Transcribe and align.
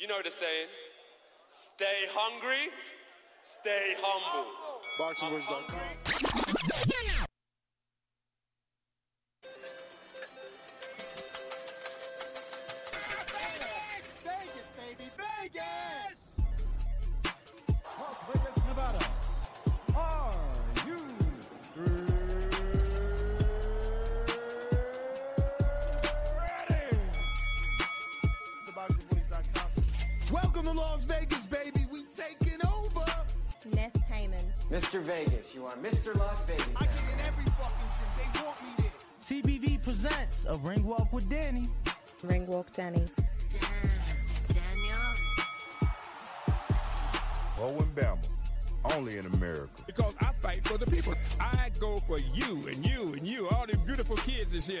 You 0.00 0.06
know 0.06 0.22
the 0.24 0.30
saying. 0.30 0.68
Stay 1.46 2.06
hungry, 2.14 2.72
stay 3.42 3.96
humble. 3.98 4.46
BoxingVoice.com. 4.98 6.89
to 30.74 30.80
Las 30.80 31.04
Vegas, 31.04 31.46
baby. 31.46 31.86
We 31.90 32.02
taking 32.02 32.60
over. 32.66 33.04
Ness 33.74 33.96
Heyman. 34.10 34.44
Mr. 34.70 35.04
Vegas, 35.04 35.54
you 35.54 35.64
are 35.66 35.76
Mr. 35.76 36.16
Las 36.16 36.42
Vegas. 36.44 36.66
I 36.76 36.84
get 36.84 36.94
in 37.12 37.26
every 37.26 37.44
fucking 37.44 37.90
shit. 37.90 38.32
They 38.34 38.40
want 38.42 38.62
me 38.64 38.70
there. 38.78 39.42
TBV 39.42 39.82
presents 39.82 40.46
a 40.48 40.54
ring 40.60 40.84
walk 40.84 41.12
with 41.12 41.28
Danny. 41.28 41.64
Ring 42.24 42.46
Walk 42.46 42.72
Danny. 42.72 43.04
Daniel. 44.48 44.96
Owen 47.60 47.90
Bama, 47.94 48.28
only 48.96 49.18
in 49.18 49.26
America. 49.34 49.68
because 49.86 50.16
I 50.20 50.30
fight 50.40 50.66
for 50.66 50.78
the 50.78 50.86
people. 50.86 51.14
I 51.38 51.70
go 51.78 51.96
for 52.06 52.18
you 52.18 52.62
and 52.66 52.86
you 52.86 53.02
and 53.14 53.30
you, 53.30 53.48
all 53.50 53.66
these 53.66 53.76
beautiful 53.78 54.16
kids 54.16 54.54
is 54.54 54.66
here. 54.66 54.80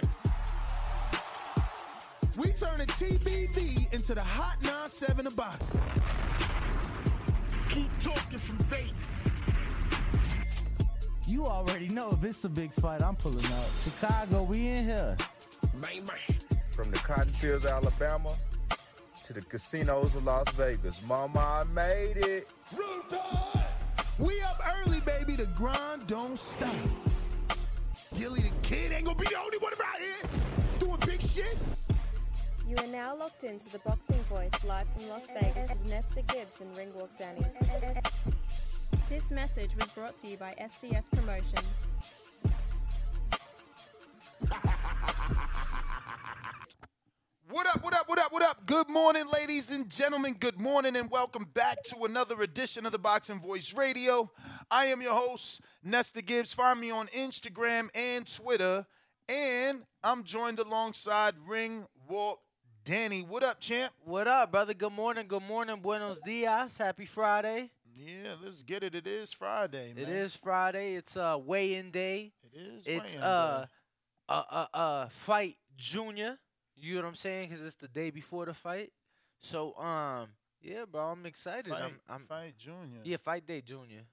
We 2.40 2.48
turn 2.52 2.80
a 2.80 2.86
TBV 2.86 3.92
into 3.92 4.14
the 4.14 4.22
Hot 4.22 4.56
97 4.62 5.26
of 5.26 5.36
boxing. 5.36 5.78
Keep 7.68 7.92
talking 8.00 8.38
from 8.38 8.56
Vegas. 8.60 8.94
You 11.28 11.44
already 11.44 11.88
know 11.88 12.08
if 12.12 12.24
it's 12.24 12.42
a 12.44 12.48
big 12.48 12.72
fight, 12.72 13.02
I'm 13.02 13.16
pulling 13.16 13.44
out. 13.44 13.68
Chicago, 13.84 14.44
we 14.44 14.68
in 14.68 14.86
here. 14.86 15.18
Bang, 15.82 16.06
bang. 16.06 16.38
From 16.70 16.90
the 16.90 16.96
cotton 17.00 17.30
fields, 17.30 17.66
of 17.66 17.72
Alabama, 17.72 18.34
to 19.26 19.34
the 19.34 19.42
casinos 19.42 20.14
of 20.14 20.24
Las 20.24 20.48
Vegas. 20.54 21.06
Mama, 21.06 21.40
I 21.40 21.64
made 21.64 22.16
it. 22.16 22.48
We 24.18 24.40
up 24.40 24.60
early, 24.78 25.00
baby. 25.00 25.36
The 25.36 25.44
grind 25.48 26.06
don't 26.06 26.40
stop. 26.40 26.74
Gillie 28.16 28.40
Da 28.40 28.48
Kid 28.62 28.92
ain't 28.92 29.04
gonna 29.04 29.18
be 29.18 29.26
the 29.26 29.38
only 29.38 29.58
one 29.58 29.74
around 29.74 30.00
here 30.00 30.40
doing 30.78 30.98
big 31.04 31.20
shit. 31.20 31.58
You 32.70 32.76
are 32.76 32.86
now 32.86 33.16
locked 33.16 33.42
into 33.42 33.68
the 33.68 33.80
Boxing 33.80 34.22
Voice 34.28 34.52
live 34.64 34.86
from 34.96 35.08
Las 35.08 35.28
Vegas 35.34 35.68
with 35.70 35.90
Nesta 35.90 36.22
Gibbs 36.22 36.60
and 36.60 36.72
Ringwalk 36.76 37.08
Danny. 37.18 37.44
This 39.08 39.32
message 39.32 39.74
was 39.74 39.88
brought 39.88 40.14
to 40.16 40.28
you 40.28 40.36
by 40.36 40.54
SDS 40.60 41.10
Promotions. 41.10 41.64
What 47.48 47.66
up, 47.66 47.82
what 47.82 47.92
up, 47.92 48.08
what 48.08 48.20
up, 48.20 48.32
what 48.32 48.42
up? 48.44 48.64
Good 48.66 48.88
morning, 48.88 49.24
ladies 49.32 49.72
and 49.72 49.90
gentlemen. 49.90 50.36
Good 50.38 50.60
morning, 50.60 50.94
and 50.94 51.10
welcome 51.10 51.48
back 51.52 51.82
to 51.86 52.04
another 52.04 52.40
edition 52.40 52.86
of 52.86 52.92
the 52.92 53.00
Boxing 53.00 53.40
Voice 53.40 53.74
Radio. 53.74 54.30
I 54.70 54.84
am 54.86 55.02
your 55.02 55.14
host, 55.14 55.60
Nesta 55.82 56.22
Gibbs. 56.22 56.54
Find 56.54 56.78
me 56.78 56.92
on 56.92 57.08
Instagram 57.08 57.88
and 57.96 58.32
Twitter. 58.32 58.86
And 59.28 59.82
I'm 60.04 60.22
joined 60.22 60.60
alongside 60.60 61.34
Ring 61.48 61.86
Walk 62.08 62.38
Danny. 62.84 63.22
What 63.22 63.42
up, 63.42 63.60
champ? 63.60 63.92
What 64.04 64.26
up, 64.26 64.50
brother? 64.52 64.74
Good 64.74 64.92
morning, 64.92 65.26
good 65.28 65.42
morning, 65.42 65.80
buenos 65.80 66.18
dias. 66.20 66.78
Happy 66.78 67.04
Friday. 67.04 67.70
Yeah, 67.94 68.34
let's 68.42 68.62
get 68.62 68.82
it. 68.82 68.94
It 68.94 69.06
is 69.06 69.32
Friday, 69.32 69.92
man. 69.94 70.04
It 70.04 70.08
is 70.08 70.34
Friday. 70.34 70.94
It's 70.94 71.16
uh 71.16 71.38
weigh-in 71.38 71.90
day. 71.90 72.32
It 72.42 72.58
is. 72.58 72.86
It's 72.86 73.16
uh 73.16 73.66
day. 73.66 73.66
uh 74.28 74.42
uh 74.50 74.66
uh 74.72 75.08
fight 75.08 75.56
junior. 75.76 76.38
You 76.76 76.96
know 76.96 77.02
what 77.02 77.08
I'm 77.08 77.14
saying? 77.16 77.50
Cause 77.50 77.60
it's 77.60 77.76
the 77.76 77.88
day 77.88 78.10
before 78.10 78.46
the 78.46 78.54
fight. 78.54 78.92
So 79.40 79.76
um 79.76 80.28
yeah, 80.62 80.84
bro, 80.90 81.02
I'm 81.02 81.26
excited. 81.26 81.68
fight, 81.70 81.82
I'm 81.82 82.00
I'm 82.08 82.24
fight 82.26 82.56
junior. 82.58 83.00
yeah, 83.04 83.18
fight 83.18 83.46
day 83.46 83.60
junior. 83.60 84.04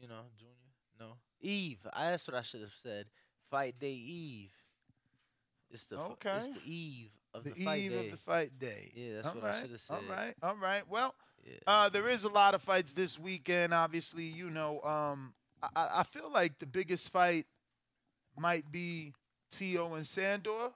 You 0.00 0.08
know, 0.08 0.22
junior. 0.36 0.54
No, 0.98 1.16
Eve. 1.40 1.86
I, 1.92 2.10
that's 2.10 2.26
what 2.26 2.36
I 2.36 2.42
should 2.42 2.62
have 2.62 2.74
said. 2.74 3.06
Fight 3.50 3.78
day 3.78 3.92
Eve. 3.92 4.52
It's 5.70 5.86
the 5.86 5.96
fu- 5.98 6.16
it's 6.34 6.48
the 6.48 6.60
eve 6.64 7.10
of 7.34 7.44
the 7.44 7.50
the, 7.50 7.64
fight 7.64 7.80
eve 7.82 7.92
of 7.92 8.10
the 8.10 8.16
fight 8.16 8.58
day. 8.58 8.90
Yeah, 8.94 9.16
that's 9.16 9.28
All 9.28 9.34
what 9.34 9.44
I 9.44 9.60
shoulda 9.60 9.78
said. 9.78 9.94
All 9.96 10.14
right, 10.16 10.34
all 10.42 10.56
right. 10.56 10.82
Well, 10.88 11.14
yeah. 11.44 11.54
Uh, 11.66 11.88
there 11.88 12.08
is 12.08 12.24
a 12.24 12.28
lot 12.28 12.54
of 12.54 12.62
fights 12.62 12.92
this 12.92 13.18
weekend. 13.18 13.72
Obviously, 13.72 14.24
you 14.24 14.50
know, 14.50 14.80
um, 14.82 15.32
I- 15.62 15.68
I, 15.76 16.00
I 16.00 16.02
feel 16.02 16.30
like 16.30 16.58
the 16.58 16.66
biggest 16.66 17.10
fight 17.10 17.46
might 18.38 18.70
be 18.70 19.12
T.O. 19.50 19.94
and 19.94 20.06
Sandor. 20.06 20.70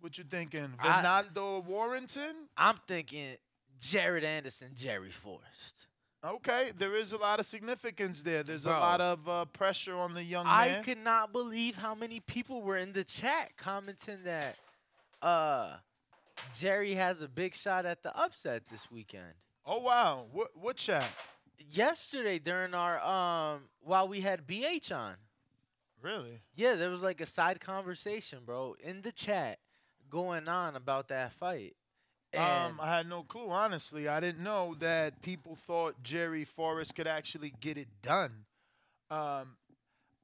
What 0.00 0.18
you 0.18 0.24
thinking? 0.24 0.74
I- 0.78 1.02
Ronaldo 1.02 1.64
Warrington? 1.64 2.48
I'm 2.56 2.78
thinking 2.86 3.36
Jared 3.80 4.24
Anderson, 4.24 4.72
Jerry 4.76 5.10
Forrest. 5.10 5.86
Okay, 6.24 6.72
there 6.76 6.96
is 6.96 7.12
a 7.12 7.16
lot 7.18 7.38
of 7.38 7.46
significance 7.46 8.22
there. 8.22 8.42
There's 8.42 8.66
a 8.66 8.70
lot 8.70 9.00
of 9.00 9.28
uh, 9.28 9.44
pressure 9.46 9.96
on 9.96 10.12
the 10.14 10.24
young 10.24 10.44
I 10.48 10.68
man. 10.68 10.82
could 10.84 10.98
not 10.98 11.30
believe 11.32 11.76
how 11.76 11.94
many 11.94 12.18
people 12.20 12.62
were 12.62 12.76
in 12.76 12.92
the 12.92 13.04
chat 13.04 13.52
commenting 13.56 14.18
that 14.24 14.56
uh 15.26 15.76
Jerry 16.56 16.94
has 16.94 17.22
a 17.22 17.28
big 17.28 17.54
shot 17.54 17.86
at 17.86 18.02
the 18.02 18.16
upset 18.16 18.62
this 18.70 18.90
weekend. 18.90 19.34
oh 19.64 19.80
wow, 19.80 20.26
what 20.32 20.48
what 20.54 20.76
chat? 20.76 21.08
Yesterday 21.72 22.38
during 22.38 22.74
our 22.74 23.00
um 23.00 23.62
while 23.80 24.06
we 24.08 24.20
had 24.20 24.46
BH 24.46 24.94
on. 24.94 25.14
Really? 26.02 26.40
Yeah, 26.54 26.74
there 26.74 26.90
was 26.90 27.02
like 27.02 27.20
a 27.20 27.26
side 27.26 27.60
conversation, 27.60 28.40
bro, 28.44 28.76
in 28.80 29.02
the 29.02 29.10
chat 29.12 29.58
going 30.10 30.46
on 30.46 30.76
about 30.76 31.08
that 31.08 31.32
fight. 31.32 31.74
And 32.32 32.74
Um, 32.74 32.80
I 32.80 32.96
had 32.96 33.08
no 33.08 33.22
clue. 33.22 33.50
Honestly, 33.50 34.06
I 34.06 34.20
didn't 34.20 34.44
know 34.44 34.74
that 34.78 35.22
people 35.22 35.56
thought 35.56 36.02
Jerry 36.02 36.44
Forrest 36.44 36.94
could 36.94 37.06
actually 37.06 37.54
get 37.60 37.78
it 37.78 37.88
done. 38.02 38.44
Um, 39.10 39.56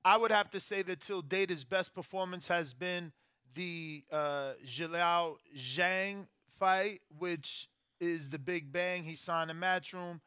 I 0.04 0.16
would 0.18 0.30
have 0.30 0.50
to 0.50 0.60
say 0.60 0.82
that 0.82 1.00
till 1.00 1.22
date, 1.22 1.48
his 1.50 1.64
best 1.64 1.94
performance 1.94 2.48
has 2.48 2.74
been 2.74 3.12
the 3.54 4.04
uh, 4.10 4.52
Zhilei 4.66 5.36
Zhang 5.56 6.26
fight, 6.58 7.00
which 7.18 7.68
is 8.00 8.28
the 8.30 8.38
Big 8.38 8.72
Bang. 8.72 9.02
He 9.04 9.14
signed 9.14 9.50
a 9.50 9.54
Matchroom. 9.54 10.20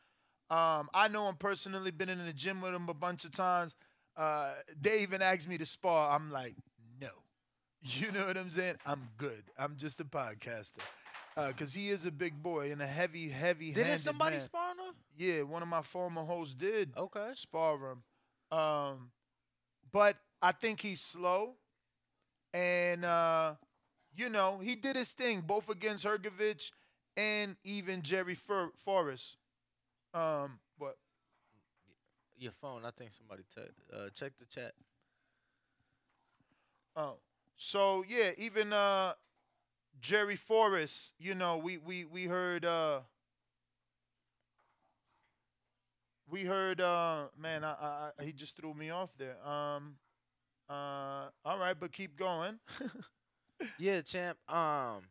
Um, 0.50 0.90
I 0.94 1.08
know 1.10 1.28
him 1.28 1.36
personally. 1.36 1.92
Been 1.92 2.10
in 2.10 2.24
the 2.26 2.34
gym 2.34 2.62
with 2.62 2.74
him 2.74 2.88
a 2.90 2.94
bunch 2.94 3.26
of 3.26 3.32
times. 3.32 3.76
Uh, 4.16 4.54
they 4.80 5.02
even 5.02 5.22
asked 5.22 5.48
me 5.48 5.58
to 5.58 5.66
spar. 5.66 6.16
I'm 6.16 6.32
like, 6.32 6.56
no. 7.02 7.10
You 7.82 8.12
know 8.12 8.26
what 8.26 8.38
I'm 8.38 8.50
saying? 8.50 8.76
I'm 8.86 9.10
good. 9.18 9.44
I'm 9.60 9.76
just 9.78 10.00
a 10.00 10.06
podcaster. 10.06 10.84
Because 11.36 11.74
he 11.74 11.90
is 11.90 12.06
a 12.06 12.12
big 12.12 12.42
boy 12.42 12.72
and 12.72 12.82
a 12.82 12.88
heavy, 12.88 13.30
heavy 13.30 13.72
didn't 13.74 13.98
somebody 14.00 14.38
man. 14.38 14.42
spar 14.42 14.70
him? 14.72 14.96
Yeah, 15.18 15.42
one 15.42 15.62
of 15.62 15.68
my 15.68 15.82
former 15.82 16.24
hosts 16.24 16.56
did 16.56 16.94
Okay. 16.98 17.32
spar 17.34 17.78
him. 17.92 18.58
Um, 18.58 19.12
but 19.92 20.16
I 20.42 20.54
think 20.54 20.80
he's 20.82 21.02
slow. 21.02 21.56
And, 22.56 23.04
uh, 23.04 23.56
you 24.16 24.30
know, 24.30 24.60
he 24.60 24.76
did 24.76 24.96
his 24.96 25.14
thing 25.14 25.42
both 25.42 25.70
against 25.70 26.06
Hergovich 26.06 26.72
and 27.18 27.58
even 27.66 28.02
Jerry 28.02 28.36
Forrest. 28.36 29.38
Um, 30.14 30.60
but 30.80 30.98
Your 32.38 32.52
phone, 32.52 32.86
I 32.86 32.92
think 32.92 33.12
somebody 33.14 33.44
te- 33.54 33.96
uh, 33.96 34.10
check 34.14 34.34
the 34.40 34.46
chat. 34.46 34.74
Oh, 36.96 37.18
so 37.58 38.04
yeah, 38.08 38.32
even 38.38 38.74
uh, 38.74 39.14
Jerry 40.02 40.36
Forrest, 40.36 41.14
you 41.20 41.36
know, 41.36 41.58
we 41.58 41.78
we 41.78 42.06
we 42.06 42.26
heard 42.26 42.66
uh, 42.66 43.02
we 46.30 46.46
heard 46.46 46.82
uh, 46.82 47.28
man, 47.38 47.64
I, 47.64 47.72
I, 47.72 48.12
I 48.20 48.24
he 48.24 48.32
just 48.34 48.58
threw 48.58 48.74
me 48.74 48.90
off 48.90 49.12
there. 49.18 49.38
Um, 49.48 49.96
uh, 50.70 51.30
all 51.44 51.58
right, 51.60 51.76
but 51.80 51.92
keep 51.92 52.18
going. 52.18 52.60
Yeah, 53.80 54.02
champ. 54.02 54.38
Um, 54.50 55.04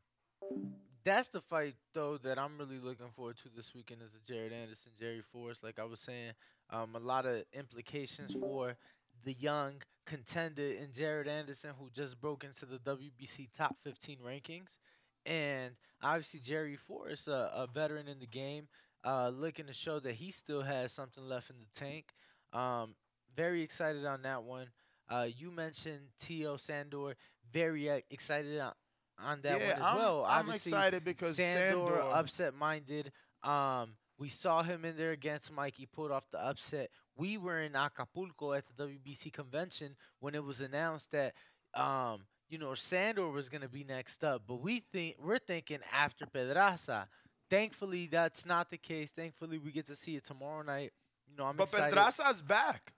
that's 1.05 1.29
the 1.29 1.41
fight 1.41 1.75
though 1.93 2.19
that 2.19 2.39
I'm 2.39 2.59
really 2.59 2.79
looking 2.79 3.11
forward 3.15 3.37
to 3.39 3.49
this 3.55 3.75
weekend 3.75 4.03
is 4.03 4.13
the 4.13 4.33
Jared 4.33 4.53
Anderson, 4.53 4.93
Jerry 4.99 5.23
Forrest. 5.33 5.63
Like 5.63 5.79
I 5.79 5.85
was 5.85 6.01
saying, 6.01 6.33
um, 6.71 6.95
a 6.95 6.99
lot 6.99 7.27
of 7.27 7.45
implications 7.53 8.35
for 8.35 8.77
the 9.25 9.35
young 9.35 9.83
contender 10.07 10.63
in 10.63 10.93
Jared 10.93 11.29
Anderson, 11.29 11.71
who 11.79 11.91
just 11.91 12.21
broke 12.21 12.45
into 12.45 12.67
the 12.67 12.79
WBC 12.79 13.49
top 13.57 13.77
15 13.85 14.19
rankings, 14.19 14.77
and 15.25 15.75
obviously 16.03 16.41
Jerry 16.41 16.77
Forrest, 16.77 17.29
a, 17.29 17.51
a 17.55 17.67
veteran 17.67 18.09
in 18.09 18.19
the 18.19 18.27
game, 18.27 18.69
uh, 19.05 19.31
looking 19.31 19.67
to 19.67 19.75
show 19.75 20.01
that 20.01 20.15
he 20.15 20.31
still 20.31 20.63
has 20.63 20.93
something 20.93 21.25
left 21.27 21.51
in 21.51 21.57
the 21.59 21.81
tank. 21.81 22.13
Um, 22.53 22.95
very 23.37 23.63
excited 23.63 24.05
on 24.05 24.23
that 24.23 24.45
one. 24.45 24.69
Uh, 25.09 25.27
you 25.37 25.51
mentioned 25.51 26.01
T.O. 26.19 26.57
Sandor. 26.57 27.15
Very 27.53 27.91
uh, 27.91 28.01
excited 28.11 28.59
on, 28.59 28.73
on 29.19 29.41
that 29.43 29.61
Yeah, 29.61 29.67
one 29.73 29.77
as 29.77 29.83
I'm- 29.83 29.97
well. 29.99 30.25
I'm 30.25 30.47
Obviously, 30.49 30.71
excited 30.73 31.05
because 31.05 31.37
Sandor, 31.37 31.61
Sandor- 31.89 32.01
upset 32.15 32.55
minded. 32.55 33.13
Um, 33.43 33.97
we 34.19 34.29
saw 34.29 34.63
him 34.63 34.85
in 34.85 34.97
there 34.97 35.11
against 35.13 35.53
Mike. 35.53 35.75
He 35.77 35.87
pulled 35.87 36.11
off 36.13 36.31
the 36.31 36.43
upset. 36.45 36.91
We 37.17 37.37
were 37.37 37.61
in 37.61 37.77
Acapulco 37.77 38.53
at 38.55 38.65
the 38.67 38.85
WBC 38.87 39.33
convention 39.33 39.97
when 40.21 40.35
it 40.35 40.43
was 40.43 40.61
announced 40.61 41.11
that 41.13 41.35
um, 41.75 42.25
you 42.49 42.59
know, 42.59 42.75
Sandor 42.75 43.29
was 43.29 43.49
gonna 43.49 43.69
be 43.69 43.83
next 43.85 44.23
up, 44.23 44.43
but 44.47 44.57
we 44.63 44.81
think 44.93 45.17
we're 45.21 45.39
thinking 45.41 45.81
after 45.93 46.25
Pedraza. 46.27 47.09
Thankfully, 47.51 48.07
that's 48.07 48.47
not 48.47 48.71
the 48.71 48.79
case. 48.79 49.11
Thankfully, 49.11 49.59
we 49.59 49.71
get 49.73 49.87
to 49.87 49.97
see 49.97 50.17
it 50.17 50.25
tomorrow 50.25 50.63
night. 50.63 50.93
You 51.29 51.37
know, 51.37 51.45
I'm 51.47 51.57
But 51.57 51.65
excited. 51.65 51.95
Pedraza's 51.97 52.43
back. 52.43 52.94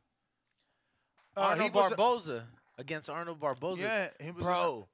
Uh, 1.36 1.40
Arnold 1.40 1.62
he 1.62 1.68
Barboza 1.70 2.44
against 2.78 3.10
Arnold 3.10 3.40
Barboza. 3.40 3.82
Yeah, 3.82 4.08
he 4.24 4.30
was 4.30 4.42
bro. 4.42 4.88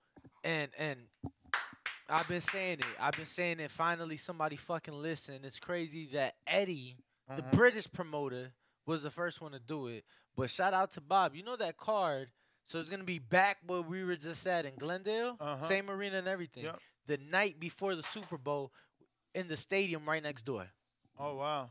And 0.44 0.70
and 0.78 0.98
I've 2.08 2.28
been 2.28 2.40
saying 2.40 2.78
it. 2.80 2.86
I've 3.00 3.12
been 3.16 3.26
saying 3.26 3.60
it. 3.60 3.70
Finally, 3.70 4.16
somebody 4.16 4.56
fucking 4.56 4.94
listen. 4.94 5.40
It's 5.44 5.60
crazy 5.60 6.06
that 6.12 6.34
Eddie, 6.46 6.96
the 7.28 7.42
Mhm. 7.42 7.52
British 7.52 7.90
promoter, 7.90 8.52
was 8.86 9.02
the 9.04 9.10
first 9.10 9.40
one 9.40 9.52
to 9.52 9.60
do 9.60 9.86
it. 9.86 10.04
But 10.36 10.50
shout 10.50 10.74
out 10.74 10.90
to 10.92 11.00
Bob. 11.00 11.34
You 11.36 11.42
know 11.44 11.56
that 11.56 11.76
card. 11.76 12.30
So 12.64 12.80
it's 12.80 12.90
gonna 12.90 13.04
be 13.04 13.18
back 13.18 13.58
where 13.66 13.80
we 13.82 14.02
were 14.04 14.16
just 14.16 14.46
at 14.46 14.64
in 14.66 14.74
Glendale, 14.76 15.36
Uh-huh. 15.40 15.64
same 15.64 15.90
arena 15.90 16.18
and 16.18 16.28
everything. 16.28 16.64
Yep. 16.64 16.80
The 17.06 17.16
night 17.18 17.58
before 17.60 17.94
the 17.94 18.02
Super 18.02 18.38
Bowl, 18.38 18.72
in 19.34 19.48
the 19.48 19.56
stadium 19.56 20.08
right 20.08 20.22
next 20.22 20.42
door. 20.44 20.68
Oh 21.18 21.34
wow. 21.36 21.70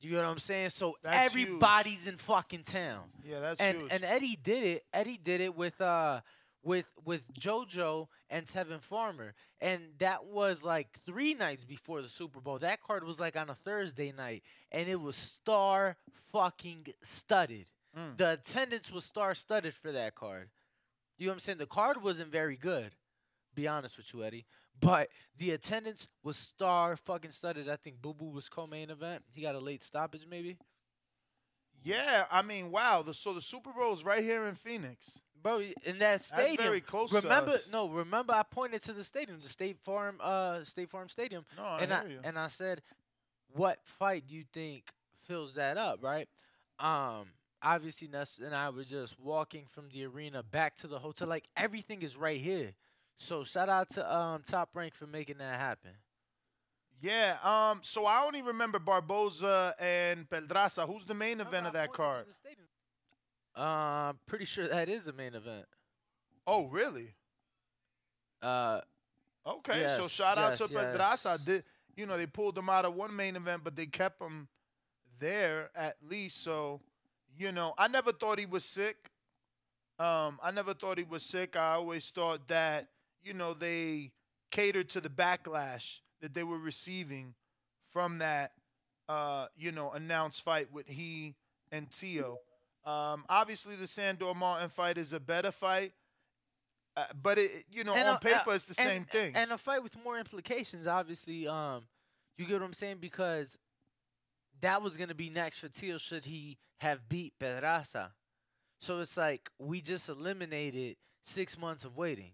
You 0.00 0.12
know 0.12 0.22
what 0.22 0.28
I'm 0.28 0.38
saying? 0.38 0.70
So 0.70 0.96
That's 1.02 1.32
huge. 1.32 1.46
everybody's 1.46 2.06
in 2.06 2.16
fucking 2.18 2.62
town. 2.62 3.04
Yeah, 3.24 3.40
that's 3.40 3.60
and 3.60 3.78
huge. 3.80 3.92
and 3.92 4.04
Eddie 4.04 4.38
did 4.42 4.64
it. 4.64 4.84
Eddie 4.92 5.20
did 5.22 5.40
it 5.40 5.56
with 5.56 5.80
uh 5.80 6.20
with 6.62 6.88
with 7.04 7.22
JoJo 7.32 8.08
and 8.28 8.44
Tevin 8.44 8.80
Farmer, 8.80 9.34
and 9.60 9.80
that 9.98 10.26
was 10.26 10.62
like 10.62 10.98
three 11.06 11.32
nights 11.34 11.64
before 11.64 12.02
the 12.02 12.08
Super 12.08 12.40
Bowl. 12.40 12.58
That 12.58 12.82
card 12.82 13.04
was 13.04 13.18
like 13.20 13.36
on 13.36 13.48
a 13.48 13.54
Thursday 13.54 14.12
night, 14.12 14.42
and 14.70 14.88
it 14.88 15.00
was 15.00 15.16
star 15.16 15.96
fucking 16.32 16.88
studded. 17.02 17.66
Mm. 17.96 18.18
The 18.18 18.32
attendance 18.32 18.90
was 18.92 19.04
star 19.04 19.34
studded 19.34 19.74
for 19.74 19.92
that 19.92 20.14
card. 20.14 20.50
You 21.18 21.26
know 21.26 21.30
what 21.30 21.34
I'm 21.36 21.40
saying? 21.40 21.58
The 21.58 21.66
card 21.66 22.02
wasn't 22.02 22.30
very 22.30 22.56
good. 22.56 22.90
Be 23.54 23.66
honest 23.66 23.96
with 23.96 24.12
you, 24.12 24.22
Eddie. 24.22 24.44
But 24.80 25.08
the 25.38 25.52
attendance 25.52 26.06
was 26.22 26.36
star 26.36 26.96
fucking 26.96 27.30
studded. 27.30 27.68
I 27.68 27.76
think 27.76 28.00
Boo 28.02 28.12
Boo 28.14 28.26
was 28.30 28.48
co-main 28.48 28.90
event. 28.90 29.22
He 29.32 29.42
got 29.42 29.54
a 29.54 29.58
late 29.58 29.82
stoppage, 29.82 30.26
maybe. 30.28 30.58
yeah, 31.82 32.24
I 32.30 32.42
mean, 32.42 32.70
wow. 32.70 33.02
The, 33.02 33.14
so 33.14 33.32
the 33.32 33.40
Super 33.40 33.72
Bowl 33.72 33.94
is 33.94 34.04
right 34.04 34.22
here 34.22 34.46
in 34.46 34.54
Phoenix. 34.54 35.20
Bro, 35.42 35.62
in 35.84 35.98
that 36.00 36.22
stadium. 36.22 36.56
very 36.62 36.80
close 36.80 37.10
to 37.10 37.20
remember, 37.20 37.54
no, 37.70 37.88
remember 37.88 38.32
I 38.32 38.42
pointed 38.42 38.82
to 38.82 38.92
the 38.92 39.04
stadium, 39.04 39.38
the 39.40 39.48
State 39.48 39.78
Farm, 39.84 40.16
uh, 40.20 40.64
State 40.64 40.90
Farm 40.90 41.08
Stadium, 41.08 41.44
No, 41.56 41.62
I 41.64 41.78
and 41.82 41.92
hear 41.92 42.02
I 42.04 42.08
you. 42.10 42.20
and 42.24 42.38
I 42.38 42.48
said, 42.48 42.82
what 43.52 43.78
fight 43.84 44.26
do 44.26 44.34
you 44.34 44.44
think 44.52 44.90
fills 45.24 45.54
that 45.54 45.76
up, 45.78 46.02
right? 46.02 46.26
Um, 46.80 47.26
obviously 47.62 48.08
Ness 48.08 48.38
and 48.44 48.54
I 48.54 48.70
were 48.70 48.82
just 48.84 49.20
walking 49.20 49.66
from 49.70 49.88
the 49.90 50.04
arena 50.06 50.42
back 50.42 50.74
to 50.78 50.88
the 50.88 50.98
hotel, 50.98 51.28
like 51.28 51.48
everything 51.56 52.02
is 52.02 52.16
right 52.16 52.40
here. 52.40 52.72
So 53.18 53.44
shout 53.44 53.68
out 53.68 53.88
to 53.90 54.14
um 54.14 54.42
Top 54.46 54.70
Rank 54.74 54.94
for 54.94 55.06
making 55.06 55.38
that 55.38 55.58
happen. 55.58 55.90
Yeah. 57.00 57.36
Um. 57.42 57.80
So 57.82 58.06
I 58.06 58.24
only 58.24 58.42
remember 58.42 58.78
Barboza 58.78 59.74
and 59.78 60.28
Pedraza. 60.28 60.86
Who's 60.86 61.04
the 61.04 61.14
main 61.14 61.40
event 61.40 61.66
of 61.66 61.72
that 61.74 61.92
card? 61.92 62.26
Uh, 63.54 64.12
pretty 64.26 64.44
sure 64.44 64.68
that 64.68 64.88
is 64.88 65.06
the 65.06 65.12
main 65.14 65.34
event. 65.34 65.64
Oh, 66.46 66.66
really? 66.66 67.14
Uh, 68.42 68.80
Okay. 69.46 69.86
so 69.96 70.02
Yes, 70.02 70.10
shout 70.10 70.38
out 70.38 70.56
to 70.56 70.68
yes. 70.70 70.72
Pedraza. 70.72 71.38
Did 71.42 71.64
you 71.96 72.04
know 72.04 72.16
they 72.16 72.26
pulled 72.26 72.58
him 72.58 72.68
out 72.68 72.84
of 72.84 72.94
one 72.94 73.14
main 73.14 73.36
event, 73.36 73.62
but 73.64 73.76
they 73.76 73.86
kept 73.86 74.20
him 74.20 74.48
there 75.18 75.70
at 75.74 75.96
least. 76.06 76.42
So 76.42 76.80
you 77.38 77.52
know, 77.52 77.72
I 77.78 77.88
never 77.88 78.12
thought 78.12 78.38
he 78.38 78.46
was 78.46 78.64
sick. 78.64 79.10
Um, 79.98 80.38
I 80.42 80.50
never 80.50 80.74
thought 80.74 80.98
he 80.98 81.04
was 81.04 81.22
sick. 81.22 81.56
I 81.56 81.74
always 81.74 82.10
thought 82.10 82.46
that 82.48 82.88
you 83.26 83.34
know 83.34 83.52
they 83.54 84.12
catered 84.50 84.88
to 84.90 85.00
the 85.00 85.08
backlash 85.08 86.00
that 86.20 86.32
they 86.34 86.44
were 86.44 86.58
receiving 86.58 87.34
from 87.92 88.18
that 88.18 88.52
uh, 89.08 89.46
you 89.56 89.72
know 89.72 89.90
announced 89.90 90.42
fight 90.42 90.72
with 90.72 90.88
he 90.88 91.34
and 91.72 91.90
Tio. 91.90 92.38
Um, 92.84 93.24
obviously, 93.28 93.74
the 93.74 93.86
Sandor 93.88 94.32
Martin 94.34 94.68
fight 94.68 94.96
is 94.96 95.12
a 95.12 95.18
better 95.18 95.50
fight, 95.50 95.92
uh, 96.96 97.04
but 97.20 97.36
it 97.38 97.50
you 97.70 97.82
know 97.84 97.94
And, 97.94 98.08
on 98.08 98.14
uh, 98.14 98.18
paper 98.18 98.50
uh, 98.50 98.54
it's 98.54 98.66
the 98.66 98.80
and- 98.80 98.88
same 98.88 99.04
thing. 99.04 99.32
And 99.34 99.50
a 99.50 99.58
fight 99.58 99.82
with 99.82 99.96
more 100.04 100.18
implications, 100.18 100.86
obviously. 100.86 101.48
Um, 101.48 101.82
you 102.38 102.46
get 102.46 102.60
what 102.60 102.66
I'm 102.66 102.72
saying? 102.74 102.98
Because 103.00 103.58
that 104.60 104.82
was 104.82 104.96
gonna 104.96 105.14
be 105.14 105.30
next 105.30 105.58
for 105.58 105.68
Teal 105.68 105.98
should 105.98 106.24
he 106.26 106.58
have 106.78 107.08
beat 107.08 107.32
Pedraza. 107.40 108.12
So 108.78 109.00
it's 109.00 109.16
like 109.16 109.50
we 109.58 109.80
just 109.80 110.08
eliminated 110.08 110.96
six 111.24 111.58
months 111.58 111.84
of 111.84 111.96
waiting. 111.96 112.32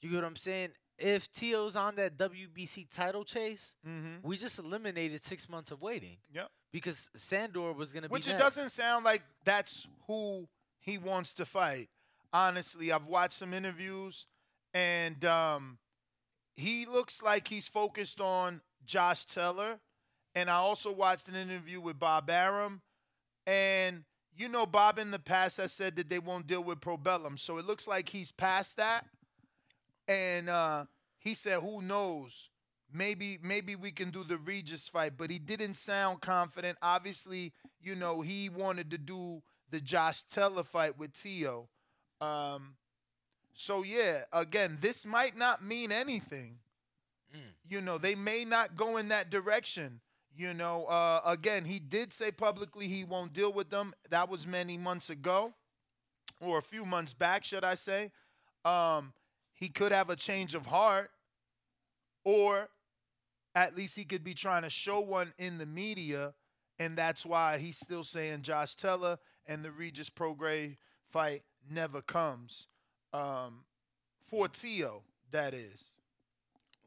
You 0.00 0.10
get 0.10 0.16
what 0.16 0.24
I'm 0.24 0.36
saying? 0.36 0.70
If 0.98 1.30
Teal's 1.32 1.74
on 1.74 1.96
that 1.96 2.16
WBC 2.16 2.88
title 2.90 3.24
chase, 3.24 3.74
mm-hmm. 3.86 4.26
we 4.26 4.36
just 4.36 4.58
eliminated 4.58 5.22
six 5.22 5.48
months 5.48 5.70
of 5.70 5.82
waiting. 5.82 6.18
Yep. 6.32 6.48
Because 6.72 7.10
Sandor 7.14 7.72
was 7.72 7.92
gonna 7.92 8.08
be. 8.08 8.12
Which 8.12 8.26
be 8.26 8.32
it 8.32 8.38
doesn't 8.38 8.70
sound 8.70 9.04
like 9.04 9.22
that's 9.44 9.86
who 10.06 10.48
he 10.80 10.98
wants 10.98 11.34
to 11.34 11.44
fight. 11.44 11.88
Honestly, 12.32 12.92
I've 12.92 13.06
watched 13.06 13.34
some 13.34 13.54
interviews, 13.54 14.26
and 14.72 15.24
um, 15.24 15.78
he 16.56 16.86
looks 16.86 17.22
like 17.22 17.48
he's 17.48 17.68
focused 17.68 18.20
on 18.20 18.60
Josh 18.84 19.24
Taylor. 19.24 19.80
And 20.36 20.50
I 20.50 20.54
also 20.54 20.90
watched 20.90 21.28
an 21.28 21.36
interview 21.36 21.80
with 21.80 21.98
Bob 21.98 22.28
Arum, 22.28 22.82
and 23.46 24.02
you 24.36 24.48
know, 24.48 24.66
Bob 24.66 24.98
in 24.98 25.10
the 25.10 25.18
past 25.18 25.58
has 25.58 25.72
said 25.72 25.96
that 25.96 26.08
they 26.08 26.18
won't 26.18 26.46
deal 26.46 26.62
with 26.62 26.80
Probellum, 26.80 27.38
so 27.38 27.58
it 27.58 27.66
looks 27.66 27.86
like 27.86 28.08
he's 28.08 28.32
past 28.32 28.76
that. 28.78 29.06
And 30.08 30.48
uh, 30.48 30.84
he 31.18 31.34
said, 31.34 31.60
"Who 31.60 31.82
knows? 31.82 32.50
Maybe, 32.92 33.38
maybe 33.42 33.74
we 33.74 33.90
can 33.90 34.10
do 34.10 34.24
the 34.24 34.36
Regis 34.36 34.88
fight." 34.88 35.14
But 35.16 35.30
he 35.30 35.38
didn't 35.38 35.74
sound 35.74 36.20
confident. 36.20 36.78
Obviously, 36.82 37.52
you 37.80 37.94
know, 37.94 38.20
he 38.20 38.48
wanted 38.48 38.90
to 38.90 38.98
do 38.98 39.42
the 39.70 39.80
Josh 39.80 40.22
Taylor 40.24 40.64
fight 40.64 40.98
with 40.98 41.12
Tio. 41.12 41.68
Um, 42.20 42.76
so 43.54 43.82
yeah, 43.82 44.22
again, 44.32 44.78
this 44.80 45.06
might 45.06 45.36
not 45.36 45.64
mean 45.64 45.92
anything. 45.92 46.58
Mm. 47.34 47.40
You 47.68 47.80
know, 47.80 47.98
they 47.98 48.14
may 48.14 48.44
not 48.44 48.76
go 48.76 48.96
in 48.96 49.08
that 49.08 49.30
direction. 49.30 50.00
You 50.36 50.52
know, 50.52 50.84
uh, 50.86 51.20
again, 51.24 51.64
he 51.64 51.78
did 51.78 52.12
say 52.12 52.32
publicly 52.32 52.88
he 52.88 53.04
won't 53.04 53.32
deal 53.32 53.52
with 53.52 53.70
them. 53.70 53.94
That 54.10 54.28
was 54.28 54.46
many 54.46 54.76
months 54.76 55.08
ago, 55.08 55.54
or 56.40 56.58
a 56.58 56.62
few 56.62 56.84
months 56.84 57.14
back, 57.14 57.44
should 57.44 57.62
I 57.62 57.74
say? 57.74 58.10
Um, 58.64 59.12
he 59.54 59.68
could 59.68 59.92
have 59.92 60.10
a 60.10 60.16
change 60.16 60.54
of 60.54 60.66
heart, 60.66 61.10
or 62.24 62.68
at 63.54 63.76
least 63.76 63.96
he 63.96 64.04
could 64.04 64.24
be 64.24 64.34
trying 64.34 64.62
to 64.62 64.70
show 64.70 65.00
one 65.00 65.32
in 65.38 65.58
the 65.58 65.66
media, 65.66 66.34
and 66.78 66.98
that's 66.98 67.24
why 67.24 67.58
he's 67.58 67.78
still 67.78 68.02
saying 68.02 68.42
Josh 68.42 68.74
Taylor 68.74 69.18
and 69.46 69.64
the 69.64 69.70
Regis 69.70 70.10
Prograis 70.10 70.76
fight 71.10 71.42
never 71.70 72.02
comes. 72.02 72.66
Um, 73.12 73.64
for 74.28 74.48
Tio, 74.48 75.02
that 75.30 75.54
is. 75.54 75.92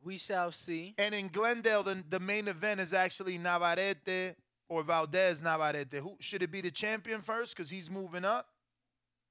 We 0.03 0.17
shall 0.17 0.51
see. 0.51 0.93
And 0.97 1.15
in 1.15 1.29
Glendale, 1.29 1.83
the, 1.83 2.03
the 2.07 2.19
main 2.19 2.47
event 2.47 2.79
is 2.81 2.93
actually 2.93 3.38
Navarrete 3.38 4.36
or 4.69 4.83
Valdez 4.83 5.41
Navarrete. 5.41 5.93
Who 5.93 6.17
should 6.19 6.43
it 6.43 6.51
be 6.51 6.62
the 6.62 6.71
champion 6.71 7.21
first? 7.21 7.55
Because 7.55 7.69
he's 7.69 7.89
moving 7.89 8.25
up, 8.25 8.47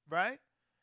right? 0.08 0.38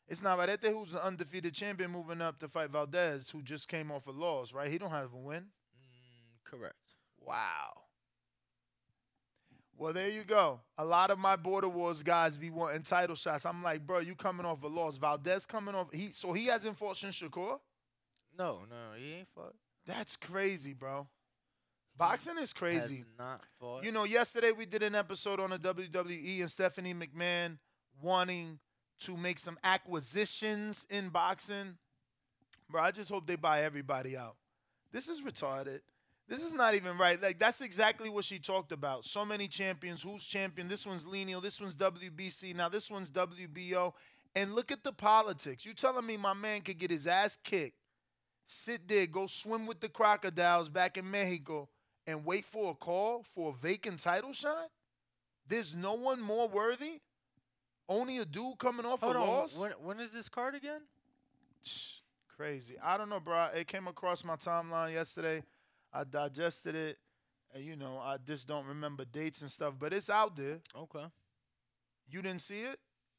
It's 0.06 0.22
Navarrete 0.22 0.66
who's 0.66 0.92
the 0.92 1.04
undefeated 1.04 1.54
champion 1.54 1.90
moving 1.90 2.20
up 2.20 2.38
to 2.40 2.48
fight 2.48 2.70
Valdez, 2.70 3.30
who 3.30 3.42
just 3.42 3.68
came 3.68 3.90
off 3.90 4.06
a 4.06 4.10
loss, 4.10 4.52
right? 4.52 4.70
He 4.70 4.78
don't 4.78 4.90
have 4.90 5.12
a 5.14 5.18
win. 5.18 5.44
Mm, 5.44 6.44
correct. 6.44 6.74
Wow. 7.20 7.84
Well, 9.76 9.92
there 9.92 10.10
you 10.10 10.24
go. 10.24 10.60
A 10.78 10.84
lot 10.84 11.10
of 11.10 11.18
my 11.18 11.36
border 11.36 11.68
wars 11.68 12.02
guys 12.02 12.36
be 12.36 12.50
wanting 12.50 12.82
title 12.82 13.16
shots. 13.16 13.44
I'm 13.44 13.62
like, 13.62 13.86
bro, 13.86 13.98
you 13.98 14.14
coming 14.14 14.46
off 14.46 14.62
a 14.62 14.68
loss. 14.68 14.98
Valdez 14.98 15.46
coming 15.46 15.74
off. 15.74 15.88
He 15.92 16.08
so 16.12 16.32
he 16.32 16.46
hasn't 16.46 16.76
fought 16.76 16.96
since 16.96 17.20
Shakur. 17.20 17.58
No, 18.38 18.60
no, 18.68 18.96
he 18.96 19.14
ain't 19.14 19.28
fought. 19.34 19.54
That's 19.86 20.16
crazy, 20.16 20.74
bro. 20.74 21.08
Boxing 21.96 22.38
is 22.40 22.52
crazy. 22.52 22.96
Has 22.96 23.04
not 23.18 23.42
fought. 23.58 23.84
You 23.84 23.92
know, 23.92 24.04
yesterday 24.04 24.52
we 24.52 24.66
did 24.66 24.82
an 24.82 24.94
episode 24.94 25.40
on 25.40 25.50
the 25.50 25.58
WWE 25.58 26.40
and 26.40 26.50
Stephanie 26.50 26.94
McMahon 26.94 27.58
wanting 28.02 28.58
to 29.04 29.16
make 29.16 29.38
some 29.38 29.58
acquisitions 29.64 30.86
in 30.90 31.08
boxing. 31.08 31.76
Bro, 32.70 32.82
I 32.82 32.90
just 32.90 33.10
hope 33.10 33.26
they 33.26 33.36
buy 33.36 33.62
everybody 33.62 34.16
out. 34.16 34.36
This 34.92 35.08
is 35.08 35.20
retarded. 35.20 35.80
This 36.28 36.42
is 36.42 36.54
not 36.54 36.74
even 36.74 36.96
right. 36.96 37.20
Like 37.20 37.38
that's 37.38 37.60
exactly 37.60 38.08
what 38.08 38.24
she 38.24 38.38
talked 38.38 38.72
about. 38.72 39.04
So 39.04 39.24
many 39.24 39.48
champions. 39.48 40.02
Who's 40.02 40.24
champion? 40.24 40.68
This 40.68 40.86
one's 40.86 41.04
Lineal. 41.04 41.42
This 41.42 41.60
one's 41.60 41.76
WBC. 41.76 42.54
Now 42.56 42.68
this 42.68 42.90
one's 42.90 43.10
WBO. 43.10 43.92
And 44.34 44.54
look 44.54 44.72
at 44.72 44.82
the 44.82 44.92
politics. 44.92 45.66
You 45.66 45.74
telling 45.74 46.06
me 46.06 46.16
my 46.16 46.32
man 46.34 46.62
could 46.62 46.78
get 46.78 46.90
his 46.90 47.06
ass 47.06 47.36
kicked 47.36 47.76
sit 48.46 48.86
there, 48.88 49.06
go 49.06 49.26
swim 49.26 49.66
with 49.66 49.80
the 49.80 49.88
crocodiles 49.88 50.68
back 50.68 50.96
in 50.96 51.10
Mexico, 51.10 51.68
and 52.06 52.24
wait 52.24 52.44
for 52.44 52.72
a 52.72 52.74
call 52.74 53.24
for 53.34 53.50
a 53.50 53.66
vacant 53.66 54.00
title 54.00 54.32
shot? 54.32 54.70
There's 55.48 55.74
no 55.74 55.94
one 55.94 56.20
more 56.20 56.48
worthy. 56.48 57.00
Only 57.88 58.18
a 58.18 58.24
dude 58.24 58.58
coming 58.58 58.86
off 58.86 59.00
Hold 59.00 59.16
a 59.16 59.18
on. 59.18 59.28
loss. 59.28 59.58
When, 59.58 59.70
when 59.82 60.00
is 60.00 60.12
this 60.12 60.28
card 60.28 60.54
again? 60.54 60.80
Crazy. 62.36 62.76
I 62.82 62.96
don't 62.96 63.08
know, 63.08 63.20
bro. 63.20 63.48
It 63.54 63.66
came 63.66 63.86
across 63.86 64.24
my 64.24 64.36
timeline 64.36 64.92
yesterday. 64.92 65.42
I 65.92 66.04
digested 66.04 66.74
it. 66.74 66.98
And, 67.54 67.64
you 67.64 67.76
know, 67.76 67.98
I 68.02 68.16
just 68.26 68.48
don't 68.48 68.66
remember 68.66 69.04
dates 69.04 69.42
and 69.42 69.50
stuff, 69.50 69.74
but 69.78 69.92
it's 69.92 70.10
out 70.10 70.34
there. 70.36 70.58
Okay. 70.76 71.04
You 72.08 72.22
didn't 72.22 72.40
see 72.40 72.60
it 72.60 72.78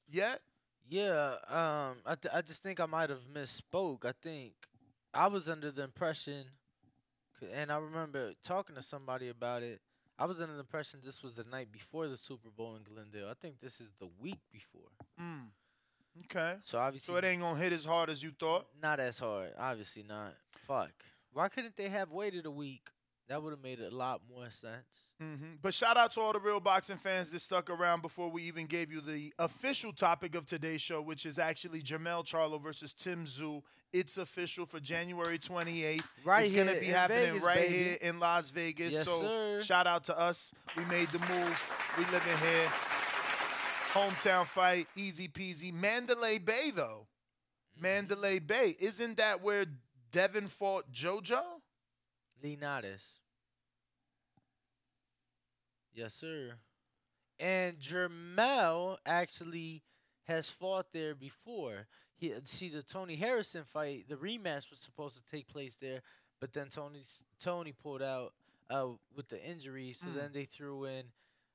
yet? 0.10 0.42
Yeah, 0.88 1.36
um, 1.50 1.98
I 2.06 2.14
th- 2.22 2.32
I 2.34 2.42
just 2.44 2.62
think 2.62 2.80
I 2.80 2.86
might 2.86 3.10
have 3.10 3.26
misspoke. 3.34 4.06
I 4.06 4.12
think 4.22 4.54
I 5.14 5.26
was 5.26 5.50
under 5.50 5.72
the 5.72 5.82
impression, 5.84 6.46
and 7.54 7.72
I 7.72 7.78
remember 7.80 8.34
talking 8.44 8.76
to 8.76 8.84
somebody 8.84 9.30
about 9.30 9.64
it. 9.64 9.82
I 10.18 10.26
was 10.26 10.40
under 10.42 10.54
the 10.54 10.62
impression 10.62 11.02
this 11.04 11.22
was 11.22 11.36
the 11.36 11.44
night 11.44 11.72
before 11.72 12.08
the 12.08 12.18
Super 12.18 12.50
Bowl 12.50 12.76
in 12.76 12.84
Glendale. 12.84 13.28
I 13.30 13.34
think 13.34 13.60
this 13.60 13.82
is 13.82 13.90
the 14.00 14.08
week 14.22 14.40
before. 14.52 14.90
Mm. 15.22 15.48
Okay. 16.26 16.56
So 16.62 16.80
obviously, 16.80 17.12
So 17.14 17.18
it 17.18 17.26
ain't 17.26 17.42
gonna 17.42 17.60
hit 17.60 17.74
as 17.74 17.84
hard 17.86 18.10
as 18.10 18.24
you 18.24 18.32
thought. 18.40 18.68
not 18.82 19.00
as 19.00 19.20
hard. 19.20 19.52
Obviously 19.58 20.04
not. 20.04 20.34
Fuck. 20.68 20.92
Why 21.34 21.50
couldn't 21.50 21.76
they 21.76 21.90
have 21.90 22.12
waited 22.12 22.46
a 22.46 22.52
week? 22.52 22.88
That 23.28 23.42
would 23.42 23.52
have 23.52 23.64
made 23.64 23.80
a 23.80 23.90
lot 23.90 24.22
more 24.30 24.50
sense. 24.52 24.86
hmm 25.20 25.56
But 25.62 25.74
shout 25.74 25.98
out 25.98 26.12
to 26.12 26.22
all 26.22 26.34
the 26.34 26.40
real 26.40 26.60
boxing 26.60 26.98
fans 26.98 27.32
that 27.32 27.42
stuck 27.42 27.70
around 27.72 28.02
before 28.04 28.30
we 28.30 28.44
even 28.44 28.68
gave 28.68 28.92
you 28.92 29.02
the 29.02 29.34
official 29.40 29.92
topic 29.92 30.36
of 30.36 30.46
today's 30.46 30.82
show, 30.82 31.02
which 31.02 31.26
is 31.26 31.40
actually 31.40 31.82
Jermell 31.82 32.24
Charlo 32.24 32.62
versus 32.62 32.94
Tim 32.94 33.26
Tszyu. 33.26 33.64
It's 33.92 34.18
official 34.20 34.66
for 34.68 34.80
January 34.80 35.40
28th. 35.40 36.04
Right 36.24 36.44
it's 36.46 36.54
gonna 36.54 36.80
be 36.80 36.88
happening 36.88 37.26
Vegas, 37.34 37.44
right 37.44 37.58
baby. 37.68 37.76
here 37.76 37.98
in 38.02 38.20
Las 38.20 38.52
Vegas. 38.52 38.94
Yes, 38.94 39.06
so 39.06 39.22
sir. 39.22 39.62
shout 39.62 39.88
out 39.88 40.04
to 40.06 40.20
us. 40.20 40.52
We 40.78 40.86
made 40.86 41.08
the 41.10 41.20
move. 41.20 41.62
We 41.98 42.04
live 42.06 42.24
in 42.30 42.38
here. 42.48 42.68
Hometown 43.94 44.46
fight, 44.46 44.88
easy 44.96 45.28
peasy. 45.30 45.74
Mandalay 45.74 46.38
Bay 46.38 46.72
though. 46.76 47.08
Mm-hmm. 47.78 47.82
Mandalay 47.84 48.40
Bay. 48.40 48.76
Isn't 48.80 49.18
that 49.18 49.42
where 49.42 49.66
Devin 50.12 50.50
fought 50.50 50.92
JoJo? 50.92 51.40
Linares. 52.46 53.02
Yes, 55.94 56.14
sir. 56.14 56.54
And 57.40 57.78
Jermell 57.80 58.98
actually 59.06 59.82
has 60.28 60.50
fought 60.50 60.88
there 60.94 61.16
before. 61.16 61.88
He 62.18 62.34
see 62.46 62.70
the 62.70 62.82
Tony 62.84 63.16
Harrison 63.16 63.64
fight. 63.64 64.06
The 64.08 64.16
rematch 64.16 64.70
was 64.70 64.80
supposed 64.80 65.16
to 65.16 65.32
take 65.32 65.48
place 65.48 65.76
there, 65.76 66.02
but 66.40 66.54
then 66.54 66.68
Tony 66.70 67.02
Tony 67.40 67.72
pulled 67.74 68.02
out 68.02 68.34
uh, 68.70 68.88
with 69.16 69.28
the 69.30 69.44
injury. 69.44 69.94
So 69.94 70.08
Mm. 70.08 70.16
then 70.16 70.30
they 70.34 70.46
threw 70.46 70.86
in 70.86 71.04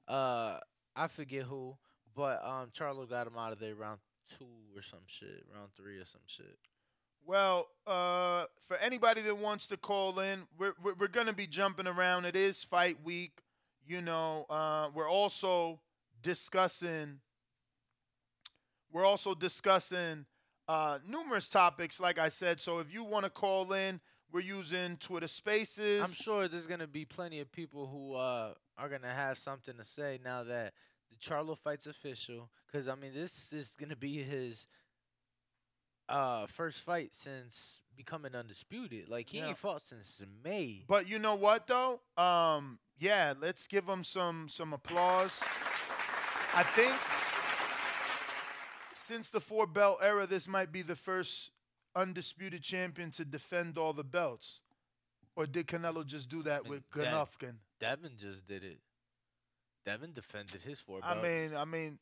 uh, 0.09 0.59
I 0.97 1.07
forget 1.07 1.45
who, 1.45 1.77
but 2.17 2.45
um, 2.45 2.71
Charlo 2.77 3.09
got 3.09 3.27
him 3.27 3.39
out 3.39 3.53
of 3.53 3.59
there 3.61 3.75
round 3.75 4.01
two 4.39 4.47
or 4.77 4.83
some 4.83 5.07
shit, 5.07 5.45
round 5.55 5.71
three 5.77 5.99
or 5.99 6.05
some 6.05 6.21
shit. 6.27 6.59
Well, 7.31 7.69
uh, 7.87 8.47
for 8.67 8.77
anybody 8.79 9.23
that 9.23 9.39
wants 9.39 9.69
to 9.69 9.77
call 9.77 10.19
in, 10.19 10.49
we're, 10.59 10.73
we're, 10.83 10.95
we're 10.95 11.07
going 11.07 11.29
to 11.29 11.33
be 11.33 11.47
jumping 11.47 11.87
around. 11.87 12.25
It 12.25 12.35
is 12.35 12.65
fight 12.65 12.97
week. 13.05 13.43
You 13.87 14.01
know, 14.01 14.47
uh, 14.51 14.89
we're 14.93 15.09
also 15.09 15.79
discussing. 16.25 17.21
We're 18.93 19.05
also 19.05 19.37
discussing 19.37 20.27
uh, 20.67 20.99
numerous 21.07 21.49
topics, 21.49 22.01
like 22.01 22.19
I 22.19 22.31
said. 22.31 22.61
So 22.61 22.81
if 22.81 22.93
you 22.93 23.05
want 23.05 23.27
to 23.27 23.31
call 23.31 23.75
in, 23.75 24.01
we're 24.33 24.41
using 24.41 24.97
Twitter 24.97 25.29
Spaces. 25.29 26.03
I'm 26.03 26.13
sure 26.13 26.49
there's 26.49 26.67
gonna 26.67 26.89
be 26.89 27.05
plenty 27.05 27.39
of 27.39 27.53
people 27.53 27.87
who 27.87 28.17
uh, 28.17 28.55
are 28.77 28.89
gonna 28.89 29.15
have 29.15 29.39
something 29.39 29.77
to 29.77 29.85
say 29.85 30.19
now 30.25 30.43
that 30.43 30.73
the 31.09 31.17
Charlo 31.17 31.57
fight's 31.57 31.87
official. 31.87 32.51
Because 32.67 32.89
I 32.89 32.97
mean, 32.97 33.13
this 33.15 33.53
is 33.53 33.77
gonna 33.79 33.95
be 33.95 34.21
his 34.21 34.67
uh, 36.11 36.47
first 36.47 36.81
fight 36.81 37.15
since 37.15 37.83
becoming 37.97 38.35
undisputed. 38.35 39.09
Like 39.09 39.31
he 39.31 39.39
Yeah. 39.39 39.49
ain't 39.49 39.59
fought 39.59 39.83
since 39.83 40.23
May. 40.45 40.85
But 40.87 41.09
you 41.09 41.19
know 41.19 41.37
what 41.37 41.67
though? 41.67 42.01
Um, 42.17 42.79
yeah, 42.99 43.35
let's 43.41 43.67
give 43.67 43.89
him 43.89 44.05
some 44.05 44.49
some 44.49 44.73
applause. 44.73 45.43
I 46.55 46.65
think 46.65 46.93
since 48.93 49.31
the 49.31 49.41
four 49.41 49.67
belt 49.67 49.99
era, 50.03 50.27
this 50.27 50.49
might 50.49 50.73
be 50.73 50.83
the 50.83 50.97
first 50.97 51.51
undisputed 51.95 52.63
champion 52.63 53.11
to 53.13 53.25
defend 53.25 53.79
all 53.79 53.93
the 53.93 54.05
belts. 54.05 54.63
Or 55.37 55.47
did 55.47 55.67
Canelo 55.69 56.05
just 56.05 56.29
do 56.29 56.43
that 56.43 56.65
mean, 56.65 56.71
with 56.73 56.91
Golovkin? 56.91 57.55
Devin 57.79 58.13
just 58.19 58.47
did 58.47 58.65
it. 58.65 58.79
Devin 59.87 60.13
defended 60.13 60.61
his 60.63 60.81
four 60.81 61.01
belts. 61.01 61.17
I 61.19 61.23
mean, 61.23 61.57
I 61.57 61.65
mean, 61.65 61.99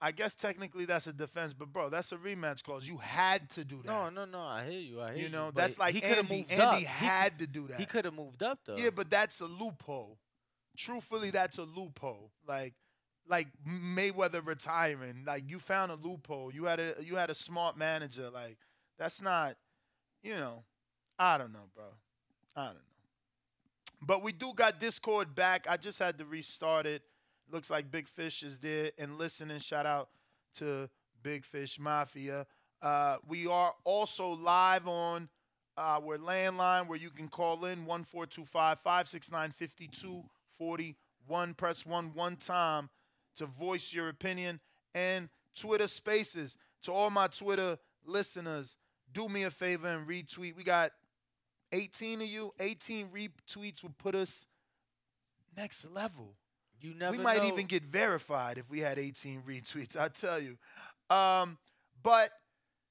I 0.00 0.12
guess 0.12 0.34
technically 0.34 0.84
that's 0.84 1.06
a 1.06 1.12
defense, 1.12 1.52
but 1.52 1.72
bro, 1.72 1.88
that's 1.88 2.12
a 2.12 2.16
rematch 2.16 2.62
clause. 2.62 2.86
You 2.86 2.98
had 2.98 3.48
to 3.50 3.64
do 3.64 3.82
that. 3.84 3.86
no, 3.86 4.10
no, 4.10 4.24
no. 4.24 4.40
I 4.40 4.68
hear 4.68 4.80
you. 4.80 5.00
I 5.00 5.08
hear 5.08 5.16
you. 5.16 5.22
you 5.24 5.28
know, 5.30 5.50
that's 5.54 5.78
like 5.78 5.94
he 5.94 6.02
Andy. 6.02 6.36
moved 6.38 6.50
Andy 6.52 6.62
up. 6.62 6.78
He- 6.78 6.84
had 6.84 7.38
to 7.38 7.46
do 7.46 7.66
that. 7.68 7.78
He 7.80 7.86
could 7.86 8.04
have 8.04 8.14
moved 8.14 8.42
up 8.42 8.60
though. 8.64 8.76
Yeah, 8.76 8.90
but 8.90 9.10
that's 9.10 9.40
a 9.40 9.46
loophole. 9.46 10.18
Truthfully, 10.76 11.30
that's 11.30 11.58
a 11.58 11.62
loophole. 11.64 12.30
Like, 12.46 12.74
like 13.28 13.48
Mayweather 13.66 14.46
retiring. 14.46 15.24
Like 15.26 15.44
you 15.48 15.58
found 15.58 15.90
a 15.90 15.96
loophole. 15.96 16.52
You 16.52 16.64
had 16.66 16.78
a 16.78 16.94
you 17.02 17.16
had 17.16 17.30
a 17.30 17.34
smart 17.34 17.76
manager. 17.76 18.30
Like 18.30 18.58
that's 18.98 19.20
not, 19.22 19.56
you 20.22 20.34
know, 20.34 20.64
I 21.18 21.38
don't 21.38 21.52
know, 21.52 21.68
bro. 21.74 21.86
I 22.54 22.66
don't 22.66 22.74
know. 22.74 22.80
But 24.02 24.22
we 24.22 24.32
do 24.32 24.52
got 24.54 24.78
Discord 24.78 25.34
back. 25.34 25.66
I 25.68 25.76
just 25.76 25.98
had 25.98 26.18
to 26.18 26.24
restart 26.26 26.86
it. 26.86 27.02
Looks 27.50 27.70
like 27.70 27.90
Big 27.90 28.08
Fish 28.08 28.42
is 28.42 28.58
there 28.58 28.90
and 28.98 29.18
listening. 29.18 29.58
Shout 29.60 29.86
out 29.86 30.08
to 30.54 30.88
Big 31.22 31.44
Fish 31.44 31.78
Mafia. 31.78 32.46
Uh, 32.82 33.16
we 33.28 33.46
are 33.46 33.72
also 33.84 34.30
live 34.30 34.88
on 34.88 35.28
our 35.76 36.18
landline 36.18 36.88
where 36.88 36.98
you 36.98 37.10
can 37.10 37.28
call 37.28 37.64
in 37.66 37.84
1425 37.86 38.80
569 38.80 39.54
5241. 39.56 41.54
Press 41.54 41.86
1 41.86 42.12
one 42.14 42.36
time 42.36 42.88
to 43.36 43.46
voice 43.46 43.92
your 43.92 44.08
opinion. 44.08 44.60
And 44.94 45.28
Twitter 45.54 45.86
Spaces. 45.86 46.56
To 46.82 46.92
all 46.92 47.10
my 47.10 47.26
Twitter 47.26 47.78
listeners, 48.04 48.76
do 49.12 49.28
me 49.28 49.42
a 49.42 49.50
favor 49.50 49.88
and 49.88 50.06
retweet. 50.06 50.56
We 50.56 50.62
got 50.62 50.92
18 51.72 52.22
of 52.22 52.28
you. 52.28 52.52
18 52.60 53.08
retweets 53.08 53.82
will 53.82 53.94
put 53.98 54.14
us 54.14 54.46
next 55.56 55.90
level. 55.90 56.36
You 56.86 56.94
never. 56.94 57.16
we 57.16 57.22
might 57.22 57.42
know. 57.42 57.48
even 57.48 57.66
get 57.66 57.82
verified 57.82 58.58
if 58.58 58.70
we 58.70 58.80
had 58.80 58.96
18 58.96 59.42
retweets. 59.42 59.96
I 59.96 60.06
tell 60.06 60.38
you. 60.38 60.56
Um, 61.10 61.58
but 62.00 62.30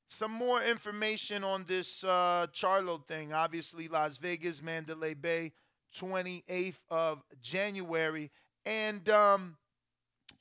some 0.08 0.32
more 0.32 0.62
information 0.62 1.46
on 1.46 1.64
this 1.66 2.04
uh, 2.04 2.48
Charlo 2.52 3.06
thing. 3.08 3.32
Obviously, 3.32 3.88
Las 3.88 4.18
Vegas, 4.18 4.62
Mandalay 4.62 5.14
Bay, 5.14 5.54
28th 5.98 6.76
of 6.90 7.24
January, 7.42 8.32
and 8.66 9.10
um, 9.10 9.56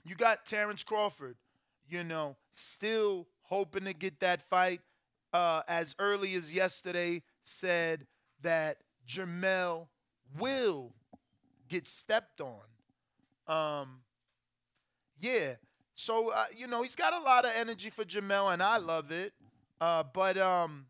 you 0.04 0.16
got 0.16 0.44
Terrence 0.44 0.82
Crawford. 0.82 1.36
You 1.88 2.02
know, 2.02 2.36
still 2.50 3.28
hoping 3.42 3.84
to 3.84 3.92
get 3.92 4.18
that 4.18 4.42
fight. 4.50 4.80
Uh, 5.32 5.62
as 5.68 5.94
early 6.00 6.34
as 6.34 6.52
yesterday, 6.52 7.22
said 7.42 8.06
that 8.42 8.78
Jermell 9.08 9.86
will 10.38 10.92
get 11.68 11.86
stepped 11.86 12.40
on. 12.40 12.62
Um, 13.46 14.00
yeah. 15.20 15.54
So 15.94 16.30
uh, 16.30 16.46
you 16.56 16.66
know 16.66 16.82
he's 16.82 16.96
got 16.96 17.12
a 17.12 17.20
lot 17.20 17.44
of 17.44 17.52
energy 17.56 17.90
for 17.90 18.04
Jermell, 18.04 18.52
and 18.52 18.62
I 18.62 18.78
love 18.78 19.10
it. 19.10 19.32
Uh, 19.80 20.02
but 20.02 20.36
um, 20.38 20.86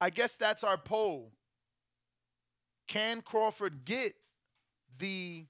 I 0.00 0.10
guess 0.10 0.36
that's 0.36 0.64
our 0.64 0.78
poll. 0.78 1.32
Can 2.86 3.22
Crawford 3.22 3.84
get 3.84 4.14
the 4.98 5.46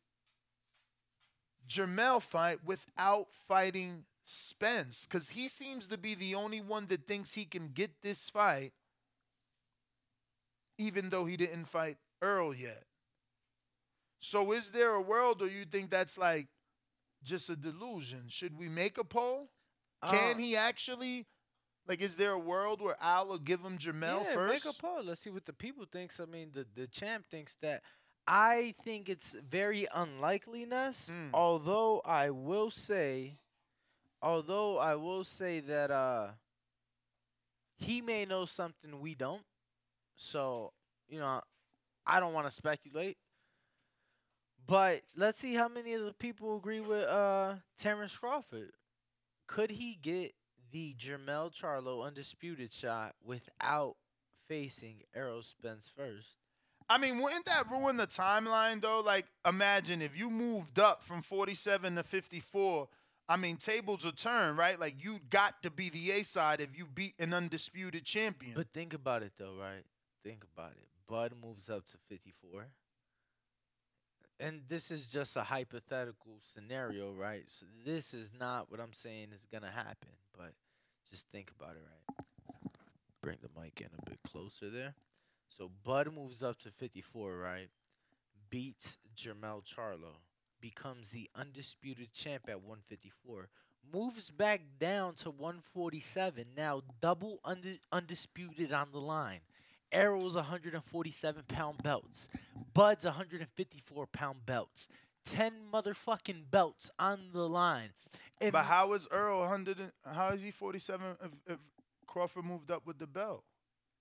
Jermell 1.68 2.20
fight 2.20 2.58
without 2.64 3.28
fighting 3.48 4.04
Spence? 4.22 5.06
Because 5.06 5.30
he 5.30 5.48
seems 5.48 5.86
to 5.86 5.96
be 5.96 6.14
the 6.14 6.34
only 6.34 6.60
one 6.60 6.86
that 6.86 7.06
thinks 7.06 7.34
he 7.34 7.44
can 7.44 7.68
get 7.68 8.02
this 8.02 8.28
fight, 8.28 8.72
even 10.78 11.10
though 11.10 11.24
he 11.24 11.36
didn't 11.36 11.66
fight 11.66 11.96
Errol 12.22 12.54
yet. 12.54 12.84
So 14.20 14.52
is 14.52 14.70
there 14.70 14.92
a 14.94 15.00
world, 15.00 15.42
or 15.42 15.48
you 15.48 15.64
think 15.64 15.90
that's 15.90 16.16
like 16.18 16.46
just 17.22 17.50
a 17.50 17.56
delusion? 17.56 18.24
Should 18.28 18.56
we 18.56 18.68
make 18.68 18.98
a 18.98 19.04
poll? 19.04 19.50
Can 20.08 20.36
Uh, 20.36 20.38
he 20.38 20.56
actually? 20.56 21.26
Like, 21.88 22.00
is 22.02 22.16
there 22.16 22.32
a 22.32 22.38
world 22.38 22.80
where 22.80 22.96
Al 23.00 23.26
will 23.26 23.38
give 23.38 23.60
him 23.62 23.76
Jermell 23.78 24.22
yeah, 24.24 24.34
first? 24.34 24.64
Make 24.64 24.74
a 24.74 24.78
poll. 24.78 25.02
Let's 25.02 25.22
see 25.22 25.30
what 25.30 25.46
the 25.46 25.52
people 25.52 25.86
thinks. 25.90 26.20
I 26.20 26.26
mean, 26.26 26.50
the 26.52 26.66
the 26.74 26.86
champ 26.86 27.26
thinks 27.30 27.56
that. 27.62 27.82
I 28.26 28.74
think 28.84 29.08
it's 29.08 29.34
very 29.48 29.88
unlikeliness. 29.92 31.10
Mm. 31.10 31.30
Although 31.32 32.00
I 32.04 32.30
will 32.30 32.70
say, 32.70 33.38
although 34.22 34.78
I 34.78 34.94
will 34.94 35.24
say 35.24 35.58
that 35.60 35.90
uh, 35.90 36.28
he 37.78 38.00
may 38.02 38.26
know 38.26 38.44
something 38.44 39.00
we 39.00 39.14
don't. 39.14 39.42
So, 40.14 40.72
you 41.08 41.18
know, 41.18 41.40
I 42.06 42.20
don't 42.20 42.34
want 42.34 42.46
to 42.46 42.52
speculate. 42.52 43.16
But 44.66 45.02
let's 45.16 45.38
see 45.38 45.54
how 45.54 45.68
many 45.68 45.94
of 45.94 46.02
the 46.02 46.12
people 46.12 46.56
agree 46.56 46.80
with 46.80 47.04
uh 47.04 47.54
Terrence 47.76 48.16
Crawford. 48.16 48.72
Could 49.46 49.70
he 49.70 49.98
get 50.00 50.34
the 50.70 50.94
Jermell 50.98 51.52
Charlo 51.52 52.06
undisputed 52.06 52.72
shot 52.72 53.14
without 53.24 53.96
facing 54.48 55.02
Errol 55.14 55.42
Spence 55.42 55.90
first? 55.94 56.36
I 56.88 56.98
mean, 56.98 57.18
wouldn't 57.22 57.46
that 57.46 57.70
ruin 57.70 57.96
the 57.96 58.06
timeline 58.06 58.80
though? 58.80 59.00
Like, 59.00 59.26
imagine 59.46 60.02
if 60.02 60.18
you 60.18 60.28
moved 60.28 60.78
up 60.78 61.02
from 61.02 61.22
47 61.22 61.96
to 61.96 62.02
54. 62.02 62.88
I 63.28 63.36
mean, 63.36 63.56
tables 63.56 64.04
will 64.04 64.10
turn, 64.10 64.56
right? 64.56 64.78
Like, 64.78 65.04
you 65.04 65.20
got 65.30 65.62
to 65.62 65.70
be 65.70 65.88
the 65.88 66.10
A 66.10 66.24
side 66.24 66.60
if 66.60 66.76
you 66.76 66.84
beat 66.84 67.14
an 67.20 67.32
undisputed 67.32 68.04
champion. 68.04 68.54
But 68.56 68.72
think 68.74 68.92
about 68.92 69.22
it 69.22 69.32
though, 69.38 69.54
right? 69.56 69.84
Think 70.24 70.44
about 70.52 70.72
it. 70.72 70.88
Bud 71.06 71.32
moves 71.40 71.70
up 71.70 71.86
to 71.86 71.98
54. 72.08 72.66
And 74.40 74.62
this 74.66 74.90
is 74.90 75.04
just 75.04 75.36
a 75.36 75.42
hypothetical 75.42 76.38
scenario, 76.42 77.12
right? 77.12 77.42
So 77.46 77.66
this 77.84 78.14
is 78.14 78.30
not 78.40 78.70
what 78.70 78.80
I'm 78.80 78.94
saying 78.94 79.28
is 79.34 79.46
to 79.52 79.68
happen, 79.68 80.08
but 80.36 80.54
just 81.10 81.28
think 81.28 81.52
about 81.60 81.76
it, 81.76 81.82
right? 81.84 82.26
Bring 83.22 83.36
the 83.42 83.60
mic 83.60 83.82
in 83.82 83.88
a 83.98 84.08
bit 84.08 84.18
closer 84.26 84.70
there. 84.70 84.94
So 85.48 85.70
Bud 85.84 86.14
moves 86.14 86.42
up 86.42 86.58
to 86.60 86.70
54, 86.70 87.36
right? 87.36 87.68
Beats 88.48 88.96
Jermell 89.14 89.62
Charlo, 89.62 90.16
becomes 90.58 91.10
the 91.10 91.28
undisputed 91.36 92.12
champ 92.14 92.44
at 92.48 92.62
154, 92.62 93.48
moves 93.92 94.30
back 94.30 94.62
down 94.78 95.14
to 95.16 95.30
147, 95.30 96.46
now 96.56 96.80
double 97.02 97.40
undi- 97.44 97.80
undisputed 97.92 98.72
on 98.72 98.88
the 98.90 99.00
line. 99.00 99.40
Errol's 99.92 100.36
147 100.36 101.44
pound 101.48 101.82
belts, 101.82 102.28
Bud's 102.74 103.04
154 103.04 104.06
pound 104.06 104.46
belts, 104.46 104.88
10 105.24 105.52
motherfucking 105.72 106.50
belts 106.50 106.90
on 106.98 107.30
the 107.32 107.48
line. 107.48 107.90
But 108.40 108.64
how 108.64 108.92
is 108.94 109.06
Errol 109.12 109.40
100? 109.40 109.78
and- 109.78 109.92
How 110.14 110.28
is 110.28 110.42
he 110.42 110.50
47 110.50 111.16
if, 111.22 111.30
if 111.54 111.58
Crawford 112.06 112.44
moved 112.44 112.70
up 112.70 112.86
with 112.86 112.98
the 112.98 113.06
belt? 113.06 113.44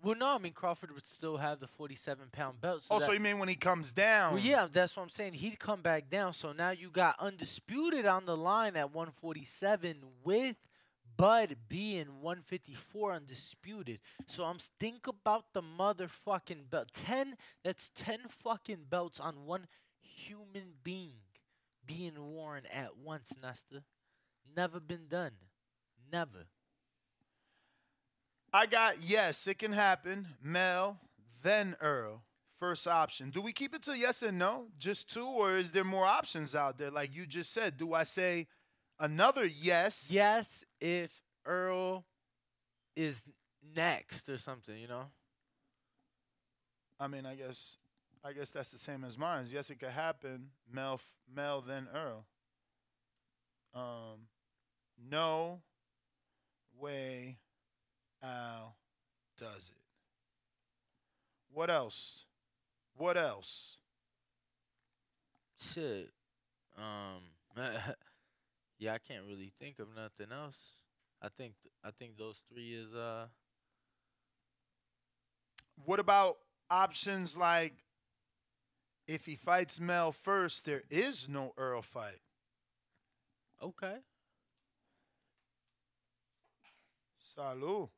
well, 0.02 0.16
no, 0.16 0.36
I 0.36 0.38
mean 0.38 0.54
Crawford 0.54 0.94
would 0.94 1.06
still 1.06 1.36
have 1.36 1.60
the 1.60 1.68
47 1.68 2.30
pound 2.32 2.62
belt. 2.62 2.84
So 2.84 2.96
Oh, 2.96 3.00
so 3.00 3.12
you 3.12 3.20
mean 3.20 3.38
when 3.38 3.50
he 3.50 3.56
comes 3.56 3.92
down? 3.92 4.36
Well, 4.36 4.42
yeah, 4.42 4.66
that's 4.72 4.96
what 4.96 5.04
I'm 5.04 5.10
saying. 5.10 5.34
He'd 5.34 5.60
come 5.60 5.82
back 5.82 6.10
down. 6.10 6.32
So 6.34 6.54
now 6.54 6.70
you 6.70 6.90
got 6.90 7.20
undisputed 7.20 8.06
on 8.06 8.26
the 8.26 8.38
line 8.38 8.78
at 8.78 8.94
147 8.94 9.98
with 10.24 10.56
Bud 11.20 11.58
being 11.68 12.22
154 12.22 13.12
undisputed. 13.12 14.00
So 14.28 14.46
I'm 14.46 14.58
think 14.80 15.06
about 15.06 15.48
the 15.54 15.62
motherfucking 15.62 16.70
belt. 16.70 16.94
10 16.94 17.36
that's 17.62 17.92
10 17.94 18.20
fucking 18.30 18.86
belts 18.90 19.20
on 19.20 19.46
one 19.46 19.68
human 20.02 20.76
being 20.82 21.16
being 21.86 22.14
worn 22.18 22.62
at 22.74 22.96
once, 22.98 23.34
Nesta. 23.42 23.84
Never 24.56 24.80
been 24.80 25.08
done. 25.10 25.32
Never. 26.10 26.46
I 28.54 28.66
got 28.66 29.02
yes, 29.02 29.46
it 29.46 29.60
can 29.60 29.74
happen. 29.74 30.26
Mel, 30.42 31.00
then 31.44 31.76
Errol. 31.82 32.22
First 32.62 32.88
option. 32.88 33.30
Do 33.30 33.42
we 33.42 33.52
keep 33.52 33.76
it 33.76 33.84
to 33.84 33.98
yes 33.98 34.24
and 34.24 34.40
no? 34.40 34.68
Just 34.78 35.14
two, 35.14 35.26
or 35.26 35.58
is 35.58 35.74
there 35.74 35.84
more 35.84 36.06
options 36.06 36.56
out 36.56 36.78
there? 36.78 36.92
Like 36.92 37.14
you 37.14 37.26
just 37.26 37.52
said, 37.52 37.78
do 37.78 37.94
I 37.94 38.04
say 38.04 38.48
another 39.00 39.46
yes? 39.46 40.10
Yes, 40.12 40.64
if 40.80 41.12
Errol 41.48 42.06
is 42.96 43.28
next 43.76 44.30
or 44.30 44.38
something, 44.38 44.78
you 44.78 44.88
know? 44.88 45.06
I 47.00 47.08
mean, 47.08 47.26
I 47.26 47.36
guess, 47.36 47.78
I 48.24 48.34
guess 48.34 48.52
that's 48.52 48.72
the 48.72 48.78
same 48.78 49.04
as 49.04 49.18
mine. 49.18 49.46
Yes, 49.50 49.70
it 49.70 49.80
could 49.80 49.90
happen. 49.90 50.50
Mel, 50.72 50.96
f- 50.96 51.14
Mel, 51.34 51.62
then 51.62 51.88
Errol. 51.94 52.26
Um, 53.74 54.28
no 55.10 55.62
way 56.78 57.38
Al 58.24 58.76
does 59.38 59.72
it. 59.74 59.82
What 61.54 61.70
else? 61.70 62.26
What 62.98 63.18
else? 63.18 63.78
Shit. 65.58 66.10
Um. 66.78 67.22
yeah, 68.80 68.94
I 68.94 68.98
can't 68.98 69.26
really 69.28 69.52
think 69.60 69.80
of 69.80 69.88
nothing 69.96 70.32
else. 70.32 70.58
I 71.22 71.28
think 71.28 71.54
th- 71.62 71.74
I 71.84 71.92
think 71.92 72.18
those 72.18 72.42
three 72.52 72.74
is 72.74 72.94
uh. 72.94 73.28
What 75.86 76.00
about 76.00 76.38
options 76.70 77.38
like 77.38 77.74
if 79.08 79.26
he 79.26 79.36
fights 79.36 79.80
Mel 79.80 80.12
first, 80.12 80.66
there 80.66 80.84
is 80.90 81.28
no 81.28 81.54
Errol 81.58 81.82
fight? 81.82 82.22
Okay. 83.62 84.00
Salud. 87.32 87.92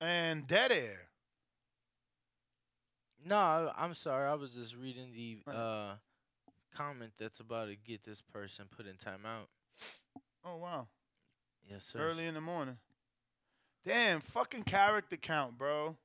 And 0.00 0.46
dead 0.46 0.72
air. 0.72 1.09
No, 3.24 3.36
I, 3.36 3.72
I'm 3.76 3.94
sorry. 3.94 4.26
I 4.28 4.34
was 4.34 4.50
just 4.52 4.76
reading 4.76 5.12
the 5.14 5.38
uh 5.50 5.94
comment 6.74 7.12
that's 7.18 7.40
about 7.40 7.68
to 7.68 7.76
get 7.76 8.04
this 8.04 8.22
person 8.22 8.66
put 8.74 8.86
in 8.86 8.94
timeout. 8.94 9.46
Oh 10.44 10.56
wow. 10.56 10.86
Yes, 11.70 11.84
sir. 11.84 11.98
Early 12.00 12.26
in 12.26 12.34
the 12.34 12.40
morning. 12.40 12.78
Damn, 13.84 14.20
fucking 14.20 14.64
character 14.64 15.16
count, 15.16 15.56
bro. 15.56 15.96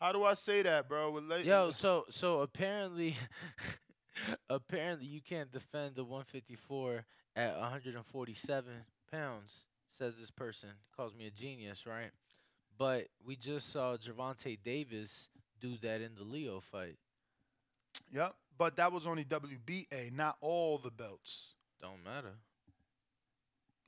How 0.00 0.12
do 0.12 0.24
I 0.24 0.34
say 0.34 0.62
that, 0.62 0.88
bro? 0.88 1.10
With 1.10 1.24
late- 1.24 1.44
Yo, 1.46 1.72
so 1.76 2.04
so 2.10 2.40
apparently, 2.40 3.16
apparently 4.50 5.06
you 5.06 5.20
can't 5.20 5.50
defend 5.52 5.94
the 5.94 6.04
154 6.04 7.04
at 7.36 7.58
147 7.58 8.72
pounds. 9.10 9.64
Says 9.96 10.14
this 10.18 10.30
person 10.30 10.70
calls 10.94 11.14
me 11.14 11.26
a 11.26 11.30
genius, 11.30 11.86
right? 11.86 12.10
But 12.78 13.06
we 13.24 13.36
just 13.36 13.70
saw 13.70 13.96
Gervonta 13.96 14.58
Davis 14.62 15.30
do 15.60 15.76
that 15.82 16.00
in 16.00 16.14
the 16.16 16.24
Leo 16.24 16.60
fight. 16.60 16.96
Yep. 18.12 18.34
But 18.58 18.76
that 18.76 18.92
was 18.92 19.06
only 19.06 19.24
WBA, 19.24 20.12
not 20.12 20.36
all 20.40 20.78
the 20.78 20.90
belts. 20.90 21.54
Don't 21.80 22.02
matter. 22.04 22.32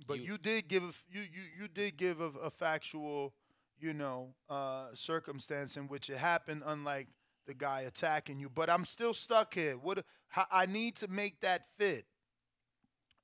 But 0.07 0.19
You- 0.21 0.33
you, 0.33 0.39
did 0.39 0.69
give 0.69 0.83
a 0.85 0.93
you 1.11 1.23
you 1.23 1.43
you 1.63 1.69
did 1.69 1.97
give 1.97 2.21
a, 2.21 2.27
a 2.43 2.51
factual, 2.51 3.35
you 3.81 3.93
know, 3.93 4.35
uh, 4.49 4.89
circumstance 4.95 5.77
in 5.77 5.89
which 5.89 6.11
it 6.11 6.19
happened, 6.19 6.63
unlike 6.65 7.09
the 7.47 7.55
guy 7.55 7.81
attacking 7.83 8.39
you. 8.39 8.49
But 8.49 8.69
I'm 8.71 8.85
still 8.85 9.15
stuck 9.15 9.55
here. 9.55 9.77
What 9.77 10.05
I 10.53 10.67
need 10.67 10.97
to 10.97 11.09
make 11.09 11.41
that 11.41 11.67
fit. 11.79 12.05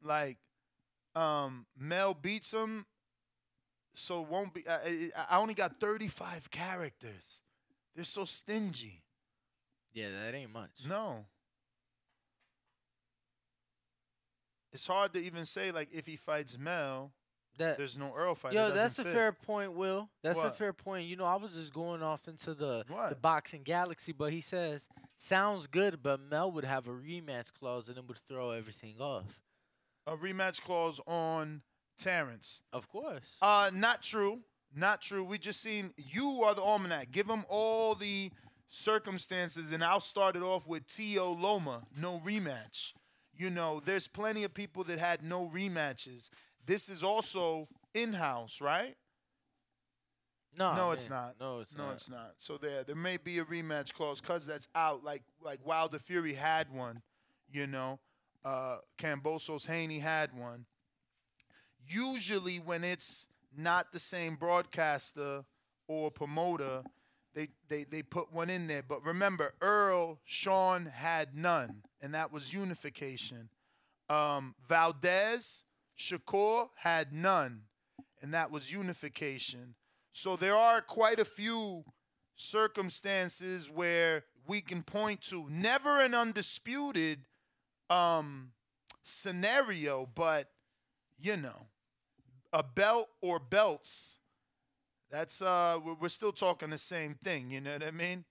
Like, 0.02 0.38
um, 1.14 1.66
Mel 1.78 2.12
beats 2.14 2.52
him, 2.52 2.86
so 3.94 4.20
won't 4.22 4.52
be. 4.54 4.66
I 4.68 5.10
I 5.28 5.38
only 5.38 5.54
got 5.54 5.78
35 5.78 6.50
characters. 6.50 7.42
They're 7.94 8.04
so 8.04 8.24
stingy. 8.24 9.02
Yeah, 9.92 10.08
that 10.10 10.34
ain't 10.34 10.52
much. 10.52 10.70
No. 10.88 11.24
It's 14.72 14.86
hard 14.86 15.12
to 15.12 15.20
even 15.20 15.44
say 15.44 15.70
like 15.70 15.88
if 15.92 16.06
he 16.06 16.16
fights 16.16 16.58
Mel, 16.58 17.12
That 17.58 17.78
there's 17.78 17.96
no 17.96 18.12
Errol 18.16 18.34
fight. 18.34 18.54
Yo, 18.54 18.72
that's 18.72 18.98
a 18.98 19.04
fit. 19.04 19.12
fair 19.12 19.32
point, 19.32 19.72
Will. 19.74 20.08
That's 20.22 20.38
a 20.40 20.50
fair 20.50 20.72
point. 20.72 21.06
You 21.06 21.14
know, 21.16 21.24
I 21.24 21.36
was 21.36 21.54
just 21.54 21.72
going 21.72 22.02
off 22.02 22.26
into 22.26 22.54
the 22.54 22.84
the 23.08 23.14
boxing 23.20 23.62
galaxy, 23.62 24.10
but 24.12 24.32
he 24.32 24.40
says 24.40 24.88
sounds 25.16 25.68
good, 25.68 26.02
but 26.02 26.20
Mel 26.20 26.50
would 26.50 26.64
have 26.64 26.88
a 26.88 26.90
rematch 26.90 27.52
clause 27.52 27.88
and 27.88 27.96
it 27.98 28.08
would 28.08 28.18
throw 28.28 28.50
everything 28.50 28.96
off. 29.00 29.40
a 30.08 30.16
rematch 30.16 30.60
clause 30.62 31.00
on 31.06 31.62
Terrence. 31.96 32.62
Of 32.72 32.88
course. 32.88 33.36
Uh, 33.40 33.70
not 33.72 34.02
true. 34.02 34.40
Not 34.74 35.00
true. 35.00 35.22
We 35.22 35.38
just 35.38 35.60
seen 35.60 35.92
you 35.96 36.42
are 36.42 36.54
the 36.54 36.62
almanac. 36.62 37.12
Give 37.12 37.26
them 37.28 37.44
all 37.48 37.94
the 37.94 38.30
circumstances, 38.68 39.72
and 39.72 39.84
I'll 39.84 40.00
start 40.00 40.36
it 40.36 40.42
off 40.42 40.66
with 40.66 40.86
T.O. 40.86 41.32
Loma, 41.32 41.82
no 42.00 42.20
rematch. 42.24 42.92
You 43.36 43.50
know, 43.50 43.80
there's 43.84 44.08
plenty 44.08 44.44
of 44.44 44.52
people 44.52 44.84
that 44.84 44.98
had 44.98 45.22
no 45.22 45.50
rematches. 45.52 46.30
This 46.66 46.88
is 46.88 47.04
also 47.04 47.68
in-house, 47.94 48.60
right? 48.60 48.96
no, 50.56 50.76
no, 50.76 50.90
it's 50.92 51.10
not. 51.10 51.34
No, 51.40 51.60
it's 51.60 51.76
no, 51.76 51.86
not. 51.86 51.94
it's 51.94 52.10
not. 52.10 52.34
So 52.38 52.56
there, 52.56 52.84
there 52.84 52.96
may 52.96 53.16
be 53.16 53.38
a 53.38 53.44
rematch 53.44 53.92
clause 53.92 54.20
because 54.20 54.46
that's 54.46 54.68
out. 54.74 55.04
Like, 55.04 55.22
like 55.42 55.64
Wilder 55.66 55.98
Fury 55.98 56.34
had 56.34 56.72
one. 56.72 57.02
You 57.50 57.66
know, 57.66 57.98
uh, 58.44 58.78
Kambosos 58.98 59.66
Haney 59.66 59.98
had 59.98 60.36
one. 60.36 60.66
Usually, 61.86 62.58
when 62.58 62.84
it's 62.84 63.28
not 63.58 63.92
the 63.92 63.98
same 63.98 64.36
broadcaster 64.36 65.44
or 65.88 66.10
promoter, 66.10 66.82
they 67.34 67.48
they 67.68 67.84
they 67.84 68.02
put 68.02 68.32
one 68.32 68.50
in 68.50 68.66
there. 68.66 68.82
But 68.86 69.04
remember, 69.04 69.54
Errol 69.62 70.20
Shawn 70.24 70.86
had 70.86 71.36
none, 71.36 71.82
and 72.00 72.14
that 72.14 72.32
was 72.32 72.52
unification. 72.52 73.48
Um, 74.08 74.54
Valdez 74.68 75.64
Shakur 75.98 76.68
had 76.76 77.12
none, 77.12 77.62
and 78.22 78.34
that 78.34 78.50
was 78.50 78.72
unification. 78.72 79.74
So 80.12 80.36
there 80.36 80.56
are 80.56 80.80
quite 80.80 81.18
a 81.18 81.24
few 81.24 81.84
circumstances 82.36 83.70
where 83.70 84.24
we 84.46 84.60
can 84.60 84.82
point 84.82 85.22
to. 85.22 85.46
Never 85.50 86.00
an 86.00 86.14
undisputed 86.14 87.26
um, 87.90 88.52
scenario, 89.02 90.08
but 90.14 90.50
you 91.18 91.36
know, 91.36 91.68
a 92.54 92.62
belt 92.62 93.08
or 93.20 93.38
belts. 93.38 94.20
That's 95.10 95.42
uh, 95.42 95.78
we're, 96.00 96.08
still 96.08 96.32
talking 96.32 96.70
the 96.70 96.78
same 96.78 97.14
thing. 97.14 97.50
You 97.50 97.60
know 97.60 97.72
what 97.72 97.82
I 97.82 97.90
mean? 97.90 98.24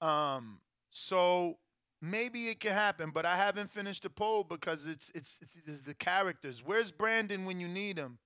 Um, 0.00 0.60
so 0.90 1.58
maybe 2.00 2.48
it 2.48 2.60
can 2.60 2.72
happen, 2.72 3.10
but 3.10 3.26
I 3.26 3.36
haven't 3.36 3.70
finished 3.70 4.04
the 4.04 4.10
poll 4.10 4.44
because 4.44 4.86
it's 4.86 5.10
it's 5.14 5.38
it's, 5.42 5.58
it's 5.66 5.80
the 5.80 5.94
characters. 5.94 6.62
Where's 6.64 6.90
Brandon 6.90 7.44
when 7.46 7.58
you 7.58 7.68
need 7.68 7.98
him? 7.98 8.18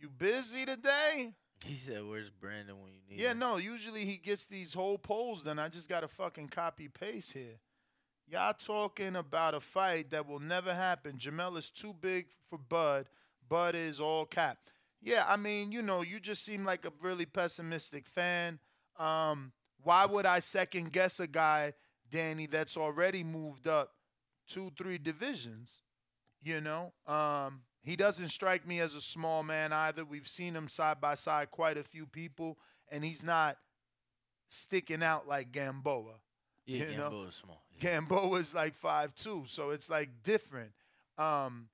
You 0.00 0.08
busy 0.08 0.64
today? 0.64 1.34
He 1.66 1.76
said, 1.76 2.02
"Where's 2.06 2.30
Brandon 2.30 2.76
when 2.80 2.92
you 2.92 3.00
need 3.08 3.16
him? 3.16 3.20
Yeah, 3.20 3.32
him?" 3.32 3.38
no. 3.40 3.56
Usually 3.56 4.04
he 4.04 4.16
gets 4.16 4.46
these 4.46 4.72
whole 4.72 4.98
polls 4.98 5.42
done. 5.42 5.58
I 5.58 5.68
just 5.68 5.88
got 5.88 6.00
to 6.00 6.08
fucking 6.08 6.48
copy 6.48 6.88
paste 6.88 7.32
here. 7.32 7.58
Y'all 8.28 8.54
talking 8.54 9.16
about 9.16 9.54
a 9.54 9.60
fight 9.60 10.10
that 10.10 10.26
will 10.26 10.40
never 10.40 10.74
happen. 10.74 11.18
Jermell 11.18 11.56
is 11.56 11.70
too 11.70 11.94
big 12.00 12.26
for 12.48 12.58
Bud. 12.58 13.06
Bud 13.48 13.74
is 13.74 14.00
all 14.00 14.24
cap. 14.24 14.58
Yeah, 15.02 15.24
I 15.28 15.36
mean, 15.36 15.72
you 15.72 15.82
know, 15.82 16.02
you 16.02 16.20
just 16.20 16.44
seem 16.44 16.64
like 16.64 16.84
a 16.84 16.92
really 17.00 17.26
pessimistic 17.26 18.06
fan. 18.06 18.58
Um, 18.98 19.52
why 19.82 20.06
would 20.06 20.26
I 20.26 20.38
second 20.38 20.92
guess 20.92 21.18
a 21.18 21.26
guy, 21.26 21.74
Danny, 22.08 22.46
that's 22.46 22.76
already 22.76 23.24
moved 23.24 23.66
up 23.66 23.92
two, 24.46 24.70
three 24.78 24.98
divisions? 24.98 25.82
You 26.40 26.60
know, 26.60 26.92
um, 27.06 27.62
he 27.82 27.96
doesn't 27.96 28.28
strike 28.28 28.66
me 28.66 28.80
as 28.80 28.94
a 28.94 29.00
small 29.00 29.42
man 29.42 29.72
either. 29.72 30.04
We've 30.04 30.28
seen 30.28 30.54
him 30.54 30.68
side 30.68 31.00
by 31.00 31.16
side 31.16 31.50
quite 31.50 31.76
a 31.76 31.84
few 31.84 32.06
people, 32.06 32.56
and 32.90 33.04
he's 33.04 33.24
not 33.24 33.58
sticking 34.48 35.02
out 35.02 35.26
like 35.26 35.50
Gamboa. 35.50 36.14
Yeah, 36.66 36.78
you 36.78 36.96
know? 36.96 37.10
Gamboa's 37.10 37.36
small. 37.36 37.62
Yeah. 37.72 37.90
Gamboa 37.90 38.38
is 38.38 38.54
like 38.54 38.74
five 38.74 39.14
two, 39.14 39.44
so 39.46 39.70
it's 39.70 39.90
like 39.90 40.10
different. 40.22 40.72
Um, 41.18 41.68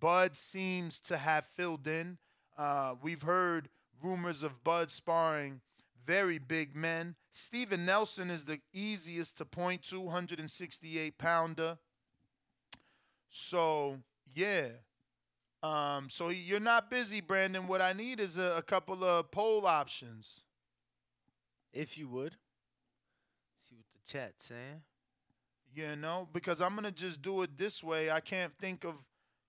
Bud 0.00 0.36
seems 0.36 1.00
to 1.00 1.16
have 1.16 1.44
filled 1.46 1.86
in. 1.86 2.18
Uh, 2.56 2.94
we've 3.02 3.22
heard 3.22 3.68
rumors 4.02 4.42
of 4.42 4.62
Bud 4.64 4.90
sparring 4.90 5.60
very 6.06 6.38
big 6.38 6.74
men. 6.74 7.16
Steven 7.32 7.84
Nelson 7.84 8.30
is 8.30 8.44
the 8.44 8.60
easiest 8.72 9.38
to 9.38 9.44
point 9.44 9.82
to, 9.84 10.00
168 10.00 11.18
pounder. 11.18 11.78
So 13.28 13.98
yeah. 14.34 14.68
Um, 15.62 16.08
so 16.08 16.28
you're 16.28 16.60
not 16.60 16.90
busy, 16.90 17.20
Brandon. 17.20 17.66
What 17.66 17.82
I 17.82 17.92
need 17.92 18.20
is 18.20 18.38
a, 18.38 18.54
a 18.56 18.62
couple 18.62 19.04
of 19.04 19.30
poll 19.30 19.66
options. 19.66 20.44
If 21.72 21.98
you 21.98 22.08
would, 22.08 22.36
chat's 24.08 24.46
saying. 24.46 24.82
you 25.72 25.96
know, 25.96 26.28
because 26.32 26.60
I'm 26.62 26.74
gonna 26.74 26.90
just 26.92 27.22
do 27.22 27.42
it 27.42 27.56
this 27.56 27.84
way. 27.84 28.10
I 28.10 28.20
can't 28.20 28.52
think 28.58 28.84
of, 28.84 28.94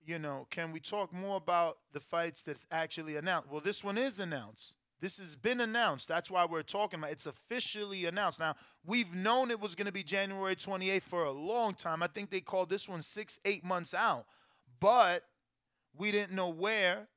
you 0.04 0.18
know, 0.18 0.46
can 0.50 0.72
we 0.72 0.80
talk 0.80 1.12
more 1.12 1.36
about 1.36 1.78
the 1.92 2.00
fights 2.00 2.42
that's 2.42 2.66
actually 2.70 3.16
announced? 3.16 3.50
Well, 3.50 3.60
this 3.62 3.82
one 3.84 3.98
is 3.98 4.20
announced. 4.20 4.76
This 5.00 5.18
has 5.18 5.34
been 5.34 5.60
announced. 5.62 6.08
That's 6.08 6.30
why 6.30 6.44
we're 6.44 6.62
talking 6.62 7.00
about. 7.00 7.10
It's 7.12 7.26
officially 7.26 8.04
announced. 8.06 8.38
Now 8.40 8.54
we've 8.84 9.14
known 9.14 9.50
it 9.50 9.60
was 9.60 9.74
gonna 9.74 9.92
be 9.92 10.04
January 10.04 10.56
28th 10.56 11.02
for 11.04 11.24
a 11.24 11.32
long 11.32 11.74
time. 11.74 12.02
I 12.02 12.06
think 12.08 12.30
they 12.30 12.40
called 12.42 12.68
this 12.70 12.88
one 12.88 13.02
six, 13.02 13.40
eight 13.46 13.64
months 13.64 13.94
out, 13.94 14.26
but 14.78 15.24
we 15.96 16.12
didn't 16.12 16.32
know 16.36 16.48
where, 16.50 17.08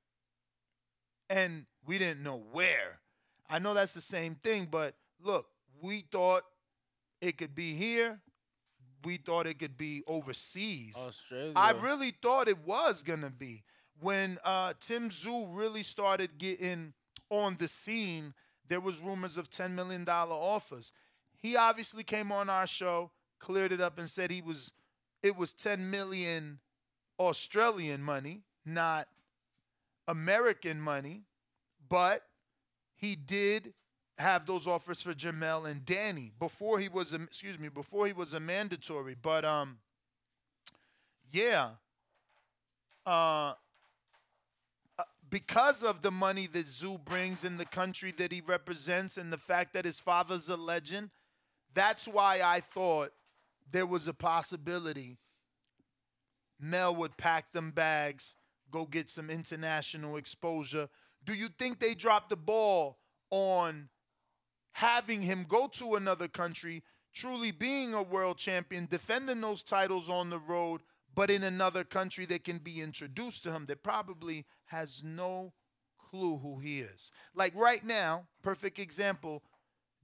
and 1.30 1.66
we 1.86 1.98
didn't 1.98 2.24
know 2.24 2.44
where. 2.52 3.00
I 3.50 3.60
know 3.60 3.74
that's 3.74 3.94
the 3.94 4.02
same 4.02 4.36
thing, 4.36 4.68
but 4.72 4.96
look, 5.22 5.48
we 5.82 6.02
thought 6.12 6.44
it 7.24 7.38
could 7.38 7.56
be 7.56 7.74
here 7.74 8.20
we 9.06 9.18
thought 9.18 9.48
it 9.48 9.60
could 9.60 9.78
be 9.78 10.04
overseas. 10.08 10.96
Australia. 11.08 11.54
I 11.56 11.72
really 11.72 12.12
thought 12.22 12.48
it 12.48 12.66
was 12.66 13.04
gonna 13.04 13.30
be 13.30 13.64
when 14.00 14.38
uh, 14.44 14.74
Tim 14.80 15.10
Tszyu 15.10 15.48
really 15.56 15.84
started 15.84 16.38
getting 16.38 16.94
on 17.30 17.58
the 17.58 17.68
scene. 17.68 18.34
There 18.68 18.80
was 18.80 19.00
rumors 19.00 19.38
of 19.38 19.50
ten 19.50 19.76
million 19.76 20.04
dollar 20.04 20.36
offers. 20.36 20.92
He 21.40 21.58
obviously 21.58 22.04
came 22.04 22.32
on 22.32 22.50
our 22.50 22.68
show, 22.68 23.12
cleared 23.40 23.72
it 23.72 23.82
up, 23.82 23.98
and 23.98 24.10
said 24.10 24.32
he 24.32 24.42
was 24.42 24.72
it 25.22 25.38
was 25.38 25.54
ten 25.54 25.90
million 25.90 26.60
Australian 27.20 28.02
money, 28.02 28.44
not 28.66 29.08
American 30.08 30.80
money, 30.80 31.24
but 31.90 32.24
he 32.96 33.16
did 33.16 33.74
have 34.18 34.46
those 34.46 34.68
offers 34.68 35.02
for 35.02 35.14
Jermell 35.14 35.70
and 35.70 35.86
Danny 35.86 36.32
before 36.40 36.80
he 36.80 36.88
was 36.88 37.14
excuse 37.14 37.60
me 37.60 37.70
before 37.70 38.08
he 38.08 38.14
was 38.14 38.34
a 38.34 38.40
mandatory. 38.40 39.16
But 39.20 39.44
um, 39.44 39.78
yeah, 41.32 41.70
uh, 43.06 43.54
uh, 44.98 45.04
because 45.30 45.84
of 45.84 46.02
the 46.02 46.12
money 46.12 46.48
that 46.48 46.66
Tszyu 46.66 47.04
brings 47.04 47.44
in 47.44 47.58
the 47.58 47.66
country 47.66 48.14
that 48.18 48.32
he 48.32 48.42
represents 48.42 49.18
and 49.18 49.34
the 49.34 49.38
fact 49.38 49.74
that 49.74 49.86
his 49.86 50.00
father's 50.00 50.48
a 50.50 50.58
legend, 50.58 51.10
that's 51.74 52.08
why 52.08 52.42
I 52.42 52.60
thought 52.60 53.12
there 53.72 53.88
was 53.88 54.08
a 54.08 54.14
possibility 54.14 55.18
Mel 56.64 56.96
would 56.96 57.18
pack 57.18 57.52
them 57.52 57.72
bags, 57.72 58.36
go 58.72 58.86
get 58.86 59.10
some 59.10 59.30
international 59.30 60.16
exposure. 60.16 60.88
Do 61.26 61.34
you 61.34 61.50
think 61.50 61.80
they 61.80 61.94
dropped 61.94 62.30
the 62.30 62.38
ball 62.38 63.00
on 63.30 63.90
having 64.74 65.22
him 65.22 65.46
go 65.48 65.68
to 65.68 65.96
another 65.96 66.28
country, 66.28 66.84
truly 67.14 67.52
being 67.52 67.94
a 67.94 68.04
world 68.04 68.38
champion, 68.38 68.88
defending 68.90 69.42
those 69.42 69.64
titles 69.64 70.10
on 70.10 70.30
the 70.30 70.40
road, 70.40 70.82
but 71.16 71.30
in 71.30 71.44
another 71.44 71.84
country 71.84 72.26
that 72.26 72.44
can 72.44 72.58
be 72.58 72.82
introduced 72.82 73.44
to 73.44 73.52
him 73.52 73.66
that 73.68 73.84
probably 73.84 74.46
has 74.66 75.02
no 75.04 75.54
clue 75.98 76.38
who 76.38 76.60
he 76.60 76.80
is? 76.80 77.12
Like 77.36 77.54
right 77.56 77.84
now, 77.84 78.28
perfect 78.42 78.80
example, 78.80 79.44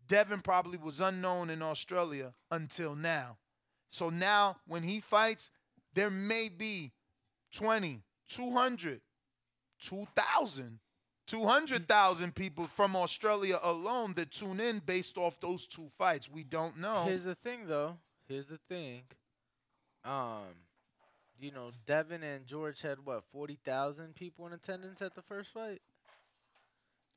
Devin 0.08 0.41
probably 0.41 0.77
was 0.77 1.01
unknown 1.01 1.49
in 1.49 1.62
Australia 1.62 2.34
until 2.51 2.95
now. 2.95 3.38
So 3.89 4.10
now 4.10 4.58
when 4.67 4.84
he 4.84 4.99
fights, 4.99 5.51
there 5.93 6.12
may 6.12 6.49
be 6.49 6.91
20, 7.55 8.03
200, 8.27 9.01
2,000, 9.79 10.79
200,000 11.30 12.34
people 12.34 12.68
from 12.68 12.96
Australia 12.96 13.60
alone 13.62 14.13
that 14.15 14.32
tune 14.32 14.60
in 14.60 14.80
based 14.80 15.18
off 15.18 15.39
those 15.39 15.68
two 15.68 15.89
fights. 15.98 16.30
We 16.30 16.44
don't 16.44 16.80
know. 16.80 17.04
Here's 17.06 17.26
the 17.26 17.36
thing, 17.36 17.68
though. 17.68 17.98
Here's 18.28 18.48
the 18.48 18.58
thing. 18.68 19.04
Um, 20.04 20.44
you 21.39 21.52
know, 21.52 21.72
Devin 21.86 22.24
and 22.24 22.46
George 22.46 22.82
had 22.82 22.98
what 23.04 23.24
forty 23.32 23.58
thousand 23.63 24.15
people 24.15 24.48
in 24.48 24.54
attendance 24.54 25.02
at 25.02 25.15
the 25.15 25.22
first 25.22 25.52
fight. 25.54 25.82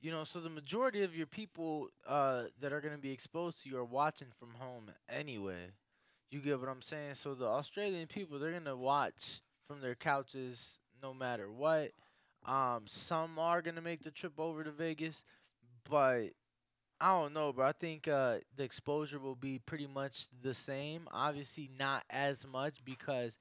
You 0.01 0.11
know, 0.11 0.25
so 0.25 0.40
the 0.40 0.51
majority 0.51 1.05
of 1.05 1.14
your 1.16 1.27
people 1.27 1.88
uh, 2.09 2.44
that 2.61 2.72
are 2.72 2.81
going 2.81 2.94
to 2.94 3.01
be 3.01 3.12
exposed 3.12 3.62
to 3.62 3.68
you 3.68 3.79
are 3.79 3.85
watching 3.85 4.29
from 4.38 4.51
home 4.59 4.90
anyway. 5.09 5.70
You 6.31 6.40
get 6.40 6.59
what 6.59 6.68
I'm 6.68 6.83
saying? 6.83 7.14
So 7.14 7.35
the 7.35 7.46
Australian 7.46 8.09
people, 8.09 8.38
they're 8.38 8.51
going 8.51 8.64
to 8.64 8.77
watch 8.77 9.42
from 9.68 9.81
their 9.81 9.94
couches 9.94 10.81
no 11.03 11.14
matter 11.14 11.51
what. 11.51 11.92
Um, 12.44 12.85
some 12.87 13.38
are 13.38 13.62
to 13.62 13.81
make 13.81 14.02
the 14.02 14.11
trip 14.11 14.33
over 14.38 14.64
to 14.64 14.70
Vegas, 14.70 15.22
but 15.88 16.31
I 17.00 17.20
don't 17.20 17.35
know, 17.35 17.52
bro. 17.52 17.66
I 17.66 17.72
think 17.72 18.09
uh, 18.09 18.38
the 18.57 18.64
exposure 18.64 19.18
will 19.18 19.37
be 19.37 19.59
pretty 19.59 19.87
much 19.87 20.28
the 20.42 20.55
same. 20.55 21.09
Obviously, 21.12 21.70
not 21.78 22.05
as 22.11 22.46
much 22.46 22.85
because, 22.85 23.38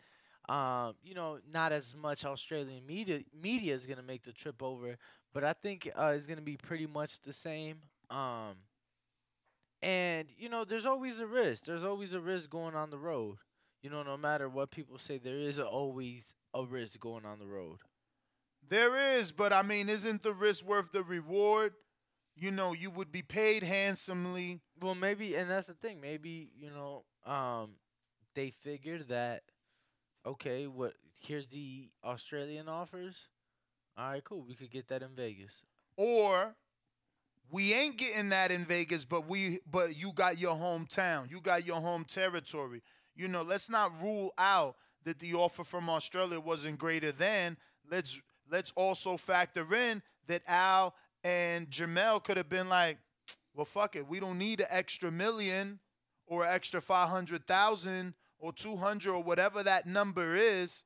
um, 0.50 0.96
you 1.04 1.16
know, 1.16 1.40
not 1.52 1.72
as 1.72 1.96
much 1.96 2.26
Australian 2.26 2.86
media 2.86 3.22
media 3.40 3.76
is 3.76 3.86
gonna 3.86 4.04
make 4.04 4.24
the 4.24 4.34
trip 4.34 4.64
over. 4.64 4.98
But 5.34 5.44
I 5.44 5.54
think 5.54 5.90
uh, 5.96 6.14
it's 6.16 6.28
gonna 6.28 6.42
be 6.42 6.58
pretty 6.58 6.88
much 6.88 7.22
the 7.22 7.34
same. 7.34 7.78
Um, 8.10 8.58
and 9.82 10.28
you 10.38 10.50
know, 10.50 10.64
there's 10.64 10.86
always 10.86 11.20
a 11.20 11.26
risk. 11.26 11.66
There's 11.66 11.84
always 11.84 12.14
a 12.14 12.20
risk 12.20 12.50
going 12.50 12.76
on 12.76 12.90
the 12.90 12.98
road. 12.98 13.38
You 13.82 13.90
know, 13.90 14.04
no 14.04 14.18
matter 14.18 14.48
what 14.48 14.72
people 14.72 14.98
say, 15.00 15.18
there 15.18 15.38
is 15.38 15.60
always 15.60 16.36
a 16.54 16.64
risk 16.64 17.00
going 17.00 17.26
on 17.26 17.40
the 17.40 17.48
road. 17.48 17.80
There 18.68 19.18
is, 19.18 19.32
but 19.32 19.52
I 19.52 19.64
mean, 19.64 19.90
isn't 19.90 20.24
the 20.24 20.34
risk 20.34 20.66
worth 20.66 20.92
the 20.92 21.04
reward? 21.04 21.74
You 22.36 22.52
know, 22.52 22.74
you 22.74 22.90
would 22.90 23.12
be 23.12 23.22
paid 23.22 23.64
handsomely. 23.64 24.62
Well, 24.80 24.96
maybe, 24.96 25.36
and 25.36 25.50
that's 25.50 25.68
the 25.68 25.74
thing. 25.74 26.00
Maybe 26.00 26.50
you 26.58 26.70
know, 26.70 27.04
um, 27.32 27.72
they 28.36 28.52
figured 28.52 29.10
that 29.10 29.44
okay, 30.26 30.68
what 30.68 30.94
here's 31.20 31.48
the 31.48 31.90
Australian 32.04 32.68
offers. 32.68 33.16
All 33.98 34.12
right, 34.12 34.24
cool. 34.24 34.44
We 34.48 34.56
could 34.56 34.72
get 34.72 34.88
that 34.88 35.02
in 35.02 35.10
Vegas. 35.16 35.64
Or 35.98 36.56
we 37.52 37.74
ain't 37.74 37.98
getting 37.98 38.30
that 38.30 38.52
in 38.52 38.66
Vegas, 38.66 39.06
but 39.06 39.28
we 39.28 39.60
but 39.70 39.96
you 39.98 40.14
got 40.14 40.38
your 40.38 40.56
hometown. 40.56 41.30
You 41.30 41.42
got 41.42 41.66
your 41.66 41.82
home 41.82 42.06
territory. 42.06 42.82
You 43.16 43.28
know, 43.28 43.42
let's 43.42 43.70
not 43.70 43.92
rule 44.02 44.32
out 44.38 44.76
that 45.04 45.20
the 45.20 45.34
offer 45.34 45.64
from 45.64 45.90
Australia 45.90 46.40
wasn't 46.40 46.80
greater 46.80 47.12
than. 47.12 47.58
Let's 47.90 48.22
let's 48.52 48.72
also 48.76 49.18
factor 49.18 49.74
in 49.74 50.02
that 50.28 50.44
Al 50.48 50.94
and 51.24 51.70
Jermell 51.70 52.24
could 52.24 52.38
have 52.38 52.50
been 52.50 52.70
like, 52.70 52.98
well, 53.56 53.66
fuck 53.66 53.96
it, 53.96 54.08
we 54.08 54.20
don't 54.20 54.38
need 54.38 54.60
an 54.60 54.68
extra 54.70 55.12
million 55.12 55.80
or 56.28 56.46
an 56.46 56.54
extra 56.54 56.82
five 56.82 57.10
hundred 57.10 57.48
thousand 57.48 58.14
or 58.40 58.54
two 58.54 58.76
hundred 58.76 59.14
or 59.14 59.24
whatever 59.24 59.64
that 59.64 59.86
number 59.86 60.36
is. 60.36 60.84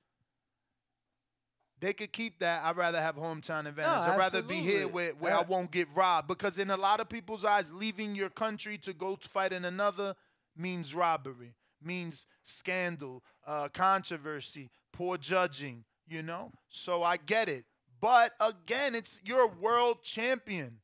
They 1.81 1.91
could 1.93 2.13
keep 2.13 2.39
that. 2.39 2.63
I'd 2.63 2.77
rather 2.77 3.01
have 3.01 3.17
hometown 3.17 3.67
advantage. 3.67 4.09
I'd 4.09 4.17
rather 4.17 4.41
be 4.41 4.55
here 4.55 4.85
absolutely. 4.85 4.91
where, 4.93 5.11
where 5.19 5.35
I 5.35 5.41
won't 5.41 5.71
get 5.71 5.87
robbed. 5.93 6.27
Because 6.27 6.57
in 6.57 6.71
a 6.71 6.77
lot 6.77 7.01
of 7.01 7.09
people's 7.09 7.43
eyes, 7.43 7.73
leaving 7.73 8.15
your 8.15 8.29
country 8.29 8.77
to 8.79 8.93
go 8.93 9.17
fight 9.21 9.51
in 9.51 9.65
another 9.65 10.15
means 10.55 10.95
robbery, 10.95 11.53
means 11.83 12.27
scandal, 12.43 13.23
uh, 13.45 13.67
controversy, 13.73 14.71
poor 14.93 15.17
judging, 15.17 15.83
you 16.07 16.21
know? 16.21 16.51
So 16.69 17.03
I 17.03 17.17
get 17.17 17.49
it. 17.49 17.65
But 18.01 18.33
again, 18.39 18.95
it's 18.95 19.19
you're 19.23 19.45
a 19.45 19.47
world 19.47 20.03
champion. 20.03 20.79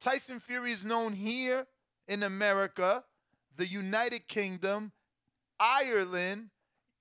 Tyson 0.00 0.40
Fury 0.40 0.72
is 0.72 0.84
known 0.84 1.12
here 1.12 1.66
in 2.08 2.22
America, 2.22 3.04
the 3.56 3.66
United 3.66 4.28
Kingdom, 4.28 4.92
Ireland. 5.58 6.50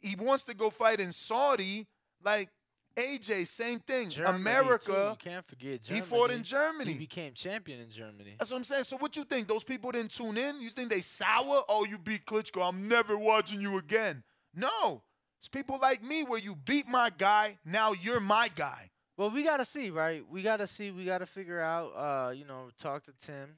He 0.02 0.16
wants 0.16 0.44
to 0.46 0.54
go 0.54 0.70
fight 0.70 1.00
in 1.00 1.12
Saudi. 1.12 1.88
Like 2.24 2.50
AJ, 2.96 3.48
same 3.48 3.80
thing. 3.80 4.10
Germany, 4.10 4.34
too. 4.34 4.42
America. 4.42 5.18
You 5.22 5.32
can't 5.32 5.48
forget 5.48 5.86
He 5.86 6.02
fought 6.02 6.32
in 6.32 6.44
Germany. 6.44 6.94
He 6.94 6.98
became 6.98 7.34
champion 7.34 7.80
in 7.80 7.90
Germany. 7.90 8.36
That's 8.38 8.52
what 8.52 8.58
I'm 8.58 8.64
saying. 8.64 8.84
So 8.84 8.98
what 8.98 9.16
you 9.16 9.24
think? 9.24 9.48
Those 9.48 9.64
people 9.64 9.92
didn't 9.92 10.12
tune 10.12 10.38
in? 10.38 10.62
You 10.62 10.70
think 10.70 10.90
they 10.90 11.02
sour? 11.02 11.64
Oh, 11.70 11.86
you 11.86 11.98
beat 11.98 12.26
Klitschko. 12.26 12.68
I'm 12.68 12.88
never 12.88 13.18
watching 13.18 13.62
you 13.62 13.78
again. 13.78 14.24
No. 14.54 15.02
It's 15.40 15.48
people 15.48 15.80
like 15.82 16.04
me 16.04 16.24
where 16.24 16.40
you 16.40 16.56
beat 16.56 16.88
my 16.88 17.12
guy. 17.16 17.58
Now 17.66 17.94
you're 17.94 18.20
my 18.20 18.50
guy. 18.50 18.90
Well, 19.18 19.32
we 19.32 19.44
gotta 19.44 19.66
see, 19.66 19.90
right? 19.90 20.24
We 20.30 20.42
gotta 20.42 20.68
see. 20.68 20.92
We 20.92 21.06
gotta 21.06 21.26
figure 21.26 21.60
out. 21.60 21.92
Uh, 21.96 22.32
you 22.32 22.46
know, 22.46 22.70
talk 22.80 23.04
to 23.06 23.14
Tim. 23.26 23.56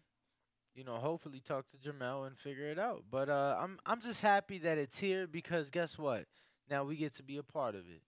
You 0.75 0.83
know, 0.83 0.95
hopefully 0.95 1.39
talk 1.39 1.65
to 1.71 1.77
Jermell 1.77 2.25
and 2.27 2.37
figure 2.37 2.65
it 2.65 2.79
out. 2.79 3.03
But 3.09 3.29
uh, 3.29 3.57
I'm 3.59 3.79
I'm 3.85 4.01
just 4.01 4.21
happy 4.21 4.57
that 4.59 4.77
it's 4.77 4.99
here 4.99 5.27
because 5.27 5.69
guess 5.69 5.97
what? 5.97 6.25
Now 6.69 6.83
we 6.83 6.95
get 6.95 7.13
to 7.15 7.23
be 7.23 7.37
a 7.37 7.43
part 7.43 7.75
of 7.75 7.81
it. 7.81 8.01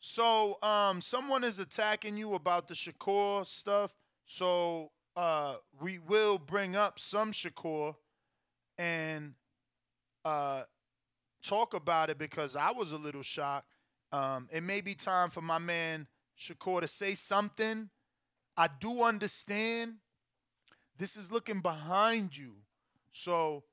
So 0.00 0.60
um, 0.62 1.00
someone 1.00 1.44
is 1.44 1.58
attacking 1.58 2.16
you 2.16 2.34
about 2.34 2.68
the 2.68 2.74
Shakur 2.74 3.46
stuff. 3.46 3.92
So 4.24 4.90
uh, 5.16 5.56
we 5.80 5.98
will 5.98 6.38
bring 6.38 6.76
up 6.76 6.98
some 6.98 7.32
Shakur 7.32 7.96
and 8.78 9.34
uh, 10.24 10.62
talk 11.46 11.74
about 11.74 12.10
it 12.10 12.18
because 12.18 12.56
I 12.56 12.72
was 12.72 12.92
a 12.92 12.98
little 12.98 13.22
shocked. 13.22 13.68
Um, 14.12 14.48
it 14.52 14.62
may 14.62 14.80
be 14.80 14.94
time 14.94 15.30
for 15.30 15.40
my 15.40 15.58
man 15.58 16.06
Shakur 16.38 16.80
to 16.80 16.88
say 16.88 17.14
something. 17.14 17.90
I 18.56 18.68
do 18.80 19.02
understand 19.02 19.96
this 20.98 21.16
is 21.16 21.30
looking 21.30 21.60
behind 21.60 22.36
you. 22.36 22.54
So 23.12 23.64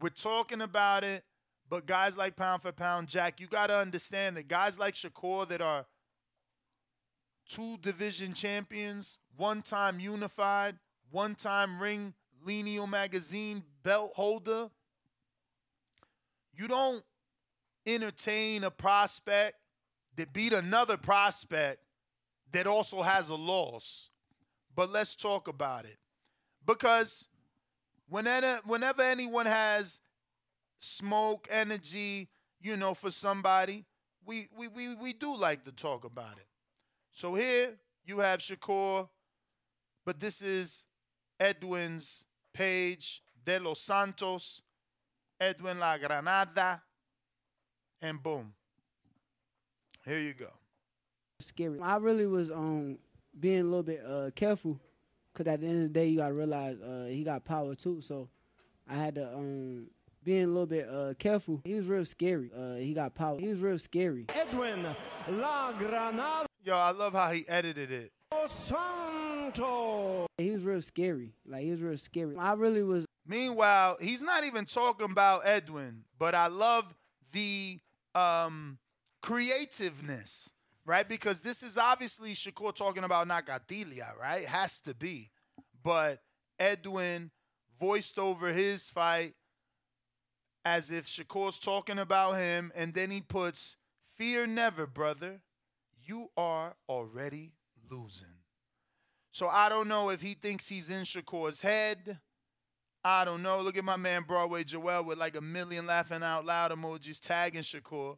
we're 0.00 0.10
talking 0.10 0.60
about 0.60 1.04
it, 1.04 1.24
but 1.68 1.86
guys 1.86 2.16
like 2.16 2.36
Pound 2.36 2.62
for 2.62 2.72
Pound, 2.72 3.08
Jack, 3.08 3.40
you 3.40 3.46
got 3.46 3.68
to 3.68 3.76
understand 3.76 4.36
that 4.36 4.48
guys 4.48 4.78
like 4.78 4.94
Shakur 4.94 5.48
that 5.48 5.60
are 5.60 5.86
two 7.48 7.76
division 7.78 8.34
champions, 8.34 9.18
one 9.36 9.62
time 9.62 10.00
unified, 10.00 10.76
one 11.10 11.34
time 11.34 11.80
ring 11.80 12.14
Lineal 12.44 12.88
magazine 12.88 13.62
belt 13.82 14.12
holder, 14.14 14.68
you 16.54 16.68
don't 16.68 17.02
entertain 17.86 18.64
a 18.64 18.70
prospect 18.70 19.56
that 20.16 20.32
beat 20.32 20.52
another 20.52 20.96
prospect 20.96 21.80
that 22.52 22.66
also 22.66 23.02
has 23.02 23.30
a 23.30 23.34
loss. 23.34 24.10
But 24.74 24.90
let's 24.90 25.16
talk 25.16 25.48
about 25.48 25.84
it. 25.84 25.98
Because 26.66 27.28
whenever 28.08 28.60
whenever 28.66 29.02
anyone 29.02 29.46
has 29.46 30.00
smoke, 30.78 31.48
energy, 31.50 32.28
you 32.60 32.76
know, 32.76 32.94
for 32.94 33.10
somebody, 33.10 33.84
we 34.24 34.48
we 34.56 34.68
we, 34.68 34.94
we 34.94 35.12
do 35.12 35.36
like 35.36 35.64
to 35.64 35.72
talk 35.72 36.04
about 36.04 36.36
it. 36.36 36.46
So 37.12 37.34
here 37.34 37.74
you 38.04 38.20
have 38.20 38.40
Shakur, 38.40 39.08
but 40.04 40.20
this 40.20 40.42
is 40.42 40.86
Edwin's 41.38 42.24
page 42.52 43.22
de 43.44 43.58
los 43.58 43.80
Santos, 43.80 44.62
Edwin 45.42 45.80
La 45.80 45.98
Granada, 45.98 46.80
and 48.00 48.22
boom. 48.22 48.54
Here 50.04 50.20
you 50.20 50.34
go. 50.34 50.46
scary. 51.40 51.80
I 51.80 51.96
really 51.96 52.26
was 52.28 52.52
um 52.52 52.98
being 53.40 53.62
a 53.62 53.64
little 53.64 53.82
bit 53.82 54.04
uh 54.08 54.30
careful, 54.36 54.78
cause 55.34 55.48
at 55.48 55.60
the 55.60 55.66
end 55.66 55.76
of 55.78 55.92
the 55.92 56.00
day 56.00 56.06
you 56.06 56.18
gotta 56.18 56.32
realize 56.32 56.76
uh 56.80 57.06
he 57.08 57.24
got 57.24 57.44
power 57.44 57.74
too. 57.74 58.00
So 58.00 58.28
I 58.88 58.94
had 58.94 59.16
to 59.16 59.34
um 59.34 59.88
being 60.22 60.44
a 60.44 60.46
little 60.46 60.66
bit 60.66 60.88
uh 60.88 61.14
careful. 61.18 61.60
He 61.64 61.74
was 61.74 61.88
real 61.88 62.04
scary. 62.04 62.52
Uh 62.56 62.76
he 62.76 62.94
got 62.94 63.16
power. 63.16 63.40
He 63.40 63.48
was 63.48 63.60
real 63.60 63.80
scary. 63.80 64.26
Edwin 64.28 64.86
La 65.28 65.72
Granada 65.72 66.46
Yo, 66.64 66.76
I 66.76 66.92
love 66.92 67.14
how 67.14 67.32
he 67.32 67.44
edited 67.48 67.90
it. 67.90 68.12
Santo. 68.46 70.26
He 70.38 70.52
was 70.52 70.62
real 70.62 70.82
scary. 70.82 71.32
Like 71.44 71.64
he 71.64 71.72
was 71.72 71.80
real 71.80 71.98
scary. 71.98 72.36
I 72.36 72.52
really 72.52 72.84
was. 72.84 73.06
Meanwhile, 73.26 73.98
he's 74.00 74.22
not 74.22 74.44
even 74.44 74.64
talking 74.64 75.10
about 75.10 75.42
Edwin, 75.44 76.04
but 76.18 76.34
I 76.34 76.48
love 76.48 76.92
the 77.32 77.78
um, 78.14 78.78
creativeness, 79.20 80.50
right? 80.84 81.08
Because 81.08 81.40
this 81.40 81.62
is 81.62 81.78
obviously 81.78 82.32
Shakur 82.32 82.74
talking 82.74 83.04
about 83.04 83.28
Nakathila, 83.28 84.18
right? 84.20 84.44
Has 84.46 84.80
to 84.82 84.94
be. 84.94 85.30
But 85.82 86.20
Edwin 86.58 87.30
voiced 87.80 88.18
over 88.18 88.52
his 88.52 88.90
fight 88.90 89.34
as 90.64 90.90
if 90.90 91.06
Shakur's 91.06 91.58
talking 91.58 91.98
about 91.98 92.36
him, 92.36 92.72
and 92.74 92.94
then 92.94 93.10
he 93.10 93.20
puts, 93.20 93.76
Fear 94.16 94.46
never, 94.46 94.86
brother. 94.86 95.40
You 96.04 96.28
are 96.36 96.74
already 96.88 97.52
losing. 97.90 98.26
So 99.32 99.48
I 99.48 99.68
don't 99.68 99.88
know 99.88 100.10
if 100.10 100.20
he 100.20 100.34
thinks 100.34 100.68
he's 100.68 100.90
in 100.90 101.02
Shakur's 101.02 101.62
head. 101.62 102.18
I 103.04 103.24
don't 103.24 103.42
know. 103.42 103.60
Look 103.60 103.76
at 103.76 103.84
my 103.84 103.96
man 103.96 104.22
Broadway 104.22 104.64
Joel 104.64 105.04
with 105.04 105.18
like 105.18 105.36
a 105.36 105.40
million 105.40 105.86
laughing 105.86 106.22
out 106.22 106.44
loud 106.46 106.70
emojis 106.70 107.20
tagging 107.20 107.62
Shakur. 107.62 108.16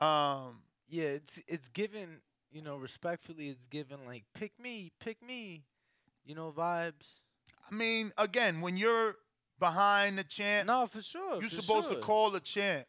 Um, 0.00 0.62
Yeah, 0.88 1.04
it's 1.04 1.40
it's 1.48 1.68
given. 1.68 2.20
You 2.52 2.62
know, 2.62 2.76
respectfully, 2.76 3.48
it's 3.48 3.66
given 3.66 3.98
like 4.06 4.24
pick 4.34 4.52
me, 4.58 4.92
pick 5.00 5.20
me. 5.22 5.64
You 6.24 6.34
know, 6.34 6.52
vibes. 6.56 7.20
I 7.70 7.74
mean, 7.74 8.12
again, 8.16 8.60
when 8.60 8.76
you're 8.76 9.16
behind 9.58 10.18
the 10.18 10.24
chant, 10.24 10.66
No, 10.68 10.86
for 10.86 11.02
sure. 11.02 11.40
you're 11.40 11.48
for 11.50 11.62
supposed 11.62 11.90
to 11.90 11.96
call 11.96 12.30
the 12.30 12.40
chant. 12.40 12.86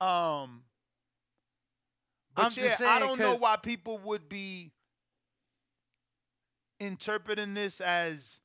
Um, 0.00 0.64
but 2.34 2.46
I'm 2.46 2.52
yeah, 2.56 2.68
just 2.68 2.82
I 2.82 2.98
don't 2.98 3.18
know 3.18 3.36
why 3.36 3.56
people 3.56 3.98
would 3.98 4.28
be 4.28 4.72
interpreting 6.80 7.54
this 7.54 7.80
as 7.80 8.40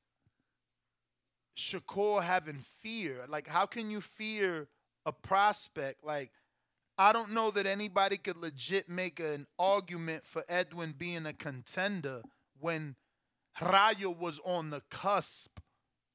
Shakur 1.60 2.24
having 2.24 2.63
fear. 2.82 3.26
Like, 3.28 3.48
how 3.48 3.65
can 3.65 3.91
you 3.91 4.02
fear 4.02 4.67
a 5.06 5.12
prospect? 5.12 6.04
Like, 6.04 6.32
I 6.98 7.13
don't 7.13 7.32
know 7.32 7.52
that 7.52 7.65
anybody 7.65 8.17
could 8.17 8.38
legit 8.38 8.89
make 8.89 9.19
an 9.19 9.48
argument 9.58 10.26
for 10.26 10.43
Edwin 10.50 10.93
being 10.98 11.26
a 11.26 11.34
contender 11.34 12.22
when 12.60 12.95
Rayo 13.62 14.12
was 14.12 14.39
on 14.43 14.69
the 14.69 14.82
cusp 14.89 15.60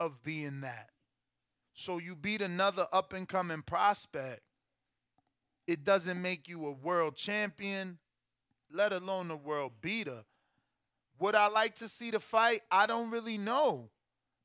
of 0.01 0.23
being 0.23 0.61
that. 0.63 0.91
So 1.75 1.99
you 1.99 2.15
beat 2.15 2.41
another 2.41 2.87
up 2.93 3.13
and 3.13 3.29
coming 3.29 3.63
prospect. 3.63 4.41
It 5.67 5.85
doesn't 5.85 6.21
make 6.21 6.49
you 6.49 6.67
a 6.67 6.73
world 6.73 7.17
champion, 7.17 7.99
let 8.71 8.93
alone 8.93 9.31
a 9.31 9.37
world 9.37 9.73
beater. 9.81 10.25
Would 11.19 11.35
I 11.35 11.49
like 11.49 11.77
to 11.77 11.89
see 11.89 12.11
the 12.11 12.21
fight? 12.21 12.63
I 12.71 12.87
don't 12.87 13.11
really 13.11 13.39
know. 13.39 13.91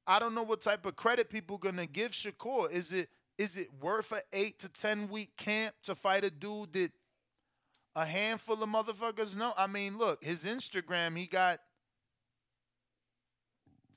I 0.10 0.18
don't 0.18 0.34
know 0.34 0.42
what 0.42 0.62
type 0.62 0.88
of 0.88 0.96
credit 0.96 1.30
people 1.30 1.60
gonna 1.60 1.86
give 1.86 2.14
Shakur. 2.14 2.72
Is 2.72 2.92
it 2.92 3.10
is 3.38 3.58
it 3.58 3.68
worth 3.80 4.12
a 4.12 4.22
eight 4.34 4.58
to 4.60 4.70
ten 4.70 5.08
week 5.08 5.38
camp 5.38 5.76
to 5.84 5.94
fight 5.94 6.24
a 6.24 6.32
dude 6.32 6.74
that 6.74 6.92
a 7.96 8.06
handful 8.06 8.62
of 8.64 8.68
motherfuckers 8.70 9.38
know? 9.38 9.54
I 9.56 9.68
mean, 9.68 10.00
look, 10.00 10.24
his 10.24 10.46
Instagram, 10.46 11.16
he 11.16 11.28
got 11.28 11.60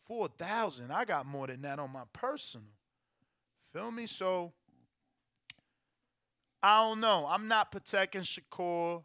four 0.07 0.29
thousand. 0.29 0.93
I 0.93 1.07
got 1.07 1.25
more 1.25 1.47
than 1.47 1.63
that 1.63 1.79
on 1.79 1.91
my 1.91 2.05
personal. 2.13 2.67
Feel 3.73 3.91
me? 3.91 4.05
So 4.05 4.53
I 6.63 6.83
don't 6.83 7.01
know. 7.01 7.27
I'm 7.27 7.49
not 7.49 7.73
protecting 7.73 8.21
Shakur. 8.21 9.03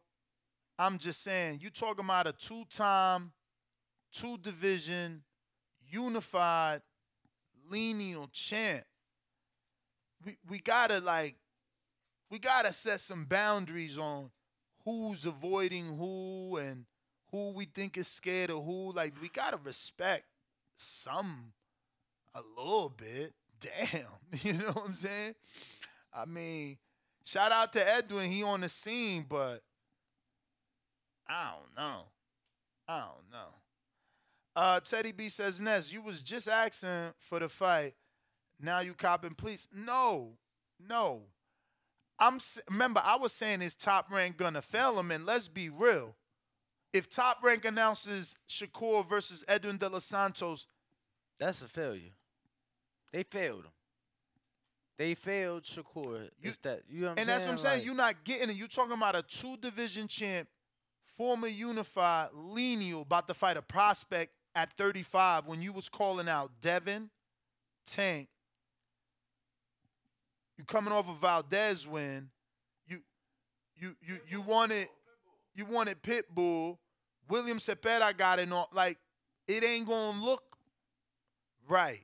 I'm 0.78 0.98
just 0.98 1.24
saying, 1.24 1.60
you 1.64 1.70
talking 1.70 2.04
about 2.04 2.28
a 2.28 2.34
two-time, 2.34 3.32
two-division, 4.12 5.24
unified, 5.90 6.82
lineal 7.70 8.30
champ. 8.32 8.84
We 10.26 10.38
we 10.50 10.60
gotta 10.60 11.00
like 11.00 11.36
we 12.30 12.40
gotta 12.40 12.74
set 12.74 13.00
some 13.00 13.26
boundaries 13.26 13.98
on 13.98 14.32
who's 14.84 15.26
avoiding 15.26 15.98
who 15.98 16.58
and 16.58 16.86
who 17.32 17.52
we 17.52 17.66
think 17.66 17.98
is 17.98 18.08
scared 18.08 18.50
of 18.50 18.64
who. 18.64 18.94
Like 18.94 19.14
we 19.22 19.30
gotta 19.30 19.58
respect 19.58 20.26
some 20.76 21.54
a 22.34 22.42
little 22.58 22.90
bit. 22.90 23.34
Damn, 23.60 24.06
you 24.44 24.54
know 24.54 24.72
what 24.72 24.86
I'm 24.86 24.94
saying? 24.94 25.36
I 26.14 26.26
mean, 26.26 26.78
shout 27.24 27.52
out 27.52 27.74
to 27.74 27.96
Edwin, 27.96 28.32
he 28.32 28.44
on 28.44 28.62
the 28.62 28.70
scene, 28.70 29.26
but 29.28 29.62
I 31.28 31.52
don't 31.52 31.76
know. 31.76 32.04
I 32.88 33.00
don't 33.00 33.32
know. 33.32 33.54
Uh, 34.58 34.80
Teddy 34.80 35.12
B 35.12 35.30
says, 35.30 35.62
Ness, 35.62 35.94
you 35.94 36.02
was 36.02 36.24
just 36.24 36.50
asking 36.50 37.12
for 37.20 37.38
the 37.38 37.48
fight. 37.48 37.94
Now 38.60 38.80
you 38.80 38.96
copping 38.96 39.36
please. 39.36 39.68
No, 39.72 40.32
no. 40.80 41.22
I'm 42.18 42.40
remember 42.68 43.00
I 43.06 43.18
was 43.18 43.34
saying 43.34 43.62
is 43.62 43.76
top 43.76 44.12
rank 44.12 44.36
gonna 44.36 44.64
fail 44.64 45.00
him, 45.00 45.12
and 45.12 45.28
let's 45.28 45.48
be 45.48 45.70
real. 45.70 46.16
If 46.92 47.08
top 47.08 47.44
rank 47.44 47.66
announces 47.66 48.36
Shakur 48.50 49.08
versus 49.08 49.46
Edwin 49.48 49.78
De 49.78 49.88
Los 49.90 50.06
Santos, 50.06 50.66
That's 51.40 51.62
a 51.62 51.68
failure. 51.68 52.16
They 53.14 53.22
failed 53.22 53.66
him. 53.66 53.72
They 54.98 55.14
failed 55.14 55.66
Shakur. 55.66 56.30
Is 56.42 56.58
that 56.64 56.82
you 56.90 57.02
know 57.02 57.10
and 57.10 57.20
saying? 57.20 57.28
that's 57.28 57.44
what 57.44 57.52
I'm 57.52 57.58
saying. 57.60 57.78
Like, 57.78 57.86
You're 57.86 57.94
not 57.94 58.24
getting 58.24 58.50
it. 58.50 58.56
You're 58.56 58.68
talking 58.68 58.94
about 58.94 59.16
a 59.16 59.22
two 59.22 59.56
division 59.58 60.08
champ, 60.08 60.48
former 61.16 61.48
unified, 61.48 62.30
Lenial, 62.34 63.04
about 63.04 63.28
to 63.28 63.36
fight 63.36 63.58
a 63.58 63.62
prospect 63.62 64.32
at 64.58 64.74
35 64.74 65.46
when 65.46 65.62
you 65.62 65.72
was 65.72 65.88
calling 65.88 66.28
out 66.28 66.50
Devin, 66.62 67.12
Tank. 67.86 68.28
You 70.58 70.64
coming 70.64 70.92
off 70.92 71.08
a 71.08 71.14
Valdez 71.14 71.88
win. 71.88 72.30
You 72.88 73.02
you 73.76 73.96
you 74.02 74.18
you 74.28 74.42
wanted 74.42 74.88
you 75.54 75.66
wanted 75.66 76.02
Pitbull. 76.02 76.80
William 77.30 77.60
Zepeda 77.60 78.18
got 78.18 78.40
it 78.40 78.52
on 78.52 78.66
like 78.74 78.98
it 79.48 79.64
ain't 79.64 79.88
gonna 79.88 80.26
look 80.26 80.58
right. 81.70 82.04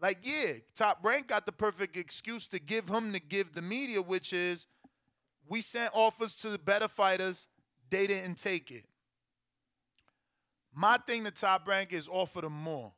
Like, 0.00 0.18
yeah, 0.22 0.54
Top 0.74 0.98
Rank 1.02 1.28
got 1.28 1.44
the 1.44 1.52
perfect 1.52 1.96
excuse 1.96 2.46
to 2.48 2.58
give 2.58 2.88
him 2.88 3.12
to 3.12 3.20
give 3.20 3.52
the 3.52 3.62
media, 3.62 4.00
which 4.00 4.32
is 4.32 4.66
we 5.46 5.60
sent 5.60 5.90
offers 5.94 6.34
to 6.36 6.48
the 6.48 6.58
better 6.58 6.88
fighters, 6.88 7.48
they 7.90 8.06
didn't 8.06 8.36
take 8.36 8.70
it. 8.70 8.86
My 10.74 10.98
thing 10.98 11.24
to 11.24 11.30
Top 11.30 11.68
Rank 11.68 11.92
is 11.92 12.08
offer 12.08 12.40
them 12.40 12.52
more. 12.52 12.92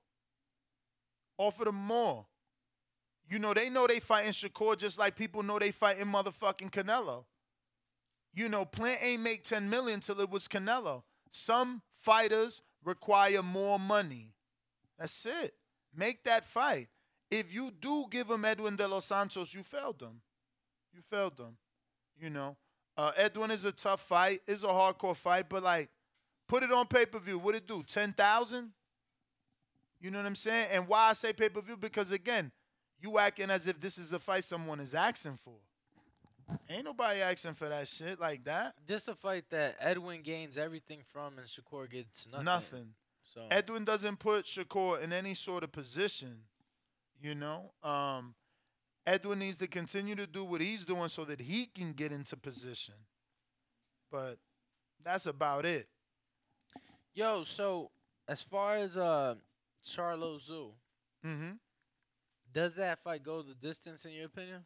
Offer 1.39 1.65
them 1.65 1.77
more. 1.77 2.27
You 3.29 3.39
know, 3.39 3.55
they 3.55 3.69
know 3.71 3.87
they 3.87 4.01
fighting 4.01 4.33
Shakur 4.33 4.77
just 4.77 4.99
like 4.99 5.17
people 5.17 5.43
know 5.43 5.59
they 5.59 5.73
fighting 5.73 6.07
motherfucking 6.07 6.71
Canelo. 6.71 7.25
You 8.35 8.49
know, 8.49 8.65
Plant 8.65 8.99
ain't 9.03 9.23
make 9.23 9.45
10 9.45 9.69
million 9.71 10.01
till 10.01 10.21
it 10.21 10.31
was 10.31 10.47
Canelo. 10.47 11.03
Some 11.31 11.83
fighters 12.03 12.63
require 12.85 13.43
more 13.43 13.79
money. 13.79 14.35
That's 14.99 15.27
it. 15.27 15.55
Make 15.97 16.25
that 16.25 16.45
fight. 16.45 16.89
If 17.31 17.53
you 17.53 17.71
do 17.81 18.07
give 18.11 18.31
him 18.31 18.45
Edwin 18.45 18.77
De 18.77 18.87
Los 18.87 19.07
Santos, 19.07 19.55
you 19.55 19.63
failed 19.63 19.99
them. 19.99 20.21
You 20.93 21.01
failed 21.11 21.37
them. 21.37 21.57
You 22.21 22.31
know, 22.31 22.57
uh, 22.97 23.13
Edwin 23.17 23.51
is 23.51 23.65
a 23.65 23.73
tough 23.73 24.01
fight. 24.03 24.41
It's 24.47 24.63
a 24.63 24.69
hardcore 24.69 25.17
fight, 25.17 25.49
but 25.49 25.63
like, 25.63 25.91
put 26.49 26.63
it 26.63 26.73
on 26.73 26.87
pay 26.87 27.07
per 27.07 27.19
view. 27.19 27.39
What 27.39 27.55
it 27.55 27.67
do? 27.67 27.83
Ten 27.83 28.13
thousand? 28.13 28.73
You 30.01 30.11
know 30.11 30.19
what 30.19 30.27
I'm 30.27 30.35
saying? 30.35 30.69
And 30.73 30.89
why 30.89 31.09
I 31.09 31.13
say 31.15 31.33
pay 31.33 31.49
per 31.49 31.61
view 31.61 31.77
because 31.77 32.13
again, 32.13 32.53
you 33.01 33.19
acting 33.19 33.51
as 33.51 33.67
if 33.67 33.81
this 33.81 33.99
is 33.99 34.13
a 34.13 34.19
fight 34.19 34.45
someone 34.45 34.81
is 34.81 34.95
asking 34.95 35.39
for. 35.43 35.55
Ain't 36.69 36.85
nobody 36.85 37.21
asking 37.21 37.55
for 37.55 37.69
that 37.69 37.89
shit 37.89 38.21
like 38.21 38.45
that. 38.45 38.75
this 38.87 39.09
a 39.09 39.15
fight 39.15 39.45
that 39.51 39.77
Edwin 39.81 40.23
gains 40.23 40.59
everything 40.59 41.01
from 41.13 41.39
and 41.39 41.47
Shakur 41.47 41.91
gets 41.91 42.29
nothing. 42.31 42.45
Nothing. 42.45 42.89
So 43.23 43.47
Edwin 43.51 43.85
doesn't 43.85 44.19
put 44.19 44.45
Shakur 44.45 45.03
in 45.03 45.13
any 45.13 45.35
sort 45.35 45.65
of 45.65 45.73
position. 45.73 46.43
You 47.21 47.35
know, 47.35 47.73
um, 47.83 48.35
Edwin 49.07 49.39
needs 49.39 49.57
to 49.59 49.67
continue 49.67 50.15
to 50.17 50.27
do 50.27 50.45
what 50.45 50.61
he's 50.61 50.85
doing 50.85 51.09
so 51.09 51.25
that 51.25 51.41
he 51.41 51.67
can 51.67 51.93
get 51.93 52.13
into 52.13 52.37
position. 52.37 52.95
But 54.11 54.39
that's 55.03 55.27
about 55.27 55.65
it. 55.65 55.87
Yo, 57.15 57.45
so 57.45 57.91
as 58.29 58.43
far 58.43 58.77
as 58.77 58.97
uh 58.97 59.35
Charlo 59.87 60.39
Tszyu, 60.41 60.73
Mm-hmm. 61.27 61.53
does 62.53 62.75
that 62.77 62.99
fight 63.03 63.23
go 63.23 63.41
the 63.43 63.55
distance 63.55 64.05
in 64.05 64.13
your 64.13 64.27
opinion? 64.27 64.65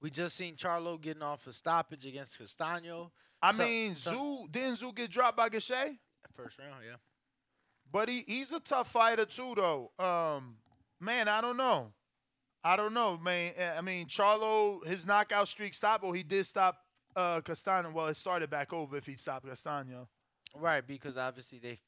We 0.00 0.10
just 0.10 0.36
seen 0.36 0.56
Charlo 0.56 1.00
getting 1.00 1.22
off 1.22 1.46
a 1.46 1.52
stoppage 1.52 2.04
against 2.06 2.38
Castano. 2.38 3.12
I 3.40 3.52
So- 3.52 3.62
mean, 3.64 3.94
so- 3.94 4.12
Tszyu 4.12 4.52
didn't 4.52 4.76
Tszyu 4.78 4.94
get 4.94 5.10
dropped 5.10 5.36
by 5.36 5.48
Gausha? 5.48 5.96
First 6.34 6.58
round, 6.58 6.82
yeah. 6.84 6.96
But 7.90 8.08
he, 8.08 8.24
he's 8.26 8.52
a 8.52 8.60
tough 8.60 8.90
fighter 8.90 9.26
too, 9.26 9.54
though. 9.54 9.92
Um, 9.98 10.56
man, 10.98 11.28
I 11.28 11.40
don't 11.40 11.56
know. 11.58 11.92
I 12.64 12.76
don't 12.76 12.94
know, 12.94 13.18
man. 13.18 13.52
I 13.76 13.80
mean, 13.82 14.06
Charlo, 14.06 14.84
his 14.86 15.04
knockout 15.06 15.46
streak 15.48 15.74
stopped. 15.74 16.02
Well, 16.02 16.12
he 16.12 16.22
did 16.22 16.46
stop 16.46 16.78
uh, 17.14 17.40
Castano. 17.42 17.90
Well, 17.92 18.06
it 18.06 18.16
started 18.16 18.48
back 18.50 18.72
over 18.72 18.96
if 18.96 19.04
he 19.04 19.16
stopped 19.16 19.46
Castano. 19.46 20.08
Right, 20.54 20.86
because 20.86 21.16
obviously 21.16 21.58
they 21.58 21.78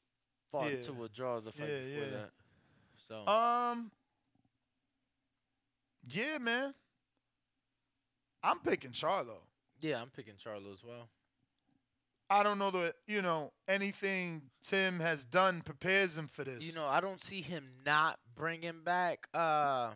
fought 0.51 0.71
Yeah. 0.71 0.81
to 0.81 1.03
a 1.03 1.09
draw 1.09 1.39
the 1.39 1.51
fight 1.51 1.69
Yeah, 1.69 1.79
before 1.85 2.03
yeah. 2.05 2.09
that. 2.17 2.31
So 3.07 3.27
Um, 3.27 3.91
yeah, 6.07 6.37
man. 6.39 6.73
I'm 8.43 8.59
picking 8.59 8.91
Charlo. 8.91 9.37
yeah, 9.79 10.01
I'm 10.01 10.09
picking 10.09 10.35
Charlo 10.35 10.71
as 10.73 10.83
well. 10.83 11.09
I 12.29 12.41
don't 12.41 12.57
know 12.57 12.71
that 12.71 12.95
you 13.05 13.21
know 13.21 13.53
anything 13.67 14.49
Tim 14.63 14.99
has 14.99 15.23
done 15.23 15.61
prepares 15.61 16.17
him 16.17 16.27
for 16.27 16.43
this. 16.43 16.65
You 16.65 16.73
know, 16.73 16.87
I 16.87 16.99
don't 16.99 17.21
see 17.21 17.41
him 17.41 17.69
not 17.85 18.19
bringing 18.35 18.81
back. 18.83 19.27
Uh, 19.31 19.89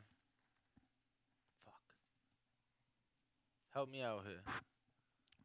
fuck. 1.65 1.81
Help 3.73 3.89
me 3.89 4.03
out 4.03 4.25
here. 4.27 4.41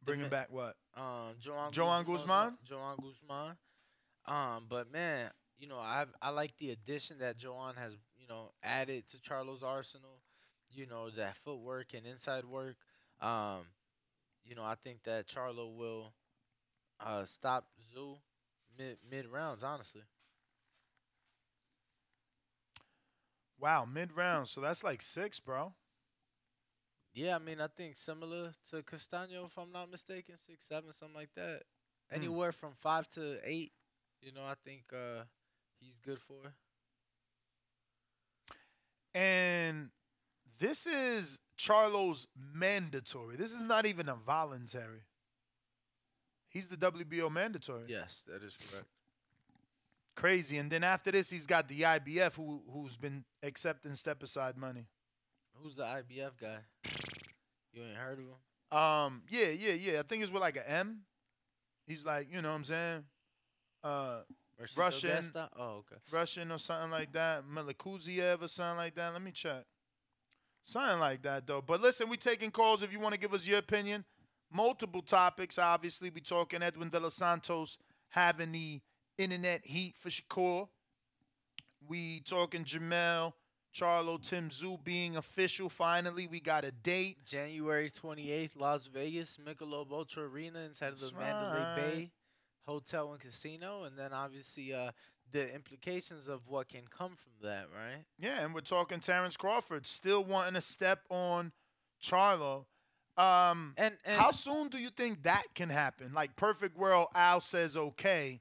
Bringing 0.05 0.29
back 0.29 0.47
what? 0.51 0.75
Um, 0.95 1.35
Joan, 1.39 1.71
Joan 1.71 2.03
Guzman? 2.03 2.57
Joan 2.63 2.97
Guzman. 3.01 3.55
Um, 4.27 4.65
but 4.69 4.91
man, 4.91 5.29
you 5.57 5.67
know, 5.67 5.77
I 5.77 6.05
I 6.21 6.29
like 6.29 6.55
the 6.57 6.71
addition 6.71 7.19
that 7.19 7.37
Joan 7.37 7.75
has, 7.77 7.95
you 8.17 8.27
know, 8.27 8.51
added 8.63 9.07
to 9.11 9.17
Charlo's 9.17 9.63
arsenal. 9.63 10.21
You 10.71 10.87
know, 10.87 11.09
that 11.11 11.37
footwork 11.37 11.93
and 11.93 12.05
inside 12.05 12.45
work. 12.45 12.75
Um, 13.21 13.67
you 14.45 14.55
know, 14.55 14.63
I 14.63 14.75
think 14.75 15.03
that 15.03 15.27
Charlo 15.27 15.75
will 15.75 16.13
uh 16.99 17.25
stop 17.25 17.65
Tszyu 17.81 18.17
mid 18.77 18.97
mid 19.09 19.27
rounds. 19.27 19.63
Honestly, 19.63 20.01
Wow, 23.59 23.85
mid 23.85 24.15
rounds. 24.15 24.51
So 24.51 24.61
that's 24.61 24.83
like 24.83 25.01
six, 25.01 25.39
bro. 25.39 25.73
Yeah. 27.15 27.35
I 27.35 27.39
mean, 27.39 27.59
I 27.59 27.67
think 27.67 27.97
similar 27.97 28.53
to 28.69 28.83
Castano, 28.83 29.45
if 29.45 29.57
I'm 29.57 29.71
not 29.71 29.89
mistaken, 29.89 30.35
six 30.37 30.65
seven, 30.67 30.93
something 30.93 31.15
like 31.15 31.33
that. 31.35 31.63
Hmm. 32.09 32.15
Anywhere 32.15 32.51
from 32.51 32.73
five 32.73 33.09
to 33.11 33.37
eight. 33.43 33.71
You 34.21 34.31
know, 34.31 34.43
I 34.43 34.55
think 34.63 34.83
uh 34.93 35.23
he's 35.79 35.97
good 35.97 36.19
for. 36.19 36.35
And 39.13 39.89
this 40.59 40.85
is 40.85 41.39
Charlo's 41.57 42.27
mandatory. 42.35 43.37
This 43.37 43.53
is 43.53 43.63
not 43.63 43.85
even 43.85 44.09
a 44.09 44.15
voluntary. 44.15 45.03
He's 46.49 46.67
the 46.67 46.77
WBO 46.77 47.31
mandatory. 47.31 47.85
Yes, 47.87 48.23
that 48.27 48.43
is 48.43 48.57
correct. 48.57 48.87
Crazy. 50.15 50.57
And 50.57 50.71
then 50.71 50.83
after 50.83 51.11
this, 51.11 51.29
he's 51.29 51.45
got 51.45 51.67
the 51.67 51.81
IBF 51.81 52.35
who 52.35 52.61
who's 52.71 52.97
been 52.97 53.25
accepting 53.43 53.95
step 53.95 54.23
aside 54.23 54.57
money. 54.57 54.87
Who's 55.61 55.75
the 55.77 55.83
IBF 55.83 56.31
guy? 56.39 56.57
You 57.73 57.83
ain't 57.83 57.97
heard 57.97 58.19
of 58.19 58.25
him? 58.25 58.77
Um, 58.77 59.23
yeah, 59.29 59.49
yeah, 59.49 59.73
yeah. 59.73 59.99
I 59.99 60.03
think 60.03 60.23
it's 60.23 60.31
with 60.31 60.41
like 60.41 60.57
an 60.57 60.63
M. 60.67 61.01
He's 61.87 62.05
like, 62.05 62.27
you 62.31 62.41
know 62.41 62.49
what 62.49 62.55
I'm 62.55 62.63
saying? 62.63 63.03
Uh 63.83 64.19
Russian. 64.77 65.19
Oh, 65.57 65.79
okay. 65.79 65.97
Russian 66.11 66.51
or 66.51 66.57
something 66.57 66.91
like 66.91 67.11
that. 67.13 67.43
Milikuziev 67.45 68.41
or 68.41 68.47
something 68.47 68.77
like 68.77 68.95
that. 68.95 69.13
Let 69.13 69.21
me 69.21 69.31
check. 69.31 69.65
Something 70.63 70.99
like 70.99 71.21
that 71.23 71.45
though. 71.45 71.61
But 71.61 71.81
listen, 71.81 72.09
we 72.09 72.17
taking 72.17 72.51
calls 72.51 72.81
if 72.81 72.91
you 72.91 72.99
want 72.99 73.13
to 73.13 73.19
give 73.19 73.33
us 73.33 73.47
your 73.47 73.59
opinion. 73.59 74.05
Multiple 74.51 75.01
topics, 75.01 75.57
obviously. 75.57 76.09
We 76.09 76.21
talking 76.21 76.63
Edwin 76.63 76.89
De 76.89 76.99
Los 76.99 77.15
Santos 77.15 77.77
having 78.09 78.51
the 78.51 78.81
internet 79.17 79.65
heat 79.65 79.95
for 79.99 80.09
Shakur. 80.09 80.67
We 81.87 82.21
talking 82.21 82.63
Jermell, 82.63 83.33
Charlo, 83.75 84.21
Tim 84.21 84.49
Tszyu 84.49 84.81
being 84.83 85.17
official. 85.17 85.67
Finally, 85.69 86.27
we 86.27 86.39
got 86.39 86.63
a 86.63 86.71
date. 86.71 87.17
January 87.25 87.89
28th, 87.89 88.51
Las 88.57 88.85
Vegas, 88.85 89.37
Michelob 89.45 89.91
Ultra 89.91 90.23
Arena 90.23 90.59
inside 90.59 90.93
of 90.93 90.99
the 90.99 91.07
That's 91.07 91.17
Mandalay 91.17 91.59
right. 91.59 91.75
Bay 91.75 92.11
Hotel 92.65 93.11
and 93.11 93.19
Casino. 93.19 93.83
And 93.83 93.97
then 93.97 94.13
obviously 94.13 94.73
uh, 94.73 94.91
the 95.33 95.53
implications 95.53 96.29
of 96.29 96.47
what 96.47 96.69
can 96.69 96.83
come 96.89 97.17
from 97.17 97.33
that, 97.43 97.65
right? 97.75 98.05
Yeah, 98.17 98.45
and 98.45 98.53
we're 98.53 98.61
talking 98.61 99.01
Terrence 99.01 99.35
Crawford 99.35 99.85
still 99.85 100.23
wanting 100.23 100.53
to 100.53 100.61
step 100.61 101.01
on 101.09 101.51
Charlo. 102.01 102.65
Um, 103.17 103.73
And, 103.77 103.95
and 104.05 104.19
how 104.19 104.31
soon 104.31 104.69
do 104.69 104.77
you 104.77 104.89
think 104.89 105.23
that 105.23 105.43
can 105.53 105.69
happen? 105.69 106.13
Like 106.13 106.37
perfect 106.37 106.77
world, 106.77 107.07
Al 107.13 107.41
says 107.41 107.75
okay. 107.75 108.39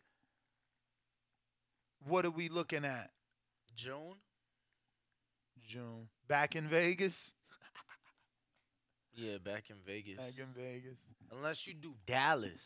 What 2.06 2.24
are 2.24 2.30
we 2.30 2.48
looking 2.48 2.84
at? 2.84 3.10
June? 3.74 4.14
June. 5.66 6.08
Back 6.28 6.56
in 6.56 6.68
Vegas. 6.68 7.32
Yeah, 9.16 9.38
back 9.38 9.70
in 9.70 9.76
Vegas. 9.86 10.16
Back 10.16 10.32
in 10.38 10.46
Vegas. 10.60 10.98
Unless 11.32 11.66
you 11.66 11.74
do 11.74 11.94
Dallas. 12.06 12.60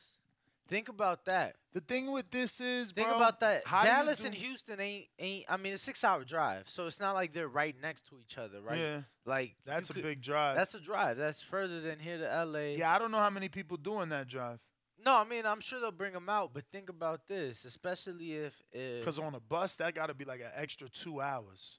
Think 0.66 0.88
about 0.90 1.24
that. 1.26 1.56
The 1.72 1.80
thing 1.80 2.10
with 2.12 2.30
this 2.30 2.60
is, 2.60 2.90
Think 2.92 3.08
bro, 3.08 3.16
about 3.16 3.40
that. 3.40 3.64
Dallas 3.64 4.18
do- 4.20 4.26
and 4.26 4.34
Houston 4.34 4.78
ain't 4.80 5.06
ain't. 5.18 5.44
I 5.48 5.56
mean, 5.56 5.72
a 5.72 5.78
six 5.78 6.04
hour 6.04 6.24
drive, 6.24 6.68
so 6.68 6.86
it's 6.86 7.00
not 7.00 7.14
like 7.14 7.32
they're 7.32 7.48
right 7.48 7.74
next 7.80 8.06
to 8.08 8.16
each 8.20 8.36
other, 8.36 8.60
right? 8.60 8.78
Yeah. 8.78 9.00
Like 9.24 9.56
That's 9.64 9.88
a 9.90 9.94
could- 9.94 10.02
big 10.02 10.20
drive. 10.20 10.56
That's 10.56 10.74
a 10.74 10.80
drive. 10.80 11.16
That's 11.16 11.40
further 11.40 11.80
than 11.80 11.98
here 11.98 12.18
to 12.18 12.44
LA. 12.44 12.76
yeah, 12.76 12.94
I 12.94 12.98
don't 12.98 13.10
know 13.10 13.18
how 13.18 13.30
many 13.30 13.48
people 13.48 13.76
doing 13.78 14.10
that 14.10 14.28
drive. 14.28 14.58
No, 15.02 15.12
I 15.14 15.24
mean 15.24 15.46
I'm 15.46 15.60
sure 15.60 15.80
they'll 15.80 15.90
bring 15.90 16.12
them 16.12 16.28
out, 16.28 16.52
but 16.52 16.64
think 16.72 16.88
about 16.90 17.26
this, 17.26 17.64
especially 17.64 18.34
if 18.34 18.62
if 18.72 19.00
Because 19.00 19.18
on 19.18 19.34
a 19.34 19.40
bus, 19.40 19.76
that 19.76 19.94
got 19.94 20.06
to 20.08 20.14
be 20.14 20.24
like 20.26 20.40
an 20.40 20.50
extra 20.54 20.88
two 20.90 21.20
hours. 21.20 21.78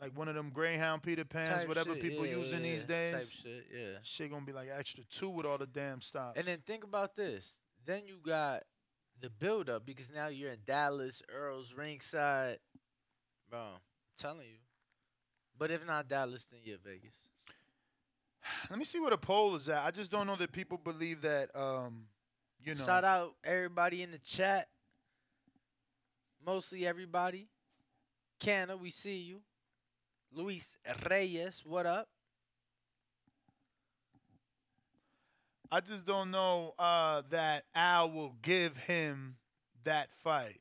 Like 0.00 0.16
one 0.16 0.28
of 0.28 0.34
them 0.36 0.50
Greyhound 0.50 1.02
Peter 1.02 1.24
Pans, 1.24 1.62
type 1.62 1.68
whatever 1.68 1.94
shit, 1.94 2.02
people 2.02 2.24
yeah, 2.24 2.36
using 2.36 2.64
yeah, 2.64 2.72
these 2.72 2.86
type 2.86 2.88
days. 2.88 3.32
shit, 3.32 3.66
yeah. 3.74 3.98
Shit 4.02 4.30
gonna 4.30 4.46
be 4.46 4.52
like 4.52 4.68
extra 4.76 5.02
two 5.10 5.28
with 5.28 5.44
all 5.44 5.58
the 5.58 5.66
damn 5.66 6.00
stops. 6.00 6.38
And 6.38 6.46
then 6.46 6.58
think 6.64 6.84
about 6.84 7.16
this. 7.16 7.58
Then 7.84 8.02
you 8.06 8.18
got 8.24 8.62
the 9.20 9.28
build 9.28 9.68
up 9.68 9.84
because 9.84 10.10
now 10.14 10.28
you're 10.28 10.52
in 10.52 10.60
Dallas, 10.64 11.20
Errol's 11.34 11.74
ringside. 11.74 12.58
Bro, 13.50 13.58
I'm 13.58 13.80
telling 14.16 14.46
you. 14.46 14.58
But 15.58 15.72
if 15.72 15.84
not 15.84 16.08
Dallas, 16.08 16.46
then 16.50 16.60
yeah, 16.62 16.76
Vegas. 16.84 17.14
Let 18.70 18.78
me 18.78 18.84
see 18.84 19.00
where 19.00 19.10
the 19.10 19.18
poll 19.18 19.56
is 19.56 19.68
at. 19.68 19.84
I 19.84 19.90
just 19.90 20.10
don't 20.10 20.26
know 20.26 20.36
that 20.36 20.52
people 20.52 20.78
believe 20.78 21.22
that. 21.22 21.50
Um, 21.56 22.04
you 22.62 22.74
know, 22.74 22.84
Shout 22.84 23.04
out 23.04 23.34
everybody 23.44 24.02
in 24.02 24.10
the 24.10 24.18
chat. 24.18 24.68
Mostly 26.44 26.86
everybody. 26.86 27.48
Canna, 28.38 28.76
we 28.76 28.90
see 28.90 29.18
you. 29.18 29.40
Luis 30.32 30.76
Reyes, 31.08 31.62
what 31.64 31.86
up? 31.86 32.08
I 35.70 35.80
just 35.80 36.06
don't 36.06 36.30
know 36.30 36.74
uh, 36.78 37.22
that 37.30 37.64
Al 37.74 38.10
will 38.10 38.34
give 38.40 38.76
him 38.76 39.36
that 39.84 40.08
fight 40.22 40.60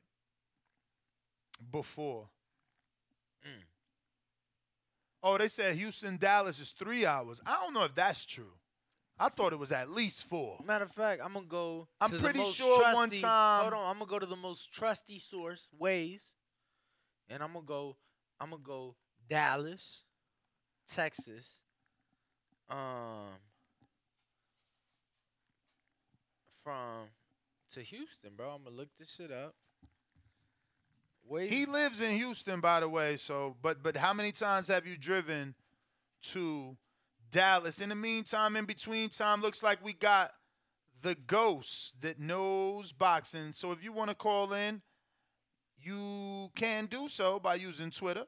before. 1.72 2.28
Mm. 3.45 3.63
Oh, 5.24 5.38
they 5.38 5.47
said 5.47 5.76
Houston 5.76 6.18
Dallas 6.18 6.59
is 6.59 6.72
three 6.72 7.05
hours. 7.05 7.39
I 7.45 7.53
don't 7.61 7.74
know 7.74 7.86
if 7.86 7.95
that's 7.95 8.26
true. 8.26 8.51
I 9.20 9.30
thought 9.30 9.53
it 9.53 9.59
was 9.59 9.72
at 9.72 9.89
least 9.89 10.26
four. 10.26 10.59
Matter 10.65 10.86
of 10.86 10.91
fact, 10.91 11.22
I'm 11.24 11.34
gonna 11.34 11.45
go. 11.45 11.88
I'm 12.01 12.11
pretty 12.11 12.39
the 12.39 12.45
most 12.45 12.55
sure 12.57 12.80
trusty, 12.82 12.95
one 12.95 13.09
time- 13.09 13.61
Hold 13.61 13.74
on, 13.74 13.89
I'm 13.89 13.97
gonna 13.99 14.09
go 14.09 14.20
to 14.20 14.26
the 14.26 14.36
most 14.36 14.72
trusty 14.74 15.20
source, 15.20 15.70
Waze, 15.82 16.34
and 17.30 17.41
I'm 17.41 17.53
gonna 17.53 17.65
go. 17.65 17.95
I'm 18.39 18.51
gonna 18.51 18.61
go 18.61 18.95
Dallas, 19.30 20.01
Texas, 20.88 21.61
um, 22.69 23.28
from 26.63 27.09
to 27.73 27.82
Houston, 27.82 28.32
bro. 28.36 28.49
I'm 28.49 28.63
gonna 28.63 28.75
look 28.75 28.89
this 28.99 29.13
shit 29.15 29.32
up. 29.32 29.55
Waze. 31.30 31.47
He 31.47 31.65
lives 31.65 32.01
in 32.01 32.11
Houston, 32.15 32.61
by 32.61 32.80
the 32.80 32.89
way. 32.89 33.17
So, 33.17 33.55
but 33.61 33.84
but 33.84 33.97
how 33.97 34.13
many 34.13 34.32
times 34.32 34.67
have 34.67 34.88
you 34.88 34.97
driven 34.97 35.55
to 36.32 36.78
Dallas? 37.32 37.82
In 37.82 37.89
the 37.89 37.95
meantime, 37.95 38.55
in 38.55 38.65
between 38.65 39.09
time, 39.09 39.41
looks 39.41 39.61
like 39.61 39.84
we 39.84 39.93
got 39.93 40.32
the 41.01 41.15
ghost 41.15 42.01
that 42.01 42.19
knows 42.19 42.91
boxing. 42.91 43.51
So 43.51 43.71
if 43.71 43.84
you 43.84 43.91
want 43.91 44.09
to 44.09 44.15
call 44.15 44.53
in, 44.53 44.82
you 45.80 46.49
can 46.55 46.86
do 46.88 47.07
so 47.07 47.39
by 47.39 47.55
using 47.55 47.91
Twitter, 47.91 48.25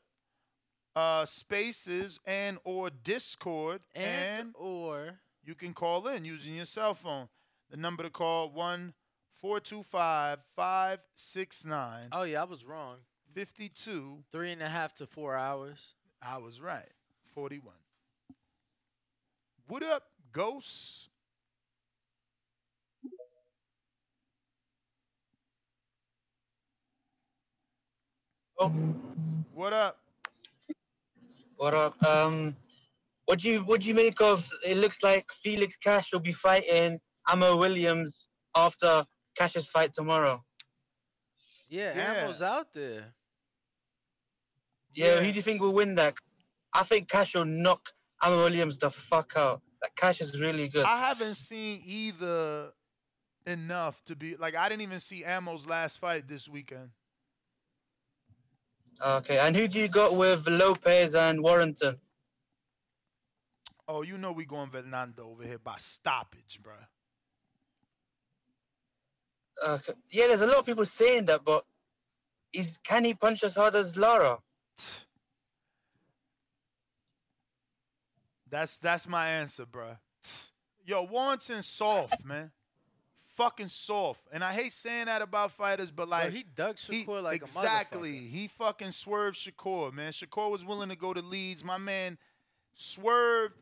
uh, 0.96 1.26
Spaces, 1.26 2.20
and 2.26 2.58
or 2.64 2.90
Discord, 2.90 3.82
and, 3.96 4.54
or 4.56 5.20
you 5.44 5.56
can 5.56 5.74
call 5.74 6.08
in 6.08 6.26
using 6.26 6.56
your 6.56 6.66
cell 6.66 6.94
phone. 6.94 7.28
The 7.70 7.78
number 7.78 8.04
to 8.04 8.10
call 8.10 8.50
one 8.50 8.94
four 9.42 9.60
two 9.60 9.84
five 9.84 10.40
five 10.56 11.00
six 11.16 11.66
nine. 11.66 12.08
oh 12.12 12.24
yeah, 12.24 12.42
I 12.42 12.46
was 12.46 12.66
wrong. 12.66 12.98
52. 13.34 14.24
Three 14.32 14.52
and 14.52 14.62
a 14.62 14.68
half 14.70 14.94
to 14.96 15.06
four 15.06 15.36
hours. 15.36 15.94
I 16.22 16.40
was 16.40 16.60
right. 16.60 16.90
41. 17.36 17.74
What 19.68 19.84
up, 19.84 20.04
ghosts? 20.34 21.10
oh. 28.60 28.70
What 29.54 29.74
up? 29.74 29.98
What 31.60 31.74
up? 31.74 32.02
Um, 32.06 32.56
what 33.26 33.40
do 33.40 33.50
you 33.50 33.60
what 33.64 33.82
do 33.82 33.90
you 33.90 33.94
make 33.94 34.22
of? 34.22 34.48
It 34.66 34.78
looks 34.78 35.04
like 35.04 35.26
Felix 35.44 35.76
Cash 35.76 36.14
will 36.14 36.22
be 36.22 36.32
fighting 36.32 36.98
Ammo 37.28 37.58
Williams 37.58 38.30
after 38.56 39.04
Cash's 39.38 39.68
fight 39.70 39.92
tomorrow. 39.92 40.42
Yeah, 41.68 41.94
Yeah. 41.98 42.14
Ammo's 42.24 42.42
out 42.42 42.72
there. 42.72 43.14
Yeah, 44.94 45.16
Yeah. 45.16 45.20
who 45.20 45.32
do 45.32 45.36
you 45.36 45.42
think 45.42 45.60
will 45.60 45.74
win 45.74 45.96
that? 45.96 46.14
I 46.74 46.84
think 46.84 47.10
Cash 47.10 47.36
will 47.36 47.44
knock 47.44 47.90
Ammo 48.24 48.38
Williams 48.38 48.78
the 48.78 48.90
fuck 48.90 49.34
out. 49.36 49.62
That 49.82 49.94
Cash 49.98 50.22
is 50.22 50.40
really 50.40 50.70
good. 50.70 50.86
I 50.86 50.98
haven't 50.98 51.36
seen 51.36 51.82
either 51.84 52.72
enough 53.46 54.02
to 54.06 54.16
be 54.16 54.38
like 54.38 54.56
I 54.56 54.70
didn't 54.70 54.84
even 54.84 55.02
see 55.02 55.26
Ammo's 55.26 55.68
last 55.68 56.00
fight 56.00 56.26
this 56.30 56.48
weekend. 56.48 56.92
Okay, 59.02 59.40
and 59.40 59.56
who 59.56 59.68
do 59.68 59.80
you 59.80 59.88
got 59.88 60.16
with 60.16 60.46
Lopez 60.48 61.16
and 61.16 61.42
Warrington? 61.42 61.98
Oh, 63.88 64.02
you 64.02 64.18
know 64.18 64.32
we 64.32 64.46
going 64.46 64.70
Fernando 64.70 65.30
over 65.30 65.44
here 65.44 65.58
by 65.58 65.76
stoppage, 65.78 66.60
bruh. 66.62 66.86
Okay. 69.66 69.94
Yeah, 70.10 70.28
there's 70.28 70.42
a 70.42 70.48
lot 70.48 70.58
of 70.58 70.66
people 70.66 70.86
saying 70.86 71.26
that, 71.26 71.44
but 71.44 71.66
is 72.54 72.78
can 72.84 73.04
he 73.04 73.14
punch 73.14 73.44
as 73.44 73.56
hard 73.56 73.76
as 73.76 73.96
Lara? 73.98 74.38
That's 78.50 78.78
that's 78.78 79.08
my 79.08 79.30
answer, 79.30 79.66
bruh. 79.66 79.98
Yo, 80.86 81.04
Warrington's 81.04 81.68
soft, 81.68 82.26
man. 82.26 82.52
Fucking 83.40 83.70
soft. 83.70 84.20
And 84.34 84.44
I 84.44 84.52
hate 84.52 84.74
saying 84.74 85.06
that 85.06 85.22
about 85.22 85.54
fighters, 85.54 85.92
but 85.92 86.10
like 86.10 86.34
he 86.34 86.44
dug 86.44 86.78
he- 86.78 87.06
Shakur 87.06 87.24
like 87.24 87.40
a 87.40 87.44
exactly. 87.46 88.18
He 88.18 88.50
fucking 88.50 88.92
swerved 88.92 89.38
Shakur, 89.38 89.94
man. 89.94 90.12
Shakur 90.12 90.52
was 90.52 90.66
willing 90.66 90.90
to 90.90 90.98
go 90.98 91.14
to 91.14 91.22
Leeds. 91.22 91.64
My 91.64 91.78
man 91.78 92.18
swerved, 92.74 93.54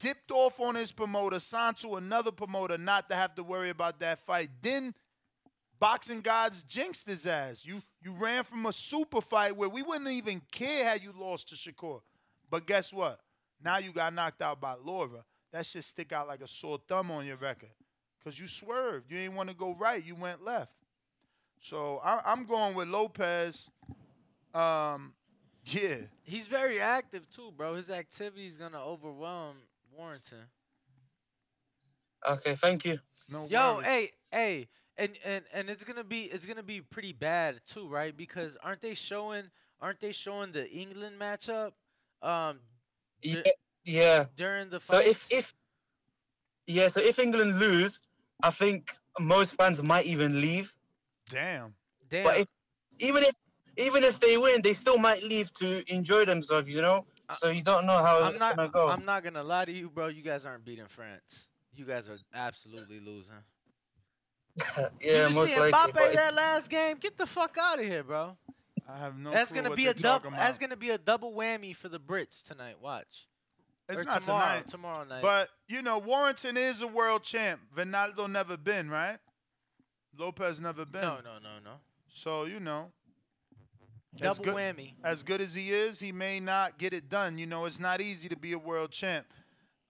dipped 0.00 0.32
off 0.32 0.58
on 0.58 0.74
his 0.74 0.90
promoter, 0.90 1.38
signed 1.38 1.76
to 1.76 1.94
another 1.94 2.32
promoter, 2.32 2.76
not 2.76 3.08
to 3.10 3.14
have 3.14 3.36
to 3.36 3.44
worry 3.44 3.70
about 3.70 4.00
that 4.00 4.18
fight. 4.26 4.50
Then 4.60 4.92
boxing 5.78 6.20
gods 6.20 6.64
jinxed 6.64 7.06
his 7.06 7.24
ass. 7.24 7.64
You 7.64 7.80
you 8.02 8.10
ran 8.10 8.42
from 8.42 8.66
a 8.66 8.72
super 8.72 9.20
fight 9.20 9.56
where 9.56 9.68
we 9.68 9.82
wouldn't 9.82 10.10
even 10.10 10.42
care 10.50 10.84
had 10.84 11.00
you 11.00 11.14
lost 11.16 11.48
to 11.50 11.54
Shakur. 11.54 12.00
But 12.50 12.66
guess 12.66 12.92
what? 12.92 13.20
Now 13.62 13.78
you 13.78 13.92
got 13.92 14.12
knocked 14.12 14.42
out 14.42 14.60
by 14.60 14.74
Lara. 14.74 15.24
That 15.52 15.64
shit 15.64 15.84
stick 15.84 16.10
out 16.10 16.26
like 16.26 16.40
a 16.40 16.48
sore 16.48 16.80
thumb 16.88 17.12
on 17.12 17.24
your 17.24 17.36
record. 17.36 17.70
Cause 18.24 18.38
you 18.38 18.46
swerved. 18.46 19.10
You 19.10 19.18
ain't 19.18 19.34
want 19.34 19.50
to 19.50 19.56
go 19.56 19.74
right. 19.74 20.04
You 20.04 20.14
went 20.14 20.44
left. 20.44 20.72
So 21.60 22.00
I, 22.04 22.20
I'm 22.24 22.44
going 22.44 22.74
with 22.74 22.88
Lopez. 22.88 23.70
Um, 24.54 25.14
yeah. 25.66 25.96
He's 26.22 26.46
very 26.46 26.80
active 26.80 27.28
too, 27.30 27.52
bro. 27.56 27.74
His 27.76 27.90
activity 27.90 28.46
is 28.46 28.56
gonna 28.56 28.82
overwhelm 28.82 29.56
Warrington. 29.96 30.50
Okay, 32.28 32.54
thank 32.54 32.84
you. 32.84 32.98
No 33.30 33.46
Yo, 33.46 33.76
worries. 33.76 33.86
hey, 33.86 34.10
hey, 34.30 34.68
and 34.96 35.18
and 35.24 35.44
and 35.52 35.70
it's 35.70 35.84
gonna 35.84 36.04
be 36.04 36.24
it's 36.24 36.46
gonna 36.46 36.62
be 36.62 36.80
pretty 36.80 37.12
bad 37.12 37.60
too, 37.66 37.88
right? 37.88 38.16
Because 38.16 38.56
aren't 38.62 38.80
they 38.80 38.94
showing 38.94 39.50
aren't 39.80 40.00
they 40.00 40.12
showing 40.12 40.52
the 40.52 40.68
England 40.70 41.16
matchup 41.20 41.72
um 42.22 42.60
Yeah, 43.22 43.42
yeah. 43.84 44.26
during 44.36 44.70
the 44.70 44.80
fight. 44.80 45.04
So 45.04 45.10
if 45.10 45.26
if 45.30 45.54
yeah, 46.66 46.88
so 46.88 47.00
if 47.00 47.18
England 47.18 47.58
lose, 47.58 48.00
I 48.42 48.50
think 48.50 48.94
most 49.20 49.56
fans 49.56 49.82
might 49.82 50.06
even 50.06 50.40
leave. 50.40 50.74
Damn. 51.30 51.74
Damn. 52.08 52.24
But 52.24 52.38
if, 52.38 52.48
even 52.98 53.22
if 53.22 53.36
even 53.76 54.04
if 54.04 54.20
they 54.20 54.36
win, 54.36 54.60
they 54.62 54.74
still 54.74 54.98
might 54.98 55.22
leave 55.22 55.52
to 55.54 55.82
enjoy 55.92 56.24
themselves. 56.24 56.68
You 56.68 56.82
know. 56.82 57.06
So 57.34 57.50
you 57.50 57.62
don't 57.62 57.86
know 57.86 57.96
how 57.98 58.22
I'm 58.22 58.32
it's 58.32 58.40
not 58.40 58.56
gonna 58.56 58.68
go. 58.68 58.88
I'm 58.88 59.04
not 59.04 59.24
gonna 59.24 59.42
lie 59.42 59.64
to 59.64 59.72
you, 59.72 59.88
bro. 59.88 60.08
You 60.08 60.22
guys 60.22 60.44
aren't 60.44 60.64
beating 60.64 60.86
France. 60.86 61.48
You 61.74 61.84
guys 61.86 62.08
are 62.08 62.18
absolutely 62.34 63.00
losing. 63.00 63.36
yeah, 64.76 64.88
Did 65.00 65.30
you 65.30 65.34
most 65.34 65.48
see 65.48 65.58
likely. 65.58 65.72
Mbappe 65.72 65.94
but 65.94 66.02
it's- 66.02 66.16
that 66.16 66.34
last 66.34 66.68
game? 66.68 66.96
Get 66.98 67.16
the 67.16 67.26
fuck 67.26 67.56
out 67.58 67.78
of 67.78 67.84
here, 67.86 68.02
bro. 68.02 68.36
I 68.88 68.98
have 68.98 69.16
no 69.16 69.30
that's 69.30 69.50
clue 69.50 69.60
gonna 69.60 69.70
what 69.70 69.76
be 69.76 69.86
a 69.86 69.94
double. 69.94 70.30
That's 70.30 70.58
gonna 70.58 70.76
be 70.76 70.90
a 70.90 70.98
double 70.98 71.32
whammy 71.32 71.74
for 71.74 71.88
the 71.88 72.00
Brits 72.00 72.42
tonight. 72.42 72.76
Watch. 72.80 73.28
It's 73.92 74.00
Or 74.02 74.04
not 74.04 74.22
tomorrow, 74.22 74.46
tonight. 74.46 74.68
tomorrow 74.68 75.04
night. 75.04 75.22
But 75.22 75.50
you 75.68 75.82
know, 75.82 75.98
Warrington 75.98 76.56
is 76.56 76.82
a 76.82 76.86
world 76.86 77.22
champ. 77.22 77.60
Venado 77.76 78.28
never 78.30 78.56
been, 78.56 78.90
right? 78.90 79.18
Lopez 80.18 80.60
never 80.60 80.84
been. 80.84 81.02
No, 81.02 81.16
no, 81.16 81.38
no, 81.42 81.58
no. 81.64 81.74
So 82.08 82.44
you 82.44 82.60
know, 82.60 82.90
as 84.14 84.20
Double 84.20 84.44
good, 84.44 84.54
whammy. 84.54 84.94
As 85.04 85.22
good 85.22 85.40
as 85.40 85.54
he 85.54 85.72
is, 85.72 85.98
he 86.00 86.12
may 86.12 86.40
not 86.40 86.78
get 86.78 86.92
it 86.92 87.08
done. 87.08 87.38
You 87.38 87.46
know, 87.46 87.64
it's 87.64 87.80
not 87.80 88.00
easy 88.00 88.28
to 88.28 88.36
be 88.36 88.52
a 88.52 88.58
world 88.58 88.90
champ. 88.90 89.26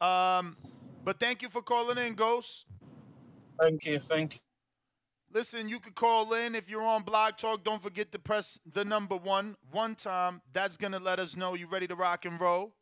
Um, 0.00 0.56
but 1.04 1.18
thank 1.18 1.42
you 1.42 1.48
for 1.48 1.62
calling 1.62 1.98
in, 1.98 2.14
Ghost. 2.14 2.66
Thank 3.60 3.84
you, 3.84 3.98
thank 4.00 4.34
you. 4.34 4.40
Listen, 5.32 5.68
you 5.68 5.80
could 5.80 5.94
call 5.94 6.32
in 6.34 6.54
if 6.54 6.68
you're 6.68 6.82
on 6.86 7.02
Blog 7.02 7.36
Talk. 7.38 7.64
Don't 7.64 7.82
forget 7.82 8.12
to 8.12 8.18
press 8.18 8.58
the 8.74 8.84
number 8.84 9.16
one 9.16 9.56
one 9.70 9.94
time. 9.94 10.42
That's 10.52 10.76
gonna 10.76 10.98
let 10.98 11.18
us 11.18 11.36
know 11.36 11.54
you're 11.54 11.68
ready 11.68 11.86
to 11.86 11.94
rock 11.94 12.24
and 12.26 12.38
roll, 12.40 12.74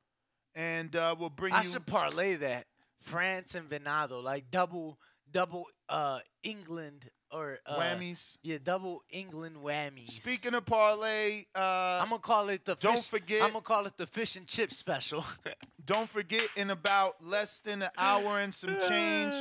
and 0.54 0.94
uh, 0.96 1.14
we'll 1.18 1.30
bring 1.30 1.52
I 1.52 1.62
you. 1.62 1.68
should 1.70 1.86
parlay 1.86 2.36
that 2.36 2.66
France 3.00 3.54
and 3.54 3.68
Venado, 3.68 4.22
like 4.22 4.50
double, 4.50 4.98
double 5.30 5.66
uh 5.88 6.20
England 6.42 7.06
or 7.32 7.58
uh, 7.66 7.78
Whammies. 7.78 8.36
Yeah, 8.42 8.58
double 8.62 9.02
England 9.10 9.56
whammies. 9.62 10.10
Speaking 10.10 10.54
of 10.54 10.64
parlay, 10.66 11.44
uh, 11.54 12.00
I'm 12.02 12.08
gonna 12.08 12.18
call 12.18 12.48
it 12.48 12.64
the. 12.64 12.74
don't 12.74 12.96
fish, 12.96 13.08
forget- 13.08 13.42
I'm 13.42 13.50
gonna 13.50 13.60
call 13.62 13.86
it 13.86 13.96
the 13.96 14.06
fish 14.06 14.36
and 14.36 14.46
chip 14.46 14.72
special. 14.72 15.24
Don't 15.86 16.08
forget, 16.08 16.46
in 16.56 16.70
about 16.70 17.14
less 17.24 17.58
than 17.58 17.82
an 17.82 17.90
hour 17.98 18.38
and 18.38 18.54
some 18.54 18.76
change, 18.88 19.34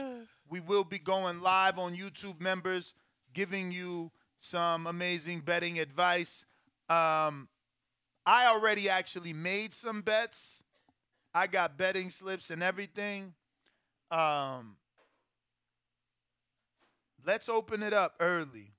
we 0.49 0.59
will 0.59 0.83
be 0.83 0.97
going 0.97 1.41
live 1.41 1.77
on 1.77 1.95
YouTube 1.95 2.39
members, 2.39 2.95
giving 3.33 3.71
you 3.71 4.11
some 4.39 4.87
amazing 4.87 5.41
betting 5.41 5.77
advice. 5.77 6.45
Um, 6.89 7.49
I 8.25 8.47
already 8.47 8.89
actually 8.89 9.33
made 9.33 9.75
some 9.75 10.01
bets. 10.01 10.63
I 11.33 11.47
got 11.47 11.77
betting 11.77 12.09
slips 12.09 12.49
and 12.49 12.63
everything. 12.63 13.33
Um, 14.11 14.77
let's 17.25 17.47
open 17.47 17.83
it 17.83 17.93
up 17.93 18.15
early 18.19 18.71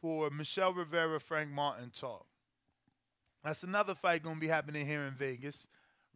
for 0.00 0.30
Michel 0.30 0.72
Rivera, 0.72 1.20
Frank 1.20 1.50
Martin 1.50 1.90
talk. 1.90 2.26
That's 3.44 3.62
another 3.62 3.94
fight 3.94 4.24
to 4.24 4.34
be 4.34 4.48
happening 4.48 4.86
here 4.86 5.04
in 5.04 5.14
Vegas, 5.14 5.68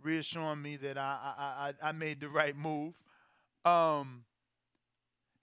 reassuring 0.03 0.63
me 0.63 0.77
that 0.77 0.99
I 0.99 1.35
I, 1.39 1.73
I, 1.85 1.89
I 1.89 1.93
made 1.93 2.21
the 2.21 2.29
right 2.29 2.57
move. 2.57 2.95
Um, 3.65 4.25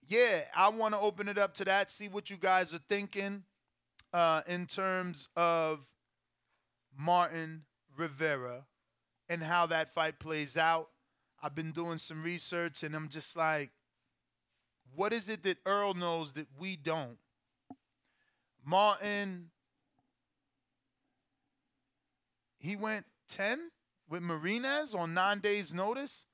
yeah, 0.07 0.41
I 0.55 0.69
want 0.69 0.93
to 0.93 0.99
open 0.99 1.27
it 1.29 1.37
up 1.37 1.53
to 1.55 1.65
that, 1.65 1.91
see 1.91 2.07
what 2.07 2.29
you 2.29 2.37
guys 2.37 2.73
are 2.73 2.81
thinking 2.89 3.43
uh, 4.13 4.41
in 4.47 4.65
terms 4.65 5.29
of 5.35 5.85
Martin 6.97 7.63
Rivera 7.97 8.65
and 9.29 9.43
how 9.43 9.65
that 9.67 9.93
fight 9.93 10.19
plays 10.19 10.57
out. 10.57 10.89
I've 11.41 11.55
been 11.55 11.71
doing 11.71 11.97
some 11.97 12.23
research 12.23 12.83
and 12.83 12.95
I'm 12.95 13.09
just 13.09 13.35
like, 13.35 13.71
what 14.95 15.13
is 15.13 15.29
it 15.29 15.43
that 15.43 15.57
Errol 15.65 15.93
knows 15.93 16.33
that 16.33 16.47
we 16.57 16.75
don't? 16.75 17.17
Martin, 18.63 19.51
he 22.57 22.75
went 22.75 23.05
10 23.29 23.69
with 24.09 24.21
Marinez 24.21 24.95
on 24.95 25.13
nine 25.13 25.39
days' 25.39 25.73
notice. 25.73 26.25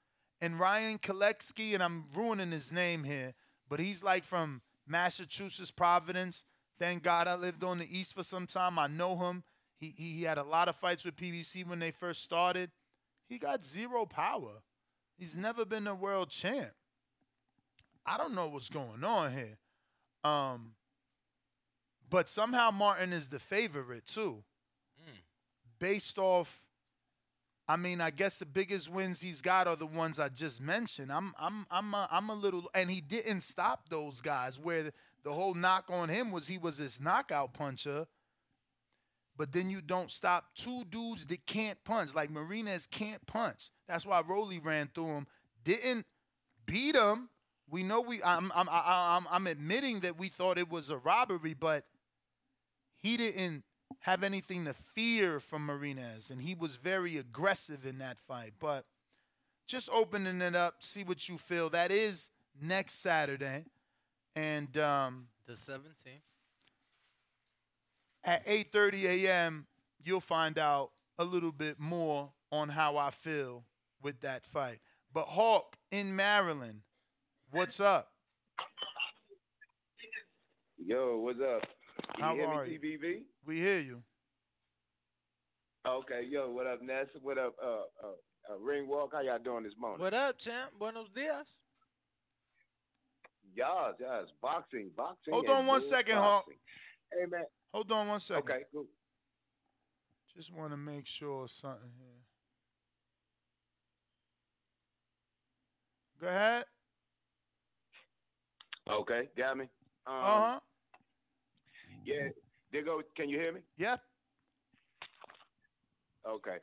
And 0.43 0.59
Ryan 0.59 0.97
Koletsky, 0.97 1.75
and 1.75 1.83
I'm 1.83 2.05
ruining 2.15 2.51
his 2.51 2.71
name 2.71 3.03
here, 3.03 3.35
but 3.69 3.79
he's 3.79 4.03
like 4.03 4.23
from 4.23 4.61
Massachusetts, 4.87 5.69
Providence. 5.69 6.43
Thank 6.79 7.03
God 7.03 7.27
I 7.27 7.35
lived 7.35 7.63
on 7.63 7.77
the 7.77 7.95
East 7.95 8.15
for 8.15 8.23
some 8.23 8.47
time. 8.47 8.79
I 8.79 8.87
know 8.87 9.15
him. 9.15 9.43
He, 9.77 9.93
he, 9.95 10.13
he 10.13 10.23
had 10.23 10.39
a 10.39 10.43
lot 10.43 10.67
of 10.67 10.75
fights 10.75 11.05
with 11.05 11.15
PBC 11.15 11.67
when 11.67 11.77
they 11.77 11.91
first 11.91 12.23
started. 12.23 12.71
He 13.31 13.37
got 13.37 13.63
zero 13.63 14.05
power. 14.05 14.61
He's 15.17 15.37
never 15.37 15.63
been 15.63 15.87
a 15.87 15.95
world 15.95 16.31
champ. 16.31 16.73
I 18.05 18.17
don't 18.17 18.35
know 18.35 18.49
what's 18.49 18.69
going 18.69 19.05
on 19.05 19.31
here. 19.31 19.57
Um, 20.29 20.73
but 22.09 22.27
somehow 22.27 22.71
Martin 22.71 23.13
is 23.13 23.29
the 23.29 23.39
favorite 23.39 24.05
too. 24.05 24.43
Based 25.79 26.19
off 26.19 26.61
I 27.69 27.77
mean, 27.77 28.01
I 28.01 28.11
guess 28.11 28.37
the 28.37 28.45
biggest 28.45 28.91
wins 28.91 29.21
he's 29.21 29.41
got 29.41 29.65
are 29.65 29.77
the 29.77 29.85
ones 29.85 30.19
I 30.19 30.27
just 30.27 30.59
mentioned. 30.59 31.09
I'm 31.09 31.33
I'm 31.39 31.65
I'm 31.71 31.93
a, 31.93 32.09
I'm 32.11 32.29
a 32.29 32.35
little 32.35 32.69
and 32.75 32.91
he 32.91 32.99
didn't 32.99 33.41
stop 33.41 33.87
those 33.87 34.19
guys 34.19 34.59
where 34.59 34.83
the, 34.83 34.93
the 35.23 35.31
whole 35.31 35.53
knock 35.53 35.85
on 35.89 36.09
him 36.09 36.33
was 36.33 36.47
he 36.47 36.57
was 36.57 36.79
this 36.79 36.99
knockout 36.99 37.53
puncher. 37.53 38.07
But 39.41 39.53
then 39.53 39.71
you 39.71 39.81
don't 39.81 40.11
stop 40.11 40.53
two 40.53 40.83
dudes 40.91 41.25
that 41.25 41.47
can't 41.47 41.83
punch. 41.83 42.13
Like 42.13 42.29
Marinez 42.29 42.85
can't 42.85 43.25
punch. 43.25 43.71
That's 43.87 44.05
why 44.05 44.21
Rolly 44.21 44.59
ran 44.59 44.91
through 44.93 45.07
him. 45.07 45.27
Didn't 45.63 46.05
beat 46.67 46.95
him. 46.95 47.27
We 47.67 47.81
know 47.81 48.01
we. 48.01 48.21
I'm. 48.21 48.51
I'm. 48.53 48.69
I'm. 48.69 49.25
I'm 49.31 49.47
admitting 49.47 50.01
that 50.01 50.19
we 50.19 50.27
thought 50.27 50.59
it 50.59 50.69
was 50.69 50.91
a 50.91 50.97
robbery, 50.97 51.55
but 51.55 51.85
he 52.97 53.17
didn't 53.17 53.63
have 54.01 54.21
anything 54.21 54.65
to 54.65 54.75
fear 54.93 55.39
from 55.39 55.65
Marinez, 55.65 56.29
and 56.29 56.43
he 56.43 56.53
was 56.53 56.75
very 56.75 57.17
aggressive 57.17 57.83
in 57.83 57.97
that 57.97 58.19
fight. 58.19 58.53
But 58.59 58.85
just 59.65 59.89
opening 59.91 60.39
it 60.41 60.53
up, 60.53 60.83
see 60.83 61.03
what 61.03 61.27
you 61.27 61.39
feel. 61.39 61.71
That 61.71 61.91
is 61.91 62.29
next 62.61 63.01
Saturday, 63.01 63.65
and 64.35 64.77
um, 64.77 65.29
the 65.47 65.53
17th. 65.53 66.30
At 68.23 68.45
8:30 68.45 69.03
a.m. 69.05 69.67
you'll 70.03 70.19
find 70.19 70.57
out 70.57 70.91
a 71.17 71.23
little 71.23 71.51
bit 71.51 71.79
more 71.79 72.31
on 72.51 72.69
how 72.69 72.97
I 72.97 73.11
feel 73.11 73.65
with 74.01 74.21
that 74.21 74.45
fight. 74.45 74.79
But 75.13 75.25
Hawk 75.25 75.75
in 75.91 76.15
Maryland, 76.15 76.81
what's 77.51 77.79
up? 77.79 78.11
Yo, 80.77 81.19
what's 81.19 81.39
up? 81.39 81.61
Can 82.15 82.23
How 82.23 82.33
you 82.33 82.41
hear 82.41 82.49
are 82.49 82.65
me, 82.65 82.71
you? 82.73 82.79
TBV? 82.79 83.21
We 83.45 83.59
hear 83.59 83.79
you. 83.79 84.03
Okay, 85.87 86.27
yo, 86.29 86.49
what 86.51 86.67
up, 86.67 86.81
Ness? 86.81 87.07
What 87.21 87.37
up, 87.37 87.55
uh, 87.63 87.67
uh, 87.67 88.53
uh, 88.53 88.57
Ring 88.59 88.87
Walk? 88.87 89.11
How 89.13 89.21
y'all 89.21 89.39
doing 89.39 89.63
this 89.63 89.73
morning? 89.79 90.01
What 90.01 90.13
up, 90.13 90.37
champ? 90.37 90.71
Buenos 90.77 91.09
dias. 91.09 91.53
Yes, 93.55 93.95
yes, 93.99 94.25
boxing, 94.41 94.91
boxing. 94.95 95.33
Hold 95.33 95.49
on 95.49 95.67
one 95.67 95.81
second, 95.81 96.15
bull 96.15 96.23
second, 96.23 96.23
Hawk. 96.23 96.45
Hey, 97.11 97.25
man. 97.29 97.45
Hold 97.73 97.91
on 97.91 98.07
one 98.07 98.19
second. 98.19 98.43
Okay, 98.49 98.63
cool. 98.73 98.85
Just 100.35 100.53
want 100.53 100.71
to 100.71 100.77
make 100.77 101.05
sure 101.05 101.47
something 101.47 101.91
here. 101.97 102.21
Go 106.19 106.27
ahead. 106.27 106.65
Okay, 108.89 109.29
got 109.37 109.57
me. 109.57 109.65
Um, 110.05 110.13
Uh 110.15 110.39
huh. 110.41 110.59
Yeah, 112.03 112.29
there 112.71 112.83
go. 112.83 113.01
Can 113.15 113.29
you 113.29 113.39
hear 113.39 113.53
me? 113.53 113.61
Yeah. 113.77 113.97
Okay. 116.27 116.57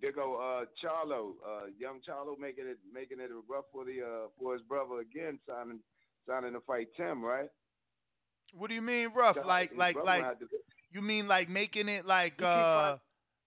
There 0.00 0.12
go 0.12 0.34
uh, 0.36 0.64
Charlo, 0.82 1.34
uh, 1.46 1.66
young 1.78 2.00
Charlo, 2.08 2.36
making 2.38 2.66
it 2.66 2.78
making 2.92 3.20
it 3.20 3.30
rough 3.48 3.66
for 3.72 3.84
the 3.84 4.00
uh, 4.02 4.28
for 4.38 4.52
his 4.54 4.62
brother 4.62 5.00
again, 5.00 5.38
signing 5.48 5.80
signing 6.28 6.52
to 6.54 6.60
fight 6.60 6.88
Tim, 6.96 7.22
right? 7.22 7.48
What 8.52 8.68
do 8.68 8.74
you 8.74 8.82
mean 8.82 9.10
rough? 9.14 9.36
Like 9.44 9.76
like 9.76 9.96
like 10.02 10.24
you 10.90 11.02
mean 11.02 11.26
like 11.26 11.48
making 11.48 11.88
it 11.88 12.06
like 12.06 12.40
uh 12.42 12.98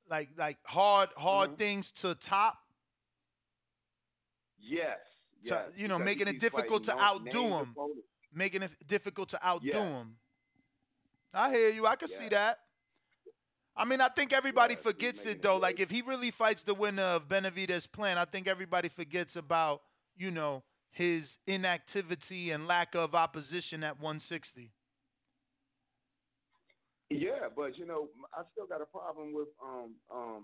like 0.10 0.30
like 0.38 0.58
hard 0.66 1.10
hard 1.16 1.52
Mhm. 1.52 1.58
things 1.58 1.92
to 1.92 2.16
top? 2.16 2.58
Yes. 4.58 4.98
To, 5.46 5.64
you 5.76 5.88
know, 5.88 6.00
making 6.00 6.28
it 6.28 6.40
difficult 6.40 6.84
to 6.86 7.00
outdo 7.00 7.44
him. 7.44 7.76
Making 8.34 8.64
it 8.64 8.88
difficult 8.88 9.30
to 9.30 9.46
outdo 9.46 9.72
him. 9.80 10.18
I 11.34 11.52
hear 11.52 11.70
you. 11.70 11.86
I 11.86 11.96
can 11.96 12.08
see 12.08 12.30
that. 12.30 12.60
I 13.78 13.84
mean, 13.86 14.00
I 14.02 14.08
think 14.08 14.32
everybody 14.34 14.76
forgets 14.76 15.26
it 15.26 15.42
though. 15.42 15.58
Like 15.58 15.80
if 15.80 15.92
he 15.92 16.02
really 16.02 16.32
fights 16.32 16.64
the 16.64 16.74
winner 16.74 17.04
of 17.04 17.28
Benavidez' 17.28 17.92
Plant, 17.92 18.18
I 18.18 18.26
think 18.26 18.48
everybody 18.48 18.90
forgets 18.90 19.36
about 19.36 19.82
you 20.16 20.32
know 20.32 20.64
his 20.92 21.38
inactivity 21.46 22.52
and 22.52 22.68
lack 22.68 22.96
of 22.96 23.14
opposition 23.14 23.84
at 23.84 24.00
160. 24.00 24.72
Yeah, 27.20 27.48
but 27.56 27.78
you 27.78 27.86
know, 27.86 28.10
I 28.34 28.44
still 28.52 28.68
got 28.68 28.82
a 28.82 28.86
problem 28.86 29.34
with 29.34 29.48
um 29.64 29.96
um 30.14 30.44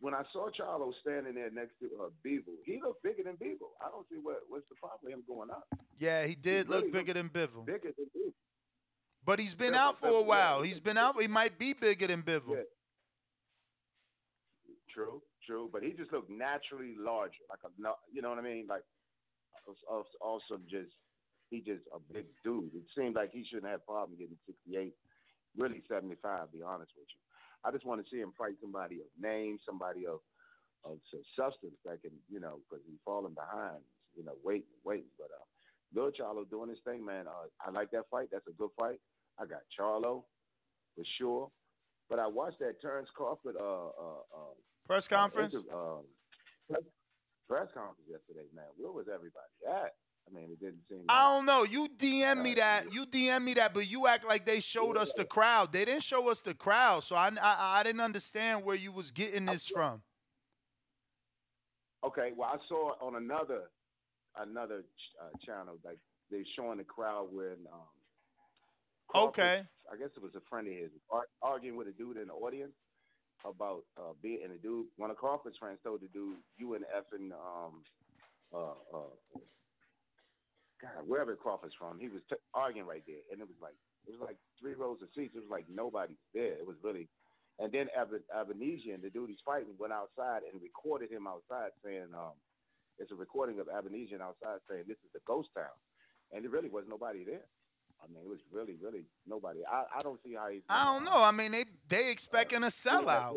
when 0.00 0.12
I 0.14 0.22
saw 0.32 0.48
Charlo 0.50 0.92
standing 1.00 1.34
there 1.34 1.50
next 1.50 1.72
to 1.80 1.86
uh, 2.04 2.08
he 2.22 2.80
looked 2.82 3.02
bigger 3.02 3.22
than 3.24 3.36
Bivol. 3.36 3.72
I 3.80 3.88
don't 3.90 4.06
see 4.10 4.18
what 4.22 4.40
what's 4.48 4.66
the 4.68 4.74
problem 4.76 5.00
with 5.04 5.12
him 5.14 5.22
going 5.26 5.50
up. 5.50 5.66
Yeah, 5.98 6.26
he 6.26 6.34
did 6.34 6.68
really 6.68 6.82
look 6.84 6.92
bigger 6.92 7.14
than 7.14 7.28
Bivol. 7.30 7.64
Bigger 7.64 7.92
than 7.96 8.06
Bivol. 8.14 8.32
But 9.24 9.38
he's 9.40 9.54
been 9.54 9.72
Yeah, 9.74 9.86
out 9.88 9.98
for 9.98 10.08
a 10.08 10.22
while. 10.22 10.62
he- 10.62 10.68
He's 10.68 10.80
been 10.80 10.98
out. 10.98 11.20
He 11.20 11.26
might 11.26 11.58
be 11.58 11.72
bigger 11.72 12.06
than 12.06 12.22
Bivol. 12.22 12.50
Yeah. 12.56 12.62
True, 14.92 15.20
true, 15.46 15.68
but 15.72 15.82
he 15.82 15.92
just 15.92 16.10
looked 16.12 16.30
naturally 16.30 16.94
larger, 16.98 17.36
like 17.50 17.58
a 17.64 17.70
you 18.12 18.22
know 18.22 18.30
what 18.30 18.38
I 18.38 18.42
mean, 18.42 18.66
like 18.68 18.82
als- 19.68 19.84
als- 19.90 20.16
also 20.22 20.58
just 20.70 20.92
he 21.50 21.60
just 21.60 21.84
a 21.94 21.98
big 22.12 22.26
dude. 22.44 22.70
It 22.74 22.84
seemed 22.96 23.14
like 23.14 23.30
he 23.32 23.44
shouldn't 23.44 23.70
have 23.70 23.84
problem 23.84 24.16
getting 24.18 24.38
68, 24.46 24.94
really 25.56 25.82
75. 25.88 26.50
To 26.50 26.56
be 26.56 26.62
honest 26.62 26.92
with 26.96 27.08
you, 27.10 27.20
I 27.64 27.72
just 27.72 27.86
want 27.86 28.04
to 28.04 28.10
see 28.10 28.20
him 28.20 28.32
fight 28.36 28.54
somebody 28.60 29.00
of 29.00 29.08
name, 29.20 29.58
somebody 29.64 30.06
of 30.06 30.20
of 30.84 30.98
substance 31.34 31.74
that 31.84 32.00
can, 32.02 32.12
you 32.30 32.38
know, 32.38 32.60
because 32.62 32.84
he's 32.86 33.00
falling 33.04 33.34
behind, 33.34 33.82
you 34.14 34.24
know, 34.24 34.38
waiting, 34.44 34.70
waiting. 34.84 35.10
But 35.18 35.34
uh, 35.34 35.44
Lil 35.94 36.12
Charlo 36.12 36.48
doing 36.48 36.70
his 36.70 36.78
thing, 36.86 37.04
man. 37.04 37.26
Uh, 37.26 37.50
I 37.60 37.70
like 37.70 37.90
that 37.90 38.04
fight. 38.10 38.28
That's 38.30 38.46
a 38.46 38.52
good 38.52 38.70
fight. 38.78 39.00
I 39.38 39.46
got 39.46 39.66
Charlo 39.74 40.22
for 40.94 41.04
sure. 41.18 41.50
But 42.08 42.20
I 42.20 42.26
watched 42.28 42.60
that 42.60 42.80
Terrence 42.80 43.08
Crawford 43.14 43.56
uh, 43.58 43.64
uh, 43.64 44.22
uh, 44.30 44.54
Press 44.86 45.10
uh, 45.10 45.16
conference. 45.16 45.56
press, 46.70 46.82
press 47.48 47.68
conference 47.74 48.06
yesterday, 48.08 48.46
man. 48.54 48.70
Where 48.76 48.92
was 48.92 49.06
everybody 49.12 49.50
at? 49.66 49.94
I 50.28 50.34
mean, 50.34 50.50
it 50.50 50.58
didn't 50.60 50.80
seem. 50.88 51.04
I 51.08 51.22
don't 51.34 51.46
know. 51.46 51.62
You 51.64 51.88
DM 51.96 52.42
me 52.42 52.54
that. 52.54 52.92
You 52.92 53.06
DM 53.06 53.44
me 53.44 53.54
that, 53.54 53.72
but 53.72 53.88
you 53.88 54.06
act 54.08 54.26
like 54.26 54.44
they 54.44 54.60
showed 54.60 54.96
us 54.96 55.12
the 55.12 55.24
crowd. 55.24 55.72
They 55.72 55.84
didn't 55.84 56.02
show 56.02 56.28
us 56.30 56.40
the 56.40 56.54
crowd, 56.54 57.04
so 57.04 57.14
I 57.16 57.28
I, 57.40 57.80
I 57.80 57.82
didn't 57.84 58.00
understand 58.00 58.64
where 58.64 58.74
you 58.76 58.90
was 58.92 59.12
getting 59.12 59.46
this 59.46 59.66
from. 59.66 60.02
Okay, 62.04 62.30
well, 62.36 62.50
I 62.52 62.56
saw 62.68 62.90
it 62.92 62.98
on 63.00 63.16
another 63.16 63.70
another 64.36 64.82
uh, 65.20 65.28
channel, 65.44 65.78
like 65.84 65.98
they 66.30 66.44
showing 66.56 66.78
the 66.78 66.84
crowd 66.84 67.28
when. 67.32 67.56
Um, 67.72 67.80
Crawford- 69.08 69.28
Okay. 69.28 69.62
I 69.92 69.96
guess 69.96 70.08
it 70.16 70.22
was 70.22 70.34
a 70.34 70.40
friend 70.50 70.66
of 70.66 70.74
his 70.74 70.90
ar- 71.10 71.28
arguing 71.40 71.76
with 71.76 71.86
a 71.86 71.92
dude 71.92 72.16
in 72.16 72.26
the 72.26 72.32
audience 72.34 72.72
about 73.44 73.84
uh, 73.96 74.14
being 74.20 74.40
and 74.42 74.52
the 74.52 74.58
dude. 74.58 74.86
One 74.96 75.12
of 75.12 75.16
Crawford's 75.16 75.56
friends 75.58 75.78
told 75.84 76.00
the 76.00 76.08
dude, 76.08 76.38
"You 76.58 76.74
and 76.74 76.84
effing 76.86 77.30
um, 77.30 77.84
uh, 78.52 78.74
uh, 78.96 79.38
God, 80.80 81.06
wherever 81.06 81.36
Crawford's 81.36 81.74
from." 81.74 81.98
He 81.98 82.08
was 82.08 82.22
t- 82.28 82.36
arguing 82.54 82.86
right 82.86 83.02
there, 83.06 83.24
and 83.32 83.40
it 83.40 83.48
was 83.48 83.56
like 83.60 83.74
it 84.06 84.10
was 84.10 84.20
like 84.20 84.36
three 84.60 84.74
rows 84.74 85.02
of 85.02 85.08
seats. 85.14 85.34
It 85.34 85.40
was 85.40 85.50
like 85.50 85.66
nobody 85.68 86.16
there. 86.34 86.54
It 86.54 86.66
was 86.66 86.76
really. 86.82 87.08
And 87.58 87.72
then 87.72 87.88
Ab- 87.96 88.12
Avanesyan, 88.36 89.00
the 89.00 89.08
dude 89.08 89.30
he's 89.30 89.40
fighting, 89.44 89.72
went 89.78 89.92
outside 89.92 90.42
and 90.44 90.60
recorded 90.60 91.10
him 91.10 91.26
outside 91.26 91.70
saying, 91.82 92.12
um, 92.12 92.36
it's 92.98 93.10
a 93.12 93.14
recording 93.14 93.58
of 93.60 93.66
Avanesyan 93.66 94.20
outside 94.20 94.60
saying 94.68 94.84
this 94.86 94.98
is 94.98 95.10
a 95.16 95.20
ghost 95.26 95.48
town. 95.56 95.72
And 96.32 96.44
there 96.44 96.50
really 96.50 96.68
was 96.68 96.84
nobody 96.86 97.24
there. 97.24 97.46
I 98.02 98.08
mean, 98.12 98.22
it 98.22 98.28
was 98.28 98.40
really, 98.52 98.76
really 98.82 99.04
nobody. 99.26 99.60
I, 99.64 99.84
I 99.98 100.02
don't 100.02 100.20
see 100.22 100.34
how 100.34 100.48
he's. 100.50 100.62
I 100.68 100.84
don't 100.84 101.04
know. 101.04 101.16
I 101.16 101.30
mean, 101.30 101.52
they 101.52 101.64
they 101.88 102.10
expecting 102.10 102.62
a 102.62 102.66
sellout. 102.66 103.36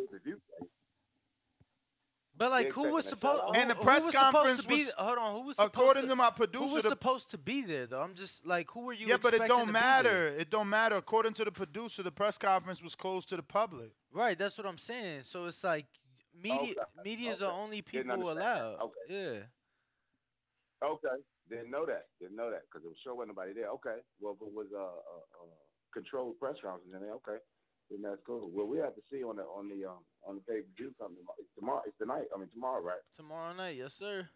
But 2.39 2.51
like, 2.51 2.71
who 2.71 2.93
was 2.93 3.05
supposed? 3.05 3.43
sellout. 3.43 3.57
And 3.57 3.69
the 3.69 3.75
who 3.75 3.83
press 3.83 4.05
was 4.05 4.13
supposed 4.15 4.33
conference 4.33 4.61
to 4.61 4.67
be? 4.69 4.75
was- 4.75 4.93
hold 4.97 5.17
on, 5.17 5.35
who 5.35 5.47
was 5.47 5.57
supposed 5.57 5.73
according 5.75 6.03
to, 6.03 6.09
to 6.09 6.15
my 6.15 6.29
producer? 6.29 6.67
Who 6.67 6.73
was 6.73 6.83
the- 6.83 6.89
supposed 6.89 7.29
to 7.31 7.37
be 7.37 7.63
there 7.63 7.85
though? 7.85 7.99
I'm 7.99 8.15
just 8.15 8.45
like, 8.47 8.71
who 8.71 8.85
were 8.85 8.93
you? 8.93 9.07
Yeah, 9.07 9.17
but 9.21 9.33
it 9.33 9.45
don't 9.45 9.71
matter. 9.73 10.29
It 10.29 10.49
don't 10.49 10.69
matter. 10.69 10.95
According 10.95 11.33
to 11.33 11.43
the 11.43 11.51
producer, 11.51 12.01
the 12.01 12.11
press 12.13 12.37
conference 12.37 12.81
was 12.81 12.95
closed 12.95 13.27
to 13.29 13.35
the 13.35 13.43
public. 13.43 13.91
Right, 14.13 14.39
that's 14.39 14.57
what 14.57 14.65
I'm 14.65 14.77
saying. 14.77 15.23
So 15.23 15.45
it's 15.45 15.63
like 15.65 15.85
media. 16.33 16.71
Okay, 16.71 17.03
Media's 17.03 17.39
the 17.39 17.47
okay. 17.47 17.55
only 17.55 17.81
Didn't 17.81 18.07
people 18.07 18.29
understand. 18.29 18.59
allowed. 18.63 18.79
Okay. 18.85 19.05
Yeah. 19.09 20.87
Okay, 20.87 21.17
didn't 21.49 21.71
know 21.71 21.85
that. 21.85 22.07
Didn't 22.21 22.37
know 22.37 22.49
that 22.51 22.61
because 22.71 22.85
it 22.85 22.87
was 22.87 22.95
sure 23.03 23.15
wasn't 23.15 23.35
nobody 23.35 23.51
there. 23.53 23.67
Okay, 23.83 23.99
well, 24.21 24.37
if 24.39 24.47
it 24.47 24.53
was 24.53 24.67
a 24.73 24.79
uh, 24.79 24.85
uh, 24.87 25.43
uh, 25.43 25.59
controlled 25.93 26.39
press 26.39 26.55
conference 26.63 26.87
in 26.95 27.01
there, 27.01 27.15
okay, 27.19 27.43
then 27.89 28.01
that's 28.03 28.21
cool. 28.25 28.49
Well, 28.53 28.67
we 28.67 28.77
have 28.77 28.95
to 28.95 29.01
see 29.11 29.23
on 29.23 29.37
the 29.37 29.43
on 29.43 29.67
the 29.69 29.85
um 29.89 29.99
on 30.27 30.35
the 30.35 30.41
pay 30.41 30.61
per 30.61 30.67
view 30.77 30.93
coming 30.99 31.17
tomorrow. 31.17 31.35
It's 31.39 31.49
tomorrow. 31.57 31.81
It's 31.87 31.97
tonight. 31.97 32.25
I 32.35 32.39
mean 32.39 32.49
tomorrow, 32.53 32.81
right? 32.81 33.01
Tomorrow 33.15 33.53
night, 33.53 33.77
yes 33.77 33.93
sir. 33.93 34.29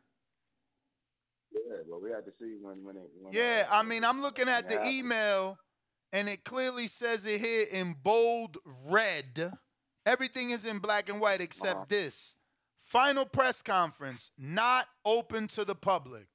Yeah. 1.51 1.78
Well, 1.88 2.01
we 2.01 2.10
have 2.12 2.26
to 2.26 2.32
see 2.39 2.56
when 2.62 2.84
when 2.84 2.97
it. 2.97 3.10
When, 3.20 3.34
Yeah, 3.34 3.68
uh, 3.70 3.76
I 3.80 3.84
mean, 3.84 4.04
I'm 4.04 4.22
looking 4.22 4.49
at 4.49 4.68
the 4.70 4.76
Yeah. 4.76 4.89
email, 4.89 5.58
and 6.12 6.28
it 6.28 6.43
clearly 6.43 6.88
says 6.88 7.26
it 7.26 7.39
here 7.41 7.68
in 7.70 7.93
bold 7.93 8.58
red. 8.66 9.54
Everything 10.06 10.49
is 10.49 10.66
in 10.66 10.80
black 10.80 11.08
and 11.10 11.22
white 11.22 11.41
except 11.41 11.76
Uh-huh. 11.76 11.86
this. 11.89 12.36
Final 12.82 13.26
press 13.26 13.62
conference 13.62 14.32
not 14.38 14.88
open 15.06 15.47
to 15.49 15.64
the 15.64 15.76
public. 15.76 16.28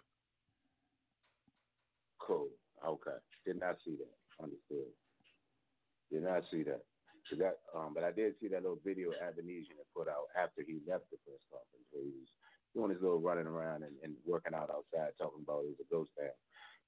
Cool. 2.19 2.49
Okay. 2.87 3.17
Did 3.45 3.61
not 3.61 3.77
see 3.85 3.97
that. 3.97 4.15
Understood. 4.43 4.93
Did 6.11 6.23
not 6.23 6.43
see 6.51 6.63
that. 6.63 6.85
So 7.29 7.37
that, 7.37 7.61
um, 7.77 7.93
but 7.93 8.05
I 8.05 8.13
did 8.13 8.35
see 8.41 8.49
that 8.49 8.65
little 8.65 8.81
video 8.81 9.13
Avanesyan 9.13 9.77
had 9.77 9.93
put 9.95 10.09
out 10.09 10.33
after 10.33 10.65
he 10.65 10.81
left 10.89 11.13
the 11.13 11.21
press 11.29 11.45
conference 11.53 11.89
where 11.93 12.05
he 12.05 12.13
was 12.17 12.31
doing 12.73 12.91
his 12.91 13.05
little 13.05 13.21
running 13.21 13.47
around 13.47 13.85
and, 13.85 13.93
and 14.03 14.17
working 14.25 14.57
out 14.57 14.73
outside, 14.73 15.13
talking 15.21 15.45
about 15.45 15.69
it 15.69 15.77
was 15.77 15.85
a 15.85 15.93
ghost 15.93 16.11
town. 16.17 16.33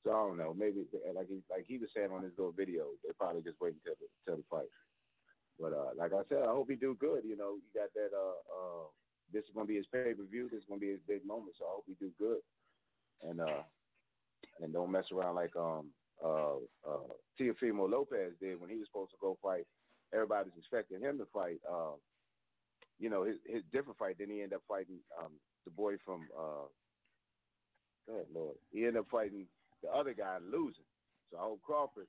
So 0.01 0.16
I 0.16 0.20
don't 0.24 0.41
know. 0.41 0.57
Maybe 0.57 0.88
like 1.12 1.28
he 1.28 1.45
like 1.53 1.68
he 1.68 1.76
was 1.76 1.93
saying 1.93 2.09
on 2.09 2.24
his 2.24 2.32
little 2.41 2.57
video, 2.57 2.97
they're 3.05 3.16
probably 3.20 3.45
just 3.45 3.61
waiting 3.61 3.84
till 3.84 4.01
the 4.01 4.09
till 4.24 4.41
the 4.41 4.49
fight. 4.49 4.72
But 5.61 5.76
uh, 5.76 5.93
like 5.93 6.16
I 6.16 6.24
said, 6.32 6.49
I 6.49 6.57
hope 6.57 6.72
he 6.72 6.76
do 6.76 6.97
good. 6.97 7.20
You 7.24 7.36
know, 7.36 7.61
you 7.61 7.68
got 7.76 7.93
that. 7.93 8.16
Uh, 8.16 8.41
uh, 8.49 8.84
this 9.32 9.45
is 9.45 9.53
gonna 9.55 9.68
be 9.68 9.76
his 9.76 9.93
pay 9.93 10.16
per 10.16 10.24
view. 10.24 10.49
This 10.49 10.64
is 10.64 10.68
gonna 10.68 10.80
be 10.80 10.97
his 10.97 11.05
big 11.07 11.20
moment. 11.26 11.53
So 11.61 11.68
I 11.68 11.76
hope 11.76 11.84
he 11.86 12.01
do 12.01 12.11
good. 12.16 12.41
And 13.28 13.41
uh, 13.45 13.61
and 14.61 14.72
don't 14.72 14.91
mess 14.91 15.05
around 15.12 15.34
like 15.36 15.55
um 15.57 15.93
uh 16.24 16.57
uh 16.88 17.12
Teofimo 17.38 17.88
Lopez 17.88 18.32
did 18.41 18.61
when 18.61 18.70
he 18.70 18.76
was 18.76 18.88
supposed 18.88 19.12
to 19.12 19.20
go 19.20 19.36
fight. 19.43 19.68
Everybody 20.12 20.50
was 20.50 20.58
expecting 20.58 21.00
him 21.00 21.18
to 21.18 21.26
fight 21.26 21.61
uh 21.70 21.94
you 22.98 23.08
know, 23.11 23.24
his 23.24 23.36
his 23.46 23.62
different 23.72 23.98
fight, 23.98 24.16
then 24.18 24.28
he 24.30 24.42
ended 24.42 24.54
up 24.54 24.62
fighting 24.68 25.00
um 25.18 25.40
the 25.64 25.70
boy 25.70 25.96
from 26.04 26.28
uh 26.36 26.68
go 28.06 28.14
ahead, 28.14 28.26
Lord. 28.32 28.56
He 28.70 28.80
ended 28.80 28.98
up 28.98 29.08
fighting 29.11 29.48
the 29.82 29.90
other 29.90 30.14
guy 30.14 30.36
and 30.36 30.50
losing. 30.50 30.84
So 31.30 31.38
I 31.38 31.42
hope 31.42 31.62
Crawford, 31.62 32.08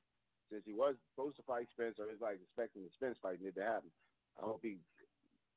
since 0.52 0.64
he 0.66 0.74
was 0.74 0.96
supposed 1.14 1.38
to 1.38 1.44
fight 1.44 1.68
Spence 1.72 1.98
or 2.00 2.12
is 2.12 2.22
like 2.22 2.40
expecting 2.42 2.84
the 2.84 2.90
Spence 2.96 3.18
fight 3.22 3.40
and 3.40 3.48
it 3.48 3.56
to 3.56 3.64
happen, 3.64 3.92
I 4.38 4.46
hope 4.46 4.62
he 4.64 4.80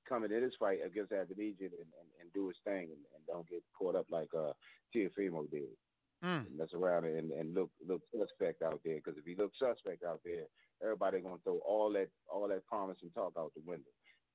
coming 0.09 0.31
into 0.33 0.47
this 0.47 0.57
fight 0.59 0.81
against 0.85 1.13
Avanesyan 1.13 1.73
and, 1.73 1.93
and, 1.99 2.09
and 2.21 2.33
do 2.35 2.49
his 2.49 2.59
thing 2.65 2.93
and, 2.93 3.05
and 3.17 3.27
don't 3.27 3.49
get 3.49 3.63
caught 3.77 3.97
up 3.97 4.07
like 4.11 4.33
uh 4.35 4.53
Teofimo 4.95 5.51
did 5.51 5.77
Mm. 6.25 6.57
mess 6.57 6.69
around 6.75 7.05
and, 7.05 7.31
and 7.33 7.55
look 7.55 7.71
look 7.87 8.01
suspect 8.11 8.63
out 8.63 8.81
there. 8.85 8.97
Because 8.97 9.19
if 9.19 9.27
he 9.27 9.35
looks 9.35 9.59
suspect 9.59 10.05
out 10.05 10.21
there, 10.25 10.45
everybody 10.83 11.21
gonna 11.21 11.37
throw 11.45 11.59
all 11.59 11.93
that 11.93 12.09
all 12.33 12.49
that 12.49 12.67
promise 12.67 12.97
and 13.03 13.13
talk 13.15 13.33
out 13.39 13.53
the 13.55 13.63
window. 13.67 13.91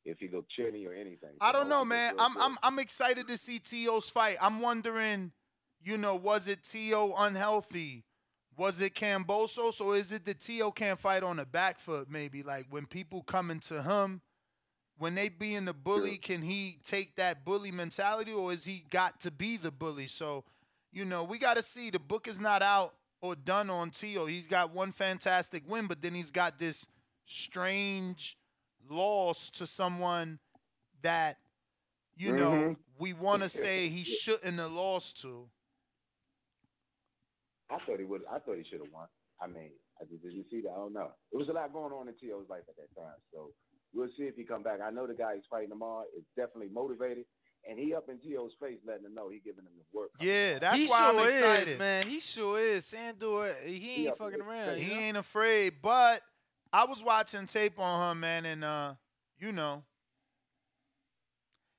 If 0.05 0.19
he 0.19 0.29
look 0.29 0.45
chinny 0.55 0.85
or 0.85 0.93
anything. 0.93 1.31
I 1.41 1.51
don't 1.51 1.67
know, 1.67 1.83
man. 1.83 2.15
I'm. 2.19 2.37
I'm 2.37 2.57
I'm 2.61 2.79
excited 2.79 3.27
to 3.27 3.37
see 3.37 3.59
T.O.'s 3.59 4.09
fight. 4.09 4.37
I'm 4.41 4.61
wondering, 4.61 5.31
you 5.81 5.97
know, 5.97 6.15
was 6.15 6.47
it 6.47 6.63
T.O. 6.63 7.13
unhealthy? 7.17 8.05
Was 8.55 8.81
it 8.81 8.93
Kambosos 8.93 9.75
So 9.75 9.93
is 9.93 10.11
it 10.11 10.25
the 10.25 10.33
T.O. 10.33 10.71
can't 10.71 10.99
fight 10.99 11.23
on 11.23 11.37
the 11.37 11.45
back 11.45 11.79
foot? 11.79 12.09
Maybe 12.09 12.43
like 12.43 12.67
when 12.69 12.85
people 12.85 13.23
coming 13.23 13.59
to 13.61 13.81
him, 13.81 14.21
when 14.97 15.15
they 15.15 15.29
being 15.29 15.63
the 15.65 15.73
bully, 15.73 16.17
can 16.17 16.41
he 16.41 16.77
take 16.83 17.15
that 17.15 17.45
bully 17.45 17.71
mentality 17.71 18.33
or 18.33 18.51
is 18.51 18.65
he 18.65 18.83
got 18.89 19.21
to 19.21 19.31
be 19.31 19.55
the 19.55 19.71
bully? 19.71 20.07
So, 20.07 20.43
you 20.91 21.05
know, 21.05 21.23
we 21.23 21.37
got 21.39 21.57
to 21.57 21.63
see. 21.63 21.89
The 21.89 21.99
book 21.99 22.27
is 22.27 22.39
not 22.39 22.61
out 22.61 22.93
or 23.21 23.35
done 23.35 23.69
on 23.69 23.91
T.O. 23.91 24.25
He's 24.25 24.47
got 24.47 24.73
one 24.73 24.91
fantastic 24.91 25.63
win, 25.67 25.87
but 25.87 26.01
then 26.01 26.13
he's 26.13 26.31
got 26.31 26.57
this 26.57 26.87
strange 27.25 28.37
loss 28.89 29.49
to 29.51 29.65
someone 29.65 30.39
that 31.01 31.37
you 32.15 32.31
know 32.33 32.51
Mhm. 32.51 32.77
we 32.97 33.13
want 33.13 33.43
to 33.43 33.49
say 33.49 33.87
he 33.89 34.03
shouldn't 34.03 34.57
have 34.59 34.71
lost 34.71 35.21
to. 35.21 35.49
I 37.69 37.77
thought 37.85 37.99
he 37.99 38.05
would. 38.05 38.25
I 38.25 38.39
thought 38.39 38.57
he 38.57 38.63
should 38.63 38.81
have 38.81 38.91
won. 38.91 39.07
I 39.39 39.47
mean, 39.47 39.71
I 40.01 40.05
did, 40.05 40.21
did 40.21 40.33
you 40.33 40.43
see 40.49 40.61
that? 40.61 40.71
I 40.71 40.75
don't 40.75 40.93
know. 40.93 41.11
It 41.31 41.37
was 41.37 41.49
a 41.49 41.53
lot 41.53 41.71
going 41.71 41.93
on 41.93 42.07
in 42.07 42.15
T.O.'s 42.15 42.49
life 42.49 42.63
at 42.67 42.75
that 42.77 42.93
time. 42.99 43.15
So 43.31 43.53
we'll 43.93 44.09
see 44.17 44.23
if 44.23 44.35
he 44.35 44.43
come 44.43 44.63
back. 44.63 44.81
I 44.81 44.89
know 44.89 45.05
the 45.07 45.13
guy 45.13 45.35
he's 45.35 45.45
fighting 45.49 45.69
tomorrow 45.69 46.05
is 46.17 46.23
definitely 46.35 46.69
motivated, 46.73 47.25
and 47.67 47.77
he 47.79 47.93
up 47.93 48.09
in 48.09 48.19
T.O.'s 48.19 48.53
face, 48.59 48.77
letting 48.85 49.05
him 49.05 49.13
know 49.13 49.29
he 49.29 49.39
giving 49.39 49.63
him 49.65 49.71
the 49.77 49.97
work. 49.97 50.11
Yeah, 50.19 50.59
that's 50.59 50.75
he 50.77 50.87
why 50.87 51.11
sure 51.11 51.19
I'm 51.19 51.25
excited. 51.25 51.67
is, 51.69 51.79
man. 51.79 52.07
He 52.07 52.19
sure 52.19 52.59
is. 52.59 52.85
Sandor, 52.85 53.55
he 53.65 53.91
ain't 53.95 54.03
Yeah, 54.05 54.11
fucking 54.17 54.41
around. 54.41 54.77
He 54.77 54.85
you 54.89 54.93
know? 54.95 54.99
ain't 55.01 55.17
afraid, 55.17 55.73
but 55.81 56.21
I 56.71 56.85
was 56.85 57.03
watching 57.03 57.45
tape 57.47 57.79
on 57.79 58.11
him, 58.11 58.19
man, 58.21 58.45
and 58.45 58.63
uh, 58.63 58.93
you 59.37 59.51
know, 59.51 59.83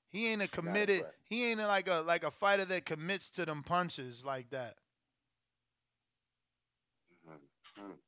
he 0.09 0.29
ain't 0.29 0.43
a 0.43 0.49
committed. 0.49 1.03
right. 1.03 1.13
He 1.25 1.45
ain't 1.51 1.59
like 1.61 1.89
a 1.89 2.03
like 2.07 2.25
a 2.25 2.31
fighter 2.31 2.65
that 2.67 2.85
commits 2.85 3.31
to 3.31 3.45
them 3.47 3.63
punches 3.63 4.25
like 4.25 4.51
that. 4.51 4.75
Mhm. 7.79 7.99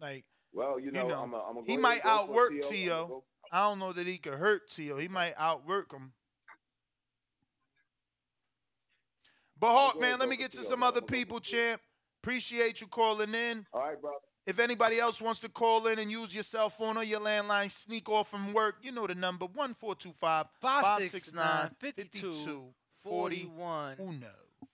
Like 0.00 0.24
Well, 0.52 0.78
you 0.80 0.86
You 0.86 0.92
know, 0.92 1.08
know, 1.08 1.20
I'm 1.22 1.34
a, 1.34 1.38
I'm 1.38 1.56
a 1.58 1.64
he 1.64 1.76
might 1.76 2.00
ahead 2.00 2.18
and 2.18 2.28
go 2.28 2.34
for 2.34 2.42
outwork 2.44 2.50
T.O. 2.52 2.70
T.O. 2.70 2.94
I'ma 2.96 3.06
go- 3.06 3.24
I 3.52 3.58
don't 3.62 3.78
know 3.78 3.92
that 3.92 4.06
he 4.06 4.18
could 4.18 4.34
hurt 4.34 4.70
T.O. 4.70 4.96
He 4.96 5.08
might 5.08 5.34
outwork 5.36 5.92
him. 5.92 6.12
But 9.60 9.72
Hawk, 9.72 10.00
man, 10.00 10.18
let 10.18 10.28
me 10.28 10.36
get 10.36 10.50
to 10.52 10.58
T.O., 10.58 10.68
some 10.68 10.82
other 10.82 10.98
I'ma 10.98 11.00
go 11.00 11.06
for 11.06 11.12
people, 11.12 11.40
champ. 11.40 11.80
Appreciate 12.22 12.80
you 12.80 12.86
calling 12.86 13.34
in. 13.34 13.66
All 13.72 13.82
right, 13.82 14.00
brother. 14.00 14.16
If 14.46 14.58
anybody 14.58 14.98
else 14.98 15.20
wants 15.20 15.38
to 15.40 15.48
call 15.48 15.86
in 15.86 15.98
and 15.98 16.10
use 16.10 16.34
your 16.34 16.42
cell 16.42 16.70
phone 16.70 16.96
or 16.96 17.04
your 17.04 17.20
landline, 17.20 17.70
sneak 17.70 18.08
off 18.08 18.30
from 18.30 18.52
work, 18.52 18.76
you 18.82 18.90
know 18.90 19.06
the 19.06 19.14
number 19.14 19.44
1425 19.44 20.46
569 20.60 21.70
569 21.70 21.76
52 21.78 22.74
41. 23.04 23.96
Uno. 24.00 24.26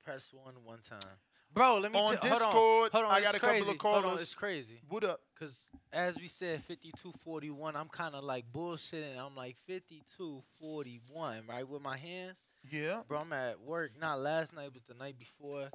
Press 0.05 0.33
one 0.33 0.55
one 0.65 0.79
time. 0.89 1.19
Bro, 1.57 1.79
let 1.79 1.91
me 1.91 1.99
on 1.99 2.19
tell- 2.19 2.21
hold 2.21 2.43
on, 2.43 2.49
Discord. 2.49 2.93
hold 2.93 3.05
on, 3.07 3.11
I 3.13 3.21
got 3.23 3.35
a 3.35 3.41
couple 3.41 3.49
crazy. 3.57 3.71
of 3.71 3.81
Hold 3.81 3.95
on, 3.97 4.03
callers. 4.03 4.21
it's 4.21 4.35
crazy. 4.35 4.83
What 4.91 5.05
up? 5.05 5.21
Cause 5.39 5.71
as 5.91 6.17
we 6.19 6.29
said, 6.29 6.61
52-41, 6.63 7.75
I'm 7.75 7.89
kind 7.89 8.15
of 8.15 8.25
like 8.25 8.45
bullshitting. 8.53 9.19
I'm 9.19 9.35
like 9.35 9.57
52-41, 9.67 11.49
right, 11.49 11.67
with 11.67 11.81
my 11.81 11.97
hands. 11.97 12.45
Yeah. 12.71 13.01
Bro, 13.09 13.21
I'm 13.21 13.33
at 13.33 13.59
work 13.63 13.93
not 13.99 14.19
last 14.21 14.55
night, 14.55 14.69
but 14.75 14.87
the 14.87 14.93
night 15.03 15.19
before. 15.19 15.71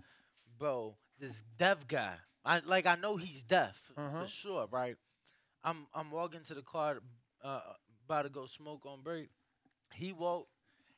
Bro, 0.60 0.98
this 1.20 1.42
deaf 1.58 1.88
guy. 1.88 2.14
I 2.46 2.60
like 2.64 2.86
I 2.86 2.94
know 2.96 3.18
he's 3.18 3.44
deaf 3.44 3.92
Uh-huh. 3.98 4.22
for 4.22 4.28
sure, 4.28 4.68
right? 4.70 4.98
I'm 5.64 5.88
I'm 5.96 6.12
walking 6.12 6.42
to 6.44 6.54
the 6.54 6.62
car, 6.62 7.00
uh, 7.44 7.62
about 8.06 8.24
to 8.24 8.30
go 8.30 8.46
smoke 8.46 8.86
on 8.86 9.02
break. 9.02 9.30
He 9.96 10.14
woke, 10.14 10.48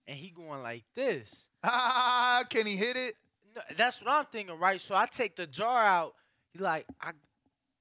and 0.08 0.18
he 0.18 0.30
going 0.30 0.62
like 0.62 0.84
this. 0.94 1.48
Ah, 1.64 2.44
can 2.50 2.66
he 2.66 2.76
hit 2.76 2.98
it? 2.98 3.16
No, 3.56 3.62
that's 3.78 4.02
what 4.02 4.10
I'm 4.12 4.26
thinking, 4.32 4.58
right? 4.58 4.80
So 4.82 4.96
I 4.96 5.06
take 5.06 5.36
the 5.36 5.48
jar 5.48 5.84
out. 5.86 6.14
He 6.54 6.60
like 6.60 6.86
I, 7.02 7.12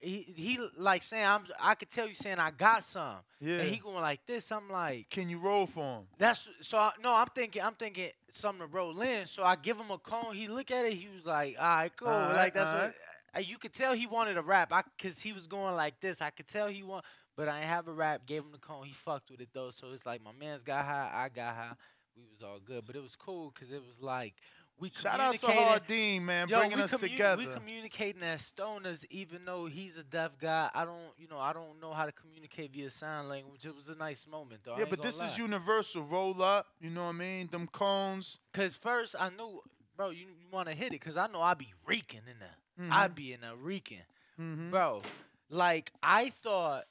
he 0.00 0.24
he 0.36 0.58
like 0.78 1.02
saying 1.02 1.24
I'm. 1.24 1.42
I 1.60 1.74
could 1.74 1.90
tell 1.90 2.08
you 2.08 2.14
saying 2.14 2.38
I 2.38 2.50
got 2.50 2.84
some. 2.84 3.16
Yeah. 3.40 3.58
And 3.58 3.68
he 3.68 3.76
going 3.76 3.96
like 4.02 4.26
this. 4.26 4.50
I'm 4.50 4.68
like, 4.68 5.08
Can 5.10 5.28
you 5.28 5.38
roll 5.38 5.66
for 5.66 5.98
him? 5.98 6.02
that's 6.18 6.48
so. 6.60 6.78
I, 6.78 6.92
no, 7.02 7.14
I'm 7.14 7.28
thinking. 7.34 7.62
I'm 7.62 7.74
thinking 7.74 8.10
something 8.30 8.66
to 8.66 8.72
roll 8.72 9.00
in. 9.02 9.26
So 9.26 9.44
I 9.44 9.56
give 9.56 9.78
him 9.78 9.90
a 9.90 9.98
cone. 9.98 10.34
He 10.34 10.48
look 10.48 10.70
at 10.70 10.84
it. 10.86 10.94
He 10.94 11.08
was 11.14 11.24
like, 11.26 11.56
all 11.58 11.64
right, 11.64 11.92
cool. 11.96 12.08
All 12.08 12.18
right, 12.18 12.34
like 12.36 12.54
that's 12.54 12.72
what. 12.72 12.94
right. 13.34 13.46
You 13.46 13.56
could 13.56 13.72
tell 13.72 13.94
he 13.94 14.06
wanted 14.06 14.36
a 14.36 14.42
rap. 14.42 14.72
I 14.72 14.82
cause 15.00 15.20
he 15.20 15.32
was 15.32 15.46
going 15.46 15.74
like 15.74 16.00
this. 16.00 16.20
I 16.20 16.30
could 16.30 16.48
tell 16.48 16.68
he 16.68 16.82
want. 16.82 17.04
But 17.36 17.48
I 17.48 17.60
have 17.60 17.88
a 17.88 17.92
rap. 17.92 18.26
Gave 18.26 18.42
him 18.42 18.52
the 18.52 18.58
cone. 18.58 18.84
He 18.84 18.92
fucked 18.92 19.30
with 19.30 19.40
it 19.40 19.48
though. 19.54 19.70
So 19.70 19.86
it's 19.92 20.04
like 20.04 20.22
my 20.22 20.32
man's 20.38 20.62
got 20.62 20.84
high. 20.84 21.10
I 21.14 21.28
got 21.28 21.54
high. 21.54 21.72
We 22.16 22.24
was 22.30 22.42
all 22.42 22.58
good. 22.62 22.84
But 22.86 22.94
it 22.96 23.02
was 23.02 23.16
cool 23.16 23.50
because 23.54 23.72
it 23.72 23.82
was 23.86 24.02
like 24.02 24.34
we 24.78 24.90
Shout 24.94 25.20
out 25.20 25.36
to 25.38 25.46
Hardin, 25.46 26.24
man, 26.26 26.48
Yo, 26.48 26.58
bringing 26.58 26.80
us 26.80 26.90
together. 26.98 27.36
We 27.36 27.46
communicating 27.46 28.22
as 28.22 28.52
stoners, 28.52 29.04
even 29.10 29.44
though 29.44 29.66
he's 29.66 29.96
a 29.96 30.02
deaf 30.02 30.38
guy. 30.40 30.70
I 30.74 30.84
don't, 30.84 30.96
you 31.18 31.28
know, 31.28 31.38
I 31.38 31.52
don't 31.52 31.80
know 31.80 31.92
how 31.92 32.04
to 32.06 32.12
communicate 32.12 32.72
via 32.72 32.90
sign 32.90 33.28
language. 33.28 33.64
It 33.64 33.74
was 33.76 33.88
a 33.88 33.94
nice 33.94 34.26
moment, 34.26 34.62
though. 34.64 34.76
Yeah, 34.76 34.86
but 34.90 35.00
this 35.02 35.20
is 35.20 35.38
universal. 35.38 36.02
Roll 36.02 36.42
up, 36.42 36.66
you 36.80 36.90
know 36.90 37.04
what 37.04 37.10
I 37.10 37.18
mean? 37.18 37.48
Them 37.48 37.68
cones. 37.68 38.38
Cause 38.52 38.74
first 38.76 39.14
I 39.18 39.28
knew, 39.30 39.60
bro, 39.96 40.10
you, 40.10 40.26
you 40.26 40.48
want 40.50 40.68
to 40.68 40.74
hit 40.74 40.92
it, 40.92 40.98
cause 41.00 41.16
I 41.16 41.28
know 41.28 41.40
I 41.42 41.54
be 41.54 41.72
reeking 41.86 42.22
in 42.28 42.38
there. 42.40 42.56
I 42.90 43.06
Mhm. 43.06 43.14
be 43.14 43.32
in 43.34 43.42
there 43.42 43.54
reeking, 43.54 44.02
Mhm. 44.40 44.70
bro. 44.70 45.02
Like 45.48 45.92
I 46.02 46.30
thought, 46.30 46.84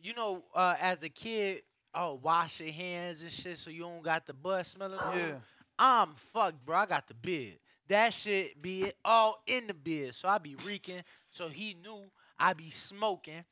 you 0.00 0.14
know, 0.14 0.44
uh, 0.54 0.76
as 0.80 1.02
a 1.02 1.08
kid, 1.10 1.62
oh, 1.94 2.14
wash 2.14 2.60
your 2.60 2.72
hands 2.72 3.20
and 3.22 3.30
shit, 3.32 3.58
so 3.58 3.68
you 3.70 3.80
don't 3.82 4.02
got 4.02 4.24
the 4.24 4.32
butt 4.32 4.64
smelling. 4.66 4.98
Yeah. 5.14 5.40
I'm 5.80 6.10
fucked, 6.14 6.64
bro. 6.64 6.76
I 6.76 6.86
got 6.86 7.08
the 7.08 7.14
bid. 7.14 7.58
That 7.88 8.12
shit 8.12 8.60
be 8.60 8.82
it 8.82 8.96
all 9.04 9.42
in 9.46 9.66
the 9.66 9.74
bid. 9.74 10.14
So 10.14 10.28
I 10.28 10.38
be 10.38 10.54
reeking. 10.66 11.02
So 11.24 11.48
he 11.48 11.74
knew 11.82 12.02
I 12.38 12.52
be 12.52 12.68
smoking. 12.70 13.44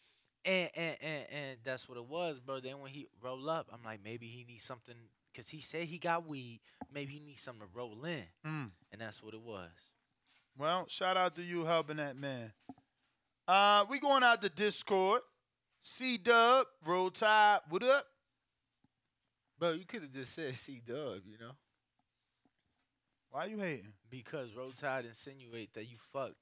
And, 0.45 0.71
and 0.77 0.97
and 1.03 1.27
and 1.33 1.57
that's 1.65 1.89
what 1.89 1.99
it 1.99 2.05
was, 2.05 2.39
bro. 2.39 2.61
Then 2.61 2.81
when 2.81 2.93
he 2.93 3.09
roll 3.21 3.51
up, 3.51 3.69
I'm 3.73 3.83
like, 3.83 4.01
maybe 4.05 4.27
he 4.27 4.45
needs 4.45 4.63
something 4.63 4.95
because 5.33 5.49
he 5.49 5.61
said 5.61 5.83
he 5.83 5.99
got 5.99 6.27
weed. 6.29 6.61
Maybe 6.93 7.15
he 7.15 7.27
needs 7.27 7.41
something 7.41 7.67
to 7.67 7.77
roll 7.77 8.05
in. 8.05 8.23
Mm. 8.47 8.71
And 8.93 9.01
that's 9.01 9.23
what 9.23 9.35
it 9.35 9.41
was. 9.41 9.71
Well, 10.57 10.87
shout 10.89 11.17
out 11.17 11.35
to 11.37 11.43
you 11.43 11.65
helping 11.65 11.97
that 11.97 12.17
man. 12.17 12.53
Uh, 13.47 13.87
we 13.89 13.99
going 13.99 14.23
out 14.23 14.43
to 14.43 14.49
Discord. 14.49 15.23
C 15.81 16.19
Dub, 16.19 16.67
Roll 16.85 17.11
Tide, 17.11 17.61
what 17.71 17.83
up? 17.83 18.05
Bro, 19.59 19.73
you 19.73 19.87
could 19.87 20.03
have 20.03 20.13
just 20.13 20.35
said 20.35 20.55
C 20.57 20.83
Dub, 20.87 21.21
you 21.25 21.39
know? 21.41 21.53
Why 23.31 23.45
you 23.47 23.59
hating? 23.59 23.93
Because 24.11 24.55
Roll 24.57 24.71
Tide 24.71 25.05
insinuate 25.05 25.73
that 25.75 25.85
you 25.85 25.97
fuck. 26.13 26.33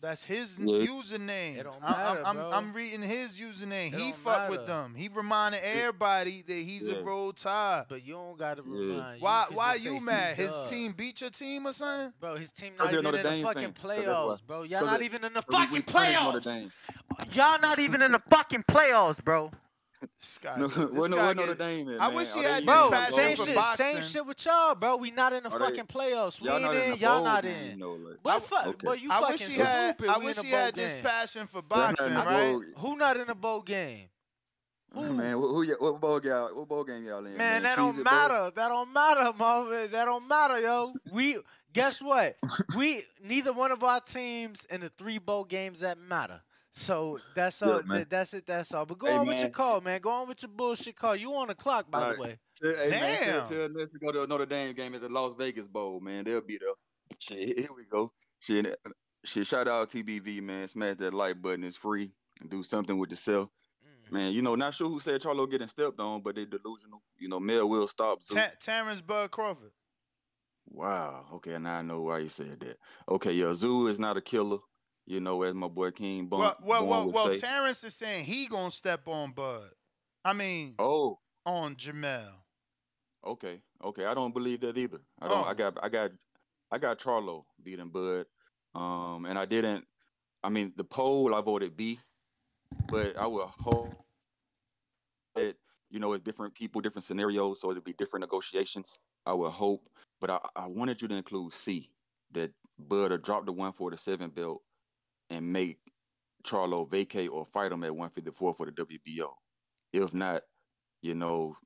That's 0.00 0.24
his 0.24 0.58
n- 0.58 0.68
Yeah. 0.68 0.86
username. 0.86 1.56
It 1.56 1.62
don't 1.62 1.82
I'm- 1.82 1.92
matter, 1.92 2.20
I'm, 2.20 2.26
I'm, 2.26 2.36
bro. 2.36 2.50
I'm 2.52 2.72
reading 2.74 3.00
his 3.02 3.40
username. 3.40 3.86
It 3.86 3.94
he 3.94 4.10
don't 4.10 4.16
fuck 4.16 4.50
with 4.50 4.66
them. 4.66 4.94
He 4.96 5.08
reminded 5.08 5.62
everybody 5.62 6.42
that 6.42 6.52
he's 6.52 6.88
Yeah. 6.88 6.96
a 6.96 7.02
roll 7.02 7.32
tide. 7.32 7.86
But 7.88 8.02
you 8.04 8.14
don't 8.14 8.36
gotta 8.36 8.62
remind. 8.62 9.22
Why 9.22 9.44
could 9.46 9.56
why 9.56 9.72
just 9.74 9.84
you 9.84 10.00
mad? 10.00 10.36
His 10.36 10.52
C-Dub. 10.52 10.68
team 10.68 10.92
beat 10.92 11.20
your 11.22 11.30
team 11.30 11.66
or 11.68 11.72
something? 11.72 12.12
Bro, 12.20 12.36
his 12.36 12.52
team 12.52 12.72
Cause 12.76 12.78
not 12.78 12.90
they're 12.90 13.00
even 13.00 13.04
Notre 13.04 13.18
in 13.18 13.22
the 13.24 13.30
Dame 13.30 13.44
fucking 13.44 13.62
fan. 13.62 13.72
'Cause 13.72 13.82
that's 13.96 14.06
why. 14.06 14.12
playoffs, 14.12 14.46
bro. 14.46 14.62
Y'all 14.64 14.80
'Cause 14.80 14.86
not 14.90 15.00
it- 15.00 15.04
even 15.04 15.24
in 15.24 15.32
the 15.32 15.42
'cause 15.42 15.70
we- 15.70 15.78
we 15.78 15.82
fucking 15.82 15.94
playoffs. 15.94 16.70
Y'all 17.34 17.60
not 17.60 17.78
even 17.78 18.02
in 18.02 18.12
the 18.12 18.22
fucking 18.28 18.64
playoffs, 18.64 19.24
bro. 19.24 19.52
No, 20.56 20.68
where 20.68 21.08
no, 21.08 21.16
where 21.16 21.34
Notre 21.34 21.54
Dame 21.54 21.88
at, 21.90 22.00
I 22.00 22.06
man? 22.08 22.16
wish 22.16 22.32
he 22.32 22.42
had 22.42 22.60
in 22.60 22.66
this 22.66 22.74
Bro, 22.74 22.90
passion 22.90 23.14
same 23.14 23.36
for 23.36 23.44
shit, 23.46 23.54
boxing. 23.54 23.86
same 23.86 24.02
shit 24.02 24.26
with 24.26 24.44
y'all, 24.44 24.74
bro. 24.74 24.96
We 24.96 25.10
not 25.10 25.32
in 25.32 25.42
the 25.42 25.50
Are 25.50 25.58
they- 25.58 25.64
fucking 25.66 25.86
playoffs. 25.86 26.40
We 26.40 26.48
Y'all 26.48 26.58
ain't 26.58 26.74
in, 26.74 26.92
in 26.94 26.98
y'all 26.98 27.24
not 27.24 27.42
game, 27.42 27.72
in. 27.72 27.78
no, 27.78 27.92
like- 27.92 28.18
What 28.22 28.36
oh, 28.36 28.40
fuck, 28.40 28.66
Okay. 28.66 28.78
bro? 28.84 28.92
You 28.94 29.10
I 29.10 29.20
fucking 29.20 29.32
wish 29.34 29.46
he 29.46 29.54
had 29.60 29.94
stupid. 29.96 30.10
I 30.14 30.18
wish 30.18 30.38
in 30.38 30.44
he 30.44 30.50
had 30.50 30.74
bowl 30.74 30.84
this 30.84 30.96
passion 31.02 31.46
for 31.46 31.62
They're 31.62 31.78
not 31.78 31.88
in 31.90 31.94
boxing, 31.96 32.14
the 32.14 32.20
right? 32.58 32.60
Who 32.78 32.96
not 32.96 33.16
in 33.18 33.28
a 33.30 33.34
bowl 33.34 33.62
game? 33.62 34.08
Man, 34.94 35.32
who, 35.32 35.64
who 35.64 35.74
what 35.80 36.00
bowl 36.00 36.20
y'all? 36.24 36.54
What 36.54 36.68
bowl 36.68 36.84
game 36.84 37.04
y'all 37.04 37.24
in? 37.26 37.36
Man, 37.36 37.64
that 37.64 37.72
Cheez 37.76 37.76
don't 37.76 37.98
It 37.98 38.04
Bowl? 38.04 38.04
matter. 38.04 38.52
That 38.54 38.68
don't 38.68 38.92
matter, 38.92 39.32
mother. 39.38 39.86
That 39.88 40.04
don't 40.04 40.28
matter, 40.28 40.60
yo. 40.60 40.94
We 41.10 41.38
guess 41.72 42.00
what? 42.00 42.36
we 42.76 43.02
neither 43.20 43.52
one 43.52 43.72
of 43.72 43.82
our 43.82 44.00
teams 44.00 44.64
in 44.66 44.82
the 44.82 44.90
three 44.90 45.18
bowl 45.18 45.44
games 45.44 45.80
that 45.80 45.98
matter. 45.98 46.42
So 46.76 47.20
that's 47.36 47.62
all. 47.62 47.82
man. 47.84 47.98
th- 47.98 48.08
that's 48.08 48.34
it. 48.34 48.46
That's 48.46 48.72
all. 48.74 48.84
But 48.84 48.98
go 48.98 49.06
Hey, 49.06 49.14
on 49.14 49.26
with 49.28 49.38
your 49.40 49.48
call, 49.50 49.80
man. 49.80 50.00
Go 50.00 50.10
on 50.10 50.28
with 50.28 50.42
your 50.42 50.50
bullshit 50.50 50.96
call. 50.96 51.14
You 51.14 51.32
on 51.34 51.46
the 51.48 51.54
clock, 51.54 51.88
by 51.90 52.12
the 52.12 52.20
way. 52.20 52.38
Hey, 52.60 52.90
man, 52.90 52.90
Damn. 52.90 53.48
tell, 53.48 53.48
tell 53.48 53.68
to 53.68 53.98
go 54.00 54.12
to 54.12 54.22
a 54.22 54.26
Notre 54.26 54.46
Dame 54.46 54.74
game 54.74 54.94
at 54.94 55.00
the 55.00 55.08
Las 55.08 55.34
Vegas 55.38 55.68
Bowl, 55.68 56.00
man. 56.00 56.24
They'll 56.24 56.40
be 56.40 56.58
there. 56.58 56.70
Shit, 57.18 57.58
here 57.60 57.68
we 57.76 57.84
go. 57.84 58.12
Shit, 58.40 58.66
uh, 58.66 58.90
shit. 59.24 59.46
Shout 59.46 59.68
out 59.68 59.90
TBV, 59.90 60.42
man. 60.42 60.66
Smash 60.66 60.96
that 60.96 61.14
like 61.14 61.40
button. 61.40 61.62
It's 61.64 61.76
free. 61.76 62.10
And 62.40 62.50
do 62.50 62.64
something 62.64 62.98
with 62.98 63.10
yourself. 63.10 63.50
Mm. 64.08 64.12
Man, 64.12 64.32
you 64.32 64.42
know, 64.42 64.56
not 64.56 64.74
sure 64.74 64.88
who 64.88 64.98
said 64.98 65.20
Charlo 65.22 65.48
getting 65.48 65.68
stepped 65.68 66.00
on, 66.00 66.22
but 66.22 66.34
they 66.34 66.44
delusional. 66.44 67.02
You 67.18 67.28
know, 67.28 67.38
Mel 67.38 67.68
will 67.68 67.86
stop. 67.86 68.18
Tszyu. 68.20 68.34
Ta- 68.34 68.50
Terrence 68.60 69.00
Bud 69.00 69.30
Crawford. 69.30 69.70
Wow. 70.66 71.26
Okay, 71.34 71.56
now 71.58 71.78
I 71.78 71.82
know 71.82 72.02
why 72.02 72.18
you 72.18 72.28
said 72.28 72.58
that. 72.60 72.78
Okay, 73.08 73.32
yeah, 73.32 73.46
Tszyu 73.46 73.88
is 73.88 74.00
not 74.00 74.16
a 74.16 74.20
killer. 74.20 74.58
You 75.06 75.20
know, 75.20 75.42
as 75.42 75.54
my 75.54 75.68
boy 75.68 75.90
King 75.90 76.28
Well, 76.30 76.56
well, 76.62 76.86
well, 76.86 77.10
well. 77.10 77.34
Terrence 77.34 77.84
is 77.84 77.94
saying 77.94 78.24
he 78.24 78.46
gonna 78.46 78.70
step 78.70 79.06
on 79.06 79.32
Bud. 79.32 79.70
I 80.24 80.32
mean, 80.32 80.74
oh, 80.78 81.18
on 81.44 81.74
Jermell. 81.74 82.32
okay, 83.26 83.60
okay. 83.84 84.06
I 84.06 84.14
don't 84.14 84.32
believe 84.32 84.60
that 84.62 84.78
either. 84.78 85.00
I 85.20 85.28
don't. 85.28 85.44
Oh. 85.44 85.48
I 85.48 85.54
got, 85.54 85.78
I 85.82 85.88
got, 85.90 86.10
I 86.70 86.78
got 86.78 86.98
Charlo 86.98 87.44
beating 87.62 87.88
Bud. 87.88 88.26
Um, 88.74 89.26
and 89.26 89.38
I 89.38 89.44
didn't. 89.44 89.84
I 90.42 90.48
mean, 90.48 90.72
the 90.76 90.84
poll 90.84 91.34
I 91.34 91.40
voted 91.42 91.76
B, 91.76 91.98
but 92.88 93.16
I 93.16 93.26
would 93.26 93.48
hope 93.58 93.94
that 95.34 95.56
you 95.90 96.00
know 96.00 96.14
it's 96.14 96.24
different 96.24 96.54
people, 96.54 96.80
different 96.80 97.04
scenarios, 97.04 97.60
so 97.60 97.70
it'd 97.70 97.84
be 97.84 97.92
different 97.92 98.22
negotiations. 98.22 98.98
I 99.26 99.34
would 99.34 99.50
hope, 99.50 99.86
but 100.20 100.30
I, 100.30 100.38
I 100.56 100.66
wanted 100.66 101.02
you 101.02 101.08
to 101.08 101.14
include 101.14 101.52
C 101.52 101.90
that 102.32 102.52
Bud 102.78 103.10
will 103.10 103.18
drop 103.18 103.46
the 103.46 103.52
147 103.52 104.30
belt 104.30 104.62
and 105.30 105.52
make 105.52 105.78
Charlo 106.44 106.88
vacate 106.88 107.30
or 107.30 107.44
fight 107.44 107.72
him 107.72 107.84
at 107.84 107.94
154 107.94 108.54
for 108.54 108.66
the 108.66 108.72
WBO. 108.72 109.30
If 109.92 110.12
not, 110.12 110.42
you 111.02 111.14
know, 111.14 111.56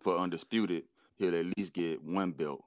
for 0.00 0.18
undisputed, 0.18 0.84
he'll 1.16 1.36
at 1.36 1.46
least 1.56 1.74
get 1.74 2.02
one 2.02 2.32
belt 2.32 2.64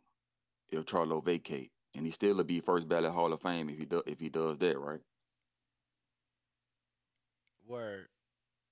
if 0.70 0.86
Charlo 0.86 1.24
vacate, 1.24 1.72
and 1.96 2.06
he 2.06 2.12
still 2.12 2.36
will 2.36 2.44
be 2.44 2.60
first 2.60 2.88
ballot 2.88 3.14
Hall 3.14 3.34
of 3.34 3.42
Fame 3.42 3.70
if 3.70 3.78
he 3.78 3.86
do, 3.86 4.04
if 4.06 4.20
he 4.20 4.30
does 4.30 4.58
that, 4.60 4.78
right? 4.78 5.00
Word. 7.66 8.08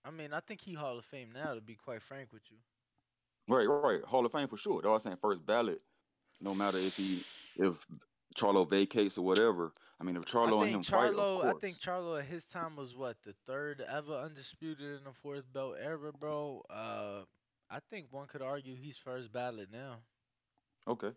I 0.04 0.12
mean, 0.12 0.34
I 0.34 0.40
think 0.40 0.62
he 0.62 0.74
Hall 0.74 0.98
of 0.98 1.06
Fame 1.06 1.30
now. 1.34 1.54
To 1.54 1.62
be 1.62 1.76
quite 1.76 2.02
frank 2.02 2.30
with 2.32 2.44
you. 2.50 2.58
Right, 3.48 3.66
right. 3.66 4.04
Hall 4.04 4.26
of 4.26 4.32
Fame 4.32 4.48
for 4.48 4.58
sure. 4.58 4.82
They're 4.82 4.92
all 4.92 5.00
saying 5.00 5.18
first 5.22 5.46
ballot, 5.46 5.82
no 6.42 6.54
matter 6.54 6.78
if 6.78 6.96
he 6.98 7.24
if 7.58 7.76
Charlo 8.38 8.70
vacates 8.70 9.18
or 9.18 9.26
whatever. 9.26 9.74
I 10.00 10.04
mean, 10.04 10.18
if 10.18 10.26
Charlo 10.26 10.62
and 10.62 10.72
him 10.72 10.82
think 10.82 10.86
fight, 10.86 11.10
of 11.14 11.16
Charlo. 11.16 11.46
I 11.46 11.54
think 11.60 11.80
Charlo 11.80 12.20
at 12.20 12.26
his 12.26 12.46
time 12.46 12.76
was 12.76 12.96
what 12.96 13.18
the 13.24 13.34
third 13.46 13.82
ever 13.90 14.14
undisputed 14.14 14.98
in 14.98 15.04
the 15.06 15.14
fourth 15.14 15.52
belt 15.54 15.76
ever, 15.82 16.12
bro. 16.12 16.62
Uh, 16.70 17.22
I 17.70 17.80
think 17.90 18.08
one 18.12 18.28
could 18.28 18.42
argue 18.42 18.76
he's 18.76 18.98
first 18.98 19.32
ballot 19.32 19.70
now. 19.72 19.98
Okay. 20.88 21.12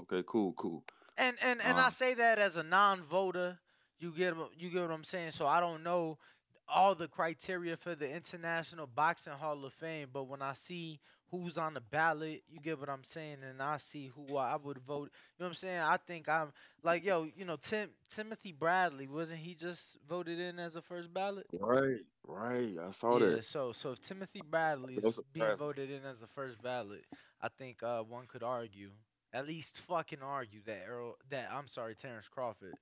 Okay. 0.00 0.22
Cool. 0.26 0.52
Cool. 0.54 0.84
And 1.16 1.36
and 1.42 1.62
and 1.62 1.78
I 1.78 1.86
Um, 1.86 1.90
say 1.92 2.14
that 2.14 2.38
as 2.38 2.56
a 2.56 2.62
non-voter. 2.64 3.58
You 3.98 4.10
get 4.10 4.34
you 4.56 4.70
get 4.70 4.82
what 4.82 4.90
I'm 4.90 5.04
saying. 5.04 5.30
So 5.30 5.46
I 5.46 5.60
don't 5.60 5.84
know 5.84 6.18
all 6.66 6.94
the 6.94 7.08
criteria 7.08 7.76
for 7.76 7.94
the 7.94 8.12
International 8.12 8.86
Boxing 8.86 9.34
Hall 9.34 9.64
of 9.64 9.72
Fame, 9.74 10.08
but 10.12 10.24
when 10.24 10.42
I 10.42 10.54
see 10.54 10.98
who's 11.42 11.58
on 11.58 11.74
the 11.74 11.80
ballot, 11.80 12.42
you 12.48 12.60
get 12.60 12.78
what 12.78 12.88
I'm 12.88 13.04
saying, 13.04 13.38
and 13.48 13.60
I 13.60 13.76
see 13.78 14.10
who 14.14 14.36
I 14.36 14.56
would 14.56 14.78
vote. 14.78 15.10
You 15.12 15.40
know 15.40 15.46
what 15.46 15.48
I'm 15.48 15.54
saying? 15.54 15.80
I 15.80 15.96
think 15.96 16.28
I'm 16.28 16.52
like, 16.82 17.04
yo, 17.04 17.26
you 17.36 17.44
know, 17.44 17.56
Tim 17.56 17.90
Timothy 18.08 18.52
Bradley 18.52 19.06
wasn't 19.06 19.40
he 19.40 19.54
just 19.54 19.98
voted 20.08 20.38
in 20.38 20.58
as 20.58 20.76
a 20.76 20.82
first 20.82 21.12
ballot? 21.12 21.46
Right. 21.52 22.00
Right. 22.26 22.76
I 22.86 22.90
saw 22.90 23.18
yeah, 23.18 23.26
that. 23.26 23.44
so 23.44 23.72
so 23.72 23.92
if 23.92 24.00
Timothy 24.00 24.42
Bradley 24.48 24.94
is 24.94 25.20
being 25.32 25.56
voted 25.56 25.90
in 25.90 26.04
as 26.04 26.22
a 26.22 26.26
first 26.26 26.62
ballot, 26.62 27.04
I 27.40 27.48
think 27.48 27.82
uh, 27.82 28.02
one 28.02 28.26
could 28.26 28.42
argue, 28.42 28.90
at 29.32 29.46
least 29.46 29.80
fucking 29.88 30.22
argue 30.22 30.60
that 30.66 30.84
Errol, 30.86 31.16
that 31.30 31.50
I'm 31.52 31.66
sorry, 31.66 31.94
Terrence 31.94 32.28
Crawford 32.28 32.74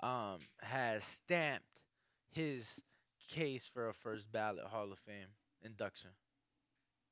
um, 0.00 0.38
has 0.60 1.04
stamped 1.04 1.64
his 2.30 2.82
case 3.28 3.68
for 3.72 3.88
a 3.88 3.94
first 3.94 4.30
ballot 4.32 4.64
Hall 4.64 4.90
of 4.92 4.98
Fame 5.00 5.28
induction. 5.62 6.10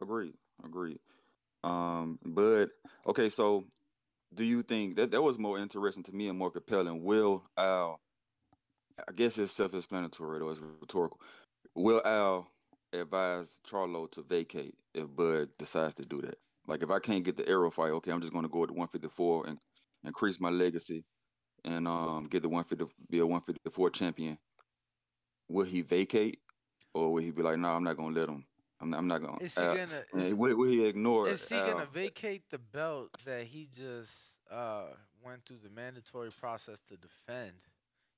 Agreed. 0.01 0.35
Agreed. 0.65 0.99
Um, 1.63 2.19
but 2.25 2.71
okay, 3.07 3.29
so 3.29 3.65
do 4.35 4.45
you 4.45 4.63
think 4.63 4.97
that 4.97 5.11
that 5.11 5.23
was 5.23 5.39
more 5.39 5.59
interesting 5.59 6.03
to 6.05 6.13
me 6.13 6.29
and 6.29 6.39
more 6.39 6.51
compelling? 6.51 7.05
Will 7.05 7.45
Al? 7.57 8.01
I 8.99 9.13
guess 9.13 9.37
it's 9.37 9.53
self-explanatory 9.53 10.41
or 10.41 10.53
it's 10.53 10.61
rhetorical. 10.81 11.21
Will 11.75 12.01
Al 12.05 12.49
advise 12.93 13.59
Charlo 13.69 14.11
to 14.13 14.23
vacate 14.23 14.75
if 14.95 15.09
Bud 15.15 15.49
decides 15.59 15.95
to 15.97 16.05
do 16.05 16.23
that? 16.23 16.39
Like 16.67 16.83
if 16.83 16.91
I 16.91 16.99
can't 16.99 17.25
get 17.25 17.37
the 17.37 17.49
Errol 17.49 17.71
fight, 17.71 17.91
okay, 17.91 18.11
I'm 18.11 18.21
just 18.21 18.33
going 18.33 18.45
to 18.45 18.49
go 18.49 18.65
to 18.65 18.73
154 18.73 19.49
and 19.49 19.59
increase 20.05 20.41
my 20.41 20.51
legacy 20.51 21.05
and 21.65 21.89
um 21.89 22.29
get 22.31 22.43
the 22.43 22.49
150 22.49 22.95
be 23.11 23.19
a 23.19 23.27
154 23.27 23.91
champion. 23.91 24.39
Will 25.49 25.65
he 25.65 25.83
vacate 25.83 26.39
or 26.95 27.13
will 27.13 27.23
he 27.23 27.31
be 27.31 27.43
like, 27.43 27.59
no, 27.59 27.69
I'm 27.69 27.85
not 27.85 27.97
going 27.97 28.15
to 28.15 28.21
let 28.21 28.29
him? 28.29 28.47
I'm 28.81 28.91
not, 28.91 28.99
I'm 28.99 29.09
not 29.09 29.23
going. 29.23 29.39
Is 29.41 29.55
he 29.55 29.61
to 29.63 29.67
gonna- 30.13 30.25
is- 30.27 30.35
will, 30.35 30.57
will 30.57 30.69
he 30.69 30.85
ignore? 30.85 31.29
Is 31.29 31.49
he 31.49 31.57
gonna 31.57 31.87
vacate 31.87 32.43
the 32.51 32.59
belt 32.59 33.11
that 33.25 33.45
he 33.45 33.67
just 33.75 34.39
uh 34.51 34.85
went 35.25 35.45
through 35.47 35.59
the 35.63 35.71
mandatory 35.71 36.31
process 36.31 36.81
to 36.89 36.97
defend? 36.97 37.53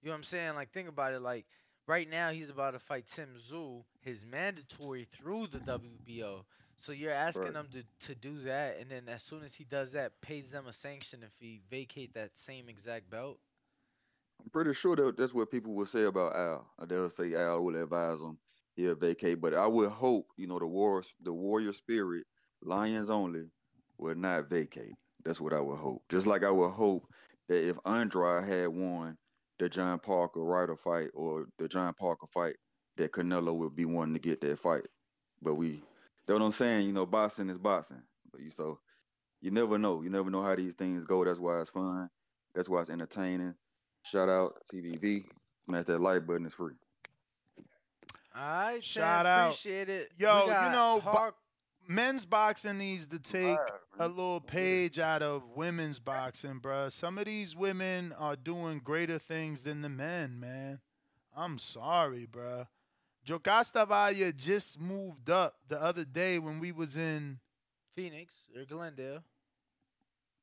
You 0.03 0.09
know 0.09 0.13
what 0.13 0.19
I'm 0.19 0.25
saying? 0.25 0.55
Like 0.55 0.71
think 0.73 0.89
about 0.89 1.13
it. 1.15 1.21
Like 1.21 1.47
right 1.87 2.09
now 2.11 2.31
he's 2.31 2.51
about 2.51 2.73
to 2.73 2.79
fight 2.81 3.07
Tim 3.07 3.29
Tszyu, 3.39 3.85
his 4.01 4.27
mandatory 4.27 5.05
through 5.05 5.47
the 5.49 5.59
WBO. 5.59 6.45
So 6.81 6.93
you're 6.93 7.11
asking 7.13 7.45
Right. 7.55 7.57
him 7.57 7.69
to, 7.73 8.07
to 8.07 8.15
do 8.15 8.39
that, 8.43 8.79
and 8.79 8.89
then 8.89 9.09
as 9.09 9.23
soon 9.25 9.43
as 9.43 9.55
he 9.57 9.65
does 9.65 9.91
that, 9.93 10.13
pays 10.21 10.51
them 10.53 10.67
a 10.69 10.73
sanction 10.73 11.25
if 11.25 11.33
he 11.41 11.61
vacate 11.69 12.15
that 12.15 12.37
same 12.37 12.69
exact 12.69 13.11
belt. 13.11 13.41
I'm 14.41 14.49
pretty 14.51 14.73
sure 14.75 14.95
that 14.95 15.17
that's 15.17 15.35
what 15.35 15.51
people 15.51 15.75
will 15.75 15.87
say 15.87 16.05
about 16.05 16.37
Al. 16.37 16.71
Uh, 16.79 16.87
They'll 16.87 17.11
say 17.11 17.35
Al 17.35 17.65
will 17.65 17.83
advise 17.83 18.21
him 18.21 18.39
he'll 18.79 18.95
vacate, 18.95 19.41
but 19.41 19.55
I 19.55 19.67
would 19.67 19.91
hope 19.91 20.29
you 20.37 20.47
know 20.47 20.59
the 20.59 20.67
war, 20.67 21.03
the 21.21 21.33
warrior 21.33 21.73
spirit, 21.73 22.25
Lions 22.63 23.11
only, 23.11 23.47
will 23.99 24.15
not 24.15 24.49
vacate. 24.49 24.95
That's 25.25 25.41
what 25.41 25.53
I 25.53 25.61
would 25.61 25.79
hope. 25.79 26.03
Just 26.09 26.27
like 26.27 26.45
I 26.45 26.51
would 26.51 26.71
hope 26.71 27.05
that 27.49 27.69
if 27.69 27.77
Andrade 27.85 28.49
had 28.49 28.69
won 28.69 29.19
the 29.59 29.69
John 29.69 29.99
Parker 29.99 30.41
Ryder 30.41 30.77
fight 30.77 31.09
or 31.13 31.47
the 31.59 31.69
John 31.69 31.93
Parker 31.93 32.29
fight, 32.33 32.55
that 32.97 33.13
Canelo 33.13 33.55
would 33.57 33.75
be 33.75 33.85
wanting 33.85 34.15
to 34.15 34.21
get 34.21 34.41
that 34.43 34.59
fight. 34.59 34.87
But 35.43 35.55
we, 35.55 35.83
that's 36.27 36.39
what 36.39 36.43
I'm 36.43 36.53
saying. 36.53 36.87
You 36.87 36.93
know, 36.93 37.07
boxing 37.07 37.51
is 37.51 37.59
boxing. 37.59 38.03
But 38.31 38.41
you 38.43 38.51
so 38.51 38.79
you 39.41 39.51
never 39.51 39.77
know. 39.77 40.03
You 40.03 40.11
never 40.11 40.31
know 40.31 40.43
how 40.43 40.55
these 40.55 40.75
things 40.75 41.05
go. 41.05 41.25
That's 41.25 41.41
why 41.41 41.61
it's 41.61 41.71
fun. 41.71 42.11
That's 42.55 42.69
why 42.69 42.81
it's 42.81 42.91
entertaining. 42.91 43.55
Shout 44.05 44.29
out 44.29 44.55
TBV. 44.73 45.25
Smash 45.65 45.85
that 45.87 46.01
like 46.01 46.27
button. 46.27 46.47
It's 46.47 46.55
free. 46.55 46.75
All 48.39 48.45
right, 48.47 48.85
Shout 48.85 49.25
Sam, 49.25 49.27
out. 49.27 49.47
appreciate 49.49 49.89
it. 49.89 50.11
Yo, 50.19 50.43
you 50.43 50.47
got 50.51 50.73
know, 50.73 51.01
bo- 51.05 51.35
men's 51.89 52.25
boxing 52.25 52.79
needs 52.79 53.07
to 53.09 53.19
take 53.19 53.59
a 53.99 54.07
little 54.07 54.41
page 54.41 54.99
out 54.99 55.23
of 55.23 55.43
women's 55.57 55.99
boxing, 55.99 56.61
bruh. 56.61 56.93
Some 56.93 57.19
of 57.19 57.25
these 57.25 57.57
women 57.57 58.13
are 58.19 58.37
doing 58.37 58.79
greater 58.79 59.19
things 59.19 59.65
than 59.65 59.83
the 59.83 59.89
men, 59.89 60.39
man. 60.39 60.81
I'm 61.37 61.59
sorry, 61.59 62.29
bruh. 62.31 62.67
Yokasta 63.27 63.87
Valle 63.89 64.33
just 64.37 64.81
moved 64.81 65.29
up 65.31 65.57
the 65.69 65.81
other 65.83 66.05
day 66.05 66.39
when 66.39 66.61
we 66.61 66.71
was 66.73 66.97
in. 66.97 67.41
Phoenix 67.97 68.35
or 68.57 68.65
Glendale. 68.65 69.25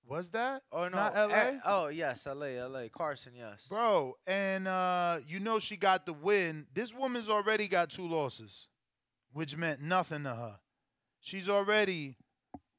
Was 0.07 0.29
that? 0.31 0.61
Oh 0.71 0.87
no, 0.87 0.95
Not 0.97 1.15
LA? 1.15 1.51
oh 1.65 1.87
yes, 1.87 2.27
L.A. 2.27 2.57
L.A. 2.59 2.89
Carson, 2.89 3.33
yes. 3.35 3.65
Bro, 3.67 4.15
and 4.27 4.67
uh, 4.67 5.17
you 5.27 5.39
know 5.39 5.57
she 5.59 5.77
got 5.77 6.05
the 6.05 6.13
win. 6.13 6.67
This 6.73 6.93
woman's 6.93 7.29
already 7.29 7.67
got 7.67 7.89
two 7.89 8.07
losses, 8.07 8.67
which 9.33 9.57
meant 9.57 9.81
nothing 9.81 10.23
to 10.23 10.29
her. 10.35 10.59
She's 11.21 11.49
already 11.49 12.17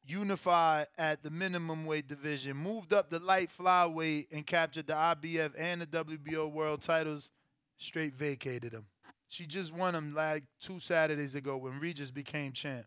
unified 0.06 0.86
at 0.96 1.22
the 1.24 1.30
minimum 1.30 1.84
weight 1.84 2.06
division, 2.06 2.56
moved 2.56 2.92
up 2.92 3.10
the 3.10 3.18
light 3.18 3.50
flyweight, 3.56 4.26
and 4.32 4.46
captured 4.46 4.86
the 4.86 4.92
IBF 4.92 5.50
and 5.58 5.82
the 5.82 5.86
WBO 6.04 6.50
world 6.50 6.82
titles. 6.82 7.30
Straight 7.76 8.14
vacated 8.14 8.72
them. 8.72 8.86
She 9.28 9.44
just 9.46 9.74
won 9.74 9.94
them 9.94 10.14
like 10.14 10.44
two 10.60 10.78
Saturdays 10.78 11.34
ago 11.34 11.56
when 11.56 11.80
Regis 11.80 12.10
became 12.12 12.52
champ. 12.52 12.86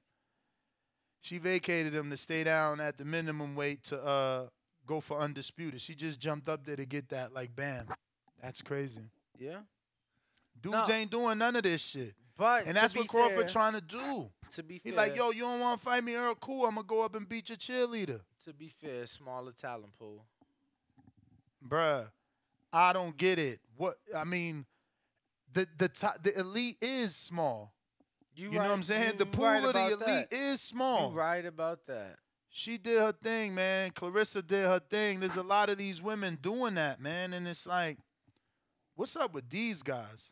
She 1.21 1.37
vacated 1.37 1.93
him 1.93 2.09
to 2.09 2.17
stay 2.17 2.43
down 2.43 2.79
at 2.79 2.97
the 2.97 3.05
minimum 3.05 3.55
weight 3.55 3.83
to 3.85 4.01
uh, 4.03 4.47
go 4.85 5.01
for 5.01 5.19
undisputed. 5.19 5.81
She 5.81 5.93
just 5.95 6.19
jumped 6.19 6.47
up 6.47 6.65
there 6.65 6.75
to 6.77 6.85
get 6.85 7.09
that, 7.09 7.33
like, 7.33 7.55
bam. 7.55 7.87
That's 8.41 8.61
crazy. 8.61 9.01
Yeah. 9.37 9.59
Dudes 10.61 10.87
No. 10.87 10.93
ain't 10.95 11.11
doing 11.11 11.37
none 11.37 11.55
of 11.55 11.63
this 11.63 11.81
shit. 11.81 12.13
But 12.37 12.67
And 12.67 12.77
that's 12.77 12.95
what 12.95 13.07
Crawford 13.09 13.35
fair- 13.37 13.47
trying 13.49 13.73
to 13.73 13.81
do. 13.81 14.29
To 14.55 14.63
be 14.63 14.79
He's 14.81 14.93
fair, 14.93 15.07
like, 15.07 15.15
yo, 15.17 15.31
you 15.31 15.41
don't 15.41 15.59
want 15.59 15.79
to 15.79 15.83
fight 15.85 16.03
me, 16.03 16.15
Errol? 16.15 16.35
Cool, 16.35 16.65
I'm 16.65 16.75
to 16.75 16.83
go 16.83 17.03
up 17.03 17.15
and 17.15 17.27
beat 17.27 17.49
your 17.49 17.57
cheerleader. 17.57 18.21
To 18.45 18.53
be 18.53 18.69
fair, 18.69 19.05
smaller 19.07 19.51
talent 19.51 19.93
pool. 19.99 20.25
Bruh, 21.67 22.07
I 22.71 22.93
don't 22.93 23.15
get 23.17 23.37
it. 23.39 23.59
What 23.75 23.95
I 24.15 24.23
mean, 24.23 24.65
the 25.51 25.67
the 25.77 25.89
top, 25.89 26.23
the 26.23 26.39
elite 26.39 26.77
is 26.81 27.13
small. 27.15 27.73
You, 28.39 28.51
You 28.51 28.53
know 28.53 28.59
what 28.61 28.71
I'm 28.71 28.83
saying? 28.83 29.17
The 29.17 29.25
pool 29.25 29.45
right 29.45 29.63
of 29.63 29.73
the 29.73 29.85
elite 29.85 29.99
that. 29.99 30.27
is 30.33 30.61
small. 30.61 31.11
You 31.11 31.17
right 31.17 31.45
about 31.45 31.85
that. 31.87 32.15
She 32.49 32.77
did 32.77 32.99
her 32.99 33.11
thing, 33.11 33.53
man. 33.53 33.91
Clarissa 33.91 34.41
did 34.41 34.65
her 34.65 34.79
thing. 34.79 35.19
There's 35.19 35.35
a 35.35 35.43
lot 35.43 35.69
of 35.69 35.77
these 35.77 36.01
women 36.01 36.37
doing 36.41 36.75
that, 36.75 37.01
man. 37.01 37.33
And 37.33 37.47
it's 37.47 37.67
like, 37.67 37.97
what's 38.95 39.15
up 39.17 39.33
with 39.33 39.49
these 39.49 39.83
guys? 39.83 40.31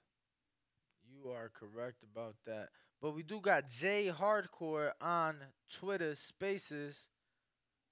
You 1.06 1.32
are 1.32 1.52
correct 1.54 2.04
about 2.04 2.36
that. 2.46 2.70
But 3.02 3.14
we 3.14 3.24
do 3.24 3.42
got 3.42 3.68
Jay 3.68 4.10
Hardcore 4.10 4.92
on 5.02 5.36
Twitter 5.72 6.16
Spaces. 6.16 7.10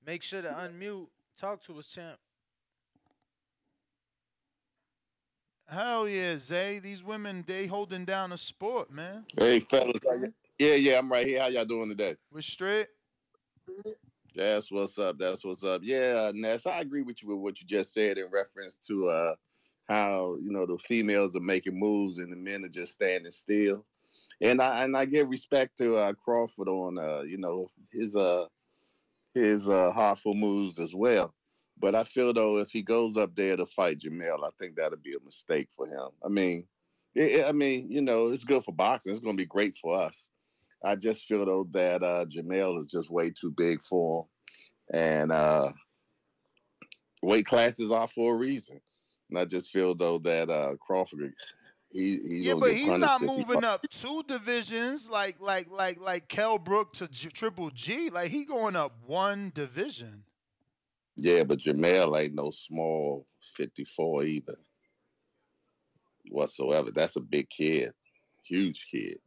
Make 0.06 0.24
sure 0.24 0.42
to 0.42 0.50
unmute. 0.50 1.08
Talk 1.38 1.62
to 1.64 1.78
us, 1.78 1.90
champ. 1.90 2.18
Hell 5.68 6.08
yeah, 6.08 6.38
Zay. 6.38 6.80
These 6.80 7.04
women, 7.04 7.44
they 7.48 7.66
holding 7.66 8.06
down 8.06 8.32
a 8.32 8.38
sport, 8.38 8.92
man. 8.92 9.26
Hey 9.36 9.60
fellas, 9.60 10.00
yeah, 10.60 10.76
yeah, 10.76 11.00
I'm 11.00 11.12
right 11.12 11.26
here. 11.26 11.42
How 11.42 11.48
y'all 11.48 11.66
doing 11.66 11.90
today? 11.90 12.16
We're 12.32 12.42
straight. 12.42 12.88
That's 14.36 14.72
what's 14.72 15.00
up. 15.00 15.18
That's 15.18 15.44
what's 15.44 15.64
up. 15.64 15.82
Yeah, 15.84 16.32
Ness, 16.34 16.66
I 16.68 16.82
agree 16.82 17.02
with 17.02 17.24
you 17.24 17.30
with 17.30 17.40
what 17.40 17.60
you 17.60 17.68
just 17.68 17.94
said 17.94 18.18
in 18.18 18.26
reference 18.32 18.78
to 18.88 19.10
uh 19.10 19.36
how 19.90 20.38
you 20.42 20.52
know 20.52 20.66
the 20.66 20.78
females 20.78 21.36
are 21.36 21.42
making 21.42 21.80
moves 21.80 22.20
and 22.20 22.32
the 22.32 22.38
men 22.38 22.64
are 22.64 22.70
just 22.70 22.94
standing 22.94 23.32
still. 23.32 23.86
And 24.42 24.62
I 24.62 24.84
and 24.84 24.96
I 24.96 25.06
give 25.06 25.30
respect 25.30 25.78
to 25.80 25.98
uh, 25.98 26.14
Crawford 26.14 26.68
on 26.68 27.00
uh 27.00 27.22
you 27.22 27.40
know 27.40 27.70
his 27.92 28.16
uh 28.16 28.46
his 29.34 29.68
uh 29.68 29.92
heartful 29.92 30.36
moves 30.36 30.78
as 30.80 30.94
well. 30.94 31.34
But 31.78 31.96
I 31.96 32.04
feel 32.04 32.34
though 32.34 32.58
if 32.58 32.70
he 32.70 32.82
goes 32.82 33.18
up 33.18 33.36
there 33.36 33.58
to 33.58 33.66
fight 33.66 34.00
Jermell, 34.00 34.46
I 34.46 34.50
think 34.60 34.76
that'll 34.76 34.98
be 34.98 35.16
a 35.16 35.26
mistake 35.26 35.70
for 35.76 35.88
him. 35.88 36.10
I 36.24 36.30
mean, 36.30 36.66
it, 37.14 37.46
I 37.46 37.52
mean, 37.52 37.92
you 37.92 38.02
know, 38.02 38.28
it's 38.28 38.44
good 38.44 38.64
for 38.64 38.74
boxing. 38.74 39.12
It's 39.12 39.22
going 39.22 39.36
to 39.38 39.42
be 39.42 39.48
great 39.48 39.76
for 39.82 40.00
us. 40.00 40.30
I 40.84 40.96
just 40.96 41.26
feel 41.26 41.46
though 41.46 41.68
that 41.72 42.04
uh, 42.04 42.26
Jermell 42.26 42.80
is 42.80 42.88
just 42.88 43.10
way 43.10 43.32
too 43.32 43.52
big 43.52 43.84
for 43.84 44.26
him, 44.92 45.00
and 45.00 45.32
uh, 45.32 45.72
weight 47.22 47.46
classes 47.46 47.92
are 47.92 48.08
for 48.08 48.36
a 48.36 48.38
reason. 48.38 48.80
And 49.30 49.40
I 49.40 49.46
just 49.46 49.72
feel 49.72 49.96
though 49.96 50.20
that 50.20 50.50
uh, 50.50 50.76
Crawford, 50.80 51.34
he 51.92 52.18
he's 52.18 52.46
Yeah, 52.46 52.54
but 52.60 52.74
he's 52.74 53.00
not 53.00 53.22
if 53.22 53.32
he 53.32 53.38
moving 53.38 53.64
up 53.64 53.90
two 53.90 54.24
divisions 54.28 55.10
like 55.10 55.40
like 55.40 55.70
like 55.72 56.00
like 56.00 56.28
Kell 56.28 56.60
Brook 56.60 56.94
to 56.94 57.08
G- 57.08 57.30
Triple 57.30 57.72
G. 57.72 58.10
Like 58.10 58.30
he 58.30 58.46
going 58.46 58.76
up 58.76 58.94
one 59.06 59.52
division. 59.56 60.25
Yeah, 61.18 61.44
but 61.44 61.60
Jermell 61.60 62.20
ain't 62.20 62.36
no 62.36 62.52
small 62.52 63.26
54 63.56 64.24
either, 64.26 64.56
whatsoever. 66.30 66.92
That's 66.92 67.16
a 67.16 67.22
big 67.22 67.50
kid, 67.50 67.94
huge 68.44 68.88
kid. 68.92 69.20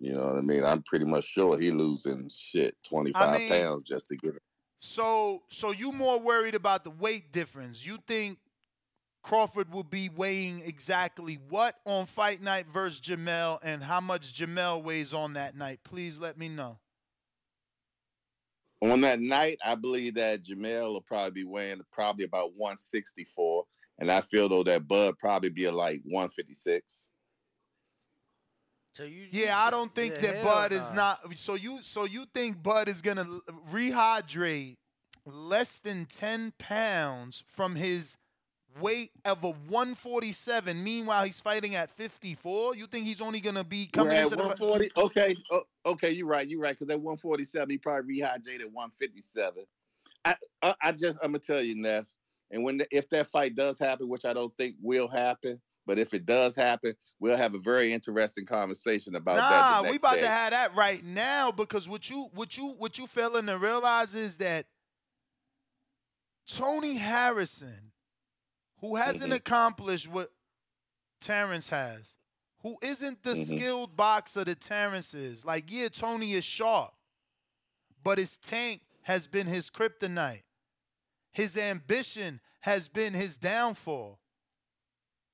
You 0.00 0.14
know 0.14 0.26
what 0.26 0.36
I 0.36 0.40
mean? 0.40 0.64
I'm 0.64 0.82
pretty 0.82 1.04
much 1.04 1.24
sure 1.24 1.58
he 1.58 1.70
losing 1.70 2.30
shit 2.34 2.76
25 2.88 3.38
mean- 3.38 3.50
pounds 3.50 3.88
just 3.88 4.08
to 4.08 4.16
get 4.16 4.34
it. 4.34 4.42
So 4.78 5.42
so 5.48 5.70
you 5.70 5.92
more 5.92 6.20
worried 6.20 6.54
about 6.54 6.84
the 6.84 6.90
weight 6.90 7.32
difference. 7.32 7.86
You 7.86 7.98
think 8.06 8.38
Crawford 9.22 9.72
will 9.72 9.84
be 9.84 10.10
weighing 10.10 10.60
exactly 10.60 11.38
what 11.48 11.76
on 11.86 12.04
fight 12.04 12.42
night 12.42 12.66
versus 12.70 13.00
Jermell 13.00 13.58
and 13.62 13.82
how 13.82 14.02
much 14.02 14.34
Jermell 14.34 14.82
weighs 14.82 15.14
on 15.14 15.32
that 15.34 15.56
night? 15.56 15.80
Please 15.84 16.18
let 16.18 16.36
me 16.36 16.50
know. 16.50 16.78
On 18.84 19.00
that 19.00 19.20
night, 19.20 19.58
I 19.64 19.74
believe 19.76 20.14
that 20.14 20.44
Jermell 20.44 20.92
will 20.92 21.00
probably 21.00 21.42
be 21.42 21.44
weighing 21.44 21.80
probably 21.90 22.24
about 22.24 22.50
164. 22.56 23.64
And 23.98 24.10
I 24.10 24.20
feel 24.20 24.48
though 24.48 24.64
that 24.64 24.86
Bud 24.86 25.18
probably 25.18 25.48
be 25.48 25.68
like 25.70 26.02
156. 26.04 27.10
So 28.94 29.04
you, 29.04 29.26
Yeah, 29.30 29.58
I 29.58 29.70
don't 29.70 29.94
think 29.94 30.16
that 30.16 30.36
hell 30.36 30.44
Bud 30.44 30.72
is 30.72 30.92
not. 30.92 31.20
So 31.36 31.54
you 31.54 31.78
so 31.82 32.04
you 32.04 32.26
think 32.34 32.62
Bud 32.62 32.88
is 32.88 33.00
gonna 33.00 33.40
rehydrate 33.72 34.76
less 35.24 35.80
than 35.80 36.04
ten 36.04 36.52
pounds 36.58 37.42
from 37.46 37.76
his 37.76 38.18
weight 38.80 39.10
of 39.24 39.44
a 39.44 39.50
147. 39.50 40.82
Meanwhile, 40.82 41.24
he's 41.24 41.40
fighting 41.40 41.74
at 41.74 41.90
54. 41.90 42.76
You 42.76 42.86
think 42.86 43.06
he's 43.06 43.20
only 43.20 43.40
gonna 43.40 43.64
be 43.64 43.86
coming 43.86 44.12
We're 44.12 44.16
at 44.16 44.22
into 44.24 44.36
the 44.36 44.42
140. 44.42 44.90
Okay, 44.96 45.36
oh, 45.50 45.62
okay, 45.86 46.10
you're 46.10 46.26
right. 46.26 46.48
You're 46.48 46.60
right. 46.60 46.76
Because 46.78 46.90
at 46.90 47.00
147, 47.00 47.70
he 47.70 47.78
probably 47.78 48.20
rehydrated 48.20 48.60
at 48.60 48.72
157. 48.72 49.64
I, 50.24 50.36
I, 50.62 50.74
I 50.82 50.92
just, 50.92 51.18
I'm 51.22 51.32
gonna 51.32 51.38
tell 51.40 51.62
you, 51.62 51.74
Ness. 51.74 52.16
And 52.50 52.62
when 52.62 52.78
the, 52.78 52.86
if 52.90 53.08
that 53.10 53.28
fight 53.28 53.54
does 53.54 53.78
happen, 53.78 54.08
which 54.08 54.24
I 54.24 54.32
don't 54.32 54.54
think 54.56 54.76
will 54.80 55.08
happen, 55.08 55.60
but 55.86 55.98
if 55.98 56.14
it 56.14 56.24
does 56.24 56.54
happen, 56.54 56.94
we'll 57.20 57.36
have 57.36 57.54
a 57.54 57.58
very 57.58 57.92
interesting 57.92 58.46
conversation 58.46 59.16
about 59.16 59.36
that. 59.36 59.82
Nah, 59.82 59.90
we 59.90 59.96
about 59.96 60.14
day. 60.14 60.22
to 60.22 60.28
have 60.28 60.52
that 60.52 60.74
right 60.74 61.04
now 61.04 61.50
because 61.50 61.88
what 61.88 62.08
you 62.08 62.28
what 62.34 62.56
you 62.56 62.74
what 62.78 62.96
you 62.96 63.06
failing 63.06 63.46
to 63.46 63.58
realize 63.58 64.14
is 64.14 64.38
that 64.38 64.66
Tony 66.46 66.96
Harrison, 66.96 67.92
who 68.84 68.96
hasn't 68.96 69.32
Mhm. 69.32 69.36
accomplished 69.36 70.08
what 70.08 70.30
Terrence 71.18 71.70
has, 71.70 72.18
who 72.58 72.76
isn't 72.82 73.22
the 73.22 73.32
Mhm. 73.32 73.46
skilled 73.46 73.96
boxer 73.96 74.44
that 74.44 74.60
Terrence 74.60 75.14
is. 75.14 75.46
Like, 75.46 75.70
yeah, 75.70 75.88
Tony 75.88 76.34
is 76.34 76.44
sharp, 76.44 76.94
but 78.02 78.18
his 78.18 78.36
tank 78.36 78.82
has 79.02 79.26
been 79.26 79.46
his 79.46 79.70
kryptonite. 79.70 80.44
His 81.32 81.56
ambition 81.56 82.42
has 82.60 82.86
been 82.88 83.14
his 83.14 83.38
downfall. 83.38 84.20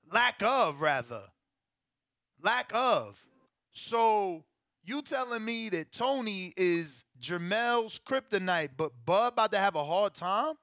Lack 0.07 0.43
of, 0.43 0.81
rather. 0.81 1.33
Lack 2.41 2.73
of. 2.73 3.27
So 3.73 4.45
you 4.83 5.03
telling 5.03 5.45
me 5.45 5.69
that 5.71 5.91
Tony 5.91 6.55
is 6.57 7.05
Jermell's 7.19 7.99
kryptonite, 7.99 8.77
but 8.77 9.05
Bud 9.05 9.33
about 9.33 9.51
to 9.51 9.59
have 9.59 9.75
a 9.75 9.85
hard 9.85 10.15
time? 10.15 10.57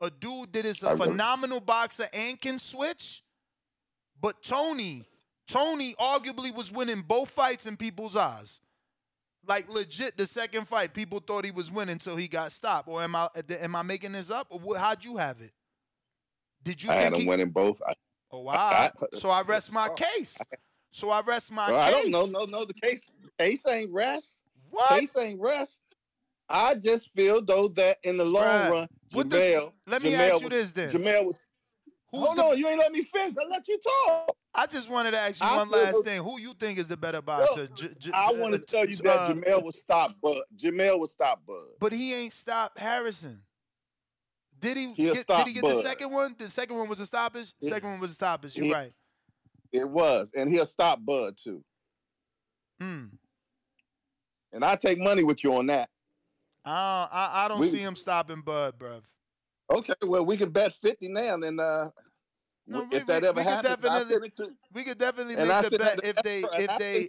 A 0.00 0.10
dude 0.10 0.52
that 0.52 0.66
is 0.66 0.84
I 0.84 0.92
a 0.92 0.96
phenomenal 0.96 1.60
boxer 1.60 2.08
and 2.12 2.40
can 2.40 2.58
switch? 2.58 3.22
But 4.20 4.42
Tony, 4.42 5.04
Tony 5.48 5.94
arguably 5.94 6.54
was 6.54 6.70
winning 6.72 7.02
both 7.02 7.30
fights 7.30 7.66
in 7.66 7.76
people's 7.76 8.16
eyes. 8.16 8.60
Like 9.46 9.68
legit, 9.68 10.16
the 10.18 10.26
second 10.26 10.66
fight, 10.68 10.92
people 10.92 11.20
thought 11.20 11.44
he 11.44 11.50
was 11.52 11.70
winning 11.70 11.92
until 11.92 12.16
he 12.16 12.28
got 12.28 12.52
stopped. 12.52 12.88
Or 12.88 13.02
am 13.02 13.14
I 13.14 13.28
am 13.60 13.76
I 13.76 13.82
making 13.82 14.12
this 14.12 14.30
up? 14.30 14.48
Or 14.50 14.58
what, 14.58 14.78
how'd 14.80 15.04
you 15.04 15.16
have 15.18 15.40
it? 15.40 15.52
Did 16.62 16.82
you 16.82 16.90
I 16.90 16.94
had 16.94 17.12
him 17.12 17.20
he? 17.20 17.28
winning 17.28 17.50
both. 17.50 17.80
I, 17.86 17.94
Oh, 18.32 18.40
wow. 18.40 18.90
So 19.14 19.30
I 19.30 19.42
rest 19.42 19.72
my 19.72 19.88
oh. 19.90 19.94
case. 19.94 20.36
So 20.90 21.10
I 21.10 21.20
rest 21.20 21.52
my 21.52 21.70
Well, 21.70 21.84
case. 21.86 21.94
I 21.94 22.00
don't 22.02 22.10
know. 22.10 22.26
No, 22.26 22.44
no, 22.44 22.64
the 22.64 22.74
case 22.74 23.00
case 23.38 23.60
ain't 23.68 23.92
rest. 23.92 24.26
What? 24.70 24.88
Case 24.88 25.10
ain't 25.16 25.40
rest. 25.40 25.78
I 26.48 26.74
just 26.74 27.10
feel 27.14 27.42
though 27.42 27.68
that 27.68 27.98
in 28.02 28.16
the 28.16 28.24
long 28.24 28.44
Bruh, 28.44 28.70
run, 28.70 28.88
what 29.12 29.28
does- 29.28 29.70
let 29.86 30.02
me 30.02 30.12
Jamel 30.12 30.30
ask 30.30 30.40
you 30.40 30.48
was- 30.48 30.52
this 30.52 30.72
then. 30.72 30.92
Jamel 30.92 31.26
was. 31.26 31.46
Who's 32.12 32.20
hold 32.24 32.36
the- 32.38 32.44
on, 32.44 32.58
you 32.58 32.68
ain't 32.68 32.78
let 32.78 32.92
me 32.92 33.02
finish. 33.02 33.34
I 33.36 33.48
let 33.48 33.66
you 33.66 33.78
talk. 33.78 34.36
I 34.54 34.66
just 34.66 34.88
wanted 34.88 35.10
to 35.10 35.18
ask 35.18 35.40
you 35.40 35.46
I 35.46 35.56
one 35.56 35.68
last 35.70 35.94
no- 35.94 36.02
thing. 36.02 36.22
Who 36.22 36.38
you 36.40 36.54
think 36.54 36.78
is 36.78 36.88
the 36.88 36.96
better 36.96 37.20
boxer? 37.20 37.66
J- 37.66 37.94
J- 37.98 38.12
I 38.12 38.30
want 38.32 38.54
to 38.54 38.60
uh, 38.60 38.62
tell 38.66 38.88
you 38.88 38.96
that 38.96 39.16
uh, 39.20 39.32
Jamel 39.34 39.62
will 39.64 39.72
stop 39.72 40.14
Bud. 40.22 40.40
Jamel 40.56 40.98
will 41.00 41.06
stop 41.08 41.44
Bud. 41.44 41.66
But 41.80 41.92
he 41.92 42.14
ain't 42.14 42.32
stopped 42.32 42.78
Harrison. 42.78 43.42
Did 44.58 44.76
he 44.78 44.94
He'll 44.94 45.14
get, 45.14 45.26
did 45.26 45.46
he 45.48 45.52
get 45.54 45.62
the 45.64 45.82
second 45.82 46.10
one? 46.12 46.34
The 46.38 46.48
second 46.48 46.76
one 46.78 46.88
was 46.88 47.00
a 47.00 47.06
stoppage? 47.06 47.52
The 47.60 47.68
second 47.68 47.90
one 47.90 48.00
was 48.00 48.12
a 48.12 48.14
stoppage. 48.14 48.56
You're 48.56 48.66
he- 48.66 48.72
right. 48.72 48.92
It 49.72 49.86
was, 49.86 50.30
and 50.34 50.48
he'll 50.48 50.64
stop 50.64 51.04
Bud 51.04 51.36
too. 51.42 51.62
Hmm. 52.80 53.06
And 54.52 54.64
I 54.64 54.76
take 54.76 54.98
money 54.98 55.22
with 55.24 55.44
you 55.44 55.52
on 55.54 55.66
that. 55.66 55.90
I, 56.66 57.08
I, 57.12 57.44
I 57.44 57.48
don't 57.48 57.60
We- 57.60 57.68
see 57.68 57.78
him 57.78 57.96
stopping 57.96 58.40
Bud, 58.42 58.74
bruv. 58.78 59.02
Okay, 59.70 59.94
well 60.02 60.24
we 60.24 60.36
can 60.36 60.50
bet 60.50 60.74
fifty 60.82 61.08
now, 61.08 61.34
and 61.34 61.60
uh, 61.60 61.90
No, 62.66 62.82
if 62.82 62.90
we- 62.90 62.98
that 63.00 63.22
we- 63.22 63.28
ever 63.28 63.40
we 63.40 63.44
happens, 63.44 63.66
I 63.66 63.76
definitely- 63.76 64.12
send 64.12 64.24
it 64.24 64.36
to 64.36 64.48
We 64.74 64.84
could 64.84 64.98
definitely 64.98 65.34
and 65.36 65.50
I 65.50 65.60
make 65.62 65.70
the 65.70 65.78
bet 65.78 66.00
if 66.04 66.16
they 66.22 66.40
if 66.40 66.70
I 66.70 66.78
they 66.78 67.08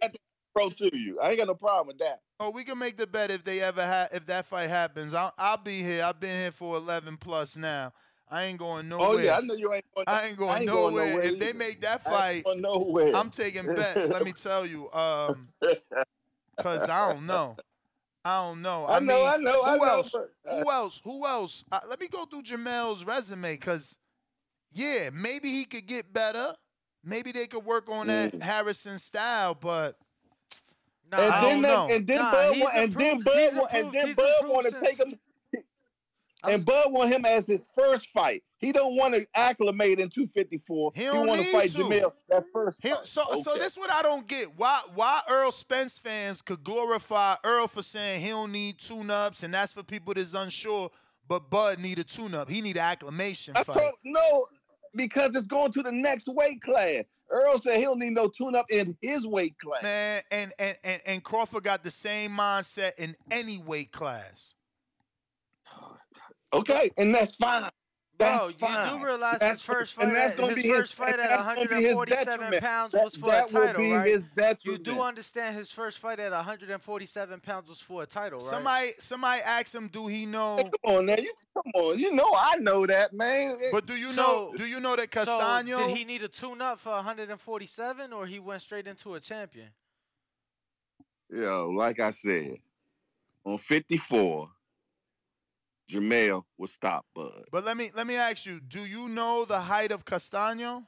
pro 0.56 0.70
to 0.70 0.98
you. 0.98 1.20
I 1.20 1.30
ain't 1.30 1.38
got 1.40 1.48
no 1.48 1.54
problem 1.56 1.88
with 1.88 2.00
that. 2.00 2.22
Oh, 2.40 2.50
we 2.52 2.64
can 2.64 2.78
make 2.80 2.98
the 2.98 3.06
bet 3.08 3.30
if 3.32 3.44
they 3.44 3.62
ever 3.62 3.84
ha- 3.86 4.08
if 4.12 4.26
that 4.28 4.46
fight 4.46 4.70
happens. 4.70 5.14
I'll, 5.14 5.34
I'll 5.38 5.58
be 5.58 5.82
here. 5.84 6.04
I've 6.04 6.20
been 6.20 6.40
here 6.40 6.52
for 6.52 6.78
eleven 6.78 7.18
plus 7.18 7.58
now. 7.58 7.94
I 8.30 8.44
ain't 8.46 8.60
going 8.60 8.90
nowhere. 8.90 9.08
Oh 9.08 9.18
yeah, 9.18 9.38
I 9.38 9.42
know 9.42 9.54
you 9.54 9.72
ain't 9.74 9.86
going. 9.96 10.06
I 10.08 10.28
ain't 10.28 10.38
going 10.38 10.50
I 10.52 10.58
ain't 10.58 10.66
nowhere. 10.66 10.92
going 11.06 11.12
nowhere 11.16 11.26
if 11.28 11.40
they 11.40 11.54
make 11.54 11.82
that 11.82 12.04
fight, 12.04 12.44
nowhere. 12.58 13.16
I'm 13.16 13.30
taking 13.30 13.66
bets. 13.68 14.10
let 14.10 14.24
me 14.26 14.32
tell 14.36 14.66
you, 14.66 14.92
um, 14.94 15.48
cause 16.60 16.90
I 16.90 17.14
don't 17.14 17.26
know. 17.26 17.56
I 18.28 18.44
don't 18.44 18.62
know. 18.62 18.86
I 18.86 18.98
I, 18.98 19.00
know, 19.00 19.16
mean, 19.16 19.28
I 19.28 19.38
know, 19.38 19.62
I 19.64 19.72
who 19.72 19.78
know, 19.78 19.84
else? 19.86 20.12
but, 20.12 20.30
uh, 20.52 20.60
who 20.64 20.72
else? 20.72 21.02
Who 21.04 21.26
else? 21.26 21.64
Uh, 21.72 21.80
let 21.90 22.00
me 22.00 22.08
go 22.08 22.26
through 22.26 22.44
Jamel's 22.44 23.06
resume, 23.06 23.56
cause 23.58 23.98
yeah, 24.74 25.10
maybe 25.14 25.50
he 25.50 25.64
could 25.66 25.86
get 25.88 26.12
better. 26.12 26.54
Maybe 27.04 27.32
they 27.32 27.48
could 27.48 27.64
work 27.64 27.90
on 27.90 28.08
that 28.08 28.34
Harrison 28.42 28.98
style, 29.00 29.54
but 29.56 29.98
Nah, 31.10 31.18
and 31.20 31.32
I 31.34 31.42
then 31.42 31.54
don't 31.54 31.62
that, 31.62 31.68
know. 31.70 31.96
and 31.96 32.08
then 32.08 32.18
Nah, 32.18 32.32
Bud, 32.32 32.58
and 32.76 32.94
then 32.94 33.22
Bud, 33.22 33.68
and 33.72 33.92
then 33.94 34.14
Bud 34.14 34.34
want 34.44 34.66
to 34.70 34.80
take 34.82 34.98
since- 34.98 35.16
him. 36.44 36.54
And 36.56 36.66
Bud 36.66 36.92
want 36.92 37.12
him 37.12 37.26
as 37.26 37.46
his 37.46 37.68
first 37.78 38.08
fight. 38.14 38.44
He 38.60 38.72
don't 38.72 38.96
want 38.96 39.14
to 39.14 39.26
acclimate 39.36 40.00
in 40.00 40.10
254. 40.10 40.92
He 40.96 41.04
don't 41.04 41.28
want 41.28 41.42
need 41.42 41.48
to 41.48 41.52
fight 41.52 41.70
to. 41.72 41.78
Jamel 41.80 42.12
that 42.30 42.44
first 42.54 42.80
He- 42.82 42.90
fight. 42.90 43.06
so 43.08 43.24
so 43.42 43.52
Okay. 43.52 43.60
this 43.62 43.78
what 43.78 43.92
I 43.92 44.02
don't 44.02 44.28
get. 44.28 44.56
Why 44.56 44.82
why 44.96 45.22
Errol 45.30 45.52
Spence 45.52 46.00
fans 46.00 46.42
could 46.42 46.64
glorify 46.64 47.36
Errol 47.44 47.68
for 47.68 47.82
saying 47.84 48.22
he 48.22 48.30
don't 48.30 48.52
need 48.52 48.78
tune 48.80 49.10
ups 49.12 49.44
and 49.44 49.54
that's 49.54 49.74
for 49.74 49.84
people 49.84 50.14
that's 50.14 50.34
unsure, 50.34 50.90
but 51.28 51.50
Bud 51.50 51.80
need 51.80 52.00
a 52.00 52.04
tune 52.04 52.34
up. 52.34 52.50
He 52.50 52.62
need 52.62 52.78
an 52.78 52.84
acclimation 52.84 53.56
I 53.56 53.64
fight. 53.64 53.78
told 53.78 53.94
no 54.04 54.46
because 54.96 55.36
it's 55.36 55.48
going 55.48 55.72
to 55.74 55.84
the 55.84 55.92
next 55.92 56.28
weight 56.28 56.62
class. 56.62 57.04
Errol 57.32 57.60
said 57.60 57.78
he 57.78 57.84
don't 57.84 58.00
need 58.00 58.14
no 58.14 58.30
tune 58.30 58.56
up 58.56 58.66
in 58.72 58.98
his 59.02 59.28
weight 59.28 59.58
class. 59.60 59.84
Man, 59.84 60.22
and, 60.32 60.54
and 60.58 60.78
and 60.84 61.02
and 61.06 61.24
Crawford 61.24 61.64
got 61.64 61.84
the 61.84 61.92
same 61.92 62.32
mindset 62.32 62.94
in 62.98 63.16
any 63.30 63.58
weight 63.58 63.92
class. 63.92 64.54
Okay, 66.58 66.92
and 66.98 67.14
that's 67.14 67.36
fine. 67.38 67.70
That's 68.20 68.36
Bro, 68.40 68.48
you 68.48 68.54
fine. 68.58 68.98
do 69.00 69.06
realize 69.06 69.34
That's- 69.34 69.60
his 69.60 69.62
first 69.62 69.96
and 70.00 70.06
fight, 70.12 70.14
that's 70.16 70.32
at, 70.32 70.38
gonna 70.38 70.56
his 70.56 70.64
be 70.64 70.70
his- 70.70 70.78
first 70.80 70.94
fight 70.96 71.20
at 71.20 71.30
that's 71.30 71.44
gonna 71.44 71.68
be 71.70 71.76
his 71.84 71.96
147 71.96 72.60
pounds 72.60 72.92
That- 72.94 73.04
was 73.04 73.16
for 73.16 73.30
that 73.30 73.52
a 73.52 73.54
will 73.54 73.62
title, 73.68 73.82
be 73.84 73.92
right? 73.92 74.08
his 74.08 74.66
You 74.66 74.78
do 74.80 75.02
understand 75.02 75.56
his 75.56 75.70
first 75.70 76.00
fight 76.00 76.20
at 76.20 76.32
147 76.32 77.40
pounds 77.42 77.70
was 77.70 77.80
for 77.80 78.02
a 78.02 78.06
title, 78.08 78.40
right? 78.40 78.48
Somebody 78.48 78.94
somebody 78.98 79.42
asked 79.44 79.76
him, 79.76 79.88
do 79.90 80.08
he 80.08 80.26
know? 80.26 80.58
Come 80.84 80.96
on, 80.96 81.06
now 81.06 81.18
you 81.18 81.32
come 81.54 81.72
on. 81.76 82.00
You 82.00 82.12
know 82.16 82.34
I 82.36 82.56
know 82.56 82.88
that, 82.88 83.14
man. 83.14 83.56
But 83.72 83.86
do 83.86 83.96
you 83.96 84.12
So- 84.14 84.24
know? 84.24 84.54
Do 84.58 84.66
you 84.66 84.80
know 84.80 84.96
that 84.96 85.12
Castano? 85.12 85.78
So 85.78 85.88
did 85.88 85.96
he 85.98 86.04
need 86.04 86.24
a 86.24 86.28
tune 86.28 86.60
up 86.60 86.80
for 86.80 86.94
147 86.94 88.12
or 88.14 88.26
he 88.26 88.40
went 88.40 88.64
straight 88.64 88.88
into 88.88 89.14
a 89.14 89.20
champion? 89.20 89.70
Yo, 91.30 91.70
like 91.70 92.00
I 92.00 92.10
said, 92.26 92.58
on 93.46 93.60
54, 93.60 94.50
Jamel 95.92 96.44
will 96.58 96.68
stop 96.68 97.06
Bud. 97.16 97.46
But 97.52 97.66
let 97.66 97.78
me 97.78 97.92
let 97.96 98.08
me 98.08 98.16
ask 98.16 98.46
you: 98.46 98.60
Do 98.60 98.86
you 98.86 99.08
know 99.08 99.46
the 99.46 99.60
height 99.60 99.92
of 99.92 100.06
Castano? 100.06 100.84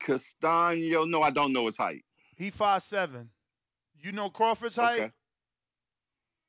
Castano, 0.00 1.04
no, 1.04 1.22
I 1.22 1.30
don't 1.30 1.52
know 1.52 1.66
his 1.66 1.76
height. 1.76 2.04
He 2.36 2.50
five 2.50 2.82
seven. 2.82 3.30
You 4.00 4.12
know 4.12 4.28
Crawford's 4.28 4.76
height? 4.76 5.00
Okay. 5.00 5.10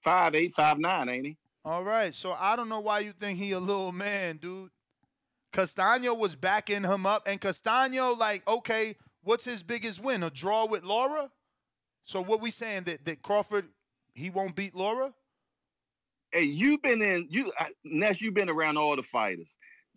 Five 0.04 0.36
eight, 0.36 0.56
five 0.56 0.80
nine, 0.80 1.10
ain't 1.10 1.26
he? 1.28 1.38
All 1.64 1.84
right. 1.84 2.14
So 2.14 2.36
I 2.38 2.56
don't 2.56 2.70
know 2.70 2.80
why 2.80 3.00
you 3.00 3.14
think 3.14 3.38
he 3.38 3.52
a 3.52 3.60
little 3.60 3.92
man, 3.92 4.38
dude. 4.38 4.72
Castano 5.52 6.16
was 6.16 6.36
backing 6.36 6.84
him 6.84 7.06
up, 7.06 7.28
and 7.28 7.40
Castano, 7.40 8.14
like, 8.14 8.46
okay, 8.48 8.96
what's 9.22 9.46
his 9.46 9.62
biggest 9.62 10.04
win? 10.04 10.24
A 10.24 10.32
draw 10.32 10.66
with 10.66 10.84
Lara? 10.84 11.30
So 12.04 12.22
what 12.22 12.42
we 12.42 12.50
saying 12.50 12.84
that 12.84 13.06
that 13.06 13.22
Crawford 13.22 13.68
he 14.16 14.30
won't 14.30 14.56
beat 14.56 14.76
Lara? 14.76 15.14
Hey, 16.34 16.44
you've 16.44 16.82
been 16.82 17.02
in 17.02 17.28
you 17.30 17.52
Ness, 17.86 18.20
you've 18.20 18.34
been 18.34 18.50
around 18.50 18.78
all 18.78 18.96
the 18.96 19.04
fighters. 19.04 19.48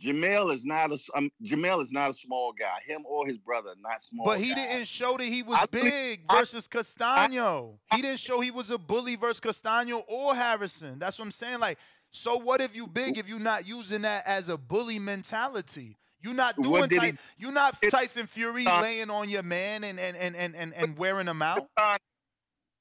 Jamel 0.04 0.52
is 0.52 0.62
not 0.62 0.92
a 0.92 0.98
um, 1.14 1.30
Jamel 1.42 1.80
is 1.80 1.90
not 1.90 2.10
a 2.10 2.14
small 2.14 2.52
guy. 2.52 2.76
Him 2.86 3.04
or 3.06 3.26
his 3.26 3.38
brother 3.38 3.70
not 3.80 4.02
small. 4.02 4.26
But 4.26 4.38
he 4.38 4.48
guys. 4.54 4.56
didn't 4.68 4.88
show 4.88 5.16
that 5.16 5.24
he 5.24 5.42
was 5.42 5.58
I 5.62 5.64
big 5.64 6.20
I- 6.28 6.38
versus 6.38 6.68
Castano. 6.68 7.78
he 7.94 8.02
didn't 8.02 8.18
show 8.20 8.40
he 8.40 8.50
was 8.50 8.70
a 8.70 8.76
bully 8.76 9.16
versus 9.16 9.40
Castano 9.40 10.00
or 10.06 10.34
Harrison. 10.34 10.98
That's 10.98 11.18
what 11.18 11.24
I'm 11.24 11.30
saying. 11.30 11.60
Like, 11.60 11.78
so 12.10 12.36
what 12.36 12.60
if 12.60 12.76
you 12.76 12.86
big 12.86 13.16
if 13.16 13.26
you're 13.26 13.40
not 13.40 13.66
using 13.66 14.02
that 14.02 14.26
as 14.26 14.50
a 14.50 14.58
bully 14.58 14.98
mentality? 14.98 15.96
You're 16.22 16.34
not 16.34 16.56
doing 16.56 16.70
What 16.70 16.90
Ty- 16.90 17.06
he- 17.12 17.18
you're 17.38 17.52
not 17.52 17.80
Tyson 17.90 18.26
Fury 18.26 18.66
Uh, 18.66 18.82
laying 18.82 19.08
on 19.08 19.30
your 19.30 19.42
man 19.44 19.82
and 19.84 19.98
and 19.98 20.14
and 20.16 20.36
and 20.36 20.54
and, 20.54 20.74
and 20.74 20.98
wearing 20.98 21.26
him 21.26 21.40
out. 21.40 21.68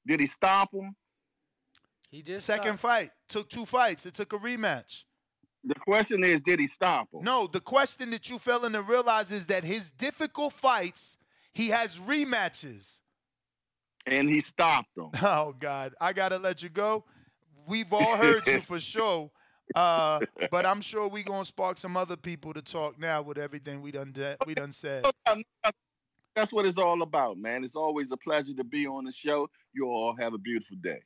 Did 0.06 0.20
he 0.20 0.26
stomp 0.26 0.74
him? 0.74 0.94
He 2.10 2.22
did. 2.22 2.40
Second 2.40 2.78
fight 2.80 3.10
took 3.28 3.48
two 3.48 3.66
fights. 3.66 4.06
It 4.06 4.14
took 4.14 4.32
a 4.32 4.38
rematch. 4.38 5.04
The 5.64 5.74
question 5.74 6.22
is, 6.22 6.40
did 6.40 6.60
he 6.60 6.68
stop 6.68 7.08
him? 7.12 7.24
No, 7.24 7.48
the 7.48 7.60
question 7.60 8.10
that 8.10 8.30
you 8.30 8.38
failing 8.38 8.72
to 8.74 8.82
realize 8.82 9.32
is 9.32 9.46
that 9.46 9.64
his 9.64 9.90
difficult 9.90 10.52
fights, 10.52 11.18
he 11.52 11.68
has 11.70 11.98
rematches. 11.98 13.00
And 14.06 14.28
he 14.28 14.40
stopped 14.42 14.96
him. 14.96 15.10
Oh 15.22 15.54
God, 15.58 15.94
I 16.00 16.12
gotta 16.12 16.38
let 16.38 16.62
you 16.62 16.68
go. 16.68 17.04
We've 17.66 17.92
all 17.92 18.16
heard 18.16 18.46
you 18.46 18.60
for 18.60 18.78
sure, 18.94 19.28
Uh, 19.74 20.20
but 20.52 20.64
I'm 20.64 20.80
sure 20.80 21.08
we 21.08 21.24
gonna 21.24 21.44
spark 21.44 21.78
some 21.78 21.96
other 21.96 22.16
people 22.16 22.54
to 22.54 22.62
talk 22.62 22.96
now 23.00 23.22
with 23.22 23.36
everything 23.36 23.82
we 23.82 23.90
done 23.90 24.12
de- 24.12 24.36
we 24.46 24.54
done 24.54 24.70
said. 24.70 25.04
That's 26.36 26.52
what 26.52 26.66
it's 26.66 26.78
all 26.78 27.02
about, 27.02 27.38
man. 27.38 27.64
It's 27.64 27.74
always 27.74 28.12
a 28.12 28.16
pleasure 28.16 28.54
to 28.54 28.62
be 28.64 28.86
on 28.86 29.04
the 29.04 29.12
show. 29.12 29.48
You 29.72 29.86
all 29.86 30.14
have 30.20 30.34
a 30.34 30.38
beautiful 30.38 30.76
day. 30.80 31.00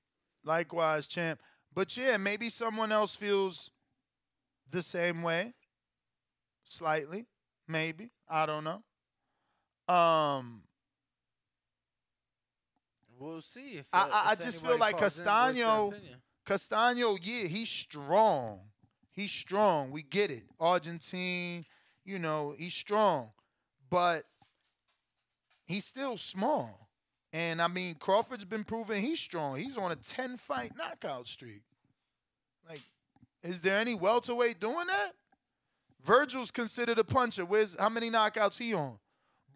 Likewise, 0.44 1.06
champ. 1.06 1.40
But 1.74 1.96
yeah, 1.96 2.16
maybe 2.16 2.48
someone 2.48 2.92
else 2.92 3.14
feels 3.14 3.70
the 4.70 4.82
same 4.82 5.22
way. 5.22 5.54
Slightly, 6.64 7.26
maybe. 7.68 8.10
I 8.28 8.46
don't 8.46 8.64
know. 8.64 9.94
Um, 9.94 10.62
We'll 13.20 13.42
see 13.42 13.76
if. 13.76 13.86
I, 13.92 14.00
uh, 14.00 14.08
I, 14.10 14.30
I 14.30 14.32
if 14.32 14.40
just 14.40 14.64
feel 14.64 14.78
like 14.78 14.96
calls 14.96 15.20
in 15.20 15.28
and 15.28 15.54
voice 15.54 15.56
their 15.56 15.66
Castano. 15.66 15.92
Castano, 16.46 17.16
yeah, 17.20 17.46
he's 17.48 17.68
strong. 17.68 18.60
He's 19.12 19.30
strong. 19.30 19.90
We 19.90 20.02
get 20.02 20.30
it. 20.30 20.44
Argentine, 20.58 21.66
you 22.02 22.18
know, 22.18 22.54
he's 22.56 22.72
strong. 22.72 23.30
But 23.90 24.24
he's 25.66 25.84
still 25.84 26.16
small. 26.16 26.79
And 27.32 27.62
I 27.62 27.68
mean, 27.68 27.94
Crawford's 27.94 28.44
been 28.44 28.64
proving 28.64 29.02
he's 29.02 29.20
strong. 29.20 29.56
He's 29.56 29.78
on 29.78 29.92
a 29.92 29.96
10 29.96 30.36
fight 30.36 30.72
knockout 30.76 31.28
streak. 31.28 31.62
Like, 32.68 32.80
is 33.42 33.60
there 33.60 33.78
any 33.78 33.94
welterweight 33.94 34.60
doing 34.60 34.86
that? 34.88 35.12
Virgil's 36.04 36.50
considered 36.50 36.98
a 36.98 37.04
puncher. 37.04 37.44
Where's 37.44 37.78
how 37.78 37.88
many 37.88 38.10
knockouts 38.10 38.58
he 38.58 38.74
on? 38.74 38.98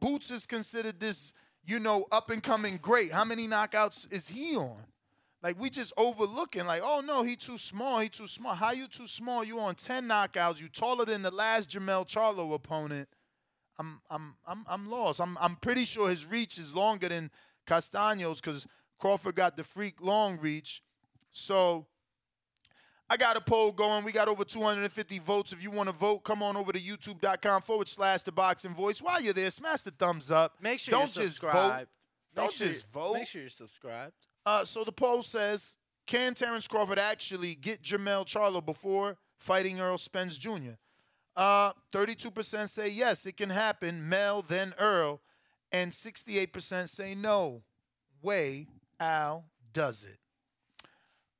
Boots 0.01 0.31
is 0.31 0.47
considered 0.47 1.01
this, 1.01 1.33
you 1.64 1.79
know, 1.81 2.05
up 2.12 2.31
and 2.31 2.43
coming 2.43 2.79
great. 2.81 3.11
How 3.11 3.25
many 3.25 3.49
knockouts 3.49 4.12
is 4.12 4.29
he 4.29 4.57
on? 4.57 4.77
Like 5.43 5.61
we 5.61 5.68
just 5.68 5.93
overlooking, 5.97 6.66
like, 6.66 6.81
oh 6.83 7.03
no, 7.05 7.22
he 7.22 7.37
too 7.37 7.59
small, 7.59 7.99
he 7.99 8.09
too 8.09 8.27
small. 8.27 8.55
How 8.55 8.72
you 8.72 8.89
too 8.89 9.07
small? 9.07 9.45
You 9.45 9.59
on 9.61 9.75
10 9.75 10.09
knockouts, 10.09 10.61
you 10.61 10.68
taller 10.68 11.05
than 11.05 11.22
the 11.22 11.31
last 11.31 11.70
Jamel 11.70 12.07
Charlo 12.07 12.55
opponent. 12.55 13.09
I'm 13.79 14.01
I'm 14.09 14.37
I'm 14.47 14.64
I'm 14.68 14.91
lost. 14.91 15.20
I'm 15.20 15.37
I'm 15.41 15.57
pretty 15.57 15.85
sure 15.85 16.09
his 16.09 16.25
reach 16.25 16.59
is 16.59 16.75
longer 16.75 17.09
than 17.09 17.31
Castaño's 17.67 18.41
because 18.41 18.67
Crawford 18.99 19.35
got 19.35 19.57
the 19.57 19.65
freak 19.65 20.01
long 20.01 20.39
reach. 20.39 20.83
So 21.31 21.87
I 23.09 23.17
got 23.17 23.37
a 23.37 23.41
poll 23.41 23.73
going. 23.73 24.05
We 24.05 24.12
got 24.12 24.29
over 24.29 24.45
250 24.45 25.19
votes. 25.19 25.53
If 25.53 25.62
you 25.62 25.71
want 25.71 25.89
to 25.89 25.95
vote, 25.95 26.21
come 26.25 26.43
on 26.43 26.57
over 26.57 26.73
to 26.73 26.81
youtube.com 26.81 27.62
forward 27.62 27.89
slash 27.89 28.23
the 28.23 28.33
boxing 28.33 28.75
voice. 28.75 29.03
While 29.03 29.21
you're 29.21 29.35
there, 29.35 29.51
smash 29.51 29.83
the 29.83 29.91
thumbs 29.91 30.31
up. 30.31 30.55
Make 30.61 30.79
sure 30.79 30.93
Don't 30.93 31.15
you're 31.15 31.25
just 31.25 31.41
vote. 31.41 31.87
Don't 32.35 32.53
sure 32.53 32.69
just 32.69 32.91
vote. 32.91 33.15
Make 33.15 33.27
sure 33.27 33.43
you're 33.43 33.51
subscribed. 33.51 34.15
Uh, 34.47 34.65
so 34.65 34.85
the 34.85 34.93
poll 34.93 35.23
says, 35.23 35.77
can 36.07 36.35
Terrence 36.35 36.67
Crawford 36.67 36.99
actually 36.99 37.55
get 37.55 37.83
Jamel 37.83 38.27
Charlo 38.27 38.65
before 38.65 39.17
fighting 39.39 39.81
Errol 39.81 39.99
Spence 39.99 40.37
Jr.? 40.37 40.77
Uh, 41.37 41.73
32% 41.93 42.69
say 42.69 42.89
yes, 42.89 43.27
it 43.27 43.37
can 43.37 43.51
happen. 43.51 44.09
Mel, 44.09 44.43
then 44.43 44.75
Errol. 44.79 45.21
And 45.75 45.91
68% 45.91 46.89
say 46.89 47.16
no 47.16 47.64
way 48.22 48.68
Al 49.01 49.45
does 49.72 50.05
it. 50.05 50.18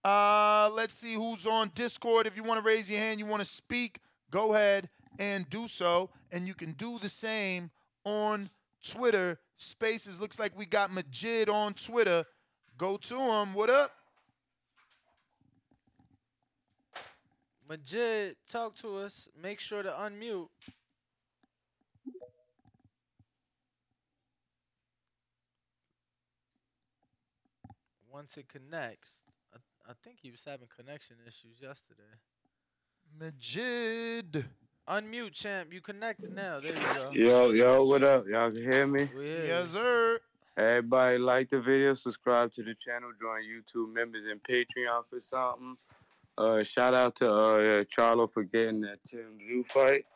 Uh, 0.05 0.69
let's 0.75 0.93
see 0.93 1.15
who's 1.15 1.47
on 1.47 1.71
Discord. 1.77 2.27
If 2.27 2.37
you 2.37 2.43
want 2.43 2.59
to 2.59 2.67
raise 2.67 2.91
your 2.91 2.99
hand, 2.99 3.21
you 3.21 3.27
want 3.27 3.43
to 3.43 3.49
speak, 3.49 4.01
go 4.33 4.53
ahead 4.53 4.89
and 5.21 5.49
do 5.51 5.69
so. 5.69 6.11
And 6.33 6.49
you 6.49 6.55
can 6.55 6.73
do 6.73 6.99
the 6.99 7.09
same 7.09 7.71
on 8.05 8.51
Twitter. 8.85 9.39
Spaces 9.57 10.21
looks 10.21 10.41
like 10.41 10.59
we 10.59 10.67
got 10.67 10.93
Majid 10.93 11.49
on 11.49 11.73
Twitter. 11.75 12.25
Go 12.77 12.97
to 12.97 13.17
him. 13.17 13.55
What 13.55 13.71
up? 13.71 13.93
Majid, 17.69 18.35
talk 18.49 18.75
to 18.79 18.97
us. 18.97 19.29
Make 19.41 19.61
sure 19.61 19.85
to 19.85 19.91
unmute. 19.91 20.49
Once 28.15 28.37
it 28.37 28.47
connects, 28.49 29.23
I, 29.53 29.91
I 29.91 29.93
think 30.05 30.19
he 30.23 30.31
was 30.31 30.45
having 30.45 30.69
connection 30.77 31.17
issues 31.27 31.61
yesterday. 31.61 32.15
Majid. 33.19 34.45
Unmute, 34.89 35.33
champ. 35.33 35.73
You 35.73 35.81
connected 35.81 36.33
now. 36.33 36.61
There 36.61 36.75
you 36.75 36.95
go. 36.95 37.11
Yo, 37.13 37.51
yo, 37.51 37.85
what 37.85 38.05
up? 38.05 38.25
Y'all 38.29 38.53
can 38.53 38.71
hear 38.71 38.87
me? 38.87 39.11
We 39.17 39.25
hear 39.25 39.45
Yes, 39.47 39.71
sir. 39.71 40.21
Everybody 40.57 41.19
like 41.19 41.51
the 41.51 41.61
video, 41.61 41.95
subscribe 41.95 42.53
to 42.55 42.63
the 42.63 42.77
channel, 42.77 43.11
join 43.21 43.43
YouTube 43.43 43.93
members 43.93 44.23
and 44.31 44.41
Patreon 44.45 45.03
for 45.11 45.19
something. 45.19 45.77
Uh, 46.39 46.63
shout 46.63 46.95
out 46.95 47.17
to 47.17 47.29
uh, 47.29 47.85
Charlo 47.85 48.33
for 48.33 48.45
getting 48.45 48.83
that 48.83 48.99
Tim 49.09 49.41
Tszyu 49.41 49.67
fight. 49.67 50.07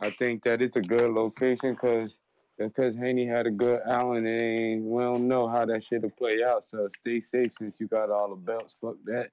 I 0.00 0.10
think 0.10 0.42
that 0.42 0.60
it's 0.60 0.76
a 0.76 0.82
good 0.82 1.08
location 1.08 1.74
because 1.74 2.10
because 2.58 2.96
Haney 2.96 3.26
had 3.26 3.46
a 3.46 3.50
good 3.50 3.80
Allen 3.86 4.26
and 4.26 4.84
we 4.84 5.02
don't 5.02 5.28
know 5.28 5.48
how 5.48 5.64
that 5.66 5.84
shit'll 5.84 6.10
play 6.10 6.42
out. 6.46 6.64
So 6.64 6.88
stay 6.98 7.20
safe 7.20 7.52
since 7.58 7.76
you 7.78 7.88
got 7.88 8.10
all 8.10 8.30
the 8.30 8.36
belts. 8.36 8.74
Fuck 8.80 8.96
that. 9.06 9.30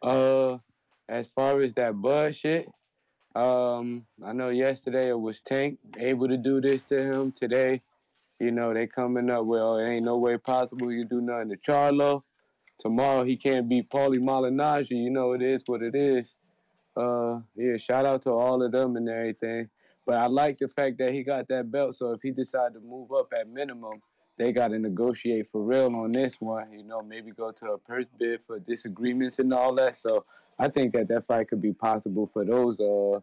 Uh, 0.00 0.58
as 1.08 1.28
far 1.34 1.60
as 1.60 1.74
that 1.74 2.00
Bud 2.00 2.34
shit, 2.34 2.68
um, 3.34 4.04
I 4.24 4.32
know 4.32 4.50
yesterday 4.50 5.08
it 5.08 5.18
was 5.18 5.40
Tank 5.40 5.78
able 5.98 6.28
to 6.28 6.36
do 6.36 6.60
this 6.60 6.82
to 6.82 7.02
him. 7.02 7.32
Today, 7.32 7.82
you 8.40 8.50
know, 8.50 8.74
they 8.74 8.86
coming 8.86 9.30
up 9.30 9.44
with, 9.44 9.60
oh, 9.60 9.76
it 9.76 9.88
ain't 9.88 10.04
no 10.04 10.18
way 10.18 10.36
possible 10.36 10.90
you 10.92 11.04
do 11.04 11.20
nothing 11.20 11.50
to 11.50 11.56
Charlo. 11.56 12.22
Tomorrow 12.80 13.24
he 13.24 13.36
can't 13.36 13.68
beat 13.68 13.90
Paulie 13.90 14.18
Malignaggi. 14.18 14.90
You 14.90 15.10
know, 15.10 15.32
it 15.32 15.42
is 15.42 15.62
what 15.66 15.82
it 15.82 15.94
is. 15.94 16.34
Uh, 16.96 17.40
yeah, 17.54 17.76
shout 17.76 18.04
out 18.04 18.22
to 18.22 18.30
all 18.30 18.62
of 18.62 18.72
them 18.72 18.96
and 18.96 19.08
everything. 19.08 19.68
But 20.06 20.16
I 20.16 20.26
like 20.26 20.58
the 20.58 20.68
fact 20.68 20.98
that 20.98 21.12
he 21.12 21.22
got 21.22 21.48
that 21.48 21.70
belt. 21.70 21.96
So 21.96 22.12
if 22.12 22.22
he 22.22 22.30
decide 22.30 22.74
to 22.74 22.80
move 22.80 23.12
up 23.12 23.32
at 23.38 23.48
minimum, 23.48 24.02
they 24.38 24.52
got 24.52 24.68
to 24.68 24.78
negotiate 24.78 25.48
for 25.50 25.62
real 25.62 25.94
on 25.94 26.12
this 26.12 26.40
one. 26.40 26.72
You 26.72 26.84
know, 26.84 27.02
maybe 27.02 27.30
go 27.30 27.52
to 27.52 27.72
a 27.72 27.78
purse 27.78 28.06
bid 28.18 28.40
for 28.46 28.58
disagreements 28.58 29.38
and 29.38 29.52
all 29.52 29.74
that. 29.76 29.98
So 29.98 30.24
I 30.58 30.68
think 30.68 30.92
that 30.94 31.08
that 31.08 31.26
fight 31.26 31.48
could 31.48 31.62
be 31.62 31.72
possible 31.72 32.28
for 32.32 32.44
those. 32.44 32.80
Uh, 32.80 33.20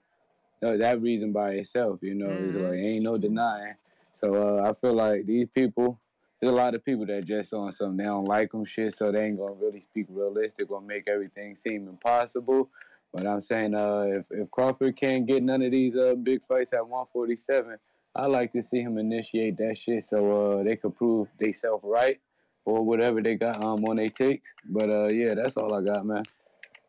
uh, 0.61 0.77
that 0.77 1.01
reason 1.01 1.31
by 1.31 1.51
itself. 1.51 1.99
You 2.01 2.15
know, 2.15 2.29
it's 2.29 2.55
like 2.55 2.73
ain't 2.73 3.03
no 3.03 3.17
denying. 3.17 3.75
So 4.15 4.59
uh, 4.59 4.69
I 4.69 4.73
feel 4.73 4.93
like 4.93 5.25
these 5.25 5.47
people, 5.53 5.99
there's 6.39 6.51
a 6.51 6.55
lot 6.55 6.75
of 6.75 6.83
people 6.83 7.05
that 7.05 7.25
just 7.25 7.53
on 7.53 7.71
something 7.71 7.97
they 7.97 8.03
don't 8.03 8.25
like 8.25 8.51
them 8.51 8.65
shit, 8.65 8.97
so 8.97 9.11
they 9.11 9.25
ain't 9.25 9.37
gonna 9.37 9.53
really 9.53 9.79
speak 9.79 10.07
realistic. 10.09 10.69
Gonna 10.69 10.85
make 10.85 11.07
everything 11.07 11.57
seem 11.67 11.87
impossible. 11.87 12.69
But 13.13 13.25
I'm 13.25 13.41
saying, 13.41 13.73
uh, 13.73 14.05
if 14.07 14.25
if 14.29 14.51
Crawford 14.51 14.95
can't 14.95 15.25
get 15.25 15.41
none 15.41 15.61
of 15.61 15.71
these 15.71 15.95
uh 15.95 16.15
big 16.15 16.43
fights 16.45 16.73
at 16.73 16.87
147, 16.87 17.77
I 18.15 18.25
like 18.27 18.51
to 18.53 18.61
see 18.61 18.81
him 18.81 18.97
initiate 18.97 19.57
that 19.57 19.77
shit 19.77 20.07
so 20.07 20.59
uh 20.59 20.63
they 20.63 20.75
could 20.75 20.95
prove 20.95 21.27
they 21.39 21.51
self 21.51 21.81
right 21.83 22.19
or 22.65 22.83
whatever 22.83 23.21
they 23.21 23.35
got 23.35 23.63
um 23.63 23.83
on 23.85 23.95
their 23.95 24.09
takes. 24.09 24.53
But 24.65 24.89
uh 24.89 25.07
yeah, 25.07 25.33
that's 25.33 25.57
all 25.57 25.73
I 25.73 25.81
got, 25.81 26.05
man. 26.05 26.23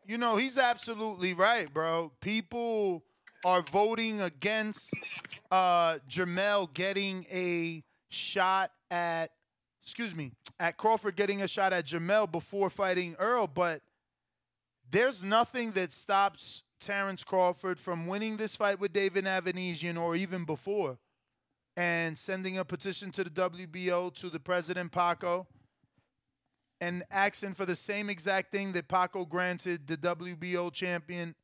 You 0.05 0.17
know, 0.17 0.35
he's 0.35 0.57
absolutely 0.57 1.33
right, 1.33 1.71
bro. 1.71 2.11
People 2.21 3.03
are 3.43 3.63
voting 3.63 4.21
against 4.21 4.93
uh 5.49 5.97
Jamel 6.07 6.71
getting 6.71 7.25
a 7.31 7.83
shot 8.09 8.71
at 8.91 9.31
excuse 9.81 10.15
me, 10.15 10.33
at 10.59 10.77
Crawford 10.77 11.15
getting 11.15 11.41
a 11.41 11.47
shot 11.47 11.73
at 11.73 11.85
Jamel 11.85 12.31
before 12.31 12.69
fighting 12.69 13.15
Errol, 13.19 13.47
but 13.47 13.81
there's 14.91 15.23
nothing 15.23 15.71
that 15.71 15.93
stops 15.93 16.63
Terrence 16.79 17.23
Crawford 17.23 17.79
from 17.79 18.07
winning 18.07 18.37
this 18.37 18.55
fight 18.55 18.79
with 18.79 18.91
David 18.91 19.25
Avanesyan 19.25 19.99
or 19.99 20.15
even 20.15 20.43
before 20.45 20.97
and 21.77 22.17
sending 22.17 22.57
a 22.57 22.65
petition 22.65 23.11
to 23.11 23.23
the 23.23 23.29
WBO 23.29 24.13
to 24.15 24.29
the 24.29 24.39
president 24.39 24.91
Paco 24.91 25.47
and 26.81 27.03
asking 27.09 27.53
for 27.53 27.65
the 27.65 27.75
same 27.75 28.09
exact 28.09 28.51
thing 28.51 28.73
that 28.73 28.87
Paco 28.87 29.23
granted 29.23 29.87
the 29.87 29.95
WBO 29.95 30.73
champion 30.73 31.35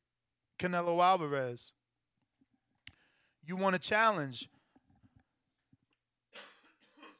Canelo 0.58 1.02
Alvarez. 1.02 1.72
You 3.46 3.56
want 3.56 3.74
to 3.74 3.80
challenge. 3.80 4.48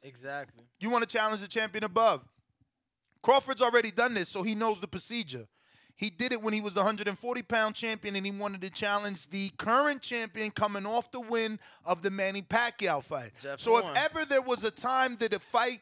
Exactly. 0.02 0.64
You 0.80 0.90
want 0.90 1.08
to 1.08 1.12
challenge 1.12 1.40
the 1.40 1.48
champion 1.48 1.84
above. 1.84 2.22
Crawford's 3.22 3.62
already 3.62 3.90
done 3.90 4.14
this, 4.14 4.28
so 4.28 4.42
he 4.42 4.54
knows 4.54 4.80
the 4.80 4.88
procedure. 4.88 5.46
He 5.98 6.10
did 6.10 6.32
it 6.32 6.40
when 6.40 6.54
he 6.54 6.60
was 6.60 6.74
the 6.74 6.80
140 6.80 7.42
pound 7.42 7.74
champion 7.74 8.14
and 8.14 8.24
he 8.24 8.30
wanted 8.30 8.60
to 8.60 8.70
challenge 8.70 9.28
the 9.28 9.50
current 9.58 10.00
champion 10.00 10.52
coming 10.52 10.86
off 10.86 11.10
the 11.10 11.20
win 11.20 11.58
of 11.84 12.02
the 12.02 12.10
Manny 12.10 12.40
Pacquiao 12.40 13.02
fight. 13.02 13.32
Jeff 13.40 13.58
so 13.58 13.78
if 13.78 13.96
ever 13.96 14.24
there 14.24 14.40
was 14.40 14.62
a 14.62 14.70
time 14.70 15.16
that 15.16 15.34
a 15.34 15.40
fight 15.40 15.80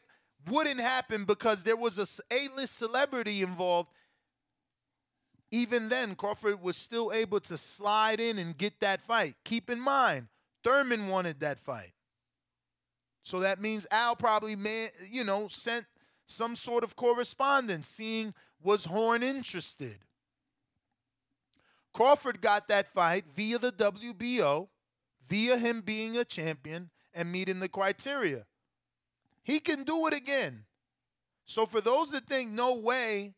wouldn't 0.49 0.79
happen 0.79 1.23
because 1.23 1.61
there 1.61 1.75
was 1.75 1.99
a 1.99 2.33
A-list 2.33 2.75
celebrity 2.75 3.43
involved, 3.43 3.89
even 5.51 5.87
then 5.87 6.15
Crawford 6.15 6.63
was 6.63 6.77
still 6.77 7.11
able 7.13 7.39
to 7.41 7.55
slide 7.55 8.19
in 8.19 8.39
and 8.39 8.57
get 8.57 8.79
that 8.79 9.01
fight. 9.01 9.35
Keep 9.45 9.69
in 9.69 9.79
mind, 9.79 10.29
Thurman 10.63 11.09
wanted 11.09 11.41
that 11.41 11.59
fight. 11.59 11.93
So 13.21 13.41
that 13.41 13.61
means 13.61 13.85
Al 13.91 14.15
probably, 14.15 14.55
man, 14.55 14.89
you 15.11 15.23
know, 15.23 15.47
sent 15.47 15.85
some 16.25 16.55
sort 16.55 16.83
of 16.83 16.95
correspondence 16.95 17.87
seeing 17.87 18.33
was 18.63 18.85
Horn 18.85 19.21
interested. 19.21 19.99
Crawford 21.97 22.41
got 22.41 22.67
that 22.67 22.93
fight 22.93 23.25
via 23.35 23.57
the 23.57 23.71
WBO, 23.71 24.67
via 25.27 25.57
him 25.57 25.81
being 25.81 26.15
a 26.15 26.23
champion 26.23 26.91
and 27.11 27.31
meeting 27.31 27.59
the 27.59 27.67
criteria. 27.67 28.45
He 29.41 29.59
can 29.59 29.83
do 29.83 30.05
it 30.05 30.13
again. 30.13 30.65
So 31.45 31.65
for 31.65 31.81
those 31.81 32.11
that 32.11 32.27
think 32.27 32.51
no 32.51 32.75
way, 32.75 33.33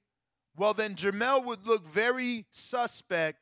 well 0.58 0.74
then 0.74 0.96
Jermell 0.96 1.46
would 1.46 1.66
look 1.66 1.88
very 1.88 2.48
suspect 2.52 3.40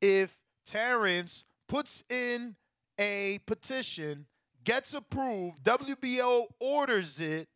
if 0.00 0.38
Terrence 0.64 1.44
puts 1.68 2.02
in 2.08 2.56
a 2.98 3.40
petition, 3.44 4.24
gets 4.64 4.94
approved, 4.94 5.62
WBO 5.62 6.46
orders 6.58 7.20
it, 7.20 7.50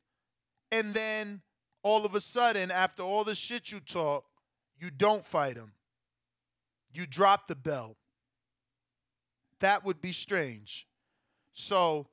and 0.71 0.93
then 0.93 1.41
all 1.83 2.05
of 2.05 2.15
a 2.15 2.21
sudden, 2.21 2.71
after 2.71 3.03
all 3.03 3.25
the 3.25 3.35
shit 3.35 3.73
you 3.73 3.81
talk, 3.81 4.27
you 4.79 4.91
don't 4.91 5.25
fight 5.25 5.57
him. 5.57 5.73
You 6.93 7.07
drop 7.07 7.49
the 7.49 7.55
belt. 7.55 7.97
That 9.61 9.85
would 9.85 10.01
be 10.01 10.13
strange. 10.13 10.87
So 11.53 12.07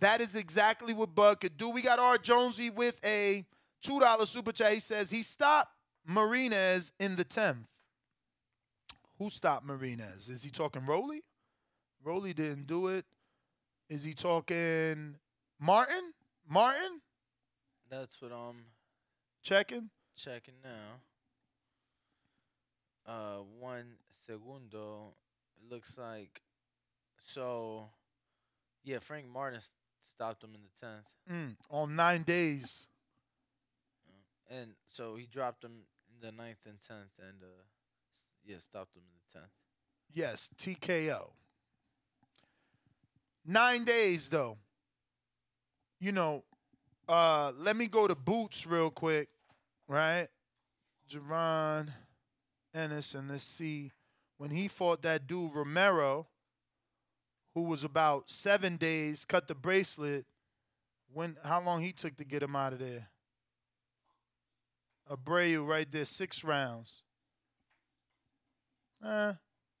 that 0.00 0.20
is 0.20 0.36
exactly 0.36 0.92
what 0.92 1.14
Bud 1.14 1.40
could 1.40 1.56
do. 1.56 1.68
We 1.68 1.82
got 1.82 1.98
R. 1.98 2.18
Jonesy 2.18 2.70
with 2.70 3.00
a 3.04 3.44
$2 3.84 4.26
super 4.26 4.52
chat. 4.52 4.72
He 4.72 4.80
says 4.80 5.10
he 5.10 5.22
stopped 5.22 5.72
Marinez 6.06 6.92
in 6.98 7.16
the 7.16 7.24
10th. 7.24 7.64
Who 9.18 9.30
stopped 9.30 9.66
Marinez? 9.66 10.28
Is 10.28 10.42
he 10.44 10.50
talking 10.50 10.86
Rolly? 10.86 11.22
Rolly 12.04 12.32
didn't 12.32 12.66
do 12.66 12.88
it. 12.88 13.04
Is 13.88 14.04
he 14.04 14.14
talking 14.14 15.16
Martin? 15.58 16.12
Martin? 16.48 17.00
That's 17.90 18.20
what 18.20 18.32
I'm 18.32 18.66
Checking? 19.42 19.90
checking 20.16 20.54
now. 20.62 21.00
Uh, 23.08 23.38
one 23.58 23.86
segundo. 24.26 25.14
It 25.56 25.72
looks 25.74 25.96
like 25.96 26.42
so. 27.22 27.88
Yeah, 28.84 28.98
Frank 29.00 29.26
Martin 29.28 29.56
s- 29.58 29.70
stopped 30.12 30.44
him 30.44 30.54
in 30.54 30.60
the 30.62 30.86
tenth, 30.86 31.06
Mm, 31.30 31.56
on 31.70 31.96
nine 31.96 32.22
days. 32.22 32.86
and 34.50 34.74
so 34.88 35.16
he 35.16 35.26
dropped 35.26 35.64
him 35.64 35.82
in 36.10 36.20
the 36.20 36.32
ninth 36.32 36.64
and 36.66 36.78
tenth, 36.80 37.12
and 37.18 37.42
uh, 37.42 37.46
s- 38.12 38.22
yeah, 38.44 38.58
stopped 38.58 38.94
him 38.96 39.02
in 39.06 39.14
the 39.32 39.38
tenth. 39.40 39.52
Yes, 40.12 40.48
TKO. 40.56 41.32
Nine 43.44 43.84
days 43.84 44.28
though. 44.28 44.58
You 46.00 46.12
know, 46.12 46.44
uh, 47.08 47.52
let 47.58 47.74
me 47.76 47.86
go 47.88 48.06
to 48.06 48.14
Boots 48.14 48.66
real 48.66 48.90
quick, 48.90 49.28
right? 49.88 50.28
Jaron 51.10 51.88
Ennis 52.78 53.14
and 53.14 53.28
let's 53.28 53.44
see 53.44 53.90
when 54.38 54.50
he 54.50 54.68
fought 54.68 55.02
that 55.02 55.26
dude 55.26 55.54
Romero, 55.54 56.28
who 57.54 57.62
was 57.62 57.82
about 57.82 58.30
seven 58.30 58.76
days, 58.76 59.24
cut 59.24 59.48
the 59.48 59.54
bracelet. 59.54 60.24
When 61.12 61.36
how 61.44 61.60
long 61.60 61.82
he 61.82 61.92
took 61.92 62.16
to 62.18 62.24
get 62.24 62.42
him 62.42 62.54
out 62.54 62.72
of 62.74 62.78
there? 62.78 63.08
Abreu 65.10 65.66
right 65.66 65.90
there, 65.90 66.04
six 66.04 66.44
rounds. 66.44 67.02
Eh, 69.04 69.32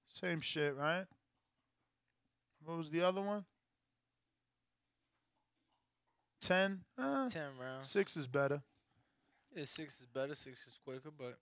same 0.08 0.40
shit, 0.40 0.74
right? 0.74 1.04
What 2.64 2.78
was 2.78 2.90
the 2.90 3.02
other 3.02 3.20
one? 3.20 3.44
Ten? 6.40 6.80
Eh, 6.98 7.28
Ten 7.28 7.50
rounds. 7.60 7.88
Six 7.88 8.16
is 8.16 8.26
better. 8.26 8.62
Yeah, 9.54 9.64
six 9.66 10.00
is 10.00 10.06
better. 10.06 10.34
Six 10.34 10.66
is 10.66 10.78
quicker, 10.82 11.10
but 11.16 11.38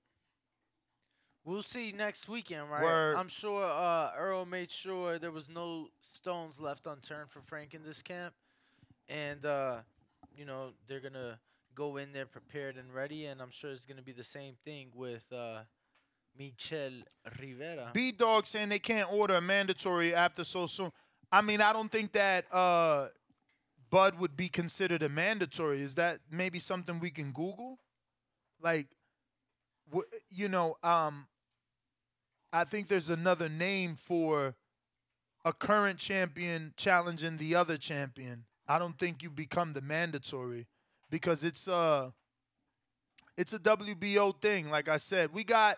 we'll 1.46 1.62
see 1.62 1.92
next 1.96 2.28
weekend, 2.28 2.70
right? 2.70 2.82
Word. 2.82 3.16
I'm 3.16 3.28
sure 3.28 3.64
uh, 3.64 4.10
Errol 4.18 4.44
made 4.44 4.70
sure 4.70 5.18
there 5.18 5.30
was 5.30 5.48
no 5.48 5.88
stones 6.00 6.60
left 6.60 6.86
unturned 6.86 7.30
for 7.30 7.40
Frank 7.40 7.72
in 7.72 7.82
this 7.82 8.02
camp, 8.02 8.34
and 9.08 9.46
uh, 9.46 9.78
you 10.36 10.44
know 10.44 10.72
they're 10.86 11.00
gonna 11.00 11.38
go 11.74 11.96
in 11.96 12.12
there 12.12 12.26
prepared 12.26 12.76
and 12.76 12.92
ready, 12.92 13.26
and 13.26 13.40
I'm 13.40 13.50
sure 13.50 13.70
it's 13.70 13.86
gonna 13.86 14.02
be 14.02 14.12
the 14.12 14.24
same 14.24 14.56
thing 14.64 14.88
with 14.94 15.24
uh, 15.32 15.60
Michel 16.36 17.02
Rivera. 17.40 17.90
B 17.94 18.12
Dog 18.12 18.46
saying 18.46 18.68
they 18.68 18.78
can't 18.78 19.10
order 19.12 19.34
a 19.34 19.40
mandatory 19.40 20.14
after 20.14 20.44
so 20.44 20.66
soon. 20.66 20.92
I 21.30 21.40
mean, 21.40 21.60
I 21.60 21.72
don't 21.72 21.90
think 21.90 22.12
that 22.12 22.52
uh, 22.52 23.08
Bud 23.90 24.18
would 24.18 24.36
be 24.36 24.48
considered 24.48 25.02
a 25.02 25.08
mandatory. 25.08 25.82
Is 25.82 25.94
that 25.96 26.20
maybe 26.30 26.58
something 26.58 27.00
we 27.00 27.10
can 27.10 27.32
Google? 27.32 27.78
Like, 28.60 28.86
you 30.30 30.48
know, 30.48 30.76
um, 30.82 31.26
I 32.52 32.64
think 32.64 32.88
there's 32.88 33.10
another 33.10 33.48
name 33.48 33.96
for 33.96 34.54
a 35.44 35.52
current 35.52 35.98
champion 35.98 36.72
challenging 36.76 37.36
the 37.36 37.54
other 37.54 37.76
champion. 37.76 38.44
I 38.68 38.78
don't 38.78 38.98
think 38.98 39.22
you 39.22 39.30
become 39.30 39.72
the 39.72 39.80
mandatory 39.80 40.66
because 41.10 41.44
it's 41.44 41.68
uh 41.68 42.10
it's 43.36 43.52
a 43.52 43.58
WBO 43.58 44.40
thing. 44.40 44.70
Like 44.70 44.88
I 44.88 44.96
said, 44.96 45.32
we 45.32 45.44
got 45.44 45.76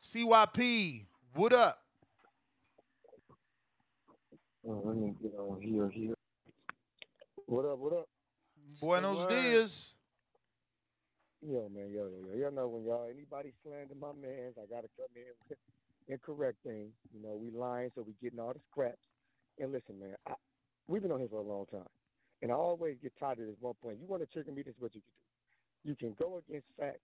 CYP. 0.00 1.04
What 1.34 1.52
up? 1.52 1.78
Oh, 4.66 4.82
let 4.84 4.96
me 4.96 5.14
get 5.22 5.32
on 5.38 5.60
here, 5.60 5.88
here. 5.88 6.14
What 7.46 7.64
up, 7.64 7.78
what 7.78 7.92
up? 7.92 8.08
Buenos 8.80 9.26
dias. 9.26 9.94
Yo, 11.42 11.68
man, 11.68 11.90
yo, 11.92 12.08
yo, 12.08 12.18
yo. 12.32 12.36
Y'all 12.36 12.52
know 12.52 12.68
when 12.68 12.84
y'all, 12.84 13.08
anybody 13.10 13.54
slander 13.62 13.94
my 13.94 14.12
mans, 14.12 14.56
I 14.58 14.66
got 14.66 14.82
to 14.82 14.88
come 14.96 15.12
in 15.14 15.56
and 16.12 16.22
correct 16.22 16.58
things. 16.64 16.92
You 17.14 17.22
know, 17.22 17.36
we 17.36 17.50
lying, 17.50 17.90
so 17.94 18.02
we 18.02 18.14
getting 18.22 18.40
all 18.40 18.54
the 18.54 18.60
scraps. 18.70 18.98
And 19.60 19.72
listen, 19.72 20.00
man, 20.00 20.16
I, 20.26 20.34
we've 20.88 21.02
been 21.02 21.12
on 21.12 21.20
here 21.20 21.28
for 21.28 21.38
a 21.40 21.42
long 21.42 21.66
time. 21.66 21.86
And 22.42 22.50
I 22.50 22.56
always 22.56 22.96
get 23.02 23.12
tired 23.20 23.40
of 23.40 23.46
this 23.46 23.56
one 23.60 23.74
point. 23.82 23.98
You 24.00 24.06
want 24.08 24.22
to 24.22 24.26
trigger 24.26 24.52
me, 24.52 24.62
this 24.62 24.74
is 24.74 24.80
what 24.80 24.94
you 24.96 25.02
can 25.02 25.12
do. 25.68 25.90
You 25.90 25.96
can 25.96 26.14
go 26.18 26.38
against 26.38 26.68
fact 26.78 26.98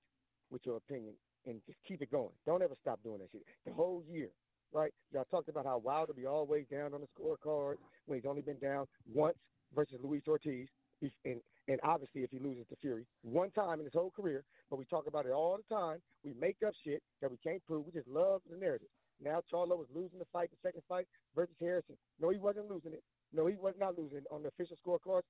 with 0.51 0.62
your 0.66 0.78
opinion 0.78 1.15
and 1.47 1.61
just 1.66 1.78
keep 1.86 2.02
it 2.02 2.11
going. 2.11 2.32
Don't 2.47 2.62
ever 2.62 2.74
stop 2.81 3.02
doing 3.05 3.20
that 3.20 3.31
shit. 3.32 3.43
The 3.66 3.73
whole 3.73 4.05
year, 4.11 4.31
right? 4.73 4.93
Y'all 5.12 5.27
talked 5.31 5.48
about 5.48 5.66
how 5.66 5.78
Wilder 5.78 6.12
be 6.12 6.27
always 6.27 6.66
down 6.70 6.94
on 6.94 7.02
the 7.02 7.09
scorecard 7.19 7.77
when 8.06 8.19
he's 8.19 8.28
only 8.28 8.43
been 8.43 8.59
down 8.59 8.86
once 9.12 9.36
versus 9.74 9.98
Luis 10.02 10.23
Ortiz. 10.28 10.69
He's, 11.01 11.12
and, 11.24 11.40
and 11.69 11.81
obviously, 11.82 12.23
if 12.23 12.31
he 12.31 12.39
loses 12.39 12.66
to 12.69 12.77
Fury, 12.77 13.07
one 13.23 13.51
time 13.51 13.78
in 13.78 13.85
his 13.85 13.95
whole 13.95 14.11
career, 14.11 14.45
but 14.69 14.78
we 14.78 14.85
talk 14.85 15.07
about 15.07 15.24
it 15.24 15.32
all 15.32 15.57
the 15.57 15.74
time. 15.74 15.99
We 16.23 16.35
make 16.39 16.57
up 16.66 16.74
shit 16.85 17.03
that 17.23 17.31
we 17.31 17.39
can't 17.39 17.65
prove. 17.65 17.86
We 17.86 17.93
just 17.93 18.09
love 18.09 18.43
the 18.51 18.57
narrative. 18.57 18.89
Now 19.23 19.41
Charlo 19.53 19.78
was 19.78 19.86
losing 19.95 20.19
the 20.19 20.27
fight, 20.32 20.51
the 20.51 20.69
second 20.69 20.82
fight 20.89 21.07
versus 21.35 21.55
Harrison. 21.61 21.97
No, 22.20 22.31
he 22.31 22.39
wasn't 22.39 22.70
losing 22.70 22.93
it. 22.93 23.03
No, 23.32 23.47
he 23.47 23.57
was 23.57 23.74
not 23.78 23.97
losing 23.99 24.23
on 24.31 24.43
the 24.43 24.49
official 24.49 24.77
scorecards. 24.85 25.23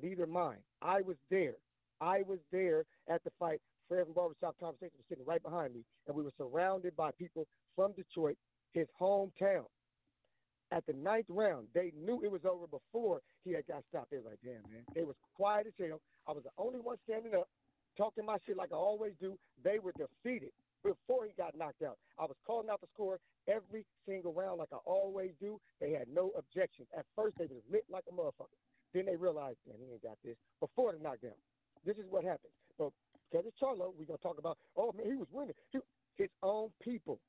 Neither 0.00 0.26
mine. 0.26 0.58
I 0.82 1.00
was 1.00 1.16
there. 1.30 1.54
I 2.00 2.22
was 2.26 2.38
there 2.52 2.84
at 3.08 3.24
the 3.24 3.30
fight. 3.38 3.60
Fred 3.88 4.04
from 4.04 4.14
Barbershop 4.14 4.56
Conversation 4.60 4.94
was 4.96 5.06
sitting 5.08 5.24
right 5.26 5.42
behind 5.42 5.74
me, 5.74 5.80
and 6.06 6.14
we 6.14 6.22
were 6.22 6.30
surrounded 6.38 6.94
by 6.94 7.10
people 7.18 7.46
from 7.74 7.92
Detroit, 7.92 8.36
his 8.72 8.86
hometown. 9.00 9.64
At 10.70 10.86
the 10.86 10.92
ninth 10.92 11.26
round, 11.28 11.66
they 11.74 11.92
knew 12.00 12.22
it 12.22 12.30
was 12.30 12.44
over 12.44 12.66
before 12.68 13.20
he 13.44 13.52
had 13.52 13.66
got 13.66 13.82
stopped. 13.88 14.10
They 14.10 14.18
was 14.18 14.26
like, 14.26 14.42
damn, 14.44 14.62
man. 14.70 14.84
They 14.94 15.04
was 15.04 15.16
quiet 15.34 15.66
as 15.66 15.76
hell. 15.78 16.00
I 16.28 16.32
was 16.32 16.44
the 16.44 16.54
only 16.58 16.80
one 16.80 16.96
standing 17.04 17.34
up, 17.34 17.48
talking 17.96 18.24
my 18.24 18.36
shit 18.46 18.56
like 18.56 18.72
I 18.72 18.76
always 18.76 19.12
do. 19.20 19.38
They 19.64 19.78
were 19.78 19.92
defeated 19.96 20.52
before 20.82 21.24
he 21.26 21.32
got 21.36 21.56
knocked 21.56 21.82
out. 21.82 21.98
I 22.18 22.24
was 22.24 22.36
calling 22.46 22.70
out 22.70 22.80
the 22.80 22.88
score 22.94 23.18
every 23.48 23.84
single 24.06 24.32
round 24.32 24.58
like 24.58 24.72
I 24.72 24.78
always 24.84 25.32
do. 25.40 25.60
They 25.80 25.92
had 25.92 26.08
no 26.12 26.30
objections. 26.36 26.88
At 26.96 27.04
first, 27.16 27.36
they 27.38 27.46
was 27.46 27.62
lit 27.70 27.84
like 27.90 28.04
a 28.08 28.12
motherfucker. 28.12 28.56
Then 28.92 29.06
they 29.06 29.16
realized, 29.16 29.58
man, 29.66 29.78
he 29.78 29.92
ain't 29.92 30.02
got 30.02 30.18
this. 30.24 30.36
Before 30.60 30.92
the 30.92 30.98
knockdown. 30.98 31.38
This 31.84 31.96
is 31.96 32.04
what 32.10 32.24
happened. 32.24 32.52
But 32.78 32.90
because 33.30 33.46
it's 33.46 33.56
Charlo, 33.60 33.92
we're 33.96 34.04
going 34.04 34.18
to 34.18 34.22
talk 34.22 34.38
about, 34.38 34.58
oh, 34.76 34.92
man, 34.96 35.06
he 35.06 35.16
was 35.16 35.28
winning. 35.32 35.54
He, 35.72 35.78
his 36.16 36.28
own 36.42 36.70
people, 36.82 37.20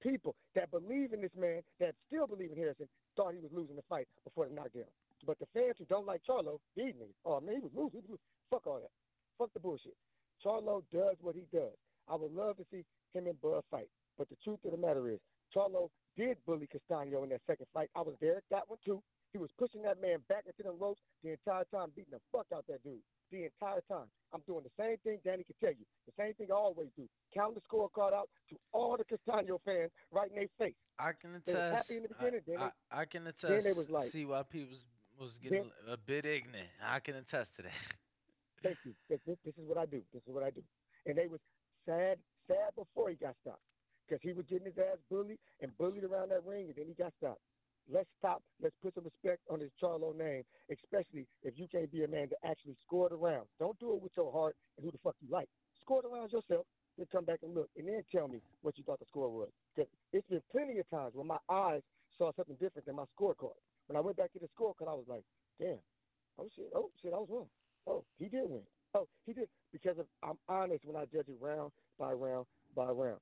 people 0.00 0.34
that 0.54 0.70
believe 0.70 1.12
in 1.12 1.20
this 1.20 1.34
man, 1.38 1.60
that 1.80 1.94
still 2.06 2.26
believe 2.26 2.50
in 2.52 2.56
Harrison, 2.56 2.88
thought 3.16 3.34
he 3.34 3.40
was 3.40 3.50
losing 3.52 3.76
the 3.76 3.82
fight 3.88 4.06
before 4.24 4.46
the 4.46 4.54
knockdown. 4.54 4.88
But 5.24 5.38
the 5.38 5.46
fans 5.54 5.76
who 5.78 5.84
don't 5.86 6.06
like 6.06 6.22
Charlo, 6.28 6.58
these 6.76 6.94
niggas, 6.94 7.16
oh, 7.24 7.40
man, 7.40 7.56
he 7.56 7.60
was 7.60 7.72
losing. 7.74 8.02
He 8.04 8.12
was 8.12 8.18
losing. 8.20 8.30
Fuck 8.50 8.66
all 8.66 8.80
that. 8.80 8.90
Fuck 9.38 9.52
the 9.54 9.60
bullshit. 9.60 9.96
Charlo 10.44 10.82
does 10.92 11.16
what 11.20 11.34
he 11.34 11.46
does. 11.52 11.72
I 12.08 12.14
would 12.16 12.32
love 12.32 12.56
to 12.58 12.64
see 12.70 12.84
him 13.14 13.26
and 13.26 13.40
Bud 13.40 13.62
fight. 13.70 13.88
But 14.18 14.28
the 14.28 14.36
truth 14.44 14.60
of 14.64 14.72
the 14.72 14.76
matter 14.78 15.08
is, 15.08 15.18
Charlo 15.54 15.88
did 16.16 16.36
bully 16.46 16.68
Castaño 16.68 17.22
in 17.24 17.30
that 17.30 17.40
second 17.46 17.66
fight. 17.72 17.88
I 17.96 18.00
was 18.00 18.14
there 18.20 18.36
at 18.38 18.44
that 18.50 18.68
one 18.68 18.78
too. 18.84 19.02
He 19.32 19.38
was 19.38 19.50
pushing 19.58 19.82
that 19.82 20.00
man 20.00 20.18
back 20.28 20.44
into 20.46 20.62
the 20.62 20.70
ropes 20.70 21.00
the 21.22 21.30
entire 21.30 21.64
time, 21.72 21.88
beating 21.94 22.12
the 22.12 22.20
fuck 22.32 22.46
out 22.54 22.64
that 22.68 22.82
dude 22.82 23.00
the 23.30 23.44
entire 23.44 23.82
time. 23.90 24.06
I'm 24.32 24.40
doing 24.46 24.62
the 24.64 24.82
same 24.82 24.96
thing 25.04 25.18
Danny 25.24 25.42
can 25.44 25.54
tell 25.60 25.70
you. 25.76 25.84
The 26.06 26.12
same 26.18 26.34
thing 26.34 26.46
I 26.50 26.54
always 26.54 26.88
do. 26.96 27.08
Count 27.34 27.54
the 27.54 27.60
scorecard 27.60 28.12
out 28.12 28.28
to 28.50 28.56
all 28.72 28.96
the 28.96 29.04
Castaño 29.04 29.58
fans 29.64 29.90
right 30.12 30.30
in 30.30 30.36
their 30.36 30.46
face. 30.58 30.74
I 30.98 31.10
can 31.20 31.34
attest. 31.34 31.46
They 31.46 31.52
was 31.54 31.72
happy 31.72 31.96
in 31.96 32.02
the 32.04 32.08
beginning, 32.08 32.40
I, 32.58 32.64
I, 32.96 33.00
I 33.02 33.04
can 33.04 33.24
then 33.24 33.32
attest. 33.36 33.66
they 33.66 33.72
was 33.72 33.90
like- 33.90 34.08
CYP 34.08 34.68
was 34.70 34.84
was 35.18 35.38
getting 35.38 35.70
a 35.90 35.96
bit 35.96 36.26
ignorant. 36.26 36.68
I 36.84 37.00
can 37.00 37.16
attest 37.16 37.56
to 37.56 37.62
that. 37.62 37.72
Thank 38.62 38.78
you. 38.84 38.94
This, 39.08 39.20
this, 39.26 39.36
this 39.44 39.54
is 39.54 39.66
what 39.66 39.78
I 39.78 39.86
do. 39.86 40.02
This 40.12 40.22
is 40.26 40.34
what 40.34 40.42
I 40.44 40.50
do. 40.50 40.62
And 41.06 41.16
they 41.16 41.26
was 41.26 41.40
sad, 41.86 42.18
sad 42.48 42.74
before 42.76 43.10
he 43.10 43.16
got 43.16 43.34
stopped. 43.42 43.62
because 44.06 44.22
he 44.22 44.32
was 44.32 44.44
getting 44.48 44.66
his 44.66 44.78
ass 44.78 44.98
bullied 45.10 45.38
and 45.60 45.76
bullied 45.78 46.04
around 46.04 46.30
that 46.30 46.44
ring, 46.44 46.66
and 46.66 46.74
then 46.76 46.86
he 46.88 46.94
got 46.94 47.12
stopped. 47.18 47.40
Let's 47.92 48.08
stop. 48.18 48.42
Let's 48.60 48.74
put 48.82 48.94
some 48.94 49.04
respect 49.04 49.42
on 49.50 49.60
his 49.60 49.70
Charlo 49.82 50.16
name, 50.16 50.42
especially 50.70 51.26
if 51.42 51.54
you 51.56 51.66
can't 51.70 51.90
be 51.92 52.02
a 52.04 52.08
man 52.08 52.28
to 52.30 52.36
actually 52.44 52.76
score 52.84 53.08
the 53.08 53.16
round. 53.16 53.46
Don't 53.60 53.78
do 53.78 53.94
it 53.94 54.02
with 54.02 54.12
your 54.16 54.32
heart 54.32 54.56
and 54.76 54.84
who 54.84 54.90
the 54.90 54.98
fuck 55.04 55.14
you 55.20 55.28
like. 55.30 55.48
Score 55.80 56.02
the 56.02 56.08
rounds 56.08 56.32
yourself. 56.32 56.66
Then 56.98 57.06
come 57.12 57.24
back 57.24 57.40
and 57.42 57.54
look, 57.54 57.68
and 57.76 57.86
then 57.86 58.02
tell 58.10 58.26
me 58.26 58.40
what 58.62 58.78
you 58.78 58.84
thought 58.84 58.98
the 58.98 59.06
score 59.06 59.30
was. 59.30 59.50
Because 59.76 59.90
it's 60.12 60.26
been 60.28 60.42
plenty 60.50 60.78
of 60.78 60.88
times 60.90 61.12
when 61.14 61.26
my 61.26 61.38
eyes 61.50 61.82
saw 62.18 62.32
something 62.34 62.56
different 62.58 62.86
than 62.86 62.96
my 62.96 63.04
scorecard. 63.18 63.54
When 63.86 63.96
I 63.96 64.00
went 64.00 64.16
back 64.16 64.32
to 64.32 64.38
the 64.38 64.48
scorecard, 64.48 64.88
I 64.88 64.94
was 64.94 65.06
like, 65.08 65.22
damn, 65.60 65.78
oh 66.38 66.48
shit, 66.54 66.70
oh 66.74 66.90
shit, 67.00 67.12
I 67.12 67.18
was 67.18 67.28
wrong. 67.30 67.48
Oh, 67.86 68.04
he 68.18 68.26
did 68.28 68.42
win. 68.44 68.62
Oh, 68.94 69.06
he 69.26 69.32
did 69.32 69.48
because 69.72 69.98
of, 69.98 70.06
I'm 70.22 70.38
honest 70.48 70.84
when 70.84 70.96
I 70.96 71.04
judge 71.04 71.28
it 71.28 71.36
round 71.40 71.70
by 71.98 72.12
round 72.12 72.46
by 72.74 72.86
round. 72.86 73.20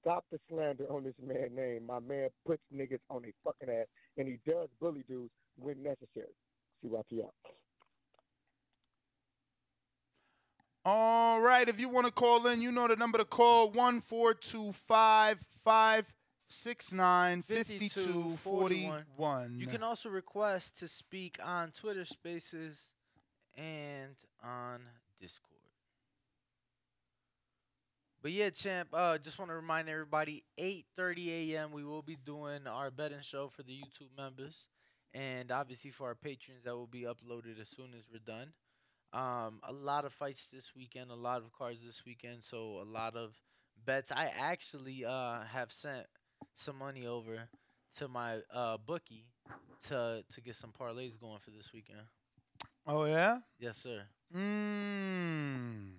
Stop 0.00 0.24
the 0.30 0.38
slander 0.48 0.86
on 0.90 1.04
this 1.04 1.14
man's 1.22 1.54
name. 1.54 1.84
My 1.86 1.98
man 1.98 2.28
puts 2.46 2.62
niggas 2.74 3.00
on 3.10 3.24
a 3.24 3.32
fucking 3.44 3.68
ass, 3.68 3.86
and 4.16 4.28
he 4.28 4.38
does 4.46 4.68
bully 4.80 5.04
dudes 5.08 5.32
when 5.58 5.82
necessary. 5.82 6.32
CYP 6.84 7.24
out. 7.24 7.34
All 10.84 11.40
right, 11.40 11.68
if 11.68 11.80
you 11.80 11.88
want 11.88 12.06
to 12.06 12.12
call 12.12 12.46
in, 12.46 12.62
you 12.62 12.70
know 12.72 12.86
the 12.88 12.96
number 12.96 13.18
to 13.18 13.24
call 13.24 13.70
1425 13.70 15.44
569 16.48 17.42
5241. 17.42 19.60
You 19.60 19.66
can 19.66 19.82
also 19.82 20.08
request 20.08 20.78
to 20.78 20.88
speak 20.88 21.38
on 21.44 21.72
Twitter 21.72 22.06
Spaces 22.06 22.92
and 23.54 24.14
on 24.42 24.80
Discord. 25.20 25.44
But 28.22 28.32
yeah, 28.32 28.48
champ. 28.50 28.88
Uh, 28.92 29.18
just 29.18 29.38
want 29.38 29.50
to 29.50 29.54
remind 29.54 29.90
everybody: 29.90 30.42
8:30 30.58 31.52
a.m. 31.52 31.70
We 31.70 31.84
will 31.84 32.02
be 32.02 32.16
doing 32.16 32.66
our 32.66 32.90
betting 32.90 33.20
show 33.20 33.48
for 33.48 33.62
the 33.62 33.72
YouTube 33.72 34.16
members, 34.16 34.66
and 35.12 35.52
obviously 35.52 35.90
for 35.90 36.06
our 36.08 36.14
patrons 36.14 36.64
that 36.64 36.74
will 36.74 36.86
be 36.86 37.02
uploaded 37.02 37.60
as 37.60 37.68
soon 37.68 37.92
as 37.96 38.08
we're 38.10 38.18
done. 38.20 38.52
Um, 39.12 39.60
a 39.62 39.72
lot 39.72 40.04
of 40.04 40.12
fights 40.12 40.48
this 40.50 40.74
weekend, 40.74 41.10
a 41.10 41.14
lot 41.14 41.42
of 41.42 41.52
cards 41.52 41.84
this 41.84 42.04
weekend, 42.06 42.42
so 42.42 42.80
a 42.80 42.84
lot 42.84 43.16
of 43.16 43.34
bets. 43.84 44.10
I 44.10 44.32
actually 44.36 45.04
uh 45.04 45.42
have 45.52 45.72
sent 45.72 46.06
some 46.58 46.76
money 46.76 47.06
over 47.06 47.48
to 47.96 48.08
my 48.08 48.38
uh 48.52 48.76
bookie 48.76 49.24
to 49.88 50.24
to 50.32 50.40
get 50.40 50.56
some 50.56 50.72
parlays 50.78 51.18
going 51.18 51.38
for 51.38 51.50
this 51.50 51.72
weekend. 51.72 52.00
Oh, 52.86 53.04
yeah? 53.04 53.38
Yes, 53.58 53.76
sir. 53.76 54.02
Mmm. 54.34 55.90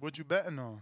What 0.00 0.18
you 0.18 0.24
betting 0.24 0.58
on? 0.58 0.80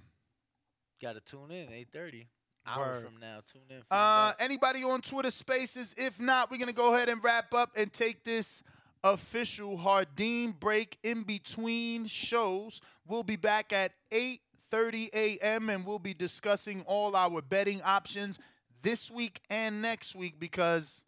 Got 1.00 1.14
to 1.14 1.20
tune 1.20 1.50
in 1.50 1.68
8:30. 1.68 2.26
Hour 2.66 3.00
from 3.02 3.18
now, 3.20 3.40
tune 3.50 3.62
in. 3.70 3.82
Uh, 3.90 4.32
anybody 4.38 4.84
on 4.84 5.00
Twitter 5.00 5.30
Spaces? 5.30 5.94
If 5.96 6.20
not, 6.20 6.50
we're 6.50 6.58
gonna 6.58 6.72
go 6.72 6.94
ahead 6.94 7.08
and 7.08 7.22
wrap 7.24 7.54
up 7.54 7.70
and 7.74 7.90
take 7.90 8.22
this 8.22 8.62
official 9.02 9.78
Hardin 9.78 10.52
break 10.52 10.98
in 11.02 11.22
between 11.22 12.06
shows. 12.06 12.82
We'll 13.06 13.22
be 13.22 13.36
back 13.36 13.72
at 13.72 13.92
8:30 14.12 15.08
a.m. 15.14 15.70
and 15.70 15.86
we'll 15.86 15.98
be 15.98 16.12
discussing 16.12 16.82
all 16.82 17.16
our 17.16 17.40
betting 17.40 17.80
options 17.82 18.38
this 18.82 19.10
week 19.10 19.40
and 19.50 19.82
next 19.82 20.14
week 20.14 20.38
because 20.38 21.02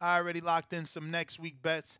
I 0.00 0.16
already 0.16 0.40
locked 0.40 0.72
in 0.72 0.84
some 0.84 1.10
next 1.10 1.38
week 1.38 1.62
bets. 1.62 1.98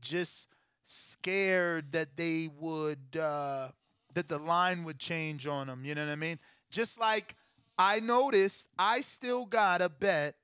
Just 0.00 0.48
scared 0.84 1.92
that 1.92 2.16
they 2.16 2.48
would 2.58 3.16
uh, 3.20 3.68
that 4.14 4.28
the 4.28 4.38
line 4.38 4.84
would 4.84 4.98
change 4.98 5.46
on 5.46 5.66
them. 5.66 5.84
You 5.84 5.94
know 5.94 6.04
what 6.04 6.12
I 6.12 6.16
mean? 6.16 6.38
Just 6.70 7.00
like 7.00 7.34
I 7.78 8.00
noticed, 8.00 8.68
I 8.78 9.00
still 9.00 9.46
got 9.46 9.82
a 9.82 9.88
bet 9.88 10.36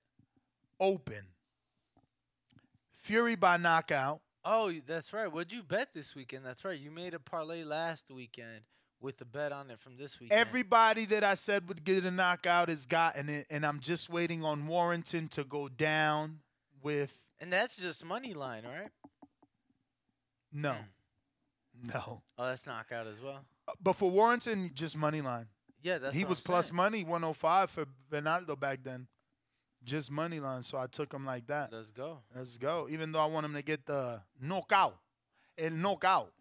open. 0.79 1.27
Fury 3.03 3.35
by 3.35 3.57
knockout. 3.57 4.21
Oh, 4.45 4.73
that's 4.87 5.13
right. 5.13 5.33
What'd 5.33 5.53
you 5.53 5.63
bet 5.63 5.95
this 5.95 6.15
weekend? 6.15 6.45
That's 6.45 6.65
right. 6.65 6.79
You 6.79 6.91
made 6.91 7.15
a 7.15 7.21
parlay 7.21 7.63
last 7.65 8.11
weekend 8.11 8.63
with 9.03 9.19
the 9.19 9.25
bet 9.25 9.53
on 9.53 9.71
it 9.71 9.81
from 9.81 9.97
this 9.97 10.21
weekend. 10.21 10.41
Everybody 10.41 11.05
that 11.07 11.25
I 11.25 11.35
said 11.35 11.69
would 11.69 11.85
get 11.85 12.05
a 12.05 12.11
knockout 12.11 12.69
has 12.69 12.87
gotten 12.87 13.29
it, 13.29 13.47
and 13.51 13.67
I'm 13.67 13.81
just 13.81 14.09
waiting 14.09 14.45
on 14.45 14.67
Warrington 14.67 15.29
to 15.29 15.45
go 15.45 15.69
down 15.69 16.39
with 16.83 17.19
and 17.41 17.53
that's 17.53 17.77
just 17.77 18.05
money 18.05 18.35
line, 18.35 18.63
right? 18.65 18.89
no, 20.53 20.73
hmm. 20.73 21.89
no. 21.89 22.23
Oh, 22.39 22.47
that's 22.47 22.67
knockout 22.67 23.09
as 23.09 23.21
well. 23.21 23.45
Uh, 23.67 23.73
but 23.83 23.95
for 23.95 24.11
Warrington, 24.11 24.71
just 24.73 24.97
money 24.97 25.21
line. 25.21 25.47
Yeah, 25.83 25.99
that's 25.99 26.15
he 26.15 26.23
what 26.23 26.31
was 26.31 26.39
I'm 26.39 26.45
plus 26.45 26.67
saying. 26.67 26.77
money 26.77 27.03
105 27.03 27.71
for 27.71 27.85
Bernardo 28.09 28.55
back 28.55 28.85
then. 28.85 29.09
Just 29.85 30.13
money 30.13 30.39
line, 30.39 30.63
so 30.63 30.79
I 30.79 30.87
took 30.87 31.13
him 31.13 31.27
like 31.27 31.49
that. 31.49 31.73
Let's 31.73 31.91
go. 31.91 32.19
Let's 32.33 32.57
go. 32.57 32.87
Even 32.89 33.11
though 33.11 33.19
I 33.19 33.27
want 33.27 33.45
him 33.45 33.55
to 33.55 33.63
get 33.63 33.85
the 33.85 34.21
knockout, 34.41 34.97
el 35.59 35.71
knockout. 35.71 36.33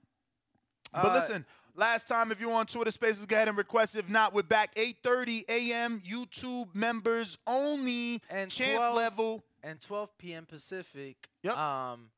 But 0.94 1.06
Uh, 1.06 1.14
listen, 1.14 1.46
last 1.76 2.08
time 2.08 2.32
if 2.32 2.40
you're 2.42 2.52
on 2.52 2.66
Twitter 2.66 2.92
Spaces, 2.92 3.26
go 3.26 3.36
ahead 3.36 3.48
and 3.48 3.58
request. 3.58 3.96
If 3.96 4.10
not, 4.10 4.34
we're 4.34 4.44
back 4.44 4.76
8:30 4.76 5.46
a.m. 5.50 6.02
YouTube 6.02 6.74
members 6.76 7.38
only. 7.48 8.22
And 8.30 8.52
champ 8.52 8.78
12 8.78 8.96
level 8.96 9.44
and 9.64 9.80
12 9.80 10.18
p.m. 10.18 10.46
Pacific. 10.46 11.30
Yep. 11.44 11.58
Um, 11.58 12.10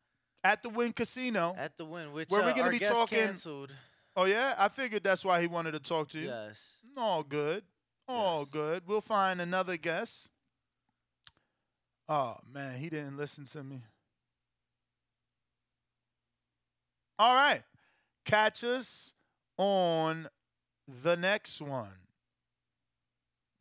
at 0.43 0.63
the 0.63 0.69
Wynn 0.69 0.93
Casino. 0.93 1.55
at 1.57 1.77
the 1.77 1.85
Wynn, 1.85 2.11
which 2.13 2.29
where 2.29 2.41
uh, 2.41 2.45
we're 2.45 2.53
gonna 2.53 2.71
be 2.71 2.79
talking. 2.79 3.19
canceled. 3.19 3.71
Oh 4.15 4.25
yeah, 4.25 4.55
I 4.57 4.67
figured 4.69 5.03
that's 5.03 5.23
why 5.25 5.41
he 5.41 5.47
wanted 5.47 5.71
to 5.71 5.79
talk 5.79 6.09
to 6.09 6.19
you. 6.19 6.27
Yes. 6.27 6.61
All 6.97 7.23
good. 7.23 7.63
All 8.07 8.45
good. 8.45 8.83
We'll 8.85 9.01
find 9.01 9.39
another 9.39 9.77
guest. 9.77 10.29
Oh 12.09 12.35
man, 12.51 12.77
he 12.79 12.89
didn't 12.89 13.17
listen 13.17 13.45
to 13.45 13.63
me. 13.63 13.81
All 17.17 17.33
right. 17.35 17.63
Catch 18.25 18.63
us 18.63 19.13
on 19.57 20.27
the 20.87 21.15
next 21.15 21.61
one. 21.61 22.07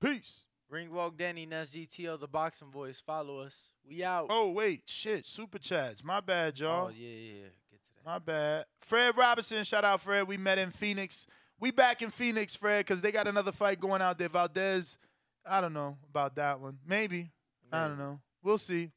Peace. 0.00 0.46
Ringwalk 0.72 1.16
Danny 1.18 1.44
Ness 1.44 1.68
GTO, 1.68 2.18
the 2.18 2.26
boxing 2.26 2.70
voice. 2.70 2.98
Follow 2.98 3.40
us. 3.40 3.68
We 3.86 4.02
out. 4.02 4.28
Oh 4.30 4.50
wait, 4.50 4.82
shit, 4.86 5.26
super 5.26 5.58
chats. 5.58 6.02
My 6.02 6.20
bad, 6.20 6.58
y'all. 6.58 6.86
Oh, 6.86 6.88
yeah, 6.88 7.08
yeah, 7.08 7.32
yeah. 7.32 7.48
Get 7.70 7.80
to 7.82 7.94
that. 7.96 8.06
My 8.06 8.18
bad. 8.18 8.64
Fred 8.80 9.16
Robinson, 9.16 9.64
shout 9.64 9.84
out 9.84 10.00
Fred. 10.00 10.26
We 10.26 10.38
met 10.38 10.58
in 10.58 10.70
Phoenix. 10.70 11.26
We 11.60 11.70
back 11.70 12.00
in 12.00 12.10
Phoenix, 12.10 12.56
Fred, 12.56 12.80
because 12.80 13.02
they 13.02 13.12
got 13.12 13.28
another 13.28 13.52
fight 13.52 13.80
going 13.80 14.02
out 14.02 14.18
there. 14.18 14.28
Valdez, 14.28 14.98
I 15.46 15.60
don't 15.60 15.72
know 15.72 15.96
about 16.08 16.36
that 16.36 16.58
one. 16.58 16.78
Maybe. 16.86 17.30
I 17.70 17.88
don't 17.88 17.98
know. 17.98 18.20
We'll 18.42 18.58
see. 18.58 18.90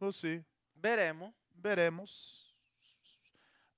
We'll 0.00 0.12
see. 0.12 0.40
Veremos. 0.82 1.32
Veremos. 1.62 2.43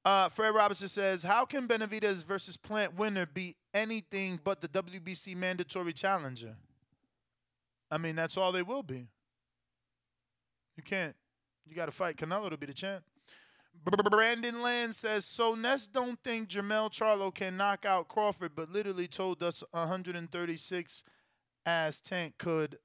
Uh, 0.07 0.29
Fred 0.29 0.55
Robinson 0.55 0.87
says, 0.87 1.25
How 1.25 1.45
can 1.45 1.67
Benavidez 1.67 2.25
versus 2.25 2.57
Plant 2.57 2.97
winner 2.97 3.27
be 3.27 3.57
anything 3.75 4.39
but 4.45 4.61
the 4.61 4.69
WBC 4.69 5.35
mandatory 5.35 5.93
challenger? 5.93 6.55
I 7.91 7.99
mean, 7.99 8.15
that's 8.15 8.37
all 8.37 8.53
they 8.53 8.63
will 8.63 8.85
be. 8.85 9.09
You 10.77 10.85
can't. 10.85 11.17
You 11.67 11.75
got 11.75 11.87
to 11.87 11.93
fight 11.93 12.17
Canelo 12.17 12.49
to 12.51 12.57
be 12.57 12.67
the 12.67 12.73
champ. 12.73 13.03
Brandon 13.85 14.63
Land 14.63 14.95
says, 14.95 15.25
So 15.25 15.57
Ness 15.57 15.89
don't 15.89 16.23
think 16.23 16.51
Jamel 16.51 16.89
Charlo 16.93 17.35
can 17.35 17.57
knock 17.57 17.85
out 17.85 18.07
Crawford, 18.07 18.53
but 18.55 18.71
literally 18.71 19.09
told 19.09 19.43
us 19.43 19.65
136 19.73 21.03
as 21.67 22.01
Tank 22.01 22.35
could 22.39 22.79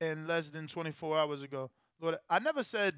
in 0.00 0.28
less 0.28 0.50
than 0.50 0.68
24 0.68 1.18
hours 1.18 1.42
ago. 1.42 1.72
Lord, 2.00 2.18
I 2.30 2.38
never 2.38 2.62
said, 2.62 2.94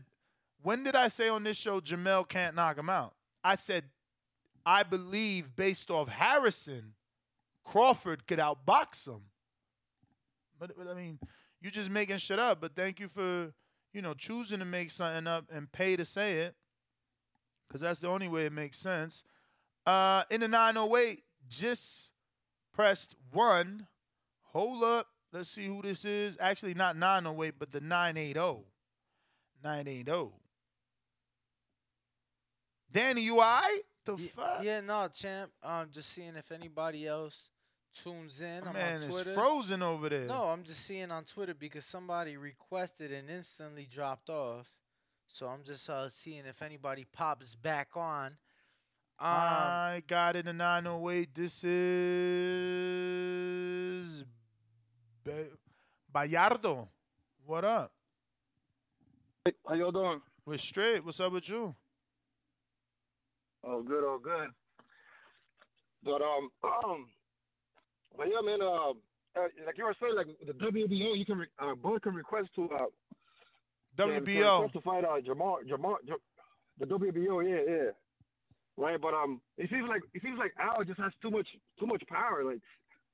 when 0.63 0.85
did 0.85 0.95
I 0.95 1.09
say 1.09 1.31
on 1.31 1.43
this 1.43 1.57
show 1.57 1.81
Jamel 1.81 2.29
can't 2.29 2.55
knock 2.55 2.77
him 2.77 2.91
out? 2.91 3.15
I 3.43 3.55
said, 3.55 3.85
I 4.65 4.83
believe 4.83 5.57
based 5.57 5.91
off 5.91 6.09
Harrison, 6.09 6.95
Crawford 7.65 8.27
could 8.27 8.39
outbox 8.39 9.09
him. 9.09 9.23
But, 10.59 10.73
but 10.77 10.89
I 10.89 10.95
mean, 10.95 11.19
you're 11.61 11.71
just 11.71 11.91
making 11.91 12.19
shit 12.19 12.39
up. 12.39 12.61
But 12.61 12.75
thank 12.75 13.01
you 13.01 13.09
for, 13.09 13.53
you 13.93 14.03
know, 14.03 14.15
choosing 14.15 14.59
to 14.59 14.65
make 14.65 14.91
something 14.91 15.27
up 15.27 15.47
and 15.53 15.71
pay 15.71 15.97
to 15.97 16.05
say 16.05 16.39
it. 16.39 16.55
Because 17.69 17.81
that's 17.81 18.01
the 18.01 18.09
only 18.09 18.29
way 18.29 18.47
it 18.47 18.53
makes 18.53 18.79
sense. 18.79 19.25
Uh, 19.87 20.25
in 20.31 20.41
the 20.41 20.49
908, 20.49 21.23
just 21.49 22.13
pressed 22.75 23.15
one. 23.33 23.87
Hold 24.53 24.83
up. 24.83 25.07
Let's 25.33 25.49
see 25.49 25.67
who 25.67 25.81
this 25.81 26.05
is. 26.05 26.37
Actually, 26.41 26.75
not 26.75 26.97
908, 26.97 27.55
but 27.59 27.71
the 27.71 27.79
oh. 27.79 27.87
980. 27.87 28.41
980. 29.63 30.40
Danny, 32.93 33.23
you 33.23 33.35
all 33.41 33.41
right? 33.41 33.81
The 34.05 34.17
Ye- 34.17 34.27
fuck? 34.29 34.63
Yeah, 34.63 34.81
no, 34.81 35.09
champ. 35.15 35.51
Um, 35.63 35.89
just 35.93 36.11
seeing 36.11 36.35
if 36.37 36.51
anybody 36.53 37.07
else 37.07 37.49
tunes 38.03 38.41
in. 38.41 38.63
My 38.65 38.69
I'm 38.69 38.75
man 38.75 38.97
on 38.97 39.03
is 39.09 39.15
Twitter. 39.15 39.35
frozen 39.35 39.83
over 39.83 40.09
there. 40.09 40.27
No, 40.27 40.45
I'm 40.51 40.63
just 40.65 40.85
seeing 40.85 41.11
on 41.11 41.25
Twitter 41.25 41.55
because 41.55 41.85
somebody 41.85 42.37
requested 42.37 43.13
and 43.13 43.29
instantly 43.31 43.87
dropped 43.91 44.31
off. 44.31 44.69
So 45.29 45.47
I'm 45.47 45.63
just 45.65 45.89
uh, 45.89 46.09
seeing 46.09 46.45
if 46.47 46.63
anybody 46.63 47.07
pops 47.13 47.55
back 47.55 47.91
on. 47.97 48.37
Um, 49.19 49.27
I 49.29 50.03
got 50.07 50.35
it 50.35 50.47
in 50.49 50.57
908. 50.57 51.35
This 51.35 51.63
is. 52.91 54.25
Be- 55.25 55.33
Bayardo, 56.13 56.89
what 57.45 57.65
up? 57.65 57.93
Hey, 59.45 59.53
How 59.69 59.75
y'all 59.75 59.93
doing? 59.93 60.21
We're 60.45 60.57
straight. 60.57 61.05
What's 61.05 61.21
up 61.21 61.33
with 61.33 61.49
you? 61.49 61.75
Oh, 63.65 63.83
good, 63.83 64.03
oh, 64.05 64.19
good. 64.23 64.49
But 66.03 66.23
um, 66.23 66.51
um, 66.65 67.07
but 68.17 68.27
yeah, 68.29 68.41
man. 68.43 68.63
Uh, 68.63 68.93
uh, 69.37 69.47
like 69.65 69.79
you 69.79 69.85
were 69.85 69.95
saying, 70.01 70.17
like 70.17 70.27
the 70.45 70.53
WBO, 70.53 71.17
you 71.17 71.25
can 71.25 71.39
re- 71.39 71.47
uh, 71.61 71.75
both 71.77 72.03
can 72.03 72.15
request 72.15 72.49
to 72.57 72.65
uh, 72.65 72.87
WBO. 73.97 74.63
request 74.63 74.73
to 74.73 74.81
fight 74.81 75.05
uh 75.05 75.21
Jamal, 75.21 75.59
Jamal, 75.69 75.99
Ja- 76.05 76.17
the 76.79 76.87
WBO, 76.87 77.49
yeah, 77.49 77.73
yeah. 77.73 77.91
Right, 78.77 79.01
but 79.01 79.15
um, 79.15 79.41
it 79.59 79.69
seems 79.71 79.89
like 79.89 80.03
it 80.15 80.23
seems 80.23 80.39
like 80.39 80.53
Al 80.59 80.83
just 80.85 80.99
has 80.99 81.13
too 81.23 81.31
much 81.31 81.47
too 81.79 81.87
much 81.87 82.03
power. 82.09 82.43
Like 82.45 82.61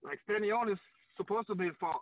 like 0.02 0.20
Stanion 0.28 0.73
is 0.73 0.78
supposed 1.16 1.48
to 1.48 1.55
be 1.55 1.70
for 1.81 1.93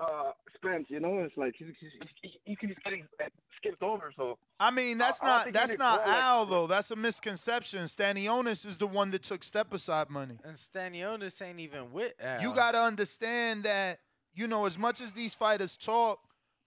uh 0.00 0.32
Spence, 0.54 0.86
you 0.88 1.00
know. 1.00 1.18
It's 1.20 1.36
like 1.36 1.54
he's 1.58 1.68
he's, 1.80 1.90
he's, 2.22 2.32
he's 2.44 2.56
he's 2.60 2.76
getting 2.84 3.04
uh, 3.22 3.28
skipped 3.58 3.82
over. 3.82 4.12
So 4.16 4.38
I 4.60 4.70
mean, 4.70 4.98
that's 4.98 5.22
I- 5.22 5.26
I 5.26 5.28
don't 5.28 5.46
not 5.46 5.52
that's 5.54 5.70
did 5.72 5.78
not 5.78 5.98
well, 6.00 6.08
like- 6.08 6.22
Al 6.22 6.46
though. 6.46 6.66
That's 6.66 6.90
a 6.90 6.96
misconception. 6.96 7.84
Stanionis 7.84 8.66
is 8.66 8.76
the 8.76 8.86
one 8.86 9.10
that 9.12 9.22
took 9.22 9.42
step 9.42 9.72
aside 9.72 10.10
money. 10.10 10.38
And 10.44 10.56
Stanionis 10.56 11.40
ain't 11.42 11.60
even 11.60 11.92
with 11.92 12.14
Al. 12.20 12.42
You 12.42 12.54
got 12.54 12.72
to 12.72 12.80
understand 12.80 13.64
that, 13.64 13.98
you 14.34 14.46
know, 14.46 14.66
as 14.66 14.78
much 14.78 15.00
as 15.00 15.12
these 15.12 15.34
fighters 15.34 15.76
talk, 15.76 16.20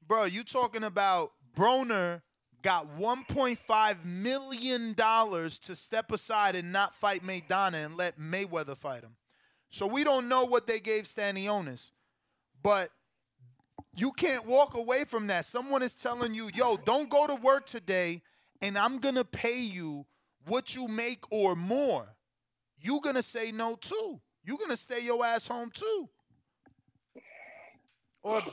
bro, 0.07 0.25
you 0.25 0.43
talking 0.43 0.83
about 0.83 1.31
Broner 1.55 2.21
got 2.61 2.97
$1.5 2.99 4.05
million 4.05 4.93
to 4.95 5.75
step 5.75 6.11
aside 6.11 6.55
and 6.55 6.71
not 6.73 6.93
fight 6.93 7.23
Maidana 7.23 7.85
and 7.85 7.95
let 7.95 8.19
Mayweather 8.19 8.75
fight 8.75 9.03
him. 9.03 9.15
So 9.69 9.87
we 9.87 10.03
don't 10.03 10.27
know 10.27 10.43
what 10.45 10.67
they 10.67 10.79
gave 10.79 11.05
Stanionis. 11.05 11.91
But 12.61 12.89
you 13.95 14.11
can't 14.11 14.45
walk 14.45 14.75
away 14.75 15.03
from 15.03 15.27
that. 15.27 15.45
Someone 15.45 15.81
is 15.81 15.95
telling 15.95 16.33
you, 16.33 16.49
yo, 16.53 16.77
don't 16.77 17.09
go 17.09 17.27
to 17.27 17.35
work 17.35 17.65
today 17.65 18.21
and 18.61 18.77
I'm 18.77 18.99
going 18.99 19.15
to 19.15 19.25
pay 19.25 19.59
you 19.59 20.05
what 20.45 20.75
you 20.75 20.87
make 20.87 21.23
or 21.31 21.55
more. 21.55 22.15
you 22.81 22.99
going 23.01 23.15
to 23.15 23.21
say 23.21 23.51
no 23.51 23.75
too. 23.75 24.21
you 24.43 24.57
going 24.57 24.69
to 24.69 24.77
stay 24.77 25.01
your 25.01 25.23
ass 25.25 25.47
home 25.47 25.71
too. 25.73 26.09
Or 28.21 28.43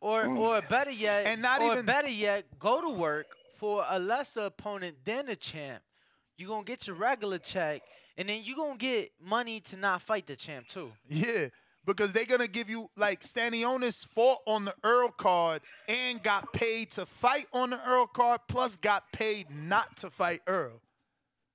or 0.00 0.24
mm. 0.24 0.36
or 0.38 0.60
better 0.62 0.90
yet, 0.90 1.26
And 1.26 1.40
not 1.40 1.62
or 1.62 1.72
even- 1.72 1.86
better 1.86 2.08
yet, 2.08 2.44
go 2.58 2.80
to 2.80 2.88
work 2.88 3.26
for 3.56 3.84
a 3.88 3.98
lesser 3.98 4.46
opponent 4.46 4.96
than 5.04 5.26
the 5.26 5.36
champ. 5.36 5.82
You 6.36 6.48
gonna 6.48 6.64
get 6.64 6.88
your 6.88 6.96
regular 6.96 7.38
check, 7.38 7.82
and 8.18 8.28
then 8.28 8.42
you 8.42 8.56
gonna 8.56 8.76
get 8.76 9.12
money 9.20 9.60
to 9.60 9.76
not 9.76 10.02
fight 10.02 10.26
the 10.26 10.34
champ 10.34 10.66
too. 10.66 10.90
Yeah, 11.08 11.48
because 11.86 12.12
they're 12.12 12.24
gonna 12.26 12.48
give 12.48 12.68
you 12.70 12.88
like 12.96 13.22
Stanionis 13.22 14.06
fought 14.06 14.38
on 14.46 14.64
the 14.64 14.74
Errol 14.84 15.10
card 15.10 15.62
and 15.88 16.22
got 16.22 16.52
paid 16.52 16.90
to 16.92 17.06
fight 17.06 17.46
on 17.52 17.70
the 17.70 17.80
Errol 17.88 18.06
card, 18.06 18.40
plus 18.48 18.76
got 18.76 19.10
paid 19.12 19.50
not 19.50 19.96
to 19.98 20.10
fight 20.10 20.40
Errol. 20.46 20.80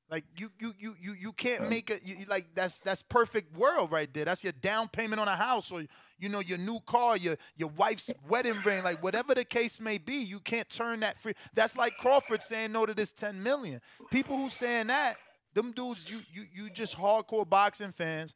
Like 0.10 0.24
you, 0.38 0.50
you, 0.60 0.74
you, 0.80 0.94
you, 1.02 1.14
you 1.20 1.34
can't 1.34 1.70
make 1.70 1.90
it. 1.90 2.00
You, 2.06 2.16
you- 2.20 2.26
like 2.28 2.48
that's 2.56 2.80
that's 2.80 3.02
perfect 3.02 3.54
world 3.58 3.92
right 3.92 4.14
there. 4.14 4.24
That's 4.24 4.42
your 4.42 4.54
down 4.54 4.88
payment 4.88 5.20
on 5.20 5.28
a 5.28 5.36
house, 5.36 5.70
or 5.70 5.84
you 6.18 6.30
know 6.30 6.40
your 6.40 6.58
new 6.58 6.80
car, 6.86 7.18
your 7.18 7.36
your 7.58 7.68
wife's 7.76 8.10
wedding 8.30 8.62
ring, 8.64 8.84
like 8.86 9.04
whatever 9.04 9.36
the 9.36 9.44
case 9.44 9.82
may 9.82 9.98
be. 9.98 10.16
You 10.16 10.40
can't 10.40 10.70
turn 10.70 11.02
that 11.02 11.22
free. 11.22 11.34
That's 11.56 11.78
like 11.78 11.98
Crawford 11.98 12.42
saying 12.42 12.72
no 12.72 12.86
to 12.86 12.94
this 12.94 13.12
ten 13.12 13.44
million. 13.44 13.82
People 14.10 14.38
who 14.38 14.50
saying 14.50 14.88
that, 14.88 15.18
them 15.54 15.74
dudes, 15.74 16.10
you 16.10 16.22
you 16.34 16.46
you 16.54 16.70
just 16.70 16.96
hardcore 16.98 17.48
boxing 17.48 17.92
fans, 17.92 18.34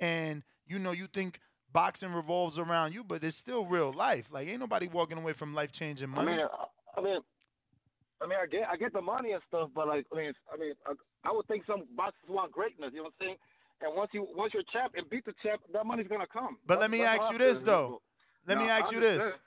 and 0.00 0.42
you 0.66 0.78
know 0.78 0.92
you 0.92 1.06
think 1.06 1.38
boxing 1.72 2.12
revolves 2.12 2.58
around 2.58 2.94
you, 2.94 3.04
but 3.04 3.22
it's 3.24 3.36
still 3.36 3.64
real 3.66 3.92
life. 3.92 4.26
Like 4.30 4.48
ain't 4.48 4.60
nobody 4.60 4.86
walking 4.88 5.18
away 5.18 5.32
from 5.32 5.54
life 5.54 5.72
changing 5.72 6.10
money. 6.10 6.32
I 6.32 6.36
mean, 6.36 6.46
I- 6.96 7.00
mean, 7.00 7.20
I 8.22 8.26
mean, 8.26 8.38
I 8.40 8.46
get 8.46 8.62
I 8.70 8.76
get 8.76 8.92
the 8.92 9.02
money 9.02 9.32
and 9.32 9.42
stuff, 9.48 9.70
but 9.74 9.88
like, 9.88 10.06
I 10.12 10.16
mean, 10.16 10.32
I 10.52 10.56
mean, 10.56 10.72
I, 10.86 10.92
I 11.28 11.32
would 11.32 11.46
think 11.46 11.64
some 11.66 11.84
boxers 11.96 12.28
want 12.28 12.52
greatness. 12.52 12.90
You 12.92 12.98
know 12.98 13.04
what 13.04 13.12
I'm 13.20 13.26
saying? 13.26 13.36
And 13.82 13.96
once 13.96 14.10
you 14.14 14.26
once 14.34 14.54
you're 14.54 14.62
champ 14.72 14.92
and 14.96 15.08
beat 15.10 15.24
the 15.26 15.34
champ, 15.42 15.60
that 15.72 15.84
money's 15.84 16.08
gonna 16.08 16.26
come. 16.26 16.56
But 16.66 16.80
That's- 16.80 16.80
let 16.80 16.90
me 16.90 17.04
ask 17.04 17.30
you 17.32 17.38
this 17.38 17.60
though. 17.62 18.00
Let 18.46 18.58
me 18.58 18.64
No, 18.66 18.70
ask 18.70 18.92
you 18.92 19.00
this. 19.00 19.38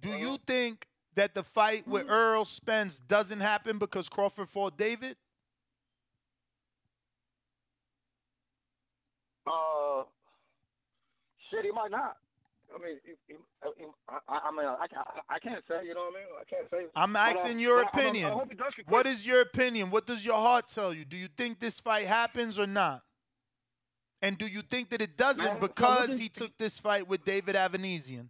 Do 0.00 0.10
you 0.10 0.38
think 0.46 0.86
that 1.14 1.32
the 1.34 1.42
fight 1.42 1.86
with 1.88 2.10
Errol 2.10 2.44
Spence 2.44 2.98
doesn't 2.98 3.40
happen 3.40 3.78
because 3.78 4.08
Crawford 4.08 4.48
fought 4.48 4.76
David? 4.76 5.16
Uh, 9.46 10.02
shit, 11.50 11.64
he 11.64 11.70
might 11.72 11.90
not. 11.90 12.16
I 12.74 12.78
mean, 12.84 12.96
he, 13.04 13.12
he, 13.28 13.34
he, 13.78 13.84
I, 14.08 14.18
I 14.28 14.38
I 14.48 14.50
mean, 14.50 14.66
I, 14.66 14.86
can't- 14.88 15.06
I, 15.28 15.34
I 15.36 15.38
can't 15.38 15.62
say. 15.68 15.86
You 15.86 15.94
know 15.94 16.00
what 16.10 16.14
I 16.14 16.18
mean? 16.18 16.26
I 16.40 16.44
can't 16.44 16.70
say. 16.70 16.86
I'm 16.96 17.12
But, 17.12 17.18
uh, 17.20 17.22
asking 17.22 17.60
your 17.60 17.84
but 17.84 17.94
I- 17.94 17.98
I- 17.98 18.02
opinion. 18.02 18.26
I, 18.30 18.34
hope 18.34 18.48
he 18.50 18.56
does 18.56 18.72
get 18.76 18.88
What 18.88 19.24
your 19.26 19.40
opinion? 19.40 19.90
What 19.90 20.06
does 20.06 20.24
your 20.26 20.36
heart 20.36 20.68
tell 20.68 20.92
you? 20.92 21.04
Do 21.04 21.16
you 21.16 21.28
think 21.36 21.60
this 21.60 21.78
fight 21.80 22.06
happens 22.06 22.58
or 22.58 22.66
not? 22.66 23.02
And 24.22 24.36
do 24.38 24.46
you 24.46 24.62
think 24.62 24.88
that 24.90 25.00
it 25.00 25.16
doesn't 25.16 25.44
Man, 25.44 25.60
because 25.60 26.16
he 26.16 26.28
took 26.28 26.56
this 26.56 26.80
fight 26.80 27.06
with 27.06 27.24
David 27.24 27.54
Avanesyan? 27.54 28.28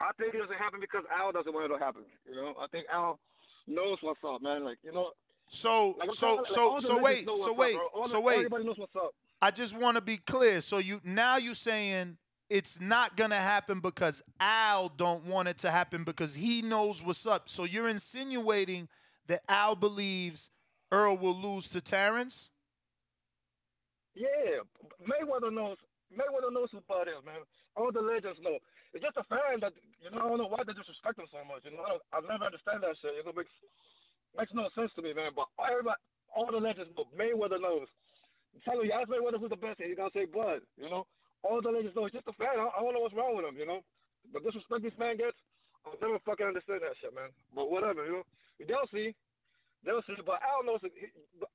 I 0.00 0.10
think 0.18 0.34
it 0.34 0.38
doesn't 0.38 0.56
happen 0.56 0.80
because 0.80 1.04
Al 1.12 1.32
doesn't 1.32 1.52
want 1.52 1.70
it 1.70 1.78
to 1.78 1.84
happen. 1.84 2.02
You 2.28 2.34
know, 2.36 2.54
I 2.60 2.66
think 2.68 2.86
Al 2.92 3.18
knows 3.66 3.98
what's 4.00 4.20
up, 4.26 4.42
man. 4.42 4.64
Like, 4.64 4.78
you 4.82 4.92
know. 4.92 5.10
So 5.48 5.90
Like, 5.98 6.08
I'm 6.08 6.10
so 6.12 6.26
talking- 6.26 6.38
like, 6.38 6.46
so 6.46 6.68
all 6.70 6.74
the 6.76 6.86
so 6.86 6.98
wait 7.02 7.26
know 7.26 7.34
so 7.34 7.52
wait 7.52 7.76
so 8.06 8.20
wait. 8.20 8.36
Everybody 8.38 8.64
knows 8.64 8.78
what's 8.78 8.96
up. 8.96 9.14
I 9.42 9.50
just 9.50 9.76
want 9.76 9.96
to 9.96 10.00
be 10.00 10.18
clear. 10.18 10.60
So 10.60 10.78
you 10.78 11.00
now 11.04 11.36
you're 11.36 11.54
saying 11.54 12.16
it's 12.48 12.80
not 12.80 13.16
gonna 13.16 13.34
happen 13.34 13.80
because 13.80 14.22
Al 14.38 14.88
don't 14.88 15.26
want 15.26 15.48
it 15.48 15.58
to 15.58 15.70
happen 15.70 16.04
because 16.04 16.34
he 16.34 16.62
knows 16.62 17.02
what's 17.02 17.26
up. 17.26 17.50
So 17.50 17.64
you're 17.64 17.88
insinuating 17.88 18.88
that 19.26 19.42
Al 19.48 19.74
believes 19.74 20.50
Errol 20.92 21.16
will 21.16 21.34
lose 21.34 21.68
to 21.70 21.80
Terrence? 21.80 22.50
Yeah, 24.14 24.62
Mayweather 25.00 25.52
knows. 25.52 25.78
Mayweather 26.12 26.52
knows 26.52 26.68
who 26.70 26.84
Bud 26.86 27.08
is, 27.08 27.24
man. 27.24 27.40
All 27.74 27.90
the 27.90 28.04
legends 28.04 28.38
know. 28.44 28.58
It's 28.92 29.02
just 29.02 29.16
a 29.16 29.24
fan 29.24 29.58
that 29.64 29.72
you 30.04 30.12
know. 30.12 30.20
I 30.20 30.28
don't 30.28 30.38
know 30.38 30.52
why 30.52 30.62
they 30.62 30.76
disrespect 30.76 31.18
him 31.18 31.26
so 31.32 31.40
much. 31.48 31.64
You 31.64 31.72
know, 31.72 31.82
I 31.82 31.96
I'll 32.14 32.28
never 32.28 32.44
understand 32.44 32.84
that 32.84 32.94
shit. 33.00 33.16
It 33.16 33.24
makes 33.24 33.50
makes 34.36 34.52
no 34.54 34.68
sense 34.76 34.92
to 34.94 35.02
me, 35.02 35.16
man. 35.16 35.32
But 35.34 35.48
everybody, 35.58 35.96
all 36.30 36.52
the 36.52 36.60
legends 36.60 36.92
know. 36.94 37.08
Mayweather 37.16 37.58
knows. 37.58 37.88
I'm 38.54 38.60
telling 38.64 38.86
you, 38.86 38.92
ask 38.92 39.08
Mayweather 39.08 39.40
who's 39.40 39.50
the 39.52 39.60
best, 39.60 39.80
and 39.80 39.88
he's 39.88 39.96
gonna 39.96 40.14
say 40.14 40.28
Bud. 40.28 40.60
You 40.76 40.88
know, 40.88 41.08
all 41.42 41.60
the 41.60 41.72
legends 41.72 41.96
know. 41.96 42.06
It's 42.06 42.14
just 42.16 42.28
a 42.28 42.36
fan. 42.36 42.60
I, 42.60 42.68
I 42.68 42.80
don't 42.84 42.94
know 42.94 43.00
what's 43.00 43.16
wrong 43.16 43.36
with 43.36 43.48
him. 43.48 43.56
You 43.56 43.66
know, 43.66 43.80
the 44.30 44.40
disrespect 44.40 44.84
this 44.84 44.96
man 45.00 45.16
gets, 45.16 45.36
I'll 45.82 45.98
never 45.98 46.20
fucking 46.22 46.46
understand 46.46 46.84
that 46.84 46.94
shit, 47.00 47.14
man. 47.14 47.32
But 47.54 47.70
whatever, 47.72 48.04
you 48.04 48.20
know. 48.20 48.26
They'll 48.62 48.86
see. 48.94 49.16
They'll 49.82 50.04
see. 50.06 50.14
But 50.22 50.38
Al 50.44 50.62
knows. 50.62 50.84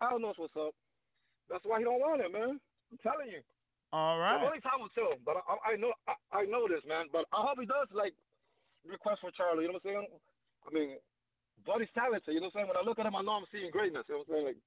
Al 0.01 0.19
knows 0.19 0.35
what's 0.35 0.57
up. 0.59 0.75
That's 1.47 1.63
why 1.63 1.79
he 1.79 1.87
don't 1.87 2.03
want 2.03 2.19
it, 2.19 2.33
man. 2.33 2.59
I'm 2.59 2.99
telling 2.99 3.31
you. 3.31 3.39
All 3.95 4.19
right. 4.19 4.43
The 4.43 4.51
only 4.51 4.59
time 4.59 4.83
will 4.83 4.91
tell, 4.91 5.15
but 5.23 5.39
I, 5.47 5.71
I 5.71 5.73
know 5.79 5.95
I, 6.11 6.43
I 6.43 6.43
know 6.43 6.67
this, 6.67 6.83
man. 6.83 7.07
But 7.07 7.23
I 7.31 7.39
hope 7.39 7.55
he 7.55 7.63
does 7.63 7.87
like 7.95 8.11
request 8.83 9.23
for 9.23 9.31
Charlie. 9.31 9.63
You 9.63 9.71
know 9.71 9.79
what 9.79 9.87
I'm 9.87 10.03
saying? 10.03 10.07
I 10.67 10.69
mean, 10.75 10.99
Buddy's 11.63 11.87
talented. 11.95 12.35
You 12.35 12.43
know 12.43 12.51
what 12.51 12.59
I'm 12.59 12.67
saying? 12.67 12.69
When 12.75 12.79
I 12.79 12.83
look 12.83 12.99
at 12.99 13.07
him, 13.07 13.15
I 13.15 13.23
know 13.23 13.39
I'm 13.39 13.47
seeing 13.47 13.71
greatness. 13.71 14.03
You 14.11 14.19
know 14.19 14.27
what 14.27 14.27
I'm 14.27 14.33
saying? 14.35 14.47
Like, 14.51 14.59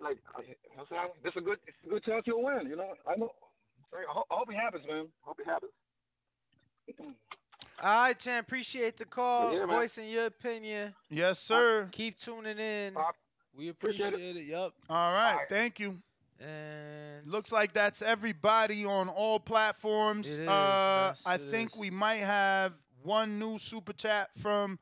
like 0.00 0.18
I- 0.36 0.40
you 0.42 0.48
know 0.48 0.84
what 0.88 0.92
I'm 0.92 0.96
saying? 0.96 1.10
This 1.24 1.30
is 1.32 1.36
a 1.38 1.40
good, 1.40 1.58
it's 1.66 1.76
a 1.86 1.88
good 1.88 2.04
chance 2.04 2.22
he'll 2.26 2.42
win. 2.42 2.66
You 2.68 2.76
know? 2.76 2.94
I 3.06 3.16
know. 3.16 3.32
I 3.94 4.04
hope, 4.12 4.26
I 4.30 4.34
hope 4.34 4.50
it 4.50 4.56
happens, 4.56 4.84
man. 4.86 5.06
I 5.24 5.26
hope 5.26 5.40
it 5.40 5.46
happens. 5.46 5.72
All 7.82 8.02
right, 8.02 8.18
champ. 8.18 8.46
Appreciate 8.46 8.96
the 8.96 9.04
call, 9.04 9.52
Yeah, 9.54 9.66
voicing 9.66 10.08
your 10.08 10.26
opinion. 10.26 10.94
Yes, 11.10 11.38
sir. 11.38 11.88
Keep 11.92 12.18
tuning 12.18 12.58
in. 12.58 12.94
We 13.56 13.68
appreciate 13.68 14.08
appreciate 14.08 14.36
it. 14.36 14.44
Yup. 14.46 14.74
All 14.88 15.12
right, 15.12 15.40
thank 15.48 15.78
you. 15.80 15.98
And 16.38 17.26
looks 17.26 17.50
like 17.50 17.72
that's 17.72 18.02
everybody 18.02 18.84
on 18.84 19.08
all 19.08 19.40
platforms. 19.40 20.36
It 20.36 20.42
is, 20.42 20.48
uh, 20.48 21.06
yes, 21.12 21.22
I 21.26 21.34
it 21.36 21.40
think 21.50 21.70
is. 21.72 21.76
we 21.78 21.88
might 21.90 22.16
have 22.16 22.74
one 23.02 23.38
new 23.38 23.56
super 23.56 23.94
chat 23.94 24.28
from 24.36 24.78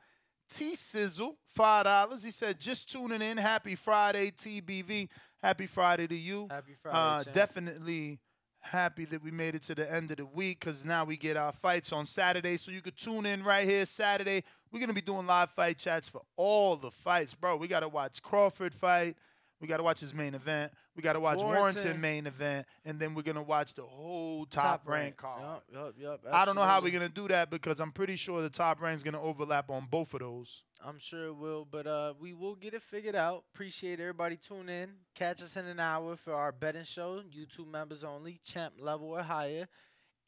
T 0.48 0.74
Sizzle, 0.74 1.36
five 1.48 1.84
dollars. 1.84 2.22
He 2.22 2.30
said, 2.30 2.60
"Just 2.60 2.90
tuning 2.90 3.22
in. 3.22 3.36
Happy 3.36 3.74
Friday, 3.74 4.30
TBV. 4.30 5.08
Happy 5.42 5.66
Friday 5.66 6.06
to 6.06 6.14
you. 6.16 6.48
Happy 6.50 6.74
Friday, 6.82 7.28
Uh, 7.28 7.32
definitely." 7.32 8.18
Happy 8.60 9.04
that 9.04 9.22
we 9.22 9.30
made 9.30 9.54
it 9.54 9.60
to 9.64 9.74
the 9.74 9.92
end 9.92 10.10
of 10.10 10.16
the 10.16 10.24
week 10.24 10.60
because 10.60 10.86
now 10.86 11.04
we 11.04 11.18
get 11.18 11.36
our 11.36 11.52
fights 11.52 11.92
on 11.92 12.06
Saturday. 12.06 12.56
So 12.56 12.70
you 12.70 12.80
could 12.80 12.96
tune 12.96 13.26
in 13.26 13.44
right 13.44 13.68
here 13.68 13.84
Saturday. 13.84 14.42
We're 14.72 14.78
going 14.78 14.88
to 14.88 14.94
be 14.94 15.02
doing 15.02 15.26
live 15.26 15.50
fight 15.50 15.76
chats 15.76 16.08
for 16.08 16.22
all 16.34 16.76
the 16.76 16.90
fights, 16.90 17.34
bro. 17.34 17.56
We 17.56 17.68
got 17.68 17.80
to 17.80 17.88
watch 17.90 18.22
Crawford 18.22 18.72
fight. 18.74 19.18
We 19.64 19.68
got 19.68 19.78
to 19.78 19.82
watch 19.82 20.00
his 20.00 20.12
main 20.12 20.34
event. 20.34 20.72
We 20.94 21.02
got 21.02 21.14
to 21.14 21.20
watch 21.20 21.38
Warrington. 21.38 21.62
Warrington. 21.62 22.00
main 22.02 22.26
event. 22.26 22.66
And 22.84 23.00
then 23.00 23.14
we're 23.14 23.22
going 23.22 23.36
to 23.36 23.42
watch 23.42 23.72
the 23.72 23.80
whole 23.80 24.44
top, 24.44 24.86
rank 24.86 25.16
card. 25.16 25.40
Yup, 25.40 25.64
yup, 25.72 25.94
yup. 25.98 26.20
I 26.30 26.44
don't 26.44 26.54
know 26.54 26.64
how 26.64 26.82
we're 26.82 26.90
going 26.90 27.08
to 27.08 27.08
do 27.08 27.26
that 27.28 27.50
because 27.50 27.80
I'm 27.80 27.90
pretty 27.90 28.16
sure 28.16 28.42
the 28.42 28.50
top 28.50 28.82
rank's 28.82 29.02
going 29.02 29.14
to 29.14 29.20
overlap 29.20 29.70
on 29.70 29.86
both 29.90 30.12
of 30.12 30.20
those. 30.20 30.64
I'm 30.84 30.98
sure 30.98 31.28
it 31.28 31.36
will, 31.36 31.64
but 31.64 31.86
uh, 31.86 32.12
we 32.20 32.34
will 32.34 32.56
get 32.56 32.74
it 32.74 32.82
figured 32.82 33.14
out. 33.14 33.44
Appreciate 33.54 34.00
everybody 34.00 34.36
tuning 34.36 34.68
in. 34.68 34.90
Catch 35.14 35.40
us 35.40 35.56
in 35.56 35.64
an 35.64 35.80
hour 35.80 36.14
for 36.14 36.34
our 36.34 36.52
betting 36.52 36.84
show, 36.84 37.22
YouTube 37.34 37.72
members 37.72 38.04
only, 38.04 38.38
champ 38.44 38.74
level 38.78 39.08
or 39.08 39.22
higher. 39.22 39.66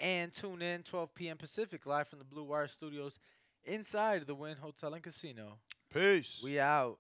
And 0.01 0.33
tune 0.33 0.63
in 0.63 0.83
12 0.83 1.15
p.m. 1.15 1.37
Pacific, 1.37 1.85
live 1.85 2.09
from 2.09 2.21
the 2.21 2.25
Blue 2.25 2.45
Wire 2.45 2.69
Studios 2.69 3.19
inside 3.65 4.27
the 4.27 4.35
Wynn 4.35 4.57
Hotel 4.57 4.95
and 4.95 5.03
Casino. 5.03 5.59
Peace. 5.93 6.41
We 6.43 6.59
out. 6.59 6.97